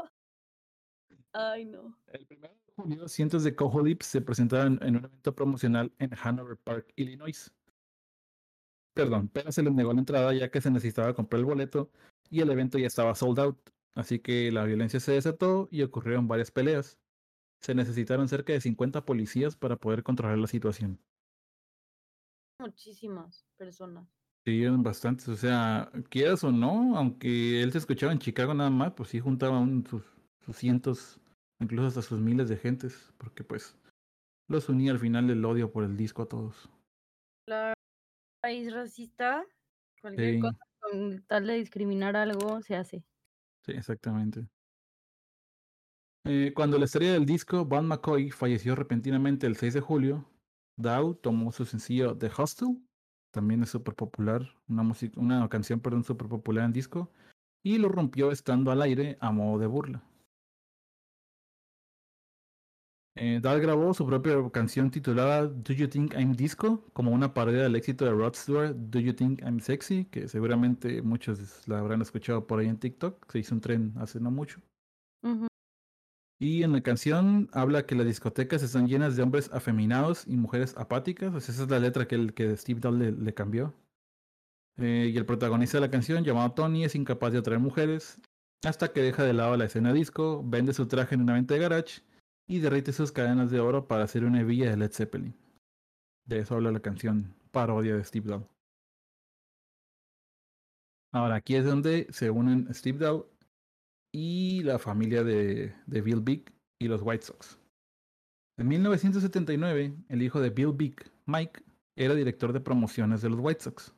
Ay, 1.34 1.66
no. 1.66 1.94
El 2.06 2.26
1 2.30 2.48
de 2.48 2.72
junio, 2.74 3.06
cientos 3.06 3.44
de 3.44 3.54
Cojo 3.54 3.82
Lips 3.82 4.06
se 4.06 4.22
presentaron 4.22 4.78
en 4.80 4.96
un 4.96 5.04
evento 5.04 5.34
promocional 5.34 5.92
en 5.98 6.12
Hanover 6.18 6.56
Park, 6.56 6.90
Illinois. 6.96 7.52
Perdón, 8.94 9.28
pero 9.28 9.52
se 9.52 9.62
les 9.62 9.74
negó 9.74 9.92
la 9.92 9.98
entrada 9.98 10.32
ya 10.32 10.50
que 10.50 10.62
se 10.62 10.70
necesitaba 10.70 11.12
comprar 11.12 11.40
el 11.40 11.44
boleto 11.44 11.90
y 12.30 12.40
el 12.40 12.48
evento 12.48 12.78
ya 12.78 12.86
estaba 12.86 13.14
sold 13.14 13.40
out. 13.40 13.58
Así 13.94 14.20
que 14.20 14.50
la 14.50 14.64
violencia 14.64 15.00
se 15.00 15.12
desató 15.12 15.68
y 15.70 15.82
ocurrieron 15.82 16.26
varias 16.28 16.50
peleas 16.50 16.98
se 17.66 17.74
necesitaron 17.74 18.28
cerca 18.28 18.52
de 18.52 18.60
50 18.60 19.04
policías 19.04 19.56
para 19.56 19.76
poder 19.76 20.04
controlar 20.04 20.38
la 20.38 20.46
situación. 20.46 21.00
Muchísimas 22.60 23.44
personas. 23.56 24.08
Sí, 24.44 24.62
eran 24.62 24.84
bastantes. 24.84 25.26
O 25.26 25.36
sea, 25.36 25.90
quieras 26.08 26.44
o 26.44 26.52
no, 26.52 26.96
aunque 26.96 27.60
él 27.60 27.72
se 27.72 27.78
escuchaba 27.78 28.12
en 28.12 28.20
Chicago 28.20 28.54
nada 28.54 28.70
más, 28.70 28.92
pues 28.92 29.08
sí 29.08 29.18
juntaba 29.18 29.66
sus, 29.90 30.04
cientos, 30.56 31.20
incluso 31.60 31.88
hasta 31.88 32.02
sus 32.02 32.20
miles 32.20 32.48
de 32.48 32.56
gentes, 32.56 33.12
porque 33.18 33.42
pues 33.42 33.76
los 34.48 34.68
unía 34.68 34.92
al 34.92 35.00
final 35.00 35.28
el 35.28 35.44
odio 35.44 35.72
por 35.72 35.82
el 35.82 35.96
disco 35.96 36.22
a 36.22 36.28
todos. 36.28 36.70
La 37.48 37.74
país 38.40 38.72
racista, 38.72 39.44
cualquier 40.00 40.38
cosa 40.38 40.58
con 40.78 41.20
tal 41.24 41.48
de 41.48 41.54
discriminar 41.54 42.14
algo 42.14 42.62
se 42.62 42.76
hace. 42.76 43.02
Sí, 43.64 43.72
exactamente. 43.72 44.46
Eh, 46.28 46.52
cuando 46.56 46.76
la 46.76 46.86
estrella 46.86 47.12
del 47.12 47.24
disco, 47.24 47.64
Van 47.64 47.86
McCoy, 47.86 48.32
falleció 48.32 48.74
repentinamente 48.74 49.46
el 49.46 49.54
6 49.54 49.74
de 49.74 49.80
julio, 49.80 50.28
Dow 50.76 51.14
tomó 51.14 51.52
su 51.52 51.64
sencillo 51.64 52.18
The 52.18 52.32
Hostel, 52.36 52.82
también 53.30 53.62
es 53.62 53.70
súper 53.70 53.94
popular, 53.94 54.42
una, 54.66 54.82
una 55.16 55.48
canción 55.48 55.78
perdón, 55.78 56.02
súper 56.02 56.26
popular 56.28 56.64
en 56.64 56.72
disco, 56.72 57.12
y 57.62 57.78
lo 57.78 57.88
rompió 57.88 58.32
estando 58.32 58.72
al 58.72 58.82
aire 58.82 59.16
a 59.20 59.30
modo 59.30 59.60
de 59.60 59.68
burla. 59.68 60.02
Eh, 63.14 63.40
grabó 63.40 63.94
su 63.94 64.04
propia 64.04 64.34
canción 64.52 64.90
titulada 64.90 65.46
Do 65.46 65.72
You 65.72 65.88
Think 65.88 66.12
I'm 66.14 66.32
Disco 66.32 66.84
como 66.92 67.12
una 67.12 67.32
parodia 67.32 67.62
del 67.62 67.76
éxito 67.76 68.04
de 68.04 68.10
Rod 68.10 68.34
Stewart 68.34 68.74
Do 68.74 68.98
You 68.98 69.14
Think 69.14 69.42
I'm 69.42 69.60
Sexy, 69.60 70.06
que 70.06 70.26
seguramente 70.26 71.02
muchos 71.02 71.66
la 71.68 71.78
habrán 71.78 72.02
escuchado 72.02 72.48
por 72.48 72.58
ahí 72.58 72.66
en 72.66 72.78
TikTok, 72.78 73.30
se 73.30 73.38
hizo 73.38 73.54
un 73.54 73.60
tren 73.60 73.94
hace 73.96 74.18
no 74.18 74.32
mucho. 74.32 74.60
Y 76.38 76.62
en 76.62 76.72
la 76.72 76.82
canción 76.82 77.48
habla 77.52 77.86
que 77.86 77.94
las 77.94 78.06
discotecas 78.06 78.62
están 78.62 78.88
llenas 78.88 79.16
de 79.16 79.22
hombres 79.22 79.50
afeminados 79.52 80.26
y 80.26 80.36
mujeres 80.36 80.76
apáticas. 80.76 81.34
esa 81.48 81.62
es 81.62 81.70
la 81.70 81.78
letra 81.78 82.06
que, 82.06 82.14
el, 82.14 82.34
que 82.34 82.56
Steve 82.56 82.80
Dahl 82.80 83.24
le, 83.24 83.34
cambió. 83.34 83.74
Eh, 84.76 85.10
y 85.12 85.16
el 85.16 85.24
protagonista 85.24 85.78
de 85.78 85.82
la 85.82 85.90
canción, 85.90 86.24
llamado 86.24 86.52
Tony, 86.52 86.84
es 86.84 86.94
incapaz 86.94 87.32
de 87.32 87.38
atraer 87.38 87.60
mujeres 87.60 88.20
hasta 88.64 88.92
que 88.92 89.00
deja 89.00 89.22
de 89.24 89.32
lado 89.32 89.56
la 89.56 89.64
escena 89.64 89.92
disco, 89.92 90.42
vende 90.44 90.74
su 90.74 90.86
traje 90.86 91.14
en 91.14 91.22
una 91.22 91.34
venta 91.34 91.54
de 91.54 91.60
garage 91.60 92.02
y 92.46 92.58
derrite 92.58 92.92
sus 92.92 93.12
cadenas 93.12 93.50
de 93.50 93.60
oro 93.60 93.86
para 93.88 94.04
hacer 94.04 94.24
una 94.24 94.40
hebilla 94.40 94.70
de 94.70 94.76
Led 94.76 94.92
Zeppelin. 94.92 95.34
De 96.26 96.40
eso 96.40 96.54
habla 96.54 96.72
la 96.72 96.80
canción 96.80 97.34
parodia 97.50 97.96
de 97.96 98.04
Steve 98.04 98.28
Dahl. 98.28 98.46
Ahora, 101.12 101.36
aquí 101.36 101.54
es 101.54 101.64
donde 101.64 102.08
se 102.10 102.30
unen 102.30 102.72
Steve 102.74 102.98
Dahl 102.98 103.24
y 104.18 104.62
la 104.62 104.78
familia 104.78 105.22
de, 105.22 105.74
Bill 105.84 106.22
Big 106.22 106.50
y 106.78 106.88
los 106.88 107.02
White 107.02 107.26
Sox. 107.26 107.58
En 108.58 108.66
1979, 108.66 109.94
el 110.08 110.22
hijo 110.22 110.40
de 110.40 110.48
Bill 110.48 110.72
Big, 110.72 111.12
Mike, 111.26 111.62
era 111.96 112.14
director 112.14 112.54
de 112.54 112.60
promociones 112.60 113.20
de 113.20 113.28
los 113.28 113.38
White 113.38 113.60
Sox. 113.60 113.94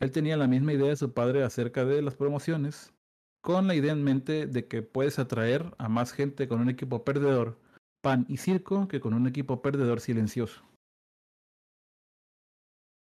Él 0.00 0.12
tenía 0.12 0.38
la 0.38 0.46
misma 0.46 0.72
idea 0.72 0.88
de 0.88 0.96
su 0.96 1.12
padre 1.12 1.44
acerca 1.44 1.84
de 1.84 2.00
las 2.00 2.14
promociones, 2.16 2.94
con 3.42 3.66
la 3.66 3.74
idea 3.74 3.92
en 3.92 4.02
mente 4.02 4.46
de 4.46 4.66
que 4.66 4.80
puedes 4.80 5.18
atraer 5.18 5.74
a 5.76 5.90
más 5.90 6.12
gente 6.12 6.48
con 6.48 6.62
un 6.62 6.70
equipo 6.70 7.04
perdedor, 7.04 7.58
pan 8.00 8.24
y 8.30 8.38
circo, 8.38 8.88
que 8.88 9.00
con 9.00 9.12
un 9.12 9.26
equipo 9.26 9.60
perdedor 9.60 10.00
silencioso. 10.00 10.62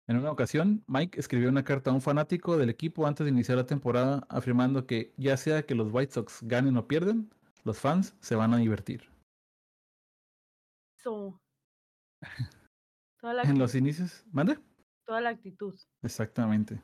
En 0.09 0.17
una 0.17 0.31
ocasión, 0.31 0.83
Mike 0.87 1.19
escribió 1.19 1.49
una 1.49 1.63
carta 1.63 1.91
a 1.91 1.93
un 1.93 2.01
fanático 2.01 2.57
del 2.57 2.71
equipo 2.71 3.05
antes 3.05 3.25
de 3.25 3.29
iniciar 3.29 3.59
la 3.59 3.67
temporada 3.67 4.25
afirmando 4.27 4.87
que 4.87 5.13
ya 5.17 5.37
sea 5.37 5.61
que 5.67 5.75
los 5.75 5.93
White 5.93 6.13
Sox 6.13 6.39
ganen 6.41 6.77
o 6.77 6.87
pierden, 6.87 7.29
los 7.63 7.77
fans 7.77 8.15
se 8.19 8.33
van 8.33 8.51
a 8.55 8.57
divertir. 8.57 9.07
en 13.21 13.59
los 13.59 13.75
inicios, 13.75 14.25
¿mande? 14.31 14.57
Toda 15.05 15.21
la 15.21 15.29
actitud. 15.29 15.75
Exactamente. 16.01 16.81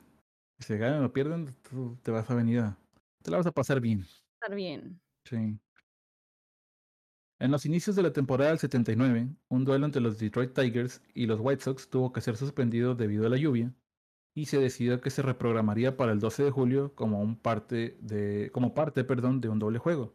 Si 0.60 0.76
ganan 0.76 1.02
o 1.02 1.12
pierden, 1.12 1.52
tú 1.68 1.98
te 2.04 2.12
vas 2.12 2.30
a 2.30 2.34
venir 2.36 2.60
a... 2.60 2.78
Te 3.24 3.32
la 3.32 3.38
vas 3.38 3.46
a 3.46 3.52
pasar 3.52 3.80
bien. 3.80 4.06
Estar 4.34 4.54
bien. 4.54 5.00
Sí. 5.24 5.58
En 7.38 7.50
los 7.50 7.66
inicios 7.66 7.94
de 7.96 8.02
la 8.02 8.14
temporada 8.14 8.50
del 8.50 8.58
79, 8.58 9.28
un 9.48 9.64
duelo 9.64 9.84
entre 9.84 10.00
los 10.00 10.18
Detroit 10.18 10.54
Tigers 10.54 11.02
y 11.12 11.26
los 11.26 11.38
White 11.40 11.62
Sox 11.62 11.90
tuvo 11.90 12.10
que 12.10 12.22
ser 12.22 12.36
suspendido 12.36 12.94
debido 12.94 13.26
a 13.26 13.28
la 13.28 13.36
lluvia 13.36 13.74
y 14.34 14.46
se 14.46 14.58
decidió 14.58 15.00
que 15.02 15.10
se 15.10 15.22
reprogramaría 15.22 15.96
para 15.96 16.12
el 16.12 16.20
12 16.20 16.44
de 16.44 16.50
julio 16.50 16.94
como, 16.94 17.20
un 17.20 17.36
parte, 17.36 17.98
de, 18.00 18.50
como 18.52 18.74
parte 18.74 19.04
perdón, 19.04 19.42
de 19.42 19.50
un 19.50 19.58
doble 19.58 19.78
juego. 19.78 20.14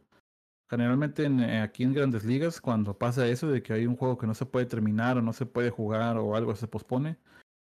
Generalmente 0.68 1.26
eh, 1.26 1.60
aquí 1.60 1.84
en 1.84 1.92
grandes 1.92 2.24
ligas, 2.24 2.60
cuando 2.60 2.98
pasa 2.98 3.28
eso 3.28 3.48
de 3.48 3.62
que 3.62 3.72
hay 3.72 3.86
un 3.86 3.96
juego 3.96 4.18
que 4.18 4.26
no 4.26 4.34
se 4.34 4.46
puede 4.46 4.66
terminar 4.66 5.18
o 5.18 5.22
no 5.22 5.32
se 5.32 5.46
puede 5.46 5.70
jugar 5.70 6.18
o 6.18 6.34
algo 6.34 6.56
se 6.56 6.66
pospone, 6.66 7.18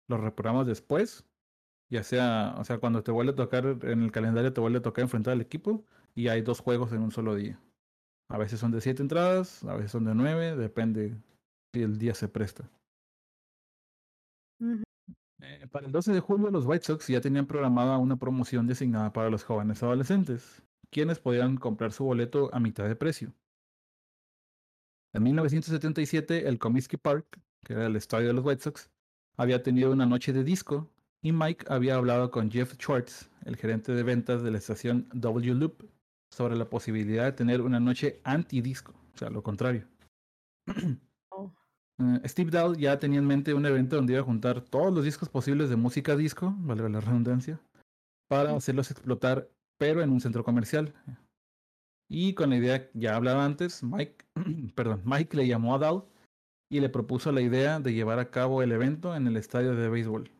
lo 0.08 0.18
reprogramamos 0.18 0.66
después, 0.68 1.24
ya 1.90 2.04
sea, 2.04 2.54
o 2.58 2.64
sea, 2.64 2.78
cuando 2.78 3.02
te 3.02 3.12
vuelve 3.12 3.32
a 3.32 3.36
tocar 3.36 3.78
en 3.82 4.02
el 4.02 4.12
calendario 4.12 4.52
te 4.52 4.60
vuelve 4.60 4.78
a 4.78 4.82
tocar 4.82 5.02
enfrentar 5.02 5.32
al 5.32 5.40
equipo 5.40 5.84
y 6.14 6.28
hay 6.28 6.42
dos 6.42 6.60
juegos 6.60 6.92
en 6.92 7.02
un 7.02 7.12
solo 7.12 7.34
día. 7.34 7.60
A 8.30 8.38
veces 8.38 8.60
son 8.60 8.70
de 8.70 8.80
siete 8.80 9.02
entradas, 9.02 9.64
a 9.64 9.74
veces 9.74 9.92
son 9.92 10.04
de 10.04 10.14
nueve, 10.14 10.54
depende 10.56 11.16
si 11.74 11.82
el 11.82 11.98
día 11.98 12.14
se 12.14 12.28
presta. 12.28 12.70
Eh, 14.60 15.66
para 15.70 15.86
el 15.86 15.92
12 15.92 16.12
de 16.12 16.20
julio, 16.20 16.50
los 16.50 16.66
White 16.66 16.84
Sox 16.84 17.06
ya 17.06 17.20
tenían 17.20 17.46
programada 17.46 17.96
una 17.98 18.16
promoción 18.16 18.66
designada 18.66 19.12
para 19.12 19.30
los 19.30 19.44
jóvenes 19.44 19.82
adolescentes, 19.82 20.62
quienes 20.90 21.20
podían 21.20 21.56
comprar 21.56 21.92
su 21.92 22.04
boleto 22.04 22.50
a 22.52 22.60
mitad 22.60 22.86
de 22.86 22.96
precio. 22.96 23.32
En 25.14 25.22
1977, 25.22 26.48
el 26.48 26.58
Comiskey 26.58 26.98
Park, 26.98 27.40
que 27.64 27.72
era 27.72 27.86
el 27.86 27.96
estadio 27.96 28.28
de 28.28 28.34
los 28.34 28.44
White 28.44 28.62
Sox, 28.62 28.90
había 29.38 29.62
tenido 29.62 29.92
una 29.92 30.04
noche 30.04 30.32
de 30.32 30.44
disco 30.44 30.90
y 31.22 31.32
Mike 31.32 31.64
había 31.68 31.94
hablado 31.94 32.30
con 32.30 32.50
Jeff 32.50 32.74
Schwartz, 32.74 33.30
el 33.44 33.56
gerente 33.56 33.92
de 33.92 34.02
ventas 34.02 34.42
de 34.42 34.50
la 34.50 34.58
estación 34.58 35.08
W 35.14 35.54
Loop, 35.54 35.82
sobre 36.30 36.56
la 36.56 36.68
posibilidad 36.68 37.24
de 37.24 37.32
tener 37.32 37.60
una 37.60 37.80
noche 37.80 38.20
anti-disco, 38.24 38.94
o 39.14 39.18
sea, 39.18 39.30
lo 39.30 39.42
contrario. 39.42 39.86
Oh. 41.30 41.52
Eh, 41.98 42.28
Steve 42.28 42.50
Dahl 42.50 42.76
ya 42.78 42.98
tenía 42.98 43.18
en 43.18 43.26
mente 43.26 43.52
un 43.52 43.66
evento 43.66 43.96
donde 43.96 44.14
iba 44.14 44.22
a 44.22 44.24
juntar 44.24 44.62
todos 44.62 44.92
los 44.92 45.04
discos 45.04 45.28
posibles 45.28 45.68
de 45.68 45.76
música 45.76 46.16
disco, 46.16 46.54
valga 46.58 46.88
la 46.88 47.00
redundancia, 47.00 47.60
para 48.28 48.56
hacerlos 48.56 48.90
explotar, 48.90 49.48
pero 49.78 50.02
en 50.02 50.10
un 50.10 50.20
centro 50.20 50.42
comercial. 50.42 50.94
Y 52.08 52.32
con 52.34 52.50
la 52.50 52.56
idea 52.56 52.88
ya 52.94 53.14
hablaba 53.14 53.44
antes, 53.44 53.82
Mike, 53.82 54.24
perdón, 54.74 55.02
Mike 55.04 55.36
le 55.36 55.46
llamó 55.46 55.74
a 55.74 55.78
Dahl 55.78 56.04
y 56.70 56.80
le 56.80 56.88
propuso 56.88 57.30
la 57.32 57.40
idea 57.40 57.80
de 57.80 57.92
llevar 57.92 58.18
a 58.18 58.30
cabo 58.30 58.62
el 58.62 58.72
evento 58.72 59.14
en 59.14 59.26
el 59.26 59.36
estadio 59.36 59.74
de 59.74 59.88
béisbol. 59.88 60.30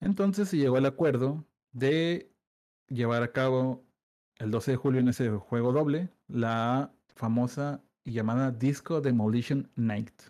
Entonces 0.00 0.48
se 0.48 0.56
llegó 0.56 0.76
al 0.76 0.86
acuerdo 0.86 1.44
de 1.72 2.32
llevar 2.88 3.22
a 3.22 3.32
cabo 3.32 3.84
el 4.42 4.50
12 4.50 4.72
de 4.72 4.76
julio 4.76 5.00
en 5.00 5.08
ese 5.08 5.30
juego 5.30 5.72
doble 5.72 6.10
la 6.26 6.90
famosa 7.14 7.80
y 8.04 8.12
llamada 8.12 8.50
Disco 8.50 9.00
Demolition 9.00 9.70
Night. 9.76 10.20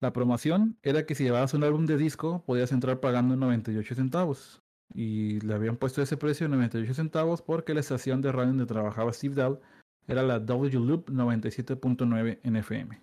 La 0.00 0.12
promoción 0.12 0.76
era 0.82 1.06
que 1.06 1.14
si 1.14 1.22
llevabas 1.22 1.54
un 1.54 1.62
álbum 1.62 1.86
de 1.86 1.96
disco 1.96 2.42
podías 2.44 2.72
entrar 2.72 2.98
pagando 2.98 3.36
98 3.36 3.94
centavos. 3.94 4.60
Y 4.92 5.40
le 5.40 5.54
habían 5.54 5.76
puesto 5.76 6.02
ese 6.02 6.16
precio 6.16 6.46
de 6.46 6.56
98 6.56 6.94
centavos 6.94 7.40
porque 7.40 7.74
la 7.74 7.80
estación 7.80 8.20
de 8.20 8.32
radio 8.32 8.48
donde 8.48 8.66
trabajaba 8.66 9.12
Steve 9.12 9.36
Dahl 9.36 9.60
era 10.08 10.24
la 10.24 10.40
W 10.40 10.80
Loop 10.80 11.10
97.9 11.10 12.40
NFM. 12.42 13.00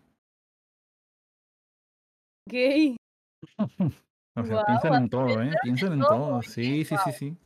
Ok. 2.45 2.97
o 4.35 4.45
sea, 4.45 4.65
piensan 4.65 5.03
en 5.03 5.09
todo, 5.09 5.41
¿eh? 5.41 5.51
Piensan 5.63 5.93
en 5.93 5.99
todo, 6.01 6.09
todo. 6.09 6.39
¿eh? 6.41 6.43
Sí, 6.43 6.83
sí, 6.83 6.95
sí, 7.05 7.11
sí. 7.13 7.37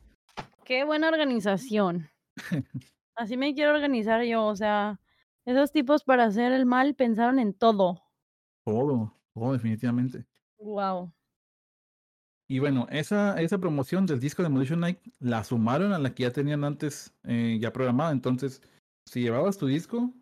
Qué 0.66 0.84
buena 0.84 1.09
organización. 1.09 2.09
Así 3.16 3.38
me 3.38 3.53
quiero 3.53 3.74
organizar 3.74 4.24
yo, 4.24 4.45
o 4.45 4.55
sea, 4.55 4.99
esos 5.45 5.72
tipos 5.72 6.03
para 6.03 6.26
hacer 6.26 6.51
el 6.51 6.66
mal 6.66 6.95
pensaron 6.95 7.39
en 7.39 7.53
todo. 7.53 8.01
Todo, 8.66 9.14
todo 9.34 9.53
definitivamente. 9.53 10.26
Guau. 10.57 11.11
Y 12.47 12.59
bueno, 12.59 12.88
esa, 12.89 13.39
esa 13.41 13.57
promoción 13.57 14.05
del 14.05 14.20
disco 14.20 14.41
de 14.41 14.49
Demolition 14.49 14.80
Night 14.80 14.99
la 15.20 15.43
sumaron 15.43 15.93
a 15.93 15.99
la 15.99 16.14
que 16.14 16.24
ya 16.24 16.32
tenían 16.32 16.64
antes 16.64 17.14
eh, 17.24 17.57
ya 17.59 17.72
programada. 17.74 18.11
Entonces, 18.11 18.61
si 19.05 19.22
llevabas 19.22 19.57
tu 19.57 19.68
disco, 19.68 20.14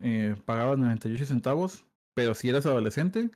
eh, 0.00 0.36
pagabas 0.44 0.78
98 0.78 1.26
centavos, 1.26 1.84
pero 2.14 2.34
si 2.34 2.48
eras 2.48 2.66
adolescente, 2.66 3.30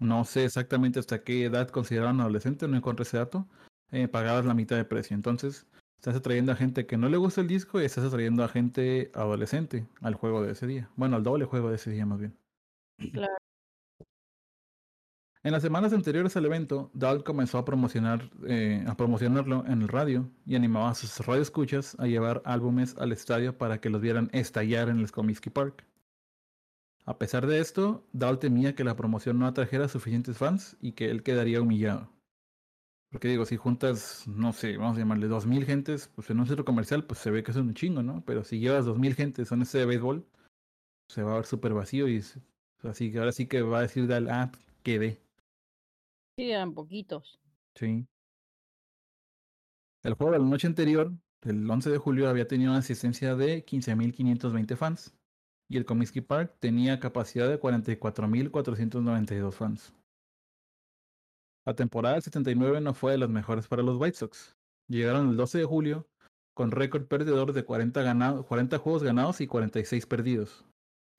no 0.00 0.24
sé 0.24 0.44
exactamente 0.44 0.98
hasta 0.98 1.22
qué 1.24 1.44
edad 1.44 1.68
consideraban 1.68 2.20
adolescente, 2.20 2.68
no 2.68 2.76
encontré 2.76 3.04
ese 3.04 3.16
dato, 3.16 3.48
eh, 3.90 4.08
pagabas 4.08 4.44
la 4.44 4.54
mitad 4.54 4.76
de 4.76 4.84
precio. 4.84 5.14
Entonces, 5.14 5.66
estás 6.04 6.16
atrayendo 6.16 6.52
a 6.52 6.56
gente 6.56 6.84
que 6.84 6.98
no 6.98 7.08
le 7.08 7.16
gusta 7.16 7.40
el 7.40 7.48
disco 7.48 7.80
y 7.80 7.86
estás 7.86 8.04
atrayendo 8.04 8.44
a 8.44 8.48
gente 8.48 9.10
adolescente 9.14 9.86
al 10.02 10.14
juego 10.14 10.42
de 10.42 10.52
ese 10.52 10.66
día. 10.66 10.90
Bueno, 10.96 11.16
al 11.16 11.22
doble 11.22 11.46
juego 11.46 11.70
de 11.70 11.76
ese 11.76 11.92
día 11.92 12.04
más 12.04 12.18
bien. 12.18 12.36
Claro. 13.10 13.32
En 15.42 15.52
las 15.52 15.62
semanas 15.62 15.94
anteriores 15.94 16.36
al 16.36 16.44
evento, 16.44 16.90
Dahl 16.92 17.24
comenzó 17.24 17.56
a 17.56 17.64
promocionar, 17.64 18.30
eh, 18.46 18.84
a 18.86 18.94
promocionarlo 18.98 19.64
en 19.66 19.80
el 19.80 19.88
radio 19.88 20.28
y 20.44 20.56
animaba 20.56 20.90
a 20.90 20.94
sus 20.94 21.24
radioescuchas 21.24 21.98
a 21.98 22.06
llevar 22.06 22.42
álbumes 22.44 22.98
al 22.98 23.10
estadio 23.10 23.56
para 23.56 23.80
que 23.80 23.88
los 23.88 24.02
vieran 24.02 24.28
estallar 24.34 24.90
en 24.90 24.98
el 24.98 25.10
Comiskey 25.10 25.50
Park. 25.50 25.86
A 27.06 27.16
pesar 27.16 27.46
de 27.46 27.60
esto, 27.60 28.06
Dahl 28.12 28.38
temía 28.38 28.74
que 28.74 28.84
la 28.84 28.94
promoción 28.94 29.38
no 29.38 29.46
atrajera 29.46 29.88
suficientes 29.88 30.36
fans 30.36 30.76
y 30.82 30.92
que 30.92 31.10
él 31.10 31.22
quedaría 31.22 31.62
humillado. 31.62 32.13
Porque 33.14 33.28
digo, 33.28 33.46
si 33.46 33.56
juntas, 33.56 34.26
no 34.26 34.52
sé, 34.52 34.76
vamos 34.76 34.96
a 34.96 34.98
llamarle 34.98 35.28
2.000 35.28 35.64
gentes, 35.64 36.10
pues 36.16 36.28
en 36.30 36.40
un 36.40 36.48
centro 36.48 36.64
comercial, 36.64 37.04
pues 37.04 37.20
se 37.20 37.30
ve 37.30 37.44
que 37.44 37.52
es 37.52 37.56
un 37.56 37.72
chingo, 37.72 38.02
¿no? 38.02 38.24
Pero 38.26 38.42
si 38.42 38.58
llevas 38.58 38.86
2.000 38.86 39.14
gentes 39.14 39.52
en 39.52 39.62
ese 39.62 39.78
de 39.78 39.86
béisbol, 39.86 40.26
se 41.08 41.22
va 41.22 41.30
a 41.30 41.36
ver 41.36 41.46
súper 41.46 41.74
vacío 41.74 42.08
y 42.08 42.20
así 42.82 43.12
que 43.12 43.18
ahora 43.20 43.30
sí 43.30 43.46
que 43.46 43.62
va 43.62 43.78
a 43.78 43.82
decir 43.82 44.08
Dahl, 44.08 44.28
ah, 44.30 44.50
quedé. 44.82 45.20
Sí, 46.36 46.50
eran 46.50 46.74
poquitos. 46.74 47.38
Sí. 47.76 48.04
El 50.02 50.14
juego 50.14 50.32
de 50.32 50.40
la 50.40 50.46
noche 50.46 50.66
anterior, 50.66 51.12
el 51.42 51.70
11 51.70 51.90
de 51.90 51.98
julio, 51.98 52.28
había 52.28 52.48
tenido 52.48 52.72
una 52.72 52.80
asistencia 52.80 53.36
de 53.36 53.64
15.520 53.64 54.76
fans. 54.76 55.14
Y 55.68 55.76
el 55.76 55.84
Comiskey 55.84 56.20
Park 56.20 56.56
tenía 56.58 56.98
capacidad 56.98 57.48
de 57.48 57.60
44.492 57.60 59.52
fans. 59.52 59.94
La 61.66 61.74
temporada 61.74 62.14
del 62.14 62.22
79 62.22 62.80
no 62.80 62.94
fue 62.94 63.12
de 63.12 63.18
las 63.18 63.30
mejores 63.30 63.68
para 63.68 63.82
los 63.82 63.96
White 64.00 64.16
Sox. 64.18 64.56
Llegaron 64.88 65.30
el 65.30 65.36
12 65.36 65.58
de 65.58 65.64
julio 65.64 66.06
con 66.54 66.70
récord 66.70 67.06
perdedor 67.06 67.52
de 67.52 67.64
40, 67.64 68.02
ganado- 68.02 68.44
40 68.46 68.78
juegos 68.78 69.02
ganados 69.02 69.40
y 69.40 69.46
46 69.46 70.06
perdidos. 70.06 70.64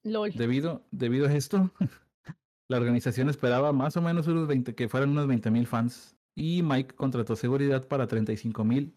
LOL. 0.03 0.31
Debido, 0.33 0.83
debido 0.91 1.27
a 1.27 1.33
esto, 1.33 1.71
la 2.69 2.77
organización 2.77 3.29
esperaba 3.29 3.73
más 3.73 3.97
o 3.97 4.01
menos 4.01 4.27
unos 4.27 4.47
20, 4.47 4.75
que 4.75 4.87
fueran 4.87 5.09
unos 5.09 5.27
20.000 5.27 5.65
fans 5.65 6.15
y 6.37 6.61
Mike 6.61 6.95
contrató 6.95 7.35
seguridad 7.35 7.87
para 7.87 8.07
35.000 8.07 8.93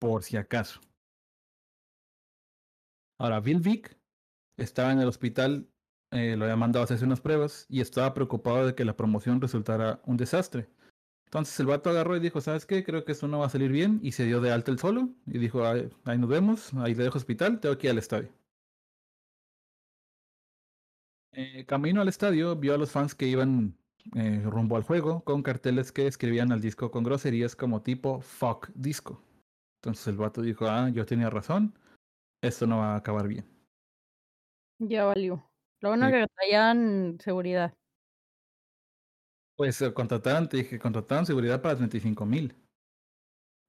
por 0.00 0.22
si 0.22 0.36
acaso. 0.36 0.80
Ahora, 3.18 3.40
Bill 3.40 3.60
Vick 3.60 3.96
estaba 4.58 4.92
en 4.92 5.00
el 5.00 5.08
hospital, 5.08 5.68
eh, 6.12 6.36
lo 6.36 6.44
había 6.44 6.56
mandado 6.56 6.82
a 6.82 6.84
hacerse 6.84 7.04
unas 7.04 7.20
pruebas 7.20 7.66
y 7.68 7.80
estaba 7.80 8.14
preocupado 8.14 8.66
de 8.66 8.74
que 8.74 8.84
la 8.84 8.96
promoción 8.96 9.40
resultara 9.40 10.00
un 10.04 10.16
desastre. 10.16 10.68
Entonces 11.34 11.58
el 11.58 11.66
vato 11.66 11.90
agarró 11.90 12.16
y 12.16 12.20
dijo, 12.20 12.40
¿sabes 12.40 12.64
qué? 12.64 12.84
Creo 12.84 13.04
que 13.04 13.10
esto 13.10 13.26
no 13.26 13.40
va 13.40 13.46
a 13.46 13.50
salir 13.50 13.72
bien 13.72 13.98
y 14.04 14.12
se 14.12 14.24
dio 14.24 14.40
de 14.40 14.52
alta 14.52 14.70
el 14.70 14.78
solo 14.78 15.08
y 15.26 15.38
dijo, 15.38 15.66
ahí, 15.66 15.90
ahí 16.04 16.16
nos 16.16 16.30
vemos, 16.30 16.72
ahí 16.74 16.94
le 16.94 17.02
dejo 17.02 17.18
hospital, 17.18 17.58
tengo 17.58 17.76
que 17.76 17.88
ir 17.88 17.90
al 17.90 17.98
estadio. 17.98 18.28
Eh, 21.32 21.64
camino 21.66 22.00
al 22.02 22.06
estadio, 22.06 22.54
vio 22.54 22.74
a 22.74 22.78
los 22.78 22.92
fans 22.92 23.16
que 23.16 23.26
iban 23.26 23.76
eh, 24.14 24.42
rumbo 24.44 24.76
al 24.76 24.84
juego 24.84 25.24
con 25.24 25.42
carteles 25.42 25.90
que 25.90 26.06
escribían 26.06 26.52
al 26.52 26.60
disco 26.60 26.92
con 26.92 27.02
groserías 27.02 27.56
como 27.56 27.82
tipo 27.82 28.20
fuck 28.20 28.68
disco. 28.76 29.20
Entonces 29.82 30.06
el 30.06 30.16
vato 30.16 30.40
dijo, 30.40 30.66
ah, 30.68 30.88
yo 30.90 31.04
tenía 31.04 31.30
razón, 31.30 31.76
esto 32.44 32.68
no 32.68 32.78
va 32.78 32.94
a 32.94 32.98
acabar 32.98 33.26
bien. 33.26 33.44
Ya 34.78 35.04
valió. 35.06 35.50
Lo 35.80 35.88
bueno 35.88 36.06
Sí. 36.06 36.12
que 36.12 36.26
traían 36.36 37.18
seguridad. 37.18 37.74
Pues 39.56 39.80
eh, 39.82 39.94
contrataron, 39.94 40.48
te 40.48 40.58
dije, 40.58 40.78
contrataron 40.78 41.26
seguridad 41.26 41.60
para 41.62 41.76
35 41.76 42.26
mil. 42.26 42.54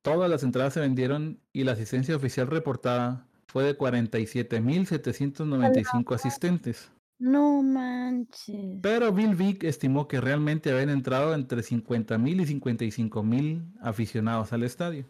Todas 0.03 0.29
las 0.29 0.43
entradas 0.43 0.73
se 0.73 0.79
vendieron 0.79 1.41
y 1.51 1.63
la 1.63 1.71
asistencia 1.73 2.15
oficial 2.15 2.47
reportada 2.47 3.27
fue 3.47 3.63
de 3.63 3.77
47.795 3.77 6.13
asistentes. 6.13 6.91
No 7.17 7.63
manches. 7.63 8.79
Pero 8.81 9.13
Bill 9.13 9.35
Vick 9.35 9.63
estimó 9.63 10.07
que 10.07 10.19
realmente 10.19 10.71
habían 10.71 10.89
entrado 10.89 11.33
entre 11.33 11.63
50 11.63 12.17
mil 12.17 12.41
y 12.41 12.45
55 12.45 13.23
mil 13.23 13.63
aficionados 13.81 14.51
al 14.53 14.63
estadio. 14.63 15.05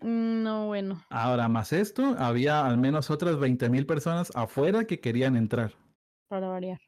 Mm, 0.00 0.42
No, 0.42 0.66
bueno. 0.66 1.02
Ahora, 1.10 1.48
más 1.48 1.72
esto, 1.72 2.16
había 2.18 2.66
al 2.66 2.78
menos 2.78 3.10
otras 3.10 3.38
20 3.38 3.70
mil 3.70 3.86
personas 3.86 4.30
afuera 4.34 4.84
que 4.84 5.00
querían 5.00 5.36
entrar. 5.36 5.72
Para 6.28 6.48
variar. 6.48 6.80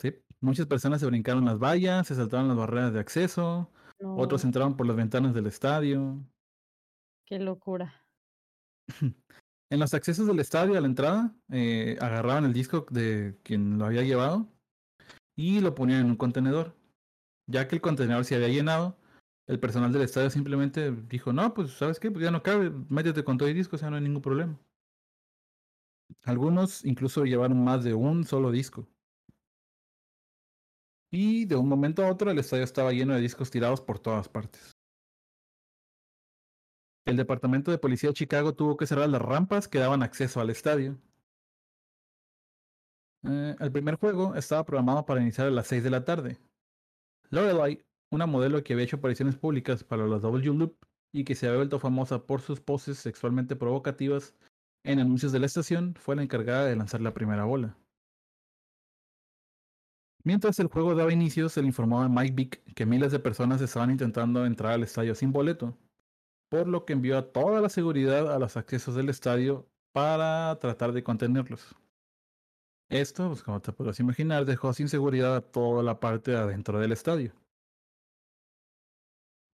¿Sí? 0.00 0.14
Muchas 0.40 0.66
personas 0.66 1.00
se 1.00 1.06
brincaron 1.06 1.44
las 1.44 1.58
vallas, 1.58 2.06
se 2.06 2.14
saltaron 2.14 2.48
las 2.48 2.56
barreras 2.56 2.92
de 2.92 3.00
acceso, 3.00 3.70
No, 4.00 4.16
otros 4.16 4.44
entraron 4.44 4.76
por 4.76 4.86
las 4.86 4.96
ventanas 4.96 5.34
del 5.34 5.46
estadio. 5.46 6.18
qué 7.26 7.38
locura. 7.38 8.04
En 9.70 9.80
los 9.80 9.92
accesos 9.92 10.26
del 10.26 10.40
estadio 10.40 10.78
a 10.78 10.80
la 10.80 10.86
entrada, 10.86 11.36
eh, 11.50 11.98
agarraban 12.00 12.46
el 12.46 12.54
disco 12.54 12.86
de 12.88 13.38
quien 13.42 13.78
lo 13.78 13.84
había 13.84 14.02
llevado 14.02 14.48
y 15.36 15.60
lo 15.60 15.74
ponían 15.74 16.00
en 16.00 16.06
un 16.06 16.16
contenedor. 16.16 16.74
Ya 17.46 17.68
que 17.68 17.76
el 17.76 17.82
contenedor 17.82 18.24
se 18.24 18.34
había 18.34 18.48
llenado, 18.48 18.96
el 19.46 19.60
personal 19.60 19.92
del 19.92 20.02
estadio 20.02 20.30
simplemente 20.30 20.90
dijo, 20.90 21.34
no, 21.34 21.52
pues 21.52 21.72
sabes 21.72 22.00
qué, 22.00 22.10
pues 22.10 22.24
ya 22.24 22.30
no 22.30 22.42
cabe, 22.42 22.70
métete 22.88 23.24
con 23.24 23.36
todo 23.36 23.48
el 23.48 23.54
disco, 23.54 23.76
o 23.76 23.78
sea, 23.78 23.90
no 23.90 23.96
hay 23.96 24.02
ningún 24.02 24.22
problema. 24.22 24.58
Algunos 26.24 26.84
incluso 26.84 27.24
llevaron 27.24 27.62
más 27.62 27.84
de 27.84 27.94
un 27.94 28.24
solo 28.24 28.50
disco. 28.50 28.86
Y 31.10 31.46
de 31.46 31.56
un 31.56 31.68
momento 31.68 32.04
a 32.04 32.10
otro 32.10 32.30
el 32.30 32.38
estadio 32.38 32.64
estaba 32.64 32.92
lleno 32.92 33.14
de 33.14 33.20
discos 33.20 33.50
tirados 33.50 33.80
por 33.80 33.98
todas 33.98 34.28
partes. 34.28 34.76
El 37.06 37.16
departamento 37.16 37.70
de 37.70 37.78
policía 37.78 38.10
de 38.10 38.14
Chicago 38.14 38.54
tuvo 38.54 38.76
que 38.76 38.86
cerrar 38.86 39.08
las 39.08 39.22
rampas 39.22 39.66
que 39.66 39.78
daban 39.78 40.02
acceso 40.02 40.40
al 40.40 40.50
estadio. 40.50 40.98
Eh, 43.24 43.56
el 43.58 43.72
primer 43.72 43.96
juego 43.96 44.34
estaba 44.34 44.64
programado 44.64 45.06
para 45.06 45.22
iniciar 45.22 45.46
a 45.46 45.50
las 45.50 45.66
6 45.68 45.82
de 45.82 45.90
la 45.90 46.04
tarde. 46.04 46.38
Lorelai, 47.30 47.82
una 48.10 48.26
modelo 48.26 48.62
que 48.62 48.74
había 48.74 48.84
hecho 48.84 48.96
apariciones 48.96 49.36
públicas 49.36 49.84
para 49.84 50.06
la 50.06 50.18
W 50.18 50.54
Loop 50.54 50.76
y 51.12 51.24
que 51.24 51.34
se 51.34 51.46
había 51.46 51.58
vuelto 51.58 51.78
famosa 51.78 52.26
por 52.26 52.42
sus 52.42 52.60
poses 52.60 52.98
sexualmente 52.98 53.56
provocativas 53.56 54.34
en 54.84 55.00
anuncios 55.00 55.32
de 55.32 55.40
la 55.40 55.46
estación, 55.46 55.94
fue 55.94 56.16
la 56.16 56.22
encargada 56.22 56.66
de 56.66 56.76
lanzar 56.76 57.00
la 57.00 57.14
primera 57.14 57.44
bola. 57.44 57.76
Mientras 60.24 60.58
el 60.58 60.68
juego 60.68 60.94
daba 60.94 61.12
inicio, 61.12 61.48
se 61.48 61.60
le 61.60 61.68
informó 61.68 62.02
a 62.02 62.08
Mike 62.08 62.34
Vick 62.34 62.74
que 62.74 62.86
miles 62.86 63.12
de 63.12 63.18
personas 63.18 63.60
estaban 63.60 63.90
intentando 63.90 64.44
entrar 64.44 64.72
al 64.72 64.82
estadio 64.82 65.14
sin 65.14 65.32
boleto, 65.32 65.76
por 66.50 66.68
lo 66.68 66.84
que 66.84 66.92
envió 66.94 67.18
a 67.18 67.32
toda 67.32 67.60
la 67.60 67.68
seguridad 67.68 68.32
a 68.32 68.38
los 68.38 68.56
accesos 68.56 68.94
del 68.94 69.08
estadio 69.08 69.68
para 69.92 70.58
tratar 70.60 70.92
de 70.92 71.02
contenerlos. 71.02 71.74
Esto, 72.90 73.28
pues 73.28 73.42
como 73.42 73.60
te 73.60 73.72
puedes 73.72 74.00
imaginar, 74.00 74.44
dejó 74.44 74.72
sin 74.72 74.88
seguridad 74.88 75.36
a 75.36 75.40
toda 75.42 75.82
la 75.82 76.00
parte 76.00 76.30
de 76.30 76.38
adentro 76.38 76.80
del 76.80 76.92
estadio. 76.92 77.34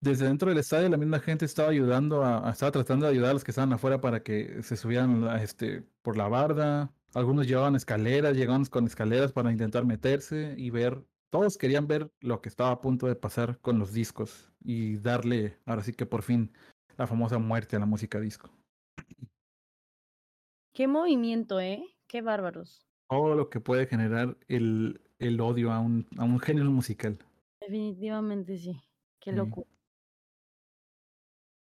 Desde 0.01 0.27
dentro 0.27 0.51
del 0.51 0.59
estadio 0.59 0.91
la 0.91 0.99
misma 0.99 1.19
gente 1.19 1.47
estaba 1.47 1.71
ayudando 1.71 2.23
estaba 2.49 2.71
tratando 2.73 3.07
de 3.07 3.13
ayudar 3.13 3.31
a 3.31 3.33
los 3.33 3.43
que 3.43 3.53
estaban 3.53 3.73
afuera 3.73 4.01
para 4.03 4.23
que 4.23 4.63
se 4.63 4.77
subieran 4.77 5.25
este, 5.41 5.83
por 6.03 6.19
la 6.19 6.29
barda. 6.29 6.93
Algunos 7.15 7.47
llevaban 7.47 7.77
escaleras, 7.77 8.37
llegaban 8.37 8.65
con 8.65 8.87
escaleras 8.87 9.33
para 9.33 9.53
intentar 9.53 9.85
meterse 9.87 10.55
y 10.59 10.71
ver. 10.71 11.07
Todos 11.31 11.57
querían 11.59 11.87
ver 11.87 12.13
lo 12.21 12.41
que 12.41 12.49
estaba 12.49 12.71
a 12.71 12.81
punto 12.81 13.07
de 13.07 13.17
pasar 13.17 13.61
con 13.61 13.79
los 13.79 13.93
discos 13.93 14.53
y 14.61 14.97
darle, 14.99 15.59
ahora 15.67 15.83
sí 15.83 15.93
que 15.93 16.07
por 16.07 16.23
fin, 16.23 16.53
la 16.97 17.07
famosa 17.07 17.39
muerte 17.39 17.77
a 17.77 17.81
la 17.81 17.87
música 17.87 18.21
disco. 18.21 18.51
Qué 20.73 20.89
movimiento, 20.89 21.61
¿eh? 21.61 21.85
Qué 22.09 22.21
bárbaros. 22.21 22.87
Todo 23.09 23.35
lo 23.35 23.49
que 23.49 23.61
puede 23.61 23.87
generar 23.87 24.37
el, 24.49 25.01
el 25.19 25.41
odio 25.41 25.73
a 25.73 25.81
un, 25.81 26.07
a 26.19 26.25
un 26.25 26.41
género 26.41 26.71
musical. 26.71 27.19
Definitivamente 27.61 28.57
sí. 28.59 28.81
Qué 29.21 29.31
Sí. 29.31 29.37
locura. 29.37 29.69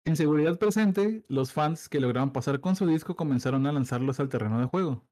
En 0.06 0.16
seguridad 0.16 0.58
presente, 0.58 1.24
los 1.28 1.52
fans 1.52 1.88
que 1.88 2.00
lograban 2.00 2.32
pasar 2.32 2.60
con 2.60 2.76
su 2.76 2.86
disco 2.86 3.16
comenzaron 3.16 3.66
a 3.66 3.72
lanzarlos 3.72 4.20
al 4.20 4.28
terreno 4.28 4.58
de 4.60 4.66
juego. 4.66 5.02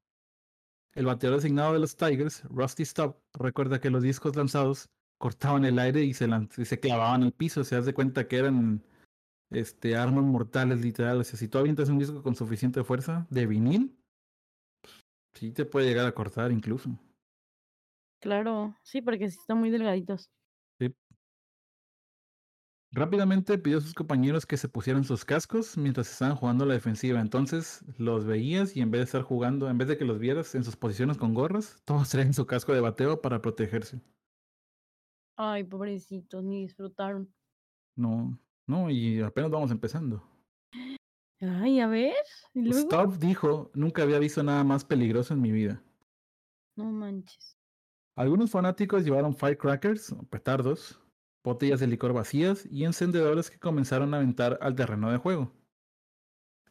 El 0.95 1.05
bateador 1.05 1.39
designado 1.39 1.73
de 1.73 1.79
los 1.79 1.95
Tigers, 1.95 2.43
Rusty 2.49 2.83
Stop, 2.83 3.17
recuerda 3.33 3.79
que 3.79 3.89
los 3.89 4.03
discos 4.03 4.35
lanzados 4.35 4.89
cortaban 5.17 5.65
el 5.65 5.79
aire 5.79 6.03
y 6.03 6.13
se, 6.13 6.27
y 6.57 6.65
se 6.65 6.79
clavaban 6.79 7.31
piso. 7.31 7.63
Se 7.63 7.75
hace 7.75 7.93
cuenta 7.93 8.27
que 8.27 8.37
eran 8.37 8.83
este, 9.49 9.95
armas 9.95 10.23
mortales, 10.23 10.81
literal. 10.81 11.19
O 11.19 11.23
sea, 11.23 11.39
si 11.39 11.47
tú 11.47 11.57
avientas 11.57 11.89
un 11.89 11.97
disco 11.97 12.21
con 12.21 12.35
suficiente 12.35 12.83
fuerza 12.83 13.25
de 13.29 13.47
vinil, 13.47 13.97
sí 15.33 15.51
te 15.51 15.65
puede 15.65 15.87
llegar 15.87 16.05
a 16.05 16.13
cortar 16.13 16.51
incluso. 16.51 16.89
Claro, 18.19 18.75
sí, 18.83 19.01
porque 19.01 19.29
sí 19.29 19.37
están 19.39 19.57
muy 19.57 19.69
delgaditos. 19.69 20.29
Rápidamente 22.95 23.57
pidió 23.57 23.79
a 23.79 23.81
sus 23.81 23.95
compañeros 23.95 24.45
que 24.45 24.55
se 24.55 24.69
pusieran 24.69 25.03
sus 25.03 25.25
cascos 25.25 25.79
mientras 25.79 26.11
estaban 26.11 26.35
jugando 26.35 26.63
a 26.63 26.67
la 26.67 26.75
defensiva. 26.75 27.19
Entonces 27.19 27.83
los 27.97 28.23
veías 28.23 28.77
y 28.77 28.81
en 28.81 28.91
vez 28.91 28.99
de 28.99 29.05
estar 29.05 29.23
jugando, 29.23 29.67
en 29.67 29.79
vez 29.79 29.87
de 29.87 29.97
que 29.97 30.05
los 30.05 30.19
vieras 30.19 30.53
en 30.53 30.63
sus 30.63 30.75
posiciones 30.75 31.17
con 31.17 31.33
gorras, 31.33 31.81
todos 31.85 32.09
traían 32.09 32.35
su 32.35 32.45
casco 32.45 32.71
de 32.71 32.81
bateo 32.81 33.19
para 33.19 33.41
protegerse. 33.41 33.99
Ay, 35.35 35.63
pobrecitos, 35.63 36.43
ni 36.43 36.61
disfrutaron. 36.61 37.33
No, 37.95 38.39
no, 38.67 38.91
y 38.91 39.21
apenas 39.21 39.49
vamos 39.49 39.71
empezando. 39.71 40.23
Ay, 41.41 41.79
a 41.79 41.87
ver. 41.87 42.13
Stubb 42.55 43.17
dijo, 43.17 43.71
nunca 43.73 44.03
había 44.03 44.19
visto 44.19 44.43
nada 44.43 44.63
más 44.63 44.85
peligroso 44.85 45.33
en 45.33 45.41
mi 45.41 45.51
vida. 45.51 45.81
No 46.75 46.85
manches. 46.91 47.57
Algunos 48.15 48.51
fanáticos 48.51 49.03
llevaron 49.03 49.35
firecrackers, 49.35 50.15
petardos, 50.29 51.02
botellas 51.43 51.79
de 51.79 51.87
licor 51.87 52.13
vacías 52.13 52.65
y 52.71 52.85
encendedores 52.85 53.49
que 53.51 53.59
comenzaron 53.59 54.13
a 54.13 54.17
aventar 54.17 54.57
al 54.61 54.75
terreno 54.75 55.11
de 55.11 55.17
juego. 55.17 55.51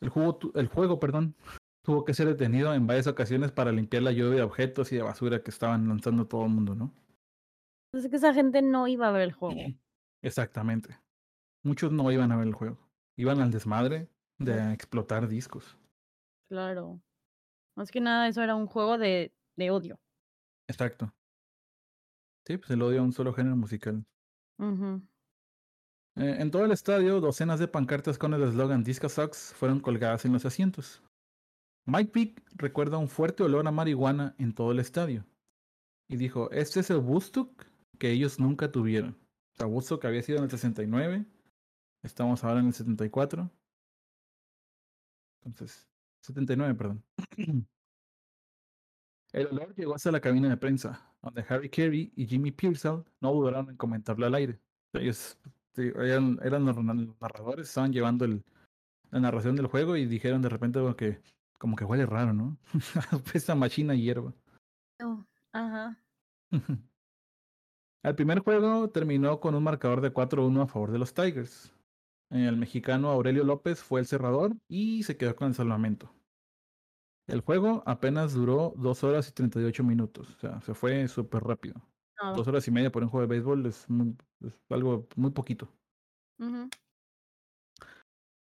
El, 0.01 0.09
juego 0.09 0.37
tu- 0.37 0.53
el 0.55 0.67
juego 0.69 0.99
perdón, 0.99 1.35
tuvo 1.85 2.05
que 2.05 2.15
ser 2.15 2.27
detenido 2.29 2.73
en 2.75 2.87
varias 2.87 3.07
ocasiones 3.07 3.53
para 3.53 3.73
limpiar 3.73 4.03
la 4.03 4.13
lluvia 4.13 4.37
de 4.37 4.43
objetos 4.43 4.93
y 4.93 4.97
de 4.97 5.03
basura 5.03 5.43
que 5.43 5.51
estaban 5.51 5.89
lanzando 5.89 6.27
todo 6.27 6.45
el 6.45 6.51
mundo, 6.51 6.75
¿no? 6.75 6.93
Entonces 7.93 8.11
que 8.11 8.17
esa 8.17 8.33
gente 8.33 8.63
no 8.63 8.89
iba 8.89 9.09
a 9.09 9.13
ver 9.13 9.23
el 9.23 9.33
juego. 9.33 9.61
Exactamente. 10.23 10.99
Muchos 11.65 11.93
no 11.93 12.11
iban 12.11 12.33
a 12.33 12.37
ver 12.37 12.47
el 12.49 12.55
juego. 12.55 12.79
Iban 13.17 13.41
al 13.41 13.51
desmadre 13.51 14.09
de 14.39 14.73
explotar 14.73 15.29
discos. 15.29 15.77
Claro. 16.49 17.01
Más 17.77 17.91
que 17.91 18.01
nada, 18.01 18.29
eso 18.29 18.43
era 18.43 18.55
un 18.55 18.67
juego 18.67 18.99
de, 18.99 19.33
de 19.57 19.71
odio. 19.71 20.01
Exacto. 20.69 21.13
Sí, 22.47 22.57
pues 22.57 22.71
el 22.71 22.83
odio 22.83 23.01
a 23.01 23.05
un 23.05 23.13
solo 23.13 23.33
género 23.33 23.57
musical. 23.57 24.05
Eh, 24.59 26.37
en 26.39 26.51
todo 26.51 26.65
el 26.65 26.73
estadio, 26.73 27.21
docenas 27.21 27.59
de 27.59 27.69
pancartas 27.69 28.19
con 28.19 28.35
el 28.35 28.43
eslogan 28.43 28.85
Disco 28.85 29.09
Sucks 29.09 29.55
fueron 29.55 29.81
colgadas 29.81 30.25
en 30.25 30.33
los 30.33 30.45
asientos. 30.45 31.03
Mike 31.87 32.13
Peak 32.13 32.43
recuerda 32.55 32.99
un 32.99 33.09
fuerte 33.09 33.43
olor 33.43 33.67
a 33.67 33.71
marihuana 33.71 34.35
en 34.39 34.55
todo 34.55 34.73
el 34.73 34.79
estadio. 34.79 35.25
Y 36.09 36.17
dijo, 36.17 36.51
este 36.51 36.81
es 36.81 36.91
el 36.91 36.99
Woodstock 36.99 37.67
que 37.99 38.11
ellos 38.11 38.39
nunca 38.39 38.71
tuvieron. 38.71 39.19
O 39.55 39.57
sea, 39.57 39.67
Woodstock 39.67 40.05
había 40.05 40.23
sido 40.23 40.39
en 40.39 40.45
el 40.45 40.51
69. 40.51 41.27
Estamos 42.03 42.45
ahora 42.45 42.61
en 42.61 42.67
el 42.67 42.75
74. 42.75 43.51
Entonces, 45.45 45.89
79, 46.21 46.75
perdón. 46.75 47.05
El 49.33 49.47
olor 49.47 49.75
llegó 49.75 49.95
hasta 49.95 50.11
la 50.13 50.21
cabina 50.21 50.51
de 50.51 50.59
prensa, 50.59 51.11
donde 51.23 51.45
Harry 51.49 51.69
Carey 51.69 52.13
y 52.17 52.27
Jimmy 52.27 52.51
Pearsall 52.51 53.05
no 53.21 53.33
dudaron 53.33 53.71
en 53.71 53.77
comentarlo 53.77 54.27
al 54.27 54.35
aire. 54.35 54.59
Ellos 54.93 55.39
eran, 55.77 56.39
eran 56.43 56.65
los 56.67 56.77
narra- 56.77 57.15
narradores, 57.21 57.69
estaban 57.69 57.93
llevando 57.93 58.25
el- 58.25 58.45
la 59.11 59.21
narración 59.21 59.57
del 59.57 59.67
juego 59.67 59.97
y 59.97 60.07
dijeron 60.07 60.43
de 60.43 60.49
repente 60.49 60.81
como 60.81 60.97
que, 60.97 61.21
como 61.59 61.77
que 61.77 61.85
huele 61.85 62.07
raro, 62.07 62.33
¿no? 62.33 62.57
Esta 63.35 63.55
machina 63.55 63.95
hierba. 63.95 64.33
Oh, 65.03 65.25
Ajá. 65.53 65.99
El 68.03 68.17
primer 68.17 68.41
juego 68.41 68.91
terminó 68.91 69.39
con 69.39 69.55
un 69.55 69.63
marcador 69.63 70.01
de 70.01 70.13
4-1 70.13 70.63
a 70.63 70.67
favor 70.67 70.91
de 70.91 70.99
los 70.99 71.15
Tigers. 71.15 71.73
El 72.31 72.57
mexicano 72.57 73.11
Aurelio 73.11 73.45
López 73.45 73.81
fue 73.81 74.01
el 74.01 74.07
cerrador 74.07 74.57
y 74.67 75.03
se 75.05 75.17
quedó 75.17 75.37
con 75.37 75.49
el 75.49 75.55
salvamento. 75.55 76.13
El 77.29 77.41
juego 77.41 77.83
apenas 77.87 78.35
duró 78.35 78.75
2 78.77 79.05
horas 79.05 79.29
y 79.29 79.33
38 79.33 79.85
minutos. 79.85 80.29
O 80.31 80.39
sea, 80.39 80.61
se 80.61 80.75
fue 80.75 81.07
súper 81.09 81.43
rápido. 81.45 81.75
Nada. 82.21 82.37
Dos 82.37 82.47
horas 82.49 82.67
y 82.69 82.71
media 82.71 82.91
por 82.93 83.03
un 83.03 83.09
juego 83.09 83.27
de 83.27 83.31
béisbol 83.35 83.67
es, 83.67 83.89
muy- 83.89 84.17
es 84.45 84.61
algo 84.71 85.09
muy 85.17 85.31
poquito. 85.31 85.69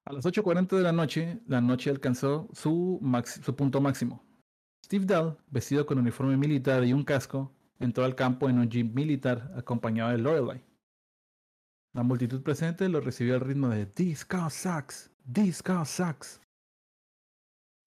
A 0.07 0.12
las 0.12 0.24
8.40 0.24 0.76
de 0.76 0.83
la 0.83 0.93
noche, 0.93 1.41
la 1.47 1.61
noche 1.61 1.91
alcanzó 1.91 2.49
su, 2.55 2.99
max- 3.03 3.41
su 3.45 3.55
punto 3.55 3.81
máximo. 3.81 4.24
Steve 4.85 5.05
Dahl, 5.05 5.37
vestido 5.49 5.85
con 5.85 5.99
uniforme 5.99 6.37
militar 6.37 6.83
y 6.85 6.93
un 6.95 7.05
casco, 7.05 7.53
entró 7.79 8.05
al 8.05 8.14
campo 8.14 8.49
en 8.49 8.59
un 8.59 8.70
jeep 8.70 8.95
militar 8.95 9.53
acompañado 9.55 10.11
de 10.11 10.18
Lorelai. 10.18 10.64
La 11.95 12.03
multitud 12.03 12.43
presente 12.43 12.89
lo 12.89 13.01
recibió 13.01 13.35
al 13.35 13.41
ritmo 13.41 13.68
de 13.68 13.87
car 14.26 14.51
sucks, 14.51 15.11
car 15.62 15.87
sucks. 15.87 16.41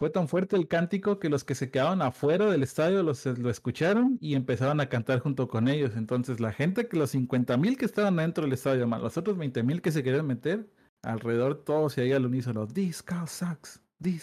Fue 0.02 0.10
tan 0.10 0.28
fuerte 0.28 0.56
el 0.56 0.68
cántico 0.68 1.20
que 1.20 1.30
los 1.30 1.44
que 1.44 1.54
se 1.54 1.70
quedaban 1.70 2.02
afuera 2.02 2.50
del 2.50 2.64
estadio 2.64 3.04
los, 3.04 3.24
lo 3.24 3.52
escucharon 3.52 4.18
y 4.20 4.34
empezaron 4.34 4.82
a 4.82 4.90
cantar 4.90 5.20
junto 5.20 5.48
con 5.48 5.68
ellos. 5.68 5.96
Entonces 5.96 6.40
la 6.40 6.52
gente, 6.52 6.88
que 6.88 6.98
los 6.98 7.14
50.000 7.14 7.78
que 7.78 7.86
estaban 7.86 8.16
dentro 8.16 8.44
del 8.44 8.54
estadio, 8.54 8.88
los 8.88 9.18
otros 9.18 9.38
20.000 9.38 9.80
que 9.80 9.92
se 9.92 10.02
querían 10.02 10.26
meter, 10.26 10.68
alrededor 11.04 11.64
todos 11.64 11.94
se 11.94 12.02
oía 12.02 12.16
al 12.16 12.26
unísono. 12.26 12.68
Car 13.06 13.28
sucks, 13.28 13.80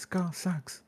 car 0.09 0.35
sucks. 0.35 0.85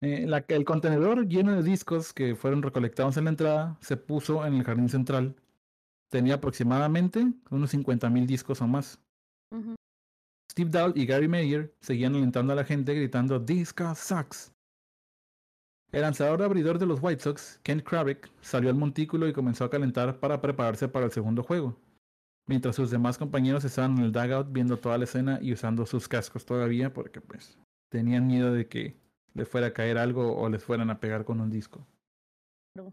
Eh, 0.00 0.26
el 0.48 0.64
contenedor 0.64 1.28
lleno 1.28 1.54
de 1.54 1.62
discos 1.62 2.14
que 2.14 2.34
fueron 2.34 2.62
recolectados 2.62 3.18
en 3.18 3.24
la 3.24 3.30
entrada 3.30 3.78
se 3.82 3.98
puso 3.98 4.46
en 4.46 4.54
el 4.54 4.64
jardín 4.64 4.88
central. 4.88 5.36
Tenía 6.08 6.36
aproximadamente 6.36 7.30
unos 7.50 7.74
50.000 7.74 8.24
discos 8.24 8.62
o 8.62 8.66
más. 8.66 8.98
Steve 10.50 10.70
Dahl 10.70 10.92
y 10.96 11.06
Gary 11.06 11.28
Mayer 11.28 11.74
seguían 11.80 12.14
alentando 12.14 12.52
a 12.52 12.56
la 12.56 12.64
gente 12.64 12.94
gritando 12.94 13.44
car 13.74 13.96
sucks. 13.96 14.52
El 15.92 16.02
lanzador 16.02 16.42
abridor 16.42 16.78
de 16.78 16.86
los 16.86 17.00
White 17.00 17.22
Sox, 17.22 17.60
Ken 17.62 17.80
Kravick, 17.80 18.30
salió 18.40 18.70
al 18.70 18.76
montículo 18.76 19.28
y 19.28 19.32
comenzó 19.32 19.64
a 19.64 19.70
calentar 19.70 20.18
para 20.18 20.40
prepararse 20.40 20.88
para 20.88 21.06
el 21.06 21.12
segundo 21.12 21.42
juego, 21.42 21.76
mientras 22.46 22.76
sus 22.76 22.90
demás 22.90 23.18
compañeros 23.18 23.64
estaban 23.64 23.96
en 23.98 24.04
el 24.04 24.12
dugout 24.12 24.50
viendo 24.50 24.78
toda 24.78 24.98
la 24.98 25.04
escena 25.04 25.38
y 25.40 25.52
usando 25.52 25.86
sus 25.86 26.08
cascos 26.08 26.44
todavía 26.44 26.92
porque 26.92 27.20
pues 27.20 27.58
tenían 27.90 28.26
miedo 28.26 28.52
de 28.52 28.68
que 28.68 28.96
les 29.34 29.48
fuera 29.48 29.68
a 29.68 29.72
caer 29.72 29.96
algo 29.96 30.36
o 30.36 30.48
les 30.48 30.64
fueran 30.64 30.90
a 30.90 30.98
pegar 30.98 31.24
con 31.24 31.40
un 31.40 31.50
disco. 31.50 31.86
Claro. 32.74 32.92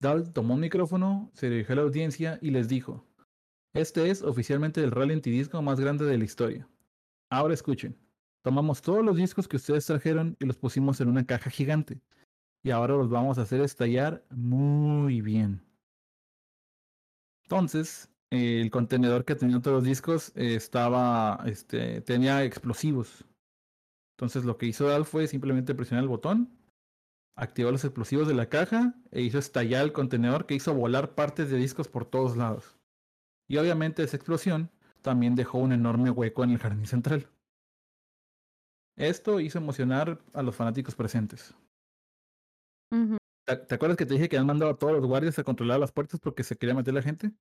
Dahl 0.00 0.32
tomó 0.32 0.54
un 0.54 0.60
micrófono, 0.60 1.30
se 1.34 1.50
dirigió 1.50 1.74
a 1.74 1.76
la 1.76 1.82
audiencia 1.82 2.38
y 2.40 2.50
les 2.50 2.68
dijo, 2.68 3.04
este 3.72 4.10
es 4.10 4.22
oficialmente 4.22 4.82
el 4.82 4.90
rally 4.90 5.14
antidisco 5.14 5.62
más 5.62 5.78
grande 5.78 6.04
de 6.04 6.18
la 6.18 6.24
historia. 6.24 6.68
Ahora 7.30 7.54
escuchen, 7.54 7.96
tomamos 8.42 8.82
todos 8.82 9.04
los 9.04 9.16
discos 9.16 9.46
que 9.46 9.56
ustedes 9.56 9.86
trajeron 9.86 10.36
y 10.40 10.46
los 10.46 10.56
pusimos 10.56 11.00
en 11.00 11.08
una 11.08 11.24
caja 11.24 11.50
gigante. 11.50 12.00
Y 12.62 12.70
ahora 12.70 12.94
los 12.94 13.08
vamos 13.08 13.38
a 13.38 13.42
hacer 13.42 13.60
estallar 13.60 14.24
muy 14.30 15.20
bien. 15.20 15.62
Entonces, 17.44 18.10
el 18.30 18.70
contenedor 18.70 19.24
que 19.24 19.34
tenía 19.34 19.60
todos 19.60 19.76
los 19.76 19.84
discos 19.84 20.32
estaba, 20.34 21.42
este, 21.46 22.00
tenía 22.00 22.44
explosivos. 22.44 23.24
Entonces 24.16 24.44
lo 24.44 24.58
que 24.58 24.66
hizo 24.66 24.86
Dal 24.86 25.06
fue 25.06 25.26
simplemente 25.26 25.74
presionar 25.74 26.04
el 26.04 26.08
botón, 26.08 26.50
activó 27.36 27.70
los 27.70 27.84
explosivos 27.84 28.28
de 28.28 28.34
la 28.34 28.48
caja 28.48 28.94
e 29.10 29.22
hizo 29.22 29.38
estallar 29.38 29.82
el 29.84 29.92
contenedor 29.92 30.46
que 30.46 30.54
hizo 30.54 30.74
volar 30.74 31.14
partes 31.14 31.50
de 31.50 31.56
discos 31.56 31.88
por 31.88 32.04
todos 32.04 32.36
lados. 32.36 32.79
Y 33.50 33.56
obviamente 33.56 34.04
esa 34.04 34.16
explosión 34.16 34.70
también 35.02 35.34
dejó 35.34 35.58
un 35.58 35.72
enorme 35.72 36.08
hueco 36.08 36.44
en 36.44 36.50
el 36.50 36.58
jardín 36.58 36.86
central. 36.86 37.28
Esto 38.96 39.40
hizo 39.40 39.58
emocionar 39.58 40.20
a 40.32 40.42
los 40.44 40.54
fanáticos 40.54 40.94
presentes. 40.94 41.52
¿Te, 43.44 43.56
te 43.56 43.74
acuerdas 43.74 43.98
que 43.98 44.06
te 44.06 44.14
dije 44.14 44.28
que 44.28 44.38
han 44.38 44.46
mandado 44.46 44.70
a 44.70 44.78
todos 44.78 44.92
los 44.92 45.04
guardias 45.04 45.36
a 45.40 45.42
controlar 45.42 45.80
las 45.80 45.90
puertas 45.90 46.20
porque 46.20 46.44
se 46.44 46.56
quería 46.56 46.76
meter 46.76 46.94
la 46.94 47.02
gente? 47.02 47.32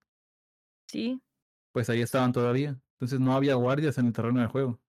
Sí. 0.88 1.22
Pues 1.72 1.92
ahí 1.92 2.02
estaban 2.02 2.34
todavía. 2.34 2.82
Entonces 2.94 3.20
no 3.20 3.36
había 3.36 3.54
guardias 3.54 4.00
en 4.00 4.08
el 4.08 4.14
terreno 4.14 4.40
del 4.40 4.50
juego. 4.50 4.82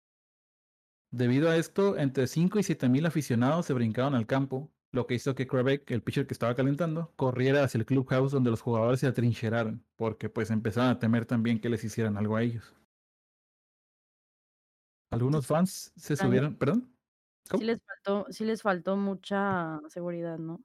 Debido 1.11 1.51
a 1.51 1.55
esto, 1.55 1.99
entre 1.99 2.25
5 2.25 2.57
y 2.57 2.63
7 2.63 2.89
mil 2.89 3.05
aficionados 3.05 3.67
se 3.67 3.73
brincaron 3.73 4.15
al 4.15 4.25
campo, 4.25 4.71
lo 4.91 5.07
que 5.07 5.15
hizo 5.15 5.35
que 5.35 5.47
Quebec, 5.47 5.89
el 5.91 6.03
pitcher 6.03 6.27
que 6.27 6.33
estaba 6.33 6.55
calentando, 6.55 7.13
corriera 7.15 7.63
hacia 7.63 7.77
el 7.77 7.85
clubhouse 7.85 8.31
donde 8.31 8.51
los 8.51 8.61
jugadores 8.61 8.99
se 8.99 9.07
atrincheraron, 9.07 9.85
porque 9.95 10.29
pues 10.29 10.51
empezaron 10.51 10.89
a 10.89 10.99
temer 10.99 11.25
también 11.25 11.59
que 11.59 11.69
les 11.69 11.83
hicieran 11.83 12.17
algo 12.17 12.35
a 12.35 12.43
ellos. 12.43 12.75
Algunos 15.11 15.45
fans 15.47 15.91
se 15.95 16.15
subieron, 16.15 16.55
¿perdón? 16.55 16.89
Sí 17.51 17.63
les 17.63 17.79
faltó 17.83 18.31
sí 18.31 18.45
les 18.45 18.61
faltó 18.61 18.95
mucha 18.95 19.81
seguridad, 19.89 20.37
¿no? 20.37 20.61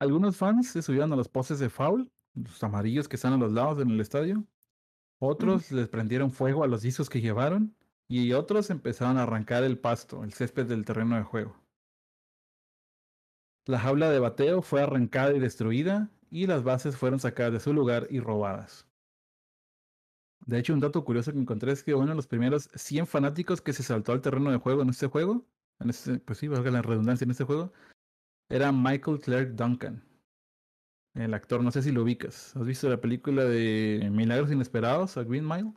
Algunos 0.00 0.36
fans 0.36 0.70
se 0.70 0.82
subieron 0.82 1.12
a 1.12 1.16
los 1.16 1.28
postes 1.28 1.58
de 1.58 1.70
foul, 1.70 2.10
los 2.34 2.62
amarillos 2.62 3.08
que 3.08 3.16
están 3.16 3.32
a 3.32 3.36
los 3.36 3.52
lados 3.52 3.80
en 3.80 3.90
el 3.90 4.00
estadio. 4.00 4.44
Otros 5.20 5.72
les 5.72 5.88
prendieron 5.88 6.30
fuego 6.30 6.62
a 6.62 6.68
los 6.68 6.82
discos 6.82 7.08
que 7.08 7.20
llevaron 7.20 7.76
y 8.08 8.32
otros 8.32 8.70
empezaron 8.70 9.18
a 9.18 9.24
arrancar 9.24 9.64
el 9.64 9.78
pasto, 9.78 10.22
el 10.22 10.32
césped 10.32 10.66
del 10.66 10.84
terreno 10.84 11.16
de 11.16 11.24
juego. 11.24 11.56
La 13.68 13.78
jaula 13.78 14.10
de 14.10 14.18
bateo 14.18 14.62
fue 14.62 14.82
arrancada 14.82 15.34
y 15.34 15.40
destruida 15.40 16.08
y 16.30 16.46
las 16.46 16.64
bases 16.64 16.96
fueron 16.96 17.20
sacadas 17.20 17.52
de 17.52 17.60
su 17.60 17.74
lugar 17.74 18.06
y 18.08 18.18
robadas. 18.18 18.86
De 20.46 20.58
hecho, 20.58 20.72
un 20.72 20.80
dato 20.80 21.04
curioso 21.04 21.32
que 21.32 21.38
encontré 21.38 21.72
es 21.72 21.82
que 21.82 21.94
uno 21.94 22.08
de 22.08 22.14
los 22.14 22.26
primeros 22.26 22.70
100 22.74 23.06
fanáticos 23.06 23.60
que 23.60 23.74
se 23.74 23.82
saltó 23.82 24.12
al 24.12 24.22
terreno 24.22 24.50
de 24.50 24.56
juego 24.56 24.80
en 24.80 24.88
este 24.88 25.06
juego, 25.06 25.44
en 25.80 25.90
este, 25.90 26.18
pues 26.18 26.38
sí, 26.38 26.48
valga 26.48 26.70
la 26.70 26.80
redundancia 26.80 27.26
en 27.26 27.32
este 27.32 27.44
juego, 27.44 27.70
era 28.48 28.72
Michael 28.72 29.20
Clark 29.20 29.54
Duncan. 29.54 30.02
El 31.12 31.34
actor, 31.34 31.62
no 31.62 31.70
sé 31.70 31.82
si 31.82 31.92
lo 31.92 32.04
ubicas. 32.04 32.56
¿Has 32.56 32.64
visto 32.64 32.88
la 32.88 33.02
película 33.02 33.44
de 33.44 34.08
Milagros 34.10 34.50
Inesperados, 34.50 35.18
a 35.18 35.24
Green 35.24 35.46
Mile? 35.46 35.74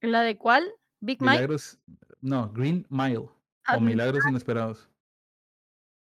¿La 0.00 0.22
de 0.22 0.36
cuál? 0.36 0.64
¿Big? 1.00 1.22
Milagros, 1.22 1.78
no, 2.20 2.52
Green 2.52 2.84
Mile 2.90 3.28
Ah, 3.68 3.76
o 3.76 3.80
Milagros 3.80 4.26
Inesperados. 4.26 4.90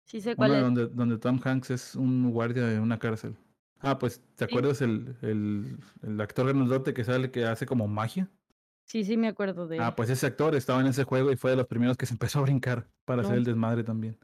Sí 0.05 0.21
sé 0.21 0.35
cuál 0.35 0.53
es. 0.53 0.61
donde, 0.61 0.87
donde 0.87 1.17
Tom 1.17 1.39
Hanks 1.43 1.71
es 1.71 1.95
un 1.95 2.31
guardia 2.31 2.65
de 2.65 2.79
una 2.79 2.97
cárcel. 2.99 3.35
Ah, 3.79 3.97
pues, 3.99 4.21
¿te 4.35 4.45
Sí. 4.45 4.51
acuerdas 4.53 4.81
el, 4.81 5.15
el, 5.21 5.77
el 6.01 6.21
actor 6.21 6.47
grandote 6.47 6.93
que 6.93 7.03
sale 7.03 7.29
que 7.31 7.45
hace 7.45 7.65
como 7.65 7.87
magia? 7.87 8.29
Sí, 8.85 9.03
sí 9.03 9.17
me 9.17 9.27
acuerdo 9.27 9.67
de 9.67 9.77
él. 9.77 9.81
Ah, 9.83 9.95
pues 9.95 10.09
ese 10.09 10.27
actor 10.27 10.55
estaba 10.55 10.79
en 10.81 10.87
ese 10.87 11.03
juego 11.03 11.31
y 11.31 11.35
fue 11.37 11.51
de 11.51 11.57
los 11.57 11.67
primeros 11.67 11.97
que 11.97 12.05
se 12.05 12.13
empezó 12.13 12.39
a 12.39 12.43
brincar 12.43 12.87
para 13.03 13.21
hacer 13.21 13.33
No. 13.33 13.39
el 13.39 13.43
desmadre 13.43 13.83
también. 13.83 14.17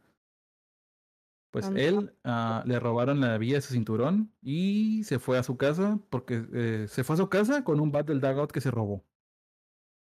Pues 1.52 1.70
él 1.76 2.14
ah, 2.24 2.64
le 2.66 2.80
robaron 2.80 3.20
la 3.20 3.38
vía 3.38 3.56
de 3.56 3.62
su 3.62 3.74
cinturón 3.74 4.32
y 4.42 5.04
se 5.04 5.20
fue 5.20 5.38
a 5.38 5.44
su 5.44 5.58
casa 5.58 6.00
porque 6.10 6.46
eh, 6.54 6.86
se 6.88 7.04
fue 7.04 7.16
a 7.16 7.18
su 7.18 7.28
casa 7.28 7.64
con 7.66 7.80
un 7.82 7.92
bat 7.92 8.08
del 8.08 8.22
dugout 8.22 8.52
que 8.52 8.62
se 8.62 8.72
robó. 8.72 9.04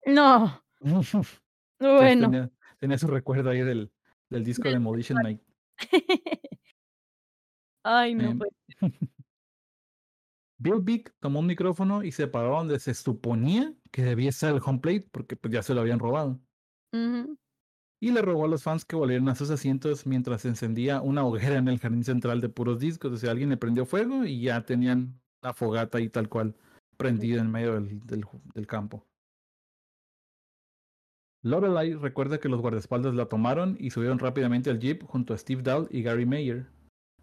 No, 0.06 0.62
bueno. 1.80 2.30
tenía, 2.30 2.50
tenía 2.78 2.96
su 2.98 3.08
recuerdo 3.08 3.50
ahí 3.50 3.60
del, 3.60 3.90
del 4.30 4.44
disco 4.44 4.64
Del 4.64 4.74
Demolition 4.74 5.18
Night. 5.22 5.40
Ay, 7.82 8.14
no, 8.14 8.38
pues. 8.38 8.50
Bill 10.58 10.80
Vick 10.80 11.12
tomó 11.20 11.40
un 11.40 11.46
micrófono 11.46 12.02
y 12.02 12.12
se 12.12 12.26
paró 12.26 12.56
donde 12.56 12.78
se 12.78 12.94
suponía 12.94 13.74
que 13.90 14.02
debía 14.02 14.30
estar 14.30 14.54
el 14.54 14.62
home 14.64 14.78
plate 14.78 15.08
porque 15.10 15.36
pues, 15.36 15.52
ya 15.52 15.62
se 15.62 15.74
lo 15.74 15.80
habían 15.82 15.98
robado. 15.98 16.40
Y 18.00 18.10
le 18.12 18.22
robó 18.22 18.44
a 18.44 18.48
los 18.48 18.62
fans 18.62 18.84
que 18.84 18.96
volvieron 18.96 19.28
a 19.28 19.34
sus 19.34 19.50
asientos 19.50 20.06
mientras 20.06 20.42
se 20.42 20.48
encendía 20.48 21.00
una 21.00 21.24
hoguera 21.24 21.56
en 21.56 21.68
el 21.68 21.78
jardín 21.78 22.04
central 22.04 22.40
de 22.40 22.48
puros 22.48 22.78
discos. 22.78 23.12
O 23.12 23.16
sea, 23.16 23.30
alguien 23.32 23.50
le 23.50 23.56
prendió 23.56 23.84
fuego 23.84 24.24
y 24.24 24.42
ya 24.42 24.64
tenían 24.64 25.20
la 25.42 25.52
fogata 25.54 25.98
ahí 25.98 26.08
tal 26.08 26.28
cual 26.28 26.54
prendida 26.96 27.40
en 27.40 27.50
medio 27.50 27.74
del, 27.74 28.00
del 28.06 28.22
ju- 28.24 28.40
del 28.54 28.66
campo. 28.66 29.06
Lorelai 31.44 31.92
recuerda 31.92 32.38
que 32.38 32.48
los 32.48 32.62
guardaespaldas 32.62 33.14
la 33.14 33.26
tomaron 33.26 33.76
y 33.78 33.90
subieron 33.90 34.18
rápidamente 34.18 34.70
al 34.70 34.78
jeep 34.78 35.04
junto 35.04 35.34
a 35.34 35.38
Steve 35.38 35.62
Dahl 35.62 35.86
y 35.90 36.02
Gary 36.02 36.24
Mayer. 36.24 36.66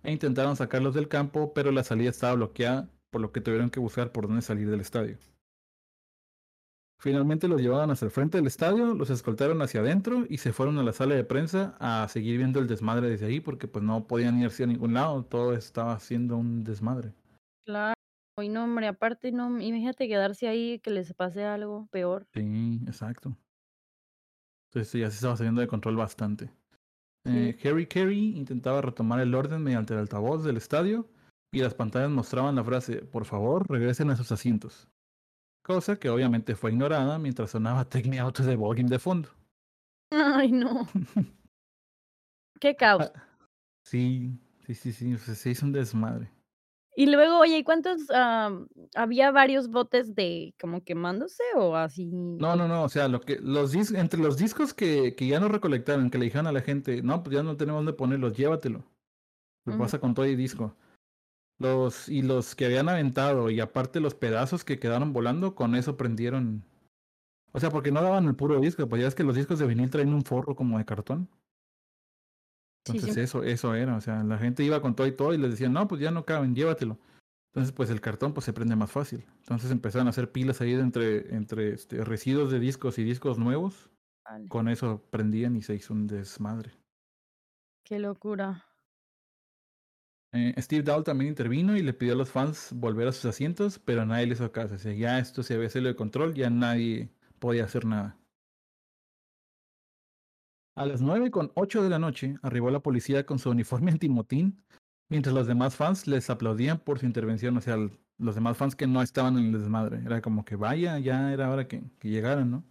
E 0.04 0.12
intentaron 0.12 0.56
sacarlos 0.56 0.94
del 0.94 1.08
campo, 1.08 1.54
pero 1.56 1.72
la 1.72 1.84
salida 1.84 2.12
estaba 2.12 2.36
bloqueada, 2.36 2.88
por 3.10 3.20
lo 3.20 3.32
que 3.32 3.42
tuvieron 3.42 3.72
que 3.72 3.80
buscar 3.80 4.12
por 4.12 4.28
dónde 4.28 4.44
salir 4.44 4.70
del 4.70 4.80
estadio. 4.80 5.18
Finalmente 7.00 7.48
los 7.48 7.62
llevaron 7.62 7.90
hasta 7.90 8.06
el 8.06 8.12
frente 8.12 8.38
del 8.38 8.46
estadio, 8.46 8.94
los 8.94 9.10
escoltaron 9.10 9.60
hacia 9.64 9.80
adentro 9.80 10.28
y 10.30 10.38
se 10.38 10.54
fueron 10.54 10.78
a 10.78 10.84
la 10.84 10.94
sala 10.94 11.16
de 11.16 11.24
prensa 11.24 11.76
a 11.80 12.08
seguir 12.08 12.38
viendo 12.38 12.60
el 12.60 12.68
desmadre 12.68 13.10
desde 13.10 13.26
ahí 13.26 13.40
porque 13.40 13.68
pues 13.68 13.84
no 13.84 14.06
podían 14.06 14.40
irse 14.40 14.66
a 14.66 14.68
ningún 14.68 14.94
lado, 14.94 15.26
todo 15.26 15.54
estaba 15.54 16.00
siendo 16.00 16.38
un 16.38 16.64
desmadre. 16.64 17.12
Claro. 17.66 17.96
Y 18.40 18.50
no, 18.50 18.66
hombre, 18.66 18.88
aparte, 18.88 19.32
no, 19.32 19.60
imagínate 19.60 20.08
quedarse 20.08 20.48
ahí, 20.48 20.78
que 20.78 20.92
les 20.92 21.12
pase 21.16 21.44
algo 21.44 21.88
peor. 21.92 22.28
Sí, 22.36 22.82
exacto. 22.86 23.36
Entonces 24.72 25.02
ya 25.02 25.10
se 25.10 25.16
estaba 25.16 25.36
saliendo 25.36 25.60
de 25.60 25.68
control 25.68 25.98
bastante. 25.98 26.46
Sí. 27.26 27.32
Eh, 27.36 27.60
Harry 27.66 27.86
Carey 27.88 28.38
intentaba 28.38 28.82
retomar 28.82 29.20
el 29.20 29.36
orden 29.36 29.62
mediante 29.62 29.94
el 29.94 30.00
altavoz 30.00 30.46
del 30.46 30.56
estadio 30.56 31.10
y 31.52 31.60
las 31.60 31.74
pantallas 31.74 32.10
mostraban 32.10 32.56
la 32.56 32.64
frase, 32.64 33.02
por 33.02 33.26
favor, 33.26 33.70
regresen 33.70 34.10
a 34.10 34.16
sus 34.16 34.32
asientos. 34.32 34.88
Cosa 35.62 35.98
que 35.98 36.10
obviamente 36.10 36.56
fue 36.56 36.72
ignorada 36.72 37.20
mientras 37.20 37.52
sonaba 37.52 37.84
Take 37.84 38.10
Me 38.10 38.20
Out 38.20 38.38
the 38.38 38.56
Ballgame 38.56 38.90
de 38.90 39.00
fondo. 39.00 39.30
Ay, 40.10 40.54
no. 40.54 40.88
Qué 42.62 42.76
caos. 42.76 43.12
Ah, 43.14 43.24
sí, 43.84 44.40
sí, 44.66 44.74
sí, 44.74 44.94
sí, 44.94 45.18
se 45.18 45.50
hizo 45.50 45.66
un 45.66 45.74
desmadre. 45.74 46.32
Y 46.96 47.06
luego, 47.06 47.40
oye, 47.40 47.60
¿y 47.60 47.64
cuántos, 47.64 48.02
había 48.96 49.32
varios 49.32 49.70
botes 49.70 50.14
de 50.14 50.54
como 50.60 50.84
quemándose 50.84 51.44
o 51.56 51.76
así? 51.76 52.06
No, 52.06 52.56
no, 52.56 52.68
no, 52.68 52.84
o 52.84 52.90
sea, 52.90 53.08
lo 53.08 53.22
que 53.22 53.40
los 53.40 53.74
dis- 53.74 53.98
entre 53.98 54.20
los 54.20 54.38
discos 54.38 54.74
que, 54.74 55.16
que 55.16 55.28
ya 55.28 55.40
no 55.40 55.48
recolectaron, 55.48 56.10
que 56.10 56.18
le 56.18 56.26
dijeron 56.26 56.48
a 56.48 56.52
la 56.52 56.62
gente, 56.62 57.02
no, 57.02 57.24
pues 57.24 57.36
ya 57.36 57.44
no 57.44 57.56
tenemos 57.56 57.80
dónde 57.80 57.94
ponerlos, 57.94 58.36
llévatelo. 58.36 58.84
Lo 59.66 59.78
pasa 59.78 60.00
con 60.00 60.14
todo 60.14 60.26
y 60.26 60.36
disco. 60.36 60.76
Los, 61.60 62.10
y 62.10 62.24
los 62.24 62.56
que 62.56 62.66
habían 62.66 62.90
aventado, 62.90 63.50
y 63.52 63.60
aparte 63.60 64.00
los 64.00 64.16
pedazos 64.16 64.66
que 64.66 64.80
quedaron 64.80 65.14
volando, 65.14 65.54
con 65.56 65.76
eso 65.76 65.96
prendieron. 65.96 66.64
O 67.54 67.60
sea, 67.60 67.70
porque 67.70 67.92
no 67.92 68.02
daban 68.02 68.26
el 68.26 68.36
puro 68.36 68.60
disco, 68.60 68.88
pues 68.90 69.02
ya 69.02 69.08
es 69.08 69.16
que 69.16 69.24
los 69.24 69.36
discos 69.36 69.60
de 69.60 69.68
vinil 69.68 69.90
traen 69.92 70.14
un 70.14 70.24
forro 70.24 70.56
como 70.56 70.78
de 70.78 70.86
cartón. 70.86 71.30
Entonces 72.86 73.14
sí. 73.14 73.20
eso, 73.22 73.44
eso 73.44 73.76
era, 73.76 73.96
o 73.96 74.02
sea, 74.02 74.24
la 74.24 74.38
gente 74.38 74.64
iba 74.64 74.82
con 74.82 74.96
todo 74.96 75.08
y 75.08 75.12
todo 75.12 75.34
y 75.34 75.38
les 75.38 75.52
decían, 75.52 75.74
no, 75.74 75.88
pues 75.88 76.02
ya 76.02 76.12
no 76.12 76.26
caben, 76.26 76.56
llévatelo. 76.56 77.00
Entonces, 77.52 77.74
pues 77.74 77.90
el 77.90 78.00
cartón 78.00 78.34
pues 78.34 78.46
se 78.46 78.54
prende 78.54 78.78
más 78.78 78.92
fácil. 78.92 79.26
Entonces 79.40 79.72
empezaron 79.72 80.08
a 80.08 80.12
hacer 80.12 80.32
pilas 80.32 80.62
ahí 80.62 80.74
de 80.74 80.82
entre, 80.82 81.36
entre 81.36 81.74
este, 81.74 82.04
residuos 82.06 82.50
de 82.50 82.60
discos 82.60 82.98
y 82.98 83.04
discos 83.04 83.38
nuevos. 83.38 83.90
Vale. 84.24 84.48
Con 84.48 84.70
eso 84.70 85.04
prendían 85.12 85.58
y 85.58 85.62
se 85.62 85.76
hizo 85.76 85.94
un 85.94 86.08
desmadre. 86.08 86.72
Qué 87.84 88.00
locura. 88.00 88.66
Eh, 90.34 90.54
Steve 90.60 90.84
Dahl 90.84 91.04
también 91.04 91.30
intervino 91.30 91.76
y 91.76 91.82
le 91.82 91.94
pidió 91.94 92.14
a 92.14 92.16
los 92.16 92.30
fans 92.30 92.70
volver 92.74 93.10
a 93.10 93.12
sus 93.12 93.26
asientos, 93.26 93.80
pero 93.80 94.06
nadie 94.06 94.28
le 94.28 94.34
hizo 94.34 94.50
caso. 94.54 94.76
O 94.76 94.78
sea, 94.78 94.94
ya 94.94 95.20
esto 95.20 95.44
se 95.44 95.56
había 95.56 95.70
salido 95.70 95.90
de 95.90 95.98
control, 95.98 96.34
ya 96.34 96.50
nadie 96.50 97.10
podía 97.40 97.66
hacer 97.66 97.86
nada. 97.86 98.18
A 100.76 100.86
las 100.86 101.02
9 101.02 101.32
con 101.32 101.52
8 101.56 101.84
de 101.84 101.90
la 101.90 102.00
noche 102.00 102.36
arribó 102.42 102.72
la 102.72 102.80
policía 102.80 103.26
con 103.26 103.40
su 103.40 103.50
uniforme 103.50 103.92
antimotín, 103.92 104.64
mientras 105.10 105.36
los 105.36 105.48
demás 105.48 105.76
fans 105.76 106.08
les 106.08 106.30
aplaudían 106.30 106.80
por 106.80 107.00
su 107.00 107.06
intervención. 107.06 107.58
O 107.58 107.62
sea, 107.62 107.78
los 108.18 108.36
demás 108.36 108.58
fans 108.58 108.76
que 108.76 108.88
no 108.88 109.02
estaban 109.02 109.38
en 109.38 109.48
el 109.48 109.54
desmadre. 109.54 110.02
Era 110.06 110.22
como 110.22 110.46
que 110.46 110.56
vaya, 110.56 110.98
ya 111.00 111.34
era 111.34 111.50
hora 111.50 111.68
que, 111.68 111.84
que 112.00 112.10
llegaran, 112.10 112.52
¿no? 112.52 112.64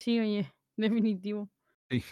Sí, 0.00 0.18
oye, 0.18 0.52
definitivo. 0.76 1.48
Sí. 1.90 2.02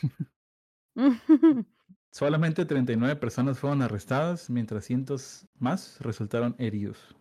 Solamente 2.13 2.65
39 2.65 3.17
personas 3.17 3.59
fueron 3.59 3.83
arrestadas, 3.83 4.51
mientras 4.51 4.85
cientos 4.85 5.47
más 5.59 6.01
resultaron 6.01 6.57
heridos. 6.59 7.15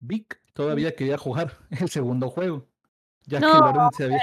Vic 0.00 0.40
todavía 0.52 0.94
quería 0.94 1.16
jugar 1.16 1.56
el 1.70 1.88
segundo 1.88 2.28
juego, 2.28 2.68
ya 3.26 3.40
que 3.40 3.46
el 3.46 3.52
No, 3.52 3.58
orden 3.60 3.90
se 3.92 4.04
había 4.04 4.18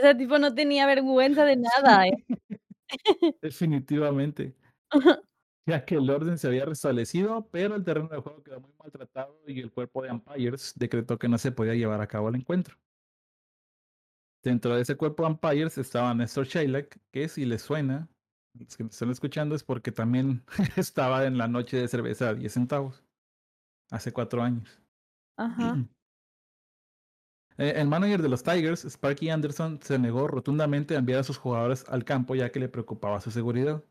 ese 0.00 0.14
tipo 0.18 0.38
no 0.38 0.54
tenía 0.54 0.86
vergüenza 0.86 1.44
de 1.44 1.56
nada, 1.56 2.06
¿eh? 2.06 2.24
definitivamente, 3.42 4.54
ya 5.66 5.84
que 5.84 5.96
el 5.96 6.08
orden 6.10 6.38
se 6.38 6.46
había 6.48 6.64
restablecido, 6.64 7.48
pero 7.50 7.74
el 7.74 7.84
terreno 7.84 8.08
de 8.08 8.18
juego 8.18 8.42
quedó 8.42 8.60
muy 8.60 8.72
maltratado 8.78 9.38
y 9.46 9.60
el 9.60 9.72
cuerpo 9.72 10.02
de 10.02 10.12
umpires 10.12 10.72
decretó 10.76 11.18
que 11.18 11.28
no 11.28 11.38
se 11.38 11.52
podía 11.52 11.74
llevar 11.74 12.00
a 12.00 12.06
cabo 12.06 12.28
el 12.28 12.36
encuentro. 12.36 12.76
Dentro 14.44 14.74
de 14.74 14.82
ese 14.82 14.96
cuerpo 14.96 15.22
de 15.22 15.30
umpires 15.30 15.78
estaba 15.78 16.12
Néstor 16.14 16.46
Shailak, 16.46 16.98
que 17.12 17.28
si 17.28 17.44
les 17.44 17.62
suena, 17.62 18.08
los 18.54 18.76
que 18.76 18.84
me 18.84 18.90
están 18.90 19.10
escuchando 19.10 19.54
es 19.54 19.62
porque 19.62 19.92
también 19.92 20.44
estaba 20.76 21.26
en 21.26 21.38
la 21.38 21.46
noche 21.46 21.76
de 21.76 21.86
cerveza 21.88 22.30
a 22.30 22.34
10 22.34 22.52
centavos, 22.52 23.04
hace 23.90 24.12
cuatro 24.12 24.42
años. 24.42 24.80
Ajá. 25.36 25.76
Eh, 27.58 27.74
El 27.76 27.88
manager 27.88 28.22
de 28.22 28.28
los 28.28 28.42
Tigers, 28.42 28.84
Sparky 28.84 29.30
Anderson, 29.30 29.80
se 29.82 29.98
negó 29.98 30.26
rotundamente 30.26 30.94
a 30.94 30.98
enviar 30.98 31.20
a 31.20 31.24
sus 31.24 31.38
jugadores 31.38 31.84
al 31.88 32.04
campo 32.04 32.34
ya 32.34 32.50
que 32.50 32.60
le 32.60 32.68
preocupaba 32.68 33.20
su 33.20 33.30
seguridad. 33.30 33.82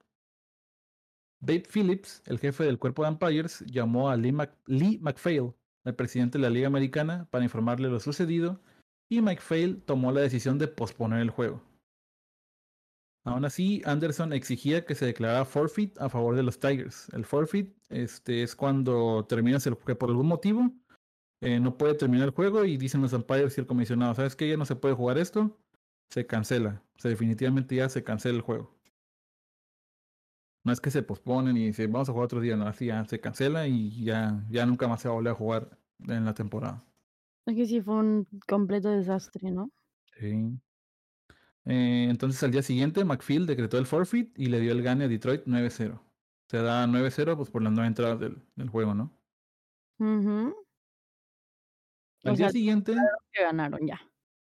Babe 1.40 1.64
Phillips, 1.72 2.22
el 2.26 2.40
jefe 2.40 2.64
del 2.64 2.78
cuerpo 2.78 3.04
de 3.04 3.10
umpires, 3.10 3.64
llamó 3.68 4.10
a 4.10 4.16
Lee, 4.16 4.32
Mc- 4.32 4.58
Lee 4.68 5.00
McPhail, 5.02 5.54
el 5.86 5.96
presidente 5.96 6.38
de 6.38 6.44
la 6.44 6.50
Liga 6.52 6.68
Americana, 6.68 7.28
para 7.32 7.44
informarle 7.44 7.90
lo 7.90 8.00
sucedido, 8.00 8.62
y 9.10 9.22
McPhail 9.22 9.82
tomó 9.82 10.12
la 10.12 10.22
decisión 10.22 10.60
de 10.60 10.68
posponer 10.68 11.20
el 11.20 11.32
juego. 11.32 11.64
Aún 13.24 13.46
así, 13.46 13.82
Anderson 13.86 14.34
exigía 14.34 14.86
que 14.86 14.96
se 14.96 15.06
declarara 15.06 15.46
forfeit 15.46 16.00
a 16.00 16.10
favor 16.10 16.36
de 16.36 16.44
los 16.44 16.60
Tigers. 16.60 17.08
El 17.10 17.26
forfeit 17.26 17.76
este, 17.90 18.42
es 18.42 18.56
cuando 18.56 19.26
terminas 19.28 19.68
el 19.68 19.76
juego 19.76 20.00
por 20.00 20.10
algún 20.10 20.28
motivo, 20.28 20.72
eh, 21.42 21.60
no 21.60 21.78
puede 21.78 21.96
terminar 21.96 22.28
el 22.28 22.34
juego 22.34 22.66
y 22.66 22.78
dicen 22.78 23.02
los 23.02 23.14
umpires 23.14 23.58
y 23.58 23.62
el 23.62 23.68
comisionado, 23.68 24.14
¿sabes 24.14 24.36
qué? 24.36 24.48
Ya 24.48 24.58
no 24.58 24.66
se 24.66 24.76
puede 24.76 24.94
jugar 24.94 25.18
esto, 25.18 25.60
se 26.10 26.28
cancela. 26.28 26.84
O 26.96 27.00
sea, 27.00 27.10
definitivamente 27.10 27.76
ya 27.76 27.90
se 27.90 28.04
cancela 28.04 28.36
el 28.36 28.42
juego. 28.42 28.72
No 30.64 30.72
es 30.72 30.80
que 30.80 30.92
se 30.92 31.02
posponen 31.02 31.58
y 31.58 31.66
dicen, 31.66 31.92
vamos 31.92 32.08
a 32.10 32.12
jugar 32.12 32.26
otro 32.26 32.40
día, 32.40 32.56
no, 32.56 32.68
así 32.68 32.86
ya 32.86 33.04
se 33.06 33.20
cancela 33.20 33.68
y 33.68 34.04
ya, 34.04 34.46
ya 34.52 34.66
nunca 34.68 34.88
más 34.88 35.02
se 35.02 35.08
va 35.08 35.14
a 35.14 35.18
volver 35.18 35.32
a 35.32 35.36
jugar 35.36 35.80
en 36.08 36.26
la 36.26 36.36
temporada. 36.36 36.86
Es 37.48 37.56
que 37.56 37.66
sí 37.66 37.82
fue 37.82 37.96
un 37.96 38.28
completo 38.48 38.90
desastre, 38.90 39.50
¿no? 39.50 39.72
Sí. 40.20 40.60
Eh, 41.66 42.08
entonces 42.10 42.44
al 42.44 42.52
día 42.52 42.62
siguiente, 42.62 43.04
McPhil 43.04 43.48
decretó 43.48 43.80
el 43.80 43.88
forfeit 43.88 44.38
y 44.38 44.48
le 44.48 44.60
dio 44.60 44.72
el 44.72 44.84
gane 44.84 45.06
a 45.06 45.08
Detroit 45.08 45.46
9-0. 45.46 46.00
Se 46.48 46.58
da 46.58 46.86
9-0 46.86 47.36
pues 47.36 47.50
por 47.50 47.64
las 47.64 47.72
nueve 47.72 47.88
entradas 47.88 48.20
del, 48.20 48.44
del 48.56 48.70
juego, 48.70 48.94
¿no? 48.94 49.12
Al 52.24 52.34
O 52.34 52.36
día 52.36 52.48
sea, 52.48 52.50
siguiente, 52.50 52.94
que 53.32 53.44
ganaron 53.44 53.86
ya. 53.88 54.00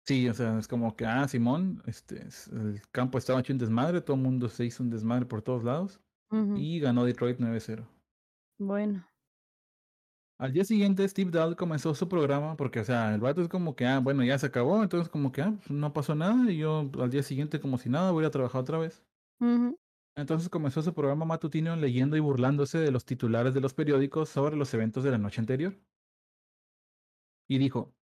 sí, 0.05 0.28
o 0.30 0.34
sea, 0.34 0.57
es 0.59 0.67
como 0.67 0.95
que, 0.95 1.05
ah, 1.05 1.28
Simón, 1.28 1.82
este, 1.86 2.26
es- 2.28 2.47
el 2.49 2.82
campo 2.91 3.17
estaba 3.17 3.39
hecho 3.39 3.53
un 3.53 3.59
desmadre, 3.59 4.01
todo 4.01 4.15
el 4.17 4.24
mundo 4.24 4.49
se 4.49 4.65
hizo 4.65 4.84
un 4.84 4.89
desmadre 4.89 5.26
por 5.26 5.41
todos 5.41 5.63
lados 5.63 6.01
y 6.53 6.80
ganó 6.80 7.05
Detroit 7.05 7.39
9-0. 7.39 7.88
Bueno. 8.57 9.05
Al 10.39 10.51
día 10.53 10.63
siguiente, 10.65 11.07
Steve 11.07 11.32
Dahl 11.32 11.55
comenzó 11.55 11.93
su 11.95 12.07
programa 12.09 12.55
porque, 12.57 12.80
o 12.80 12.84
sea, 12.84 13.13
el 13.15 13.21
vato 13.21 13.41
es 13.41 13.47
como 13.49 13.76
que, 13.76 13.86
ah, 13.86 13.99
bueno, 13.99 14.24
ya 14.24 14.38
se 14.38 14.47
acabó, 14.47 14.82
entonces 14.84 15.09
como 15.09 15.32
que, 15.32 15.41
ah, 15.41 15.53
pues, 15.57 15.71
no 15.71 15.93
pasó 15.93 16.15
nada 16.15 16.51
y 16.51 16.57
yo 16.57 16.89
al 16.99 17.09
día 17.09 17.24
siguiente 17.24 17.59
como 17.59 17.78
si 17.78 17.89
nada 17.89 18.11
voy 18.11 18.26
a 18.26 18.32
trabajar 18.32 18.61
otra 18.61 18.78
vez. 18.80 19.03
Entonces 20.15 20.49
comenzó 20.49 20.82
su 20.82 20.91
programa 20.95 21.24
matutino 21.26 21.76
leyendo 21.76 22.17
y 22.17 22.19
burlándose 22.19 22.80
de 22.80 22.89
los 22.91 23.05
titulares 23.05 23.53
de 23.53 23.61
los 23.61 23.76
periódicos 23.76 24.30
sobre 24.30 24.55
los 24.55 24.74
eventos 24.74 25.03
de 25.03 25.11
la 25.11 25.17
noche 25.19 25.39
anterior. 25.39 25.76
Y 27.48 27.58
dijo, 27.58 27.94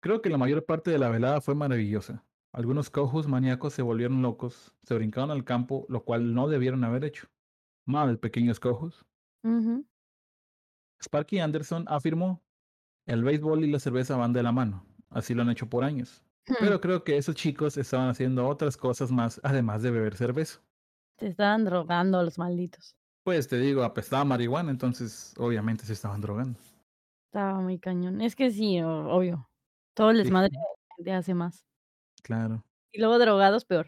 creo 0.00 0.22
que 0.22 0.30
la 0.30 0.38
mayor 0.38 0.64
parte 0.64 0.90
de 0.90 0.98
la 0.98 1.08
velada 1.08 1.40
fue 1.40 1.54
maravillosa. 1.54 2.24
Algunos 2.52 2.90
cojos 2.90 3.28
maníacos 3.28 3.72
se 3.72 3.82
volvieron 3.82 4.22
locos, 4.22 4.74
se 4.82 4.94
brincaron 4.94 5.30
al 5.30 5.44
campo, 5.44 5.86
lo 5.88 6.04
cual 6.04 6.34
no 6.34 6.48
debieron 6.48 6.84
haber 6.84 7.04
hecho. 7.04 7.28
Mal, 7.86 8.18
pequeños 8.18 8.60
cojos. 8.60 9.06
Ujú. 9.42 9.86
Sparky 11.02 11.40
Anderson 11.40 11.84
afirmó, 11.88 12.42
el 13.06 13.24
béisbol 13.24 13.64
y 13.64 13.70
la 13.70 13.80
cerveza 13.80 14.16
van 14.16 14.32
de 14.32 14.42
la 14.42 14.52
mano. 14.52 14.84
Así 15.10 15.34
lo 15.34 15.42
han 15.42 15.50
hecho 15.50 15.68
por 15.68 15.82
años. 15.84 16.22
Pero 16.60 16.80
creo 16.80 17.04
que 17.04 17.16
esos 17.16 17.34
chicos 17.34 17.76
estaban 17.76 18.08
haciendo 18.08 18.46
otras 18.46 18.76
cosas 18.76 19.10
más 19.10 19.40
además 19.42 19.82
de 19.82 19.90
beber 19.90 20.16
cerveza. 20.16 20.60
Se 21.18 21.28
estaban 21.28 21.64
drogando 21.64 22.22
los 22.22 22.38
malditos. 22.38 22.96
Pues 23.24 23.46
te 23.48 23.58
digo, 23.58 23.84
apestaba 23.84 24.24
marihuana, 24.24 24.70
entonces 24.70 25.34
obviamente 25.38 25.84
se 25.84 25.92
estaban 25.92 26.20
drogando. 26.20 26.58
Estaba 27.32 27.60
muy 27.62 27.78
cañón. 27.78 28.20
Es 28.20 28.36
que 28.36 28.50
sí, 28.50 28.78
obvio. 28.82 29.48
Todo 29.94 30.10
el 30.10 30.18
desmadre 30.18 30.50
gente 30.98 31.12
hace 31.14 31.32
más. 31.32 31.64
claro, 32.22 32.62
Y 32.92 32.98
luego 33.00 33.18
drogados, 33.18 33.64
peor. 33.64 33.86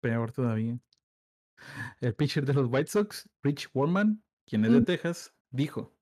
peor 0.00 0.30
todavía. 0.30 0.78
El 2.00 2.14
pitcher 2.14 2.46
de 2.46 2.54
los 2.54 2.68
White 2.70 2.86
Sox, 2.88 3.28
Rich 3.42 3.70
Warman, 3.74 4.22
quien 4.46 4.64
es 4.64 4.70
de 4.72 4.80
Mm. 4.82 4.84
Texas, 4.84 5.34
dijo, 5.50 5.96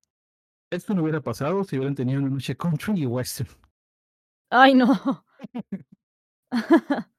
esto 0.70 0.94
no 0.94 1.02
hubiera 1.04 1.22
pasado 1.22 1.64
si 1.64 1.76
hubieran 1.78 1.94
tenido 1.94 2.20
una 2.20 2.28
noche 2.28 2.54
country 2.54 3.00
y 3.02 3.06
western. 3.06 3.48
Ay, 4.50 4.74
no. 4.74 5.24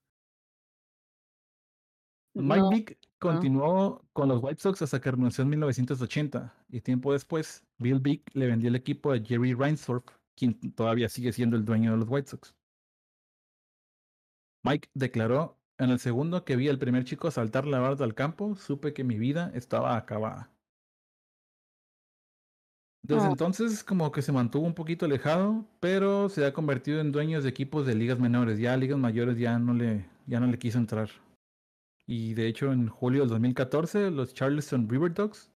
Mike 2.35 2.59
No, 2.61 2.69
Vick 2.69 2.99
continuó 3.25 4.05
con 4.13 4.29
los 4.29 4.41
White 4.43 4.61
Sox 4.61 4.81
hasta 4.81 5.01
que 5.01 5.11
renunció 5.11 5.43
en 5.43 5.49
1980 5.49 6.53
y 6.69 6.81
tiempo 6.81 7.13
después, 7.13 7.65
Bill 7.77 7.99
Vick 7.99 8.31
le 8.33 8.47
vendió 8.47 8.69
el 8.69 8.75
equipo 8.75 9.11
a 9.11 9.19
Jerry 9.19 9.53
Reinsdorf, 9.53 10.05
quien 10.35 10.59
todavía 10.73 11.09
sigue 11.09 11.31
siendo 11.33 11.57
el 11.57 11.65
dueño 11.65 11.91
de 11.91 11.97
los 11.97 12.09
White 12.09 12.29
Sox. 12.29 12.55
Mike 14.63 14.89
declaró, 14.93 15.57
en 15.77 15.91
el 15.91 15.99
segundo 15.99 16.43
que 16.43 16.55
vi 16.57 16.67
al 16.69 16.79
primer 16.79 17.05
chico 17.05 17.31
saltar 17.31 17.65
la 17.67 17.79
barda 17.79 18.03
al 18.05 18.15
campo, 18.15 18.55
supe 18.55 18.93
que 18.93 19.03
mi 19.03 19.17
vida 19.17 19.51
estaba 19.53 19.95
acabada. 19.97 20.51
Desde 23.03 23.27
Oh. 23.27 23.29
entonces 23.29 23.83
como 23.83 24.11
que 24.11 24.21
se 24.21 24.31
mantuvo 24.31 24.65
un 24.65 24.73
poquito 24.73 25.05
alejado, 25.05 25.65
pero 25.79 26.27
se 26.29 26.45
ha 26.45 26.53
convertido 26.53 26.99
en 27.01 27.11
dueños 27.11 27.43
de 27.43 27.49
equipos 27.51 27.85
de 27.85 27.95
ligas 27.95 28.19
menores. 28.19 28.57
Ya 28.59 28.73
a 28.73 28.77
ligas 28.77 28.97
mayores 28.97 29.37
ya 29.37 29.59
no 29.59 29.73
le, 29.73 30.09
ya 30.25 30.39
no 30.39 30.47
le 30.47 30.57
quiso 30.59 30.77
entrar. 30.79 31.09
Y 32.07 32.33
de 32.33 32.47
hecho 32.47 32.71
en 32.71 32.87
julio 32.87 33.21
del 33.21 33.29
2014 33.29 34.11
los 34.11 34.33
Charleston 34.33 34.87
River 34.87 35.13
Dogs, 35.13 35.51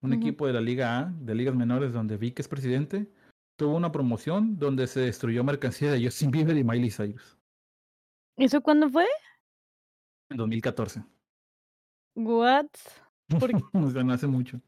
un 0.00 0.12
equipo 0.12 0.46
de 0.46 0.52
la 0.52 0.60
Liga 0.60 0.98
A, 0.98 1.04
de 1.20 1.34
ligas 1.34 1.54
menores 1.54 1.92
donde 1.92 2.16
Vic 2.16 2.40
es 2.40 2.48
presidente, 2.48 3.08
tuvo 3.56 3.76
una 3.76 3.92
promoción 3.92 4.58
donde 4.58 4.88
se 4.88 5.00
destruyó 5.00 5.44
mercancía 5.44 5.92
de 5.92 6.04
Justin 6.04 6.30
Bieber 6.32 6.56
y 6.56 6.64
Miley 6.64 6.90
Cyrus 6.90 7.38
¿Eso 8.36 8.60
cuándo 8.62 8.88
fue? 8.88 9.06
en 10.30 10.38
2014. 10.38 11.04
What? 12.16 12.66
¿Por 13.28 13.50
qué 13.50 13.62
o 13.72 13.90
sea, 13.90 14.02
no 14.02 14.12
hace 14.12 14.26
mucho. 14.26 14.60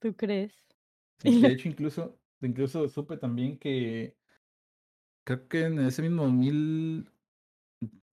tú 0.00 0.14
crees? 0.14 0.52
Sí, 1.20 1.40
de 1.40 1.48
hecho, 1.52 1.68
incluso, 1.68 2.18
incluso 2.40 2.88
supe 2.88 3.16
también 3.16 3.58
que 3.58 4.14
creo 5.24 5.48
que 5.48 5.64
en 5.64 5.80
ese 5.80 6.02
mismo 6.02 6.28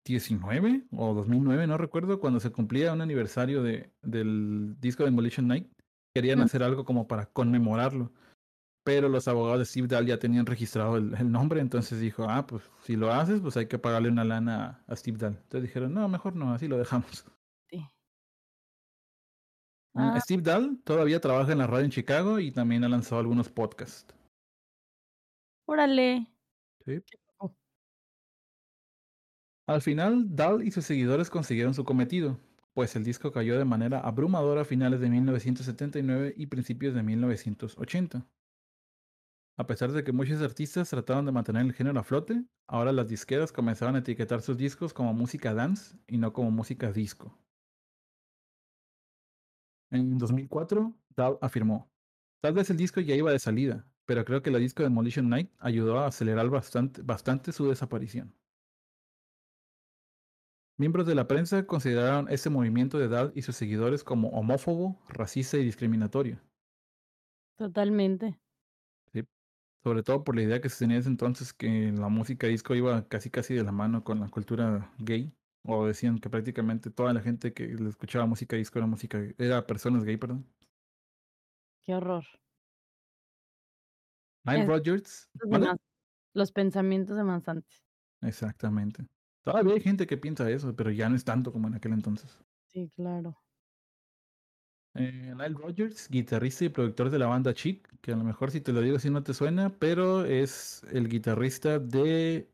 2019 0.06 0.88
o 0.92 1.14
2009, 1.14 1.68
no 1.68 1.78
recuerdo, 1.78 2.20
cuando 2.20 2.40
se 2.40 2.52
cumplía 2.52 2.94
un 2.94 3.02
aniversario 3.02 3.64
de, 3.64 3.92
del 4.04 4.76
disco 4.80 5.04
de 5.04 5.10
Demolition 5.10 5.48
Night, 5.48 5.68
querían 6.14 6.40
Mm. 6.40 6.44
hacer 6.44 6.64
algo 6.64 6.86
como 6.86 7.08
para 7.08 7.26
conmemorarlo. 7.28 8.12
Pero 8.84 9.10
los 9.10 9.28
abogados 9.28 9.60
de 9.60 9.66
Steve 9.66 9.88
Dahl 9.88 10.06
ya 10.06 10.20
tenían 10.20 10.46
registrado 10.46 10.98
el, 10.98 11.16
el 11.16 11.32
nombre, 11.32 11.60
entonces 11.60 12.00
dijo, 12.00 12.26
ah, 12.30 12.46
pues 12.46 12.70
si 12.84 12.96
lo 12.96 13.12
haces, 13.12 13.42
pues 13.42 13.58
hay 13.58 13.68
que 13.68 13.80
pagarle 13.80 14.10
una 14.10 14.24
lana 14.24 14.84
a, 14.88 14.94
a 14.94 14.96
Steve 14.96 15.18
Dahl. 15.18 15.34
Entonces 15.38 15.64
dijeron, 15.64 15.92
no, 15.94 16.08
mejor 16.08 16.36
no, 16.36 16.54
así 16.54 16.68
lo 16.68 16.78
dejamos. 16.78 17.26
Sí. 17.72 17.84
Ah. 19.96 20.20
Steve 20.22 20.44
Dahl 20.44 20.80
todavía 20.84 21.20
trabaja 21.20 21.52
en 21.52 21.58
la 21.58 21.68
radio 21.68 21.86
en 21.86 21.92
Chicago 21.92 22.40
y 22.40 22.52
también 22.52 22.84
ha 22.84 22.90
lanzado 22.90 23.20
algunos 23.20 23.50
podcasts. 23.50 24.14
Órale. 25.68 26.28
¿sí? 26.86 27.02
Al 29.68 29.82
final, 29.82 30.36
Dahl 30.36 30.64
y 30.64 30.70
sus 30.72 30.86
seguidores 30.86 31.32
consiguieron 31.32 31.74
su 31.74 31.86
cometido, 31.86 32.40
pues 32.76 32.96
el 32.96 33.04
disco 33.04 33.32
cayó 33.32 33.58
de 33.58 33.66
manera 33.66 34.00
abrumadora 34.00 34.62
a 34.62 34.66
finales 34.66 35.00
de 35.00 35.10
1979 35.10 36.36
y 36.38 36.46
principios 36.48 36.94
de 36.94 37.02
1980. 37.02 38.28
A 39.58 39.66
pesar 39.66 39.92
de 39.92 40.04
que 40.04 40.12
muchos 40.12 40.42
artistas 40.42 40.90
trataron 40.90 41.26
de 41.26 41.32
mantener 41.32 41.64
el 41.64 41.74
género 41.74 42.00
a 42.00 42.04
flote, 42.04 42.44
ahora 42.68 42.92
las 42.92 43.08
disqueras 43.08 43.52
comenzaron 43.52 43.96
a 43.96 44.00
etiquetar 44.00 44.42
sus 44.42 44.58
discos 44.58 44.94
como 44.94 45.14
música 45.14 45.54
dance 45.54 45.98
y 46.08 46.18
no 46.18 46.32
como 46.32 46.52
música 46.52 46.92
disco. 46.92 47.36
En 49.90 50.18
2004, 50.20 50.94
Dahl 51.16 51.40
afirmó, 51.42 51.90
tal 52.42 52.54
vez 52.54 52.70
el 52.70 52.78
disco 52.78 53.02
ya 53.02 53.16
iba 53.16 53.32
de 53.32 53.40
salida, 53.40 53.88
pero 54.06 54.26
creo 54.26 54.44
que 54.44 54.52
la 54.52 54.60
disco 54.60 54.84
de 54.84 54.90
Demolition 54.90 55.30
Night 55.30 55.52
ayudó 55.58 56.00
a 56.00 56.08
acelerar 56.08 56.50
bastante, 56.50 57.02
bastante 57.02 57.52
su 57.52 57.68
desaparición. 57.68 58.36
Miembros 60.78 61.08
de 61.08 61.16
la 61.16 61.28
prensa 61.28 61.66
consideraron 61.66 62.28
este 62.30 62.50
movimiento 62.50 62.98
de 63.00 63.08
Dahl 63.08 63.32
y 63.34 63.42
sus 63.44 63.56
seguidores 63.56 64.04
como 64.04 64.30
homófobo, 64.30 65.02
racista 65.08 65.58
y 65.58 65.64
discriminatorio, 65.64 66.42
Totalmente. 67.58 68.40
sobre 69.84 70.04
todo 70.04 70.24
por 70.24 70.36
la 70.36 70.42
idea 70.42 70.62
que 70.62 70.70
se 70.70 70.80
tenía 70.80 70.96
en 70.96 71.02
ese 71.02 71.10
entonces 71.10 71.54
que 71.54 71.92
la 71.92 72.10
música 72.10 72.48
disco 72.48 72.74
iba 72.76 73.08
casi 73.08 73.30
casi 73.30 73.54
de 73.54 73.64
la 73.64 73.72
mano 73.72 74.04
con 74.04 74.20
la 74.20 74.30
cultura 74.30 74.92
gay, 74.98 75.32
o 75.64 75.86
decían 75.86 76.18
que 76.20 76.30
prácticamente 76.30 76.90
toda 76.90 77.14
la 77.14 77.22
gente 77.22 77.54
que 77.54 77.68
le 77.68 77.90
escuchaba 77.90 78.26
música 78.26 78.56
disco 78.56 78.80
era 78.80 78.88
música 78.88 79.20
era 79.38 79.66
personas 79.66 80.04
gay, 80.04 80.18
perdón. 80.18 80.46
Qué 81.84 81.94
horror. 81.94 82.26
Nile 84.44 84.66
Rodgers, 84.66 85.30
Los 85.34 85.78
Los 86.34 86.52
pensamientos 86.52 87.16
de 87.16 87.24
Manzantes. 87.24 87.84
Exactamente. 88.22 89.06
Todavía 89.46 89.76
hay 89.76 89.82
gente 89.82 90.08
que 90.08 90.18
piensa 90.18 90.50
eso, 90.50 90.76
pero 90.76 90.90
ya 90.92 91.08
no 91.08 91.16
es 91.16 91.24
tanto 91.24 91.52
como 91.52 91.68
en 91.68 91.76
aquel 91.76 91.94
entonces. 91.94 92.38
Sí, 92.68 92.92
claro. 92.96 93.38
Eh, 94.96 95.34
Nile 95.36 95.50
Rodgers, 95.56 96.10
guitarrista 96.10 96.66
y 96.66 96.70
productor 96.70 97.10
de 97.10 97.20
la 97.20 97.28
banda 97.28 97.54
Chic, 97.54 97.88
que 98.02 98.14
a 98.14 98.16
lo 98.16 98.24
mejor 98.24 98.50
si 98.52 98.62
te 98.62 98.72
lo 98.72 98.82
digo 98.82 98.96
así 98.96 99.10
no 99.10 99.24
te 99.24 99.34
suena, 99.34 99.70
pero 99.78 100.24
es 100.26 100.84
el 100.92 101.10
guitarrista 101.10 101.80
de 101.80 102.50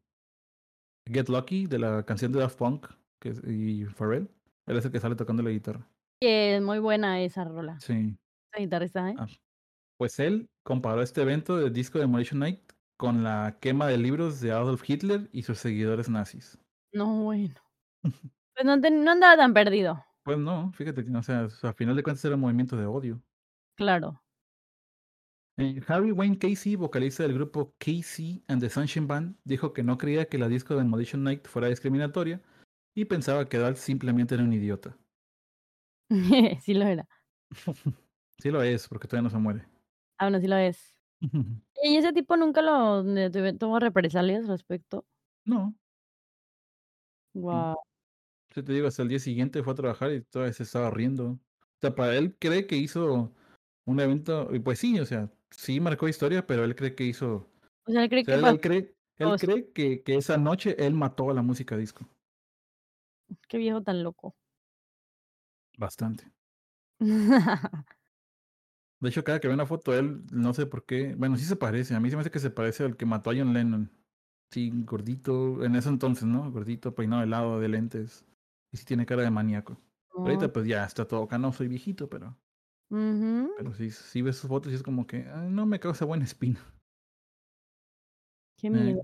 Get 1.08 1.30
Lucky, 1.30 1.68
de 1.68 1.80
la 1.80 2.04
canción 2.04 2.32
de 2.32 2.39
Daft 2.39 2.58
Punk 2.58 2.88
que 3.20 3.30
es- 3.30 3.42
y 3.46 3.86
Pharrell. 3.86 4.28
Él 4.66 4.78
es 4.78 4.86
el 4.86 4.92
que 4.92 5.00
sale 5.00 5.16
tocando 5.16 5.44
la 5.44 5.52
guitarra. 5.52 5.88
Que 6.20 6.56
es 6.56 6.62
muy 6.64 6.80
buena 6.80 7.22
esa 7.22 7.44
rola. 7.44 7.80
Sí. 7.80 8.18
Esa 8.52 8.60
guitarrista, 8.64 9.10
¿eh? 9.12 9.16
Ah, 9.18 9.28
Pues 9.98 10.20
él 10.20 10.50
comparó 10.64 11.04
este 11.04 11.22
evento 11.22 11.58
del 11.58 11.72
disco 11.72 12.00
de 12.00 12.06
Demolition 12.06 12.39
Night 12.39 12.60
con 12.98 13.24
la 13.24 13.58
quema 13.62 13.88
de 13.88 13.98
libros 14.00 14.42
de 14.42 14.52
Adolf 14.52 14.88
Hitler 14.89 15.30
y 15.32 15.44
sus 15.44 15.60
seguidores 15.60 16.10
nazis. 16.10 16.58
No, 16.94 17.24
bueno. 17.24 17.56
Pues 18.54 18.66
no, 18.66 18.74
andaba 19.12 19.38
tan 19.38 19.54
perdido. 19.54 20.06
Pues 20.24 20.38
no, 20.38 20.72
fíjate 20.74 21.04
que, 21.04 21.12
o 21.12 21.24
sea, 21.24 21.48
a 21.64 21.74
final 21.74 21.96
de 21.96 22.04
cuentas 22.04 22.24
era 22.26 22.36
un 22.36 22.42
movimiento 22.42 22.76
de 22.76 22.86
odio. 22.86 23.24
Claro. 23.76 24.22
Eh, 25.58 25.82
Harry 25.88 26.12
Wayne 26.12 26.38
Casey, 26.38 26.76
vocalista 26.76 27.24
del 27.24 27.34
grupo 27.34 27.74
Casey 27.80 28.44
and 28.48 28.62
the 28.62 28.70
Sunshine 28.70 29.08
Band, 29.08 29.38
dijo 29.46 29.74
que 29.74 29.84
no 29.84 29.98
creía 29.98 30.26
que 30.26 30.38
la 30.38 30.48
disco 30.48 30.74
de 30.74 30.82
Demolition 30.82 31.24
Night 31.24 31.48
fuera 31.48 31.70
discriminatoria 31.70 32.42
y 32.94 33.06
pensaba 33.06 33.48
que 33.48 33.58
Dahl 33.58 33.78
simplemente 33.78 34.36
era 34.36 34.44
un 34.44 34.54
idiota. 34.54 34.98
Sí 36.62 36.74
lo 36.74 36.86
era. 36.86 37.08
Sí 38.38 38.50
lo 38.50 38.64
es, 38.64 38.88
porque 38.88 39.08
todavía 39.08 39.24
no 39.24 39.30
se 39.30 39.38
muere. 39.38 39.68
Ah, 40.18 40.32
no, 40.32 40.39
sí 40.39 40.48
lo 40.48 40.58
es. 40.58 40.96
¿Y 41.84 41.98
ese 41.98 42.12
tipo 42.12 42.36
nunca 42.38 42.64
lo 42.64 43.04
tuve 43.04 43.54
tuvo 43.54 43.80
represalias 43.80 44.46
al 44.46 44.50
respecto? 44.50 45.06
No. 45.46 45.76
Mm. 47.34 47.40
Guau. 47.40 47.78
Sí, 48.54 48.64
te 48.64 48.74
digo, 48.74 48.88
hasta 48.88 49.04
el 49.04 49.10
día 49.10 49.20
siguiente 49.20 49.64
fue 49.64 49.74
a 49.74 49.76
trabajar 49.76 50.12
y 50.12 50.22
todavía 50.22 50.54
se 50.54 50.64
estaba 50.64 50.90
riendo. 50.92 51.30
O 51.32 51.40
sea, 51.80 51.96
para 51.96 52.16
él 52.16 52.36
cree 52.38 52.68
que 52.68 52.76
hizo 52.76 53.34
un 53.86 54.00
evento, 54.00 54.54
y 54.54 54.60
pues 54.60 54.80
sí, 54.80 55.00
o 55.00 55.06
sea, 55.06 55.30
sí 55.50 55.80
marcó 55.80 56.08
historia, 56.08 56.46
pero 56.46 56.64
él 56.64 56.76
cree 56.76 56.94
que 56.94 57.06
hizo. 57.06 57.50
O 57.86 57.92
sea, 57.92 58.04
él 58.04 58.10
cree 58.10 58.22
O 58.24 58.26
sea, 58.26 58.40
que 58.42 58.50
él, 58.50 58.60
cree, 58.60 58.96
él 59.18 59.28
os 59.28 59.42
cree 59.42 59.72
que, 59.72 60.04
que 60.04 60.16
esa 60.16 60.38
noche 60.38 60.76
él 60.80 60.94
mató 60.94 61.30
a 61.30 61.34
la 61.34 61.42
música 61.42 61.78
disco. 61.78 62.06
Qué 63.48 63.58
viejo 63.58 63.82
tan 63.82 64.04
loco. 64.04 64.36
Bastante. 65.78 66.32
De 69.00 69.10
hecho, 69.10 69.24
cada 69.24 69.40
que 69.40 69.48
veo 69.48 69.56
una 69.56 69.66
foto 69.66 69.92
de 69.92 70.00
él, 70.00 70.24
no 70.32 70.54
sé 70.54 70.68
por 70.68 70.86
qué. 70.86 71.16
Bueno, 71.16 71.36
sí 71.36 71.46
se 71.46 71.56
parece. 71.56 71.96
A 71.96 72.00
mí 72.00 72.12
se 72.12 72.16
me 72.16 72.22
hace 72.22 72.30
que 72.30 72.40
se 72.40 72.52
parece 72.52 72.84
al 72.84 72.96
que 72.96 73.08
mató 73.08 73.32
a 73.32 73.34
John 73.36 73.52
Lennon. 73.52 73.92
Sí, 74.54 74.70
gordito. 74.84 75.64
En 75.64 75.76
ese 75.76 75.88
entonces, 75.88 76.26
¿no? 76.26 76.52
Gordito, 76.52 76.93
peinado 76.93 77.22
de 77.22 77.28
lado, 77.28 77.60
de 77.62 77.70
lentes. 77.70 78.26
Y 78.70 78.76
sí 78.78 78.84
tiene 78.86 79.06
cara 79.06 79.24
de 79.24 79.32
maníaco. 79.32 79.82
Oh. 80.14 80.24
Ahorita, 80.26 80.52
pues 80.52 80.68
ya 80.68 80.84
está 80.86 81.08
todo 81.08 81.26
canoso 81.28 81.64
y 81.64 81.70
viejito, 81.70 82.10
pero. 82.10 82.38
Pero 83.58 83.74
sí, 83.74 83.91
sí 83.91 84.22
ves 84.22 84.38
sus 84.38 84.49
fotos 84.49 84.72
y 84.72 84.76
es 84.76 84.84
como 84.84 85.06
que 85.08 85.28
"Ah, 85.28 85.47
no 85.49 85.66
me 85.66 85.80
causa 85.80 86.06
buena 86.06 86.24
espina. 86.26 86.60
Qué 88.58 88.68
Eh. 88.68 89.02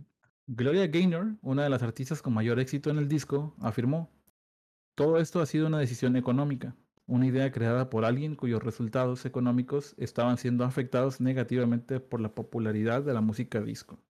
Gloria 0.49 0.87
Gaynor, 0.87 1.37
una 1.41 1.63
de 1.63 1.69
las 1.69 1.83
artistas 1.83 2.21
con 2.21 2.33
mayor 2.33 2.59
éxito 2.59 2.89
en 2.89 2.97
el 2.97 3.07
disco, 3.09 3.55
afirmó: 3.59 4.09
Todo 4.95 5.19
esto 5.19 5.41
ha 5.41 5.45
sido 5.47 5.67
una 5.67 5.79
decisión 5.79 6.15
económica, 6.17 6.77
una 7.07 7.27
idea 7.27 7.51
creada 7.51 7.89
por 7.89 8.05
alguien 8.05 8.35
cuyos 8.35 8.63
resultados 8.63 9.25
económicos 9.25 9.95
estaban 9.99 10.37
siendo 10.37 10.65
afectados 10.65 11.21
negativamente 11.21 11.99
por 12.01 12.21
la 12.21 12.35
popularidad 12.35 13.03
de 13.03 13.13
la 13.13 13.21
música 13.21 13.61
disco. 13.61 14.06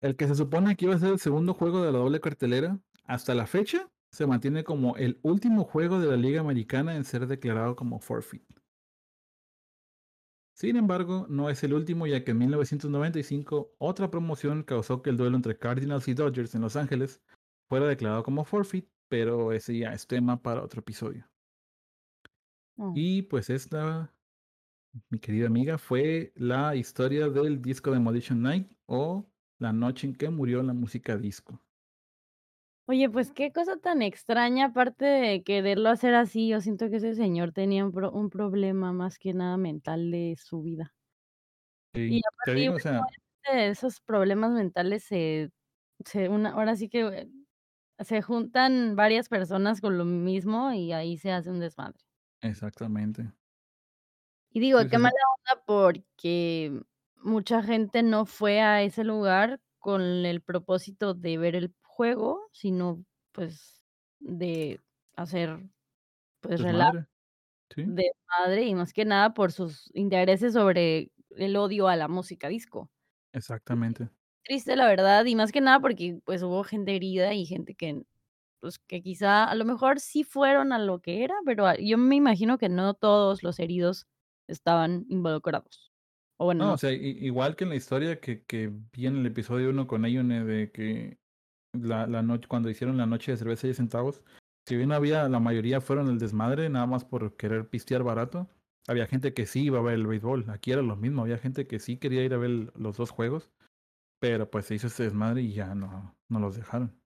El 0.00 0.16
que 0.16 0.26
se 0.26 0.34
supone 0.34 0.76
que 0.76 0.84
iba 0.84 0.94
a 0.94 0.98
ser 0.98 1.12
el 1.12 1.18
segundo 1.18 1.54
juego 1.54 1.82
de 1.82 1.92
la 1.92 1.98
doble 1.98 2.20
cartelera, 2.20 2.78
hasta 3.04 3.34
la 3.34 3.46
fecha 3.46 3.90
se 4.10 4.26
mantiene 4.26 4.62
como 4.62 4.96
el 4.96 5.18
último 5.22 5.64
juego 5.64 5.98
de 5.98 6.06
la 6.06 6.16
Liga 6.16 6.40
Americana 6.40 6.94
en 6.94 7.04
ser 7.04 7.26
declarado 7.26 7.74
como 7.74 7.98
forfeit. 7.98 8.44
Sin 10.54 10.76
embargo, 10.76 11.26
no 11.28 11.50
es 11.50 11.64
el 11.64 11.74
último 11.74 12.06
ya 12.06 12.22
que 12.22 12.30
en 12.30 12.38
1995 12.38 13.74
otra 13.78 14.10
promoción 14.10 14.62
causó 14.62 15.02
que 15.02 15.10
el 15.10 15.16
duelo 15.16 15.36
entre 15.36 15.58
Cardinals 15.58 16.06
y 16.06 16.14
Dodgers 16.14 16.54
en 16.54 16.60
Los 16.60 16.76
Ángeles 16.76 17.20
fuera 17.68 17.88
declarado 17.88 18.22
como 18.22 18.44
forfeit, 18.44 18.88
pero 19.08 19.50
ese 19.50 19.76
ya 19.76 19.92
es 19.92 20.06
tema 20.06 20.40
para 20.40 20.62
otro 20.62 20.78
episodio. 20.78 21.28
Oh. 22.76 22.92
Y 22.94 23.22
pues 23.22 23.50
esta, 23.50 24.13
mi 25.10 25.18
querida 25.18 25.46
amiga, 25.46 25.78
fue 25.78 26.32
la 26.36 26.74
historia 26.76 27.28
del 27.28 27.60
disco 27.62 27.90
Demolition 27.92 28.42
Night 28.42 28.70
o 28.86 29.30
la 29.58 29.72
noche 29.72 30.06
en 30.06 30.14
que 30.14 30.30
murió 30.30 30.62
la 30.62 30.74
música 30.74 31.16
disco. 31.16 31.60
Oye, 32.86 33.08
pues 33.10 33.30
qué 33.32 33.52
cosa 33.52 33.76
tan 33.78 34.00
extraña, 34.02 34.66
aparte 34.66 35.04
de 35.06 35.42
quererlo 35.42 35.88
hacer 35.90 36.14
así, 36.14 36.48
yo 36.48 36.60
siento 36.62 36.88
que 36.90 36.96
ese 36.96 37.14
señor 37.14 37.52
tenía 37.52 37.84
un 37.84 37.92
pro 37.92 38.10
un 38.12 38.28
problema 38.30 38.92
más 38.94 39.18
que 39.18 39.32
nada 39.34 39.56
mental 39.58 40.10
de 40.10 40.34
su 40.38 40.62
vida. 40.62 40.94
Y 42.06 42.18
Sí, 42.18 42.26
te 42.42 42.52
aparte, 42.52 42.54
digo, 42.54 42.74
igual 42.74 42.76
o 42.76 42.78
sea, 42.80 43.10
obviamente 43.46 43.70
esos 43.70 44.00
problemas 44.00 44.52
mentales 44.52 45.04
se 45.04 45.50
se 46.04 46.28
una 46.28 46.50
ahora 46.52 46.76
sí 46.76 46.88
que, 46.88 47.00
eh, 47.02 47.30
se 48.04 48.22
juntan 48.22 48.96
varias 48.96 49.28
personas 49.30 49.80
con 49.80 49.98
lo 49.98 50.04
mismo 50.06 50.72
y 50.72 50.92
ahí 50.92 51.18
se 51.18 51.32
hace 51.32 51.50
un 51.50 51.60
desmadre. 51.60 52.00
exactamente. 52.42 53.32
Y 54.54 54.60
digo, 54.60 54.78
Sí, 54.78 54.88
qué 54.88 54.98
sí, 54.98 55.00
mala 55.00 55.14
onda 55.40 55.64
porque 55.66 56.82
mucha 57.16 57.62
gente 57.64 58.02
no 58.04 58.26
fue 58.26 58.62
a 58.62 58.82
ese 58.84 59.04
lugar 59.04 59.62
con 59.80 60.02
el 60.02 60.42
propósito 60.42 61.14
de 61.14 61.38
ver 61.38 61.56
el 61.56 61.74
juego, 61.84 62.48
sino, 62.52 63.04
pues, 63.32 63.82
de 64.20 64.80
hacer, 65.16 65.60
pues, 66.40 66.60
relajo, 66.62 66.92
Desmadre. 66.92 67.06
Sí, 67.74 67.84
desmadre 67.84 68.64
y 68.66 68.74
más 68.74 68.92
que 68.94 69.04
nada 69.06 69.34
por 69.34 69.52
sus 69.52 69.90
intereses 69.94 70.54
sobre 70.54 71.12
el 71.30 71.56
odio 71.56 71.88
a 71.88 71.96
la 71.96 72.08
música 72.08 72.48
disco. 72.48 72.90
exactamente. 73.32 74.08
Triste, 74.44 74.76
la 74.76 74.86
verdad, 74.86 75.24
y 75.24 75.34
más 75.36 75.52
que 75.52 75.60
nada 75.62 75.80
porque, 75.80 76.20
pues, 76.24 76.42
hubo 76.42 76.64
gente 76.64 76.94
herida 76.94 77.32
y 77.32 77.46
gente 77.46 77.74
que, 77.74 78.02
pues, 78.60 78.78
que 78.78 79.02
quizá, 79.02 79.44
a 79.44 79.54
lo 79.54 79.64
mejor 79.64 80.00
sí 80.00 80.24
fueron 80.24 80.72
a 80.72 80.78
lo 80.78 81.00
que 81.00 81.24
era, 81.24 81.34
pero, 81.46 81.66
ah, 81.66 81.76
yo 81.78 81.98
me 81.98 82.16
imagino 82.16 82.58
que 82.58 82.68
no 82.68 82.94
todos 82.94 83.42
los 83.42 83.58
heridos 83.58 84.06
estaban 84.48 85.06
involucrados. 85.08 85.92
O 86.36 86.46
bueno, 86.46 86.64
No, 86.64 86.68
no 86.70 86.74
o 86.74 86.78
sea, 86.78 86.92
igual 86.92 87.56
que 87.56 87.64
en 87.64 87.70
la 87.70 87.76
historia 87.76 88.20
que, 88.20 88.44
que 88.44 88.72
vi 88.92 89.06
en 89.06 89.16
el 89.18 89.26
episodio 89.26 89.70
1 89.70 89.86
con 89.86 90.04
Ayune 90.04 90.44
de 90.44 90.70
que 90.72 91.18
la, 91.72 92.06
la 92.06 92.22
noche, 92.22 92.48
cuando 92.48 92.70
hicieron 92.70 92.96
la 92.96 93.06
noche 93.06 93.32
de 93.32 93.38
cerveza 93.38 93.68
y 93.68 93.74
centavos, 93.74 94.22
si 94.66 94.76
bien 94.76 94.92
había, 94.92 95.28
la 95.28 95.40
mayoría 95.40 95.80
fueron 95.80 96.08
el 96.08 96.18
desmadre, 96.18 96.68
nada 96.70 96.86
más 96.86 97.04
por 97.04 97.36
querer 97.36 97.68
pistear 97.68 98.02
barato, 98.02 98.48
había 98.86 99.06
gente 99.06 99.34
que 99.34 99.46
sí 99.46 99.64
iba 99.64 99.78
a 99.78 99.82
ver 99.82 99.94
el 99.94 100.06
béisbol. 100.06 100.46
Aquí 100.50 100.72
era 100.72 100.82
lo 100.82 100.96
mismo, 100.96 101.22
había 101.22 101.38
gente 101.38 101.66
que 101.66 101.78
sí 101.78 101.96
quería 101.98 102.24
ir 102.24 102.34
a 102.34 102.38
ver 102.38 102.72
los 102.74 102.96
dos 102.96 103.10
juegos, 103.10 103.50
pero 104.20 104.50
pues 104.50 104.66
se 104.66 104.74
hizo 104.74 104.86
ese 104.86 105.04
desmadre 105.04 105.42
y 105.42 105.52
ya 105.52 105.74
no, 105.74 106.16
no 106.28 106.40
los 106.40 106.56
dejaron. 106.56 106.98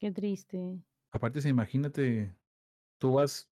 Qué 0.00 0.10
triste. 0.10 0.82
Aparte, 1.12 1.40
si 1.40 1.48
imagínate, 1.48 2.34
tú 2.98 3.14
vas, 3.14 3.48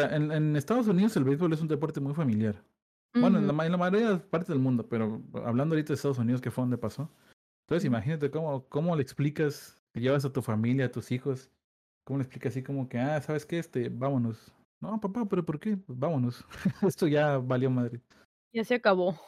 sea, 0.00 0.16
en, 0.16 0.32
en 0.32 0.56
Estados 0.56 0.86
Unidos 0.86 1.16
el 1.16 1.24
béisbol 1.24 1.52
es 1.52 1.60
un 1.60 1.68
deporte 1.68 2.00
muy 2.00 2.14
familiar. 2.14 2.62
Bueno, 3.20 3.38
en 3.38 3.46
la, 3.46 3.64
en 3.64 3.72
la 3.72 3.78
mayoría 3.78 4.10
de 4.10 4.18
partes 4.18 4.48
del 4.48 4.58
mundo, 4.58 4.86
pero 4.88 5.22
hablando 5.44 5.74
ahorita 5.74 5.88
de 5.88 5.94
Estados 5.94 6.18
Unidos, 6.18 6.40
que 6.40 6.50
fue 6.50 6.62
donde 6.62 6.76
pasó. 6.76 7.10
Entonces, 7.66 7.86
imagínate 7.86 8.30
cómo, 8.30 8.68
cómo 8.68 8.94
le 8.94 9.02
explicas, 9.02 9.82
que 9.92 10.00
llevas 10.00 10.24
a 10.24 10.32
tu 10.32 10.42
familia, 10.42 10.86
a 10.86 10.92
tus 10.92 11.10
hijos, 11.10 11.50
cómo 12.04 12.18
le 12.18 12.24
explicas 12.24 12.52
así 12.52 12.62
como 12.62 12.88
que, 12.88 12.98
ah, 12.98 13.20
¿sabes 13.22 13.46
qué? 13.46 13.58
Este, 13.58 13.88
vámonos. 13.88 14.52
No, 14.80 15.00
papá, 15.00 15.26
pero 15.26 15.44
¿por 15.44 15.58
qué? 15.58 15.76
Pues 15.76 15.98
vámonos. 15.98 16.44
Esto 16.82 17.06
ya 17.06 17.38
valió 17.38 17.70
madre. 17.70 18.02
Ya 18.52 18.64
se 18.64 18.74
acabó. 18.74 19.18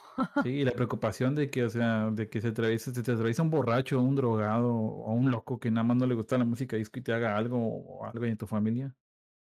Sí, 0.42 0.50
y 0.50 0.64
la 0.64 0.72
preocupación 0.72 1.34
de 1.34 1.50
que, 1.50 1.64
o 1.64 1.70
sea, 1.70 2.10
de 2.10 2.28
que 2.28 2.40
se 2.40 2.48
atraviese, 2.48 2.92
se 2.92 3.02
te 3.02 3.12
atraviesa 3.12 3.42
un 3.42 3.50
borracho, 3.50 4.00
un 4.00 4.16
drogado 4.16 4.72
o 4.72 5.12
un 5.12 5.30
loco 5.30 5.58
que 5.58 5.70
nada 5.70 5.84
más 5.84 5.96
no 5.96 6.06
le 6.06 6.14
gusta 6.14 6.38
la 6.38 6.44
música 6.44 6.76
disco 6.76 6.98
y 6.98 7.02
te 7.02 7.12
haga 7.12 7.36
algo 7.36 7.58
o 7.58 8.04
algo 8.04 8.24
en 8.24 8.36
tu 8.36 8.46
familia. 8.46 8.94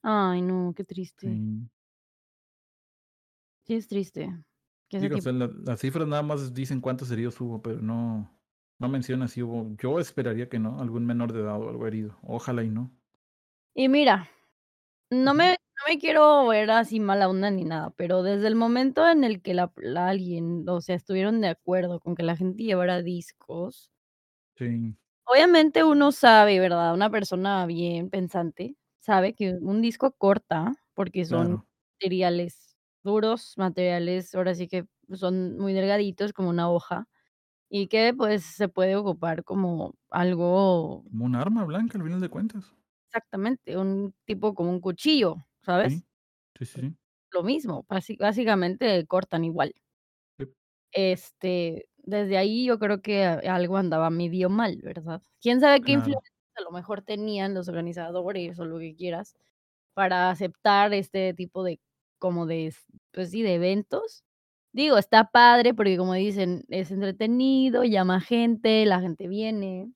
Ay, 0.09 0.41
no, 0.41 0.73
qué 0.75 0.83
triste. 0.83 1.39
Sí. 1.39 1.69
Sí 3.65 3.75
es 3.75 3.87
triste 3.87 4.29
que 4.89 4.97
ese 4.97 5.09
Digo, 5.09 5.15
o 5.15 5.19
tipo 5.19 5.21
sea, 5.21 5.31
la- 5.31 5.51
las 5.63 5.79
cifras 5.79 6.07
nada 6.07 6.23
más 6.23 6.53
dicen 6.53 6.81
cuántos 6.81 7.11
heridos 7.11 7.39
hubo, 7.39 7.61
pero 7.61 7.79
no, 7.81 8.35
no 8.79 8.89
menciona 8.89 9.27
si 9.27 9.43
hubo. 9.43 9.75
Yo 9.77 9.99
esperaría 9.99 10.49
que 10.49 10.59
no, 10.59 10.79
algún 10.81 11.05
menor 11.05 11.33
de 11.33 11.41
edad 11.41 11.61
o 11.61 11.69
algo 11.69 11.85
herido. 11.87 12.17
Ojalá 12.23 12.63
y 12.63 12.69
no. 12.71 12.91
Y 13.73 13.87
mira, 13.89 14.29
no 15.11 15.33
Ujú. 15.33 15.35
me 15.35 15.51
no 15.53 15.93
me 15.93 15.99
quiero 15.99 16.47
ver 16.47 16.71
así 16.71 16.99
mala 17.01 17.29
onda 17.29 17.51
ni 17.51 17.63
nada, 17.65 17.91
pero 17.97 18.23
desde 18.23 18.47
el 18.47 18.55
momento 18.55 19.07
en 19.09 19.23
el 19.25 19.41
que 19.41 19.53
la 19.55 19.71
la 19.77 20.09
alguien, 20.09 20.67
o 20.69 20.81
sea, 20.81 20.95
estuvieron 20.95 21.41
de 21.41 21.49
acuerdo 21.49 21.99
con 22.01 22.15
que 22.15 22.23
la 22.23 22.37
gente 22.37 22.63
llevara 22.63 23.01
discos 23.03 23.91
Sí, 24.57 24.97
obviamente 25.25 25.83
uno 25.83 26.11
sabe, 26.11 26.59
¿verdad? 26.59 26.93
Una 26.93 27.09
persona 27.09 27.65
bien 27.65 28.09
pensante 28.09 28.75
sabe 29.07 29.35
que 29.35 29.53
un 29.61 29.81
disco 29.83 30.13
corta, 30.13 30.75
porque 30.95 31.25
son 31.25 31.57
claro. 31.57 31.67
materiales 32.01 32.77
duros, 33.03 33.55
materiales, 33.57 34.35
ahora 34.35 34.55
sí 34.55 34.69
que 34.69 34.85
son 35.15 35.57
muy 35.59 35.73
delgaditos, 35.73 36.33
como 36.33 36.49
una 36.51 36.71
hoja, 36.71 37.07
y 37.69 37.87
que, 37.89 38.13
pues, 38.15 38.43
se 38.45 38.69
puede 38.69 38.95
ocupar 38.97 39.43
como 39.45 39.95
algo 40.11 41.05
Como 41.09 41.25
un 41.25 41.35
arma 41.35 41.65
blanca 41.65 41.97
al 41.97 42.03
final 42.05 42.21
de 42.21 42.29
cuentas. 42.29 42.73
exactamente, 43.07 43.77
un 43.77 44.13
tipo 44.25 44.53
como 44.55 44.69
un 44.71 44.79
cuchillo, 44.81 45.35
¿sabes? 45.61 45.93
Sí, 45.93 46.05
sí, 46.59 46.65
sí, 46.65 46.81
sí. 46.81 46.97
Lo 47.31 47.41
mismo, 47.41 47.85
básicamente 48.19 49.05
cortan 49.07 49.45
igual. 49.45 49.73
Sí, 50.39 50.45
Este, 50.91 51.89
desde 51.97 52.37
ahí 52.37 52.65
yo 52.65 52.79
creo 52.79 53.01
que 53.01 53.23
a 53.25 53.39
algo 53.55 53.77
andaba 53.77 54.09
medio 54.09 54.49
mal, 54.49 54.79
¿verdad? 54.83 55.21
Quién 55.41 55.59
sabe 55.59 55.83
qué 55.83 55.91
Claro. 55.91 55.93
influencias 55.93 56.33
a 56.57 56.61
lo 56.63 56.71
mejor 56.71 57.01
tenían 57.03 57.53
los 57.55 57.69
organizadores 57.69 58.59
o 58.59 58.65
lo 58.65 58.79
que 58.79 58.95
quieras 58.95 59.35
para 59.95 60.29
aceptar 60.31 60.93
este 60.93 61.33
tipo 61.35 61.63
de 61.63 61.81
como 62.19 62.45
de 62.47 62.73
pues 63.13 63.31
sí, 63.31 63.43
de 63.43 63.55
eventos. 63.55 64.23
Digo, 64.73 64.97
está 64.99 65.25
padre 65.31 65.73
porque, 65.75 65.97
como 65.97 66.13
dicen, 66.15 66.65
es 66.69 66.91
entretenido, 66.91 67.83
llama 67.85 68.21
gente, 68.21 68.85
la 68.85 69.01
gente 69.01 69.27
viene, 69.27 69.93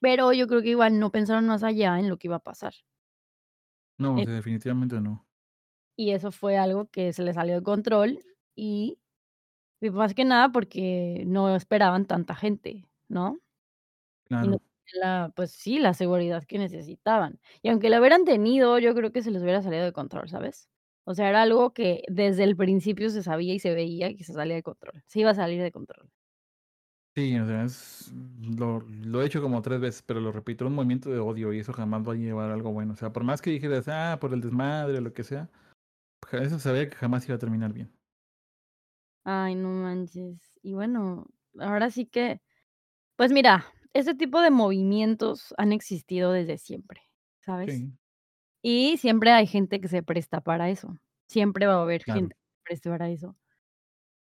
pero 0.00 0.32
yo 0.34 0.48
creo 0.48 0.62
que 0.62 0.70
igual 0.70 0.98
no 1.00 1.10
pensaron 1.12 1.46
más 1.48 1.64
allá 1.64 1.98
en 2.00 2.08
lo 2.10 2.18
que 2.18 2.28
iba 2.28 2.36
a 2.38 2.40
pasar. 2.40 2.74
No, 3.98 4.22
Eh, 4.22 4.26
definitivamente 4.26 5.00
no. 5.00 5.26
Y 5.98 6.10
eso 6.12 6.30
fue 6.32 6.56
algo 6.56 6.88
que 6.90 7.12
se 7.12 7.22
le 7.22 7.34
salió 7.34 7.56
de 7.56 7.62
control, 7.62 8.20
y 8.54 8.98
y 9.82 9.90
más 9.90 10.14
que 10.14 10.24
nada 10.24 10.50
porque 10.52 11.24
no 11.26 11.54
esperaban 11.56 12.06
tanta 12.06 12.34
gente, 12.36 12.88
¿no? 13.08 13.38
Y 14.42 14.48
no 14.48 14.56
Claro. 14.56 14.58
tenían 14.58 14.69
la 14.94 15.32
pues 15.36 15.52
sí, 15.52 15.78
la 15.78 15.94
seguridad 15.94 16.44
que 16.44 16.58
necesitaban. 16.58 17.40
Y 17.62 17.68
aunque 17.70 17.90
la 17.90 18.00
hubieran 18.00 18.24
tenido, 18.24 18.78
yo 18.78 18.94
creo 18.94 19.12
que 19.12 19.22
se 19.22 19.30
les 19.30 19.42
hubiera 19.42 19.62
salido 19.62 19.84
de 19.84 19.92
control, 19.92 20.28
¿sabes? 20.28 20.68
O 21.04 21.14
sea, 21.14 21.28
era 21.28 21.42
algo 21.42 21.72
que 21.72 22.02
desde 22.08 22.44
el 22.44 22.56
principio 22.56 23.10
se 23.10 23.22
sabía 23.22 23.54
y 23.54 23.58
se 23.58 23.74
veía 23.74 24.14
que 24.16 24.24
se 24.24 24.32
salía 24.34 24.56
de 24.56 24.62
control. 24.62 25.02
Se 25.06 25.20
iba 25.20 25.30
a 25.30 25.34
salir 25.34 25.62
de 25.62 25.72
control. 25.72 26.10
Sí, 27.16 27.36
o 27.40 27.44
sea, 27.46 27.64
es 27.64 28.12
lo 28.56 28.80
lo 28.88 29.20
he 29.20 29.26
hecho 29.26 29.42
como 29.42 29.62
3 29.62 29.80
veces, 29.80 30.02
pero 30.02 30.20
lo 30.20 30.30
repito, 30.30 30.64
un 30.66 30.74
movimiento 30.74 31.10
de 31.10 31.18
odio, 31.18 31.52
y 31.52 31.58
eso 31.58 31.72
jamás 31.72 32.06
va 32.06 32.12
a 32.12 32.16
llevar 32.16 32.50
a 32.50 32.54
algo 32.54 32.72
bueno. 32.72 32.92
O 32.92 32.96
sea, 32.96 33.12
por 33.12 33.24
más 33.24 33.42
que 33.42 33.50
dijeras: 33.50 33.88
"Ah, 33.88 34.18
por 34.20 34.32
el 34.32 34.40
desmadre", 34.40 34.98
o 34.98 35.00
lo 35.00 35.12
que 35.12 35.24
sea, 35.24 35.50
eso 36.32 36.58
sabía 36.60 36.90
que 36.90 36.96
jamás 36.96 37.26
iba 37.26 37.36
a 37.36 37.38
terminar 37.38 37.72
bien. 37.72 37.92
Ay, 39.24 39.54
no 39.54 39.68
manches. 39.68 40.58
Y 40.62 40.72
bueno, 40.74 41.26
ahora 41.58 41.90
sí 41.90 42.06
que, 42.06 42.40
pues 43.16 43.32
mira, 43.32 43.66
ese 43.94 44.14
tipo 44.14 44.40
de 44.40 44.50
movimientos 44.50 45.54
han 45.58 45.72
existido 45.72 46.32
desde 46.32 46.58
siempre, 46.58 47.02
¿sabes? 47.40 47.84
Sí. 47.84 47.92
Y 48.62 48.98
siempre 48.98 49.32
hay 49.32 49.46
gente 49.48 49.80
que 49.80 49.88
se 49.88 50.02
presta 50.04 50.42
para 50.42 50.70
eso. 50.70 50.96
Siempre 51.28 51.66
va 51.66 51.74
a 51.76 51.82
haber 51.82 52.04
Claro. 52.04 52.30
gente 52.30 52.36
que 52.36 52.42
se 52.58 52.62
preste 52.64 52.90
para 52.90 53.10
eso. 53.10 53.36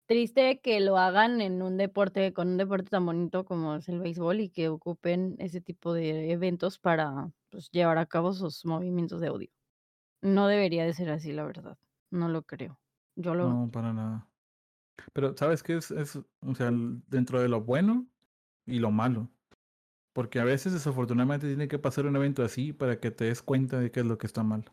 Triste 0.10 0.60
que 0.62 0.80
lo 0.82 1.00
hagan 1.00 1.42
en 1.42 1.64
un 1.64 1.78
deporte 1.78 2.32
con 2.32 2.50
un 2.50 2.58
deporte 2.58 2.90
tan 2.92 3.08
bonito 3.08 3.44
como 3.44 3.74
es 3.76 3.90
el 3.90 4.00
béisbol, 4.00 4.40
y 4.40 4.50
que 4.52 4.70
ocupen 4.70 5.36
ese 5.40 5.62
tipo 5.62 5.94
de 5.94 6.32
eventos 6.32 6.78
para, 6.78 7.32
pues, 7.50 7.72
llevar 7.72 7.98
a 7.98 8.06
cabo 8.06 8.32
sus 8.34 8.66
movimientos 8.66 9.20
de 9.20 9.32
odio. 9.32 9.50
No 10.22 10.48
debería 10.48 10.86
de 10.86 10.94
ser 10.94 11.10
así, 11.12 11.34
la 11.34 11.46
verdad. 11.46 11.78
No 12.12 12.30
lo 12.30 12.44
creo. 12.44 12.80
Yo 13.16 13.36
lo 13.36 13.58
No, 13.58 13.70
para 13.72 13.94
nada. 13.94 14.30
Pero, 15.14 15.36
¿sabes 15.38 15.64
qué? 15.64 15.78
Es 15.78 15.92
es, 15.92 16.18
o 16.18 16.56
sea, 16.56 16.72
dentro 17.08 17.42
de 17.42 17.50
lo 17.50 17.62
bueno 17.64 18.08
y 18.66 18.80
lo 18.80 18.92
malo. 18.92 19.35
Porque 20.16 20.40
a 20.40 20.46
veces, 20.46 20.72
desafortunadamente, 20.74 21.46
tiene 21.48 21.68
que 21.68 21.78
pasar 21.78 22.06
un 22.06 22.16
evento 22.16 22.42
así 22.44 22.72
para 22.74 23.00
que 23.02 23.12
te 23.12 23.26
des 23.26 23.42
cuenta 23.44 23.80
de 23.80 23.92
qué 23.92 24.00
es 24.00 24.06
lo 24.06 24.18
que 24.18 24.28
está 24.28 24.44
mal. 24.44 24.72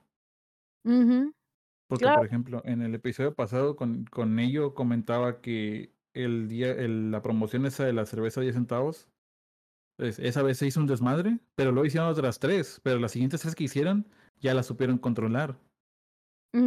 Porque, 1.88 2.05
Claro. 2.05 2.16
por 2.18 2.26
ejemplo, 2.26 2.62
en 2.64 2.80
el 2.82 2.95
episodio 2.95 3.34
pasado 3.34 3.76
con 3.76 4.05
con 4.07 4.38
Ello 4.38 4.74
comentaba 4.74 5.40
que 5.40 5.95
el 6.14 6.49
día 6.49 6.72
el 6.72 7.11
la 7.11 7.22
promoción 7.22 7.66
esa 7.66 7.84
de 7.84 7.93
la 7.93 8.07
cerveza 8.07 8.40
a 8.40 8.43
10 8.45 8.55
centavos, 8.55 9.09
pues, 9.99 10.18
esa 10.20 10.43
vez 10.43 10.59
se 10.59 10.66
hizo 10.66 10.80
un 10.80 10.86
desmadre, 10.88 11.40
pero 11.57 11.72
luego 11.72 11.86
hicieron 11.86 12.11
otras 12.11 12.38
3, 12.40 12.80
pero 12.84 12.99
las 13.01 13.12
siguientes 13.12 13.43
3 13.43 13.55
que 13.57 13.64
hicieron 13.64 14.09
ya 14.40 14.55
las 14.55 14.66
supieron 14.66 14.99
controlar. 14.99 15.59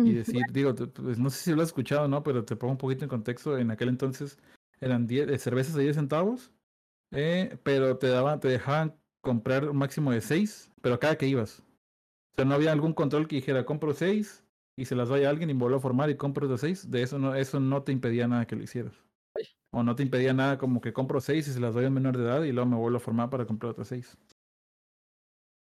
Y 0.03 0.13
decir, 0.13 0.45
digo, 0.51 0.73
pues, 0.75 1.17
no 1.19 1.29
sé 1.31 1.37
si 1.43 1.55
lo 1.55 1.61
has 1.61 1.69
escuchado 1.69 2.07
no, 2.07 2.21
pero 2.23 2.45
te 2.45 2.55
pongo 2.55 2.73
un 2.73 2.77
poquito 2.77 3.05
en 3.05 3.09
contexto. 3.09 3.57
En 3.57 3.71
aquel 3.71 3.89
entonces 3.89 4.37
eran 4.79 5.07
die 5.07 5.21
eh, 5.23 5.37
cervezas 5.39 5.75
a 5.75 5.79
10 5.79 5.95
centavos, 5.95 6.51
eh, 7.15 7.57
pero 7.63 7.97
te 7.97 8.07
daban 8.09 8.39
te 8.39 8.47
dejaban 8.49 8.95
comprar 9.21 9.69
un 9.69 9.77
máximo 9.77 10.11
de 10.11 10.21
6, 10.21 10.71
pero 10.81 10.99
cada 10.99 11.17
que 11.17 11.27
ibas. 11.27 11.61
O 11.61 12.35
sea, 12.37 12.45
no 12.45 12.55
había 12.55 12.71
algún 12.73 12.93
control 12.93 13.27
que 13.27 13.37
dijera: 13.37 13.65
"Compro 13.65 13.93
6", 13.93 14.45
y 14.77 14.85
se 14.85 14.95
las 14.95 15.09
doy 15.09 15.25
a 15.25 15.29
alguien, 15.31 15.49
y 15.51 15.53
vuelvo 15.53 15.77
a 15.77 15.81
formar 15.81 16.09
y 16.11 16.17
compro 16.17 16.45
otros 16.47 16.61
6. 16.61 16.91
De 16.91 17.03
eso 17.03 17.19
no 17.19 17.35
eso 17.35 17.59
no 17.59 17.83
te 17.83 17.91
impedía 17.93 18.27
nada 18.27 18.47
que 18.47 18.55
lo 18.57 18.63
hicieras. 18.63 18.93
O 19.71 19.83
no 19.83 19.95
te 19.95 20.03
impedía 20.03 20.33
nada 20.33 20.57
como 20.59 20.81
que 20.81 20.93
compro 20.93 21.21
6 21.21 21.47
y 21.49 21.53
se 21.53 21.59
las 21.61 21.73
doy 21.75 21.85
a 21.85 21.89
un 21.89 21.95
menor 21.95 22.17
de 22.17 22.23
edad, 22.25 22.43
y 22.43 22.51
luego 22.53 22.69
me 22.69 22.77
vuelvo 22.77 22.97
a 22.97 23.01
formar 23.01 23.29
para 23.31 23.45
comprar 23.47 23.71
otras 23.71 23.89
6. 23.89 24.17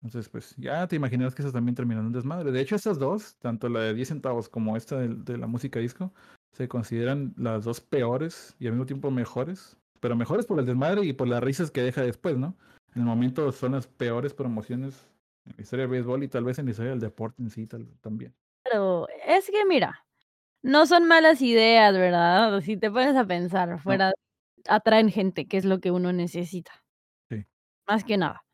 Entonces, 0.03 0.29
pues, 0.29 0.55
ya 0.57 0.87
te 0.87 0.95
imaginarás 0.95 1.33
que 1.33 1.41
eso 1.41 1.51
también 1.51 1.75
terminó 1.75 1.99
en 2.01 2.07
un 2.07 2.13
desmadre. 2.13 2.51
De 2.51 2.61
hecho, 2.61 2.75
esas 2.75 2.99
2, 2.99 3.35
tanto 3.39 3.69
la 3.69 3.79
de 3.81 3.93
10 3.93 4.09
centavos 4.09 4.49
como 4.49 4.77
esta 4.77 4.97
de 4.99 5.37
la 5.37 5.47
música 5.47 5.79
disco, 5.79 6.13
se 6.51 6.67
consideran 6.67 7.33
las 7.37 7.63
2 7.65 7.81
peores 7.81 8.55
y 8.59 8.67
al 8.67 8.73
mismo 8.73 8.85
tiempo 8.85 9.09
mejores, 9.11 9.77
pero 10.05 10.15
mejores 10.15 10.45
por 10.45 10.59
el 10.59 10.67
desmadre 10.67 11.03
y 11.03 11.13
por 11.13 11.27
las 11.27 11.41
risas 11.41 11.71
que 11.71 11.81
deja 11.81 12.03
después, 12.03 12.37
¿no? 12.37 12.55
En 12.93 13.01
el 13.01 13.07
momento 13.07 13.51
son 13.51 13.71
las 13.71 13.87
peores 13.87 14.35
promociones 14.35 15.09
en 15.47 15.53
la 15.57 15.63
historia 15.63 15.85
del 15.85 15.93
béisbol 15.93 16.21
y 16.21 16.27
tal 16.27 16.43
vez 16.43 16.59
en 16.59 16.65
la 16.65 16.71
historia 16.71 16.91
del 16.91 16.99
deporte 16.99 17.41
en 17.41 17.49
sí, 17.49 17.65
tal 17.65 17.87
también. 18.01 18.31
Pero 18.63 19.07
es 19.25 19.49
que 19.49 19.65
mira, 19.65 20.05
no 20.61 20.85
son 20.85 21.07
malas 21.07 21.41
ideas, 21.41 21.91
¿verdad? 21.95 22.61
Si 22.61 22.77
te 22.77 22.91
pones 22.91 23.15
a 23.15 23.25
pensar 23.25 23.67
No. 23.67 23.79
fuera 23.79 24.13
atraen 24.67 25.09
gente, 25.09 25.47
que 25.47 25.57
es 25.57 25.65
lo 25.65 25.79
que 25.79 25.89
uno 25.89 26.13
necesita. 26.13 26.83
Sí. 27.27 27.43
Más 27.87 28.03
que 28.03 28.17
nada. 28.17 28.45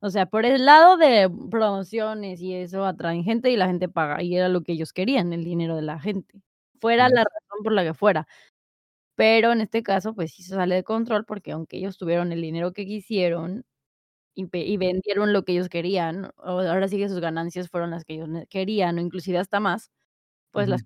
O 0.00 0.10
sea, 0.10 0.26
por 0.26 0.44
el 0.44 0.66
lado 0.66 0.96
de 0.96 1.30
promociones 1.52 2.40
y 2.40 2.52
eso 2.52 2.84
atraen 2.84 3.22
gente 3.22 3.52
y 3.52 3.56
la 3.56 3.68
gente 3.68 3.88
paga, 3.88 4.24
y 4.24 4.36
era 4.36 4.48
lo 4.48 4.62
que 4.62 4.72
ellos 4.72 4.92
querían, 4.92 5.32
el 5.32 5.44
dinero 5.44 5.76
de 5.76 5.82
la 5.82 6.00
gente, 6.00 6.42
fuera 6.80 7.04
Así 7.04 7.14
la 7.14 7.22
razón 7.22 7.62
por 7.62 7.72
la 7.74 7.84
que 7.84 7.94
fuera. 7.94 8.26
Pero 9.18 9.52
en 9.52 9.62
este 9.62 9.82
caso, 9.82 10.14
pues 10.14 10.32
sí 10.34 10.42
se 10.42 10.54
sale 10.54 10.74
de 10.76 10.84
control, 10.84 11.24
porque 11.24 11.52
aunque 11.52 11.78
ellos 11.78 11.96
tuvieron 11.96 12.32
el 12.32 12.42
dinero 12.42 12.72
que 12.74 12.84
quisieron 12.86 13.64
y 14.34 14.76
vendieron 14.78 15.32
lo 15.32 15.44
que 15.44 15.52
ellos 15.52 15.68
querían, 15.70 16.30
ahora 16.38 16.88
sí 16.88 16.98
que 16.98 17.08
sus 17.08 17.20
ganancias 17.20 17.70
fueron 17.70 17.90
las 17.90 18.04
que 18.04 18.14
ellos 18.14 18.28
querían, 18.50 18.98
o 18.98 19.02
inclusive 19.02 19.38
hasta 19.38 19.60
más, 19.60 19.90
pues 20.52 20.68
las 20.68 20.84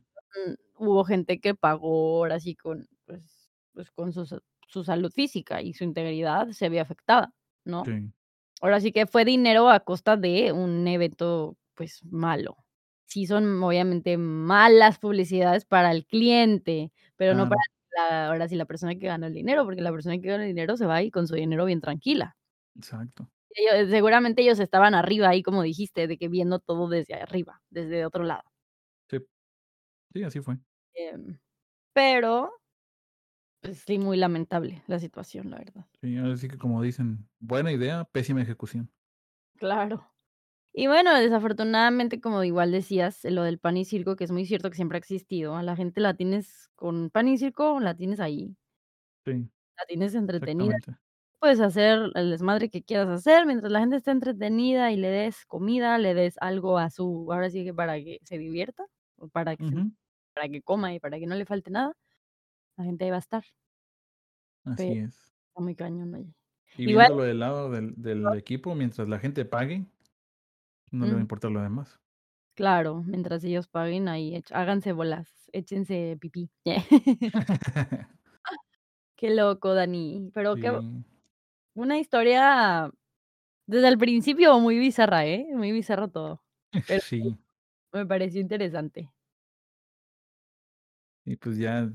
hubo 0.79 1.05
gente 1.05 1.41
que 1.41 1.55
pagó 1.57 2.19
ahora 2.19 2.41
sí 2.41 2.57
con, 2.57 2.89
pues 3.07 3.51
pues 3.75 3.91
con 3.93 4.13
su 4.13 4.27
sa 4.27 4.41
su 4.69 4.85
salud 4.85 5.13
física 5.13 5.63
y 5.63 5.75
su 5.75 5.85
integridad 5.85 6.51
se 6.51 6.69
vio 6.71 6.83
afectada, 6.83 7.35
¿no? 7.65 7.93
Sí. 7.93 8.13
Ahora 8.63 8.81
sí 8.81 8.93
que 8.93 9.07
fue 9.07 9.25
dinero 9.27 9.71
a 9.71 9.81
costa 9.81 10.17
de 10.19 10.53
un 10.53 10.87
evento, 10.89 11.57
pues, 11.75 12.05
malo. 12.07 12.57
Sí 13.07 13.27
son 13.27 13.63
obviamente 13.65 14.19
malas 14.19 14.99
publicidades 15.01 15.65
para 15.67 15.93
el 15.93 16.07
cliente, 16.07 16.93
pero 17.17 17.35
no 17.35 17.49
para. 17.49 17.63
La 17.97 18.29
ahora 18.29 18.49
sí, 18.49 18.57
la 18.57 18.67
persona 18.67 18.95
que 18.97 19.07
ganó 19.07 19.27
el 19.27 19.35
dinero, 19.35 19.65
porque 19.65 19.83
la 19.83 19.93
persona 19.93 20.19
que 20.21 20.29
gana 20.29 20.45
el 20.45 20.51
dinero 20.51 20.77
se 20.77 20.87
va 20.87 20.97
a 20.97 21.03
ir 21.03 21.13
con 21.13 21.27
su 21.29 21.35
dinero 21.35 21.65
bien 21.67 21.81
tranquila. 21.81 22.37
Exacto. 22.77 23.31
Ellos 23.55 23.91
seguramente 23.91 24.43
ellos 24.43 24.61
estaban 24.61 24.95
arriba 24.95 25.29
ahí, 25.29 25.43
como 25.43 25.63
dijiste, 25.63 26.07
de 26.07 26.17
que 26.19 26.29
viendo 26.29 26.59
todo 26.61 26.89
desde 26.89 27.15
arriba, 27.15 27.63
desde 27.71 28.07
otro 28.07 28.23
lado. 28.25 28.43
Sí. 29.09 29.19
Sí, 30.15 30.25
así 30.25 30.41
fue. 30.43 30.59
Em, 30.95 31.39
pero 31.95 32.51
pues 33.63 33.79
sí, 33.81 33.99
muy 33.99 34.17
lamentable 34.17 34.83
la 34.87 34.99
situación, 34.99 35.51
la 35.51 35.59
verdad. 35.59 35.87
Sí, 36.03 36.17
ahora 36.17 36.37
sí 36.39 36.49
que 36.49 36.57
como 36.59 36.81
dicen: 36.83 37.29
"Buena 37.39 37.73
idea, 37.73 38.05
pésima 38.05 38.41
ejecución". 38.43 38.91
Claro. 39.57 40.11
Y 40.73 40.87
bueno, 40.87 41.15
desafortunadamente, 41.15 42.21
como 42.21 42.45
igual 42.45 42.71
decías, 42.71 43.25
lo 43.25 43.43
del 43.43 43.59
pan 43.59 43.77
y 43.77 43.85
circo, 43.85 44.15
que 44.17 44.25
es 44.25 44.31
muy 44.31 44.47
cierto 44.47 44.71
que 44.71 44.77
siempre 44.77 44.97
ha 44.97 45.01
existido, 45.01 45.57
a 45.57 45.63
la 45.63 45.75
gente 45.75 46.01
la 46.01 46.15
tienes 46.15 46.69
con 46.77 47.11
pan 47.11 47.29
y 47.29 47.39
circo, 47.39 47.81
la 47.81 47.97
tienes 47.97 48.21
ahí. 48.21 48.57
Sí. 49.25 49.51
La 49.77 49.85
tienes 49.87 50.15
entretenida. 50.15 50.77
Puedes 51.41 51.61
hacer 51.61 52.11
el 52.15 52.31
desmadre 52.31 52.69
que 52.69 52.83
quieras 52.83 53.09
hacer, 53.09 53.47
mientras 53.47 53.73
la 53.73 53.81
gente 53.81 53.97
esté 53.97 54.11
entretenida 54.11 54.93
y 54.93 54.97
le 54.97 55.09
des 55.09 55.47
comida, 55.47 55.97
le 55.99 56.15
des 56.15 56.37
algo 56.39 56.79
a 56.79 56.91
su 56.91 57.27
ahora 57.33 57.49
sí 57.49 57.65
que 57.65 57.73
para 57.73 57.97
que 57.97 58.21
se 58.25 58.37
divierta, 58.39 58.85
o 59.17 59.29
para 59.29 59.57
que 59.57 59.67
se 59.67 59.75
para 60.35 60.49
que 60.49 60.63
coma 60.63 60.95
y 60.95 61.01
para 61.01 61.19
que 61.19 61.27
no 61.27 61.35
le 61.35 61.47
falte 61.47 61.71
nada, 61.71 61.95
la 62.77 62.85
gente 62.85 63.05
ahí 63.05 63.11
va 63.11 63.17
a 63.17 63.21
estar. 63.21 63.45
Así 64.65 64.99
es. 64.99 65.15
está 65.49 65.61
muy 65.61 65.75
cañón, 65.75 66.15
oye. 66.15 66.35
Y 66.77 66.91
Igual 66.91 67.09
viéndolo 67.09 67.25
del 67.25 67.39
lado 67.41 67.71
del 67.71 67.95
del 67.97 68.27
equipo, 68.39 68.75
mientras 68.75 69.09
la 69.09 69.19
gente 69.19 69.45
pague 69.45 69.87
no 70.91 71.07
le 71.07 71.15
va 71.15 71.21
a 71.21 71.23
Mm. 71.23 71.25
importar 71.25 71.51
lo 71.51 71.63
demás. 71.63 72.01
Claro, 72.57 73.03
mientras 73.07 73.43
ellos 73.45 73.69
paguen 73.69 74.09
ahí, 74.09 74.43
háganse 74.51 74.93
bolas, 74.93 75.49
échense 75.53 76.17
pipí. 76.21 76.51
Qué 79.17 79.31
loco, 79.31 79.75
Dani, 79.75 80.31
pero 80.35 80.59
qué 80.59 80.71
Sí. 80.71 81.05
una 81.75 81.99
historia 81.99 82.93
desde 83.67 83.89
el 83.89 83.99
principio 83.99 84.59
muy 84.61 84.79
bizarra, 84.79 85.27
¿eh? 85.27 85.47
Muy 85.55 85.73
bizarro 85.73 86.09
todo, 86.11 86.43
pero 86.87 87.03
Sí. 87.09 87.39
me 87.93 88.07
pareció 88.07 88.41
interesante. 88.43 89.11
Y 91.25 91.37
pues 91.37 91.57
ya 91.59 91.91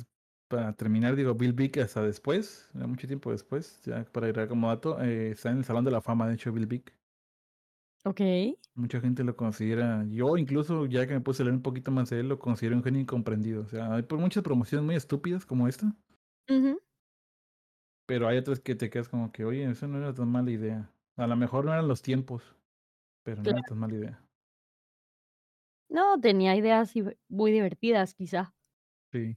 para 0.47 0.73
terminar, 0.73 1.15
digo, 1.15 1.33
Bill 1.35 1.53
Vick 1.53 1.77
hasta 1.77 2.01
después, 2.03 2.69
ya 2.73 2.85
mucho 2.87 3.07
tiempo 3.07 3.31
después, 3.31 3.81
ya 3.83 4.03
para 4.05 4.27
agregar 4.27 4.47
como 4.49 4.67
dato, 4.69 5.01
eh, 5.01 5.31
está 5.31 5.49
en 5.51 5.57
el 5.59 5.65
salón 5.65 5.83
de 5.85 5.91
la 5.91 6.01
fama, 6.01 6.27
de 6.27 6.35
hecho, 6.35 6.51
Bill 6.51 6.67
Vick. 6.67 6.95
Okey. 8.05 8.57
Mucha 8.77 8.99
gente 8.99 9.23
lo 9.23 9.37
considera 9.37 10.03
yo 10.09 10.35
incluso, 10.35 10.85
ya 10.85 11.07
que 11.07 11.13
me 11.13 11.21
puse 11.21 11.41
a 11.43 11.45
leer 11.45 11.55
un 11.55 11.61
poquito 11.61 11.91
más 11.91 12.09
de 12.09 12.19
él, 12.19 12.27
lo 12.27 12.39
considero 12.39 12.75
un 12.75 12.83
genio 12.83 12.99
incomprendido. 13.01 13.63
O 13.63 13.67
sea, 13.69 13.93
hay 13.93 14.03
por 14.03 14.19
muchas 14.19 14.43
promociones 14.43 14.85
muy 14.85 14.95
estúpidas 14.95 15.45
como 15.45 15.69
esta 15.69 15.95
Ujú. 16.49 16.79
pero 18.09 18.27
hay 18.27 18.37
otras 18.37 18.59
que 18.59 18.75
te 18.75 18.89
quedas 18.89 19.09
como 19.09 19.31
que: 19.31 19.45
"Oye, 19.45 19.69
eso 19.69 19.87
no 19.87 19.97
era 19.97 20.13
tan 20.13 20.29
mala 20.29 20.51
idea". 20.51 20.91
A 21.17 21.27
la 21.27 21.35
mejor 21.35 21.65
no 21.65 21.73
eran 21.73 21.87
los 21.87 22.01
tiempos, 22.01 22.55
pero 23.23 23.43
no 23.43 23.51
era 23.53 23.63
tan 23.63 23.79
mala 23.79 23.95
idea. 23.95 24.27
No, 25.89 26.19
tenía 26.19 26.55
ideas 26.55 26.93
muy 27.29 27.51
divertidas, 27.51 28.13
quizá. 28.15 28.53
Sí. 29.13 29.35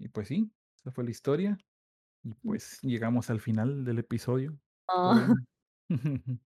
Y 0.00 0.08
pues 0.08 0.28
sí, 0.28 0.50
esa 0.76 0.90
fue 0.90 1.04
la 1.04 1.10
historia. 1.10 1.58
Y 2.24 2.34
Mm. 2.44 2.52
pues 2.52 2.78
llegamos 2.82 3.30
al 3.30 3.40
final 3.40 3.84
del 3.84 4.00
episodio. 4.00 4.60
Ah. 4.88 5.34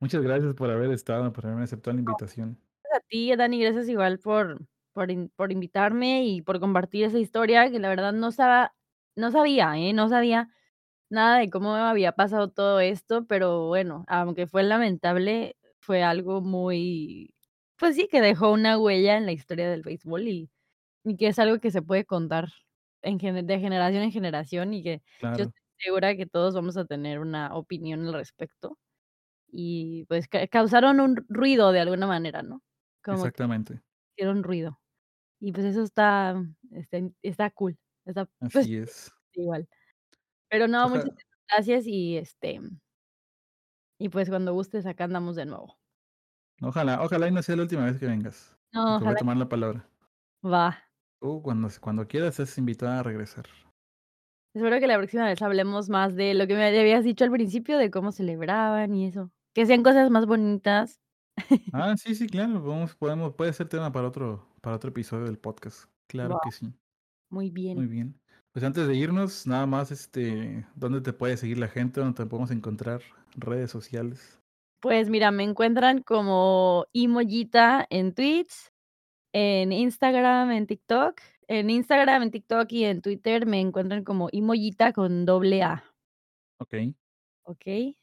Muchas 0.00 0.22
gracias 0.22 0.54
por 0.54 0.70
haber 0.70 0.90
estado, 0.92 1.32
por 1.32 1.46
haberme 1.46 1.64
aceptado 1.64 1.94
la 1.94 2.00
invitación. 2.00 2.58
a 2.94 3.00
ti, 3.00 3.34
Dani, 3.36 3.60
gracias 3.60 3.88
igual 3.88 4.18
por 4.18 4.66
por 4.92 5.08
por 5.36 5.50
invitarme 5.52 6.24
y 6.26 6.42
por 6.42 6.60
compartir 6.60 7.04
esa 7.04 7.18
historia 7.18 7.70
que 7.70 7.78
la 7.80 7.88
verdad 7.88 8.12
no 8.12 8.28
estaba 8.28 8.74
no 9.16 9.30
sabía, 9.32 9.76
¿eh? 9.78 9.92
No 9.92 10.08
sabía 10.08 10.50
nada 11.10 11.38
de 11.38 11.50
cómo 11.50 11.74
había 11.76 12.12
pasado 12.12 12.50
todo 12.50 12.80
esto, 12.80 13.26
pero 13.26 13.68
bueno, 13.68 14.04
aunque 14.08 14.46
fue 14.46 14.62
lamentable, 14.64 15.56
fue 15.80 16.02
algo 16.02 16.40
muy, 16.42 17.34
pues 17.78 17.96
sí, 17.96 18.08
que 18.10 18.20
dejó 18.22 18.52
una 18.52 18.78
huella 18.78 19.16
en 19.18 19.26
la 19.26 19.32
historia 19.32 19.70
del 19.70 19.82
béisbol 19.82 20.28
y 20.28 20.50
y 21.04 21.16
que 21.16 21.28
es 21.28 21.38
algo 21.40 21.60
que 21.60 21.70
se 21.72 21.82
puede 21.82 22.04
contar 22.06 22.48
en 23.02 23.18
de 23.18 23.60
generación 23.60 24.02
en 24.04 24.12
generación 24.12 24.74
y 24.74 24.82
que 24.84 25.02
yo 25.34 25.44
estoy 25.44 25.60
segura 25.78 26.16
que 26.16 26.26
todos 26.26 26.54
vamos 26.54 26.76
a 26.78 26.86
tener 26.86 27.20
una 27.20 27.54
opinión 27.56 28.06
al 28.08 28.14
respecto. 28.14 28.78
Y, 29.54 30.04
pues, 30.08 30.28
ca 30.28 30.46
causaron 30.48 31.00
un 31.00 31.24
ruido 31.28 31.72
de 31.72 31.80
alguna 31.80 32.06
manera, 32.08 32.42
¿no? 32.42 32.62
Como 33.04 33.26
Exactamente. 33.26 33.82
hicieron 34.16 34.42
ruido. 34.44 34.80
Y, 35.40 35.52
pues, 35.52 35.66
eso 35.66 35.82
está, 35.84 36.36
este, 36.72 37.12
está 37.22 37.50
cool, 37.50 37.78
está, 38.06 38.28
pues, 38.52 38.66
Así 38.66 38.76
es. 38.76 39.14
igual. 39.34 39.68
Pero 40.50 40.68
no, 40.68 40.88
muchísimas 40.90 41.16
gracias 41.50 41.86
y, 41.86 42.18
este 42.18 42.60
y, 44.00 44.08
pues, 44.08 44.28
cuando 44.28 44.52
gustes, 44.54 44.86
acá 44.86 45.04
andamos 45.04 45.36
de 45.36 45.46
nuevo. 45.46 45.76
Ojalá 46.62 47.02
ojalá 47.02 47.26
y 47.28 47.32
no 47.32 47.42
sea 47.42 47.56
la 47.56 47.62
última 47.62 47.84
vez 47.84 47.98
que 47.98 48.06
vengas, 48.06 48.56
No, 48.72 48.98
te 48.98 49.04
voy 49.04 49.12
a 49.14 49.16
tomar 49.16 49.36
la 49.36 49.48
palabra. 49.48 49.88
Va. 50.42 50.84
Tú 51.22 51.42
cuando 51.42 51.68
s 51.68 51.78
cuando 51.80 52.06
quieras, 52.08 52.38
estás 52.40 52.58
invitada 52.58 53.00
a 53.00 53.02
regresar. 53.02 53.46
Espero 54.56 54.78
que 54.78 54.86
la 54.86 54.96
próxima 54.98 55.26
vez 55.26 55.42
hablemos 55.42 55.88
más 55.88 56.14
de 56.14 56.32
lo 56.32 56.46
que 56.46 56.54
me 56.54 56.64
habías 56.66 57.02
dicho 57.02 57.24
al 57.24 57.32
principio, 57.32 57.76
de 57.76 57.90
cómo 57.90 58.12
celebraban 58.12 58.94
y 58.94 59.06
eso. 59.08 59.32
Que 59.54 59.66
sean 59.66 59.82
cosas 59.82 60.10
más 60.10 60.26
bonitas. 60.26 61.00
Ah, 61.72 61.94
sí, 61.96 62.14
sí, 62.14 62.26
claro, 62.26 62.62
podemos 62.62 62.94
podemos 62.94 63.34
puede 63.34 63.52
ser 63.52 63.68
tema 63.68 63.92
para 63.92 64.08
otro 64.08 64.46
para 64.60 64.76
otro 64.76 64.90
episodio 64.90 65.24
del 65.26 65.38
podcast. 65.38 65.88
Claro 66.08 66.38
que 66.42 66.50
sí. 66.50 66.72
Muy 67.30 67.50
bien. 67.50 67.76
Muy 67.76 67.86
bien. 67.86 68.20
Pues, 68.52 68.64
antes 68.64 68.86
de 68.86 68.94
irnos, 68.94 69.48
nada 69.48 69.66
más, 69.66 69.90
este, 69.90 70.64
¿dónde 70.76 71.00
te 71.00 71.12
puede 71.12 71.36
seguir 71.36 71.58
la 71.58 71.66
gente? 71.66 72.00
¿Dónde 72.00 72.16
te 72.22 72.26
podemos 72.26 72.52
encontrar? 72.52 73.02
Redes 73.36 73.72
sociales. 73.72 74.40
Pues, 74.80 75.10
mira, 75.10 75.32
me 75.32 75.42
encuentran 75.42 76.02
como 76.02 76.86
iMollita 76.92 77.84
en 77.90 78.14
Twitch, 78.14 78.70
en 79.32 79.72
Instagram, 79.72 80.52
en 80.52 80.66
TikTok. 80.68 81.20
En 81.48 81.68
Instagram, 81.68 82.22
en 82.22 82.30
TikTok 82.30 82.72
y 82.72 82.84
en 82.84 83.02
Twitter 83.02 83.44
me 83.44 83.60
encuentran 83.60 84.04
como 84.04 84.28
iMollita 84.30 84.92
con 84.92 85.26
doble 85.26 85.62
A. 85.62 85.84
Okey. 86.60 86.94
Okey. 87.44 87.98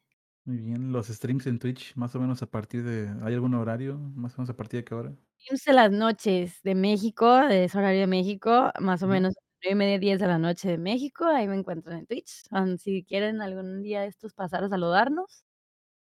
Muy 0.45 0.57
bien, 0.57 0.91
los 0.91 1.05
streams 1.07 1.45
en 1.45 1.59
Twitch, 1.59 1.95
más 1.95 2.15
o 2.15 2.19
menos 2.19 2.41
a 2.41 2.49
partir 2.49 2.83
de 2.83 3.09
¿hay 3.23 3.33
algún 3.35 3.53
horario? 3.53 3.99
Más 3.99 4.33
o 4.33 4.37
menos, 4.41 4.49
¿a 4.49 4.55
partir 4.57 4.79
de 4.79 4.83
qué 4.85 4.95
hora? 4.95 5.15
Streams 5.39 5.67
en 5.67 5.75
las 5.75 5.91
noches 5.91 6.61
de 6.63 6.75
México, 6.75 7.39
es 7.49 7.73
horario 7.75 8.01
de 8.01 8.07
México, 8.07 8.71
más 8.79 9.01
o 9.03 9.07
Ujú. 9.09 9.21
menos 9.21 9.33
9:30, 9.63 9.99
10 9.99 10.19
de 10.19 10.27
la 10.27 10.37
noche 10.37 10.69
de 10.69 10.77
México, 10.77 11.25
ahí 11.25 11.47
me 11.47 11.55
encuentran 11.55 11.99
en 11.99 12.05
Twitch, 12.07 12.43
am, 12.51 12.77
si 12.77 13.03
quieren 13.03 13.41
algún 13.41 13.81
día 13.81 14.01
de 14.01 14.07
estos 14.07 14.33
pasar 14.33 14.63
a 14.63 14.69
saludarnos, 14.69 15.43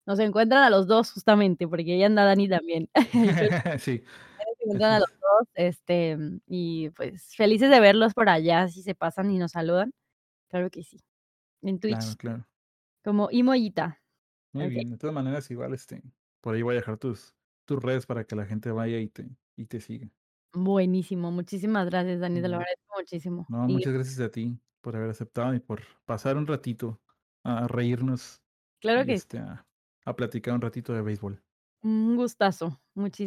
nos 0.06 0.18
encuentran 0.20 0.62
a 0.64 0.70
los 0.70 0.86
2 0.88 1.12
justamente, 1.12 1.68
porque 1.68 1.92
ahí 1.94 2.04
anda 2.04 2.24
Dani 2.24 2.48
también. 2.48 2.90
Sí, 3.78 4.04
nos 4.46 4.56
encuentran 4.60 4.92
a 4.94 4.98
los. 5.00 5.08
2, 5.20 5.48
este, 5.54 6.18
y 6.48 6.90
pues, 6.90 7.34
felices 7.36 7.70
de 7.70 7.80
verlos 7.80 8.14
por 8.14 8.28
allá, 8.30 8.68
si 8.68 8.82
se 8.82 8.94
pasan 8.96 9.30
y 9.32 9.38
nos 9.38 9.52
saludan. 9.52 9.92
Claro 10.50 10.70
que 10.70 10.84
sí. 10.84 10.98
En 11.62 11.80
Claro, 11.86 12.14
Twitch. 12.14 12.16
claro. 12.16 12.46
Como 13.04 13.28
iMollita. 13.32 13.99
Muy 14.54 14.68
bien, 14.68 14.90
de 14.90 14.98
todas 14.98 15.14
maneras, 15.14 15.48
igual, 15.52 15.74
este, 15.74 16.02
por 16.40 16.54
ahí 16.56 16.62
voy 16.62 16.74
a 16.74 16.76
dejar 16.78 16.98
tus 16.98 17.36
tus 17.66 17.80
redes 17.80 18.04
para 18.06 18.24
que 18.24 18.34
la 18.34 18.46
gente 18.46 18.72
vaya 18.72 18.98
y 18.98 19.08
te 19.08 19.36
y 19.56 19.66
te 19.66 19.80
siga. 19.80 20.10
Buenísimo, 20.52 21.30
muchísimas 21.30 21.86
gracias, 21.86 22.18
Dani, 22.20 22.42
te 22.42 22.48
lo 22.48 22.56
Mm. 22.56 22.56
agradezco 22.56 22.94
muchísimo. 22.98 23.48
No, 23.48 23.66
Y 23.66 23.70
muchas 23.70 23.92
gracias 23.94 24.20
a 24.20 24.30
ti 24.30 24.60
por 24.82 24.96
haber 24.96 25.10
aceptado 25.10 25.54
y 25.54 25.60
por 25.60 25.82
pasar 26.06 26.36
un 26.36 26.46
ratito 26.46 27.02
a 27.44 27.68
reírnos 27.68 28.42
Claro 28.82 29.04
que 29.06 29.14
este, 29.14 29.38
a 29.40 29.66
a 30.06 30.16
platicar 30.16 30.54
un 30.54 30.62
ratito 30.62 30.92
de 30.94 31.02
béisbol. 31.02 31.42
Un 31.82 32.16
gustazo. 32.16 32.80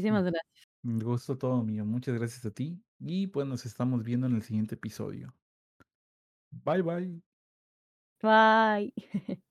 Mm. 0.07 0.15
Muchísimas 0.15 0.23
gracias. 0.25 0.67
El 0.83 1.03
gusto 1.03 1.37
todo 1.37 1.63
mío. 1.63 1.85
Muchas 1.85 2.15
gracias 2.15 2.45
a 2.45 2.51
ti 2.51 2.83
y, 2.99 3.27
pues, 3.27 3.47
nos 3.47 3.65
estamos 3.65 4.03
viendo 4.03 4.27
en 4.27 4.35
el 4.35 4.43
siguiente 4.43 4.75
episodio. 4.75 5.35
Bye, 6.51 6.81
bye. 6.81 7.23
Bye. 8.21 8.93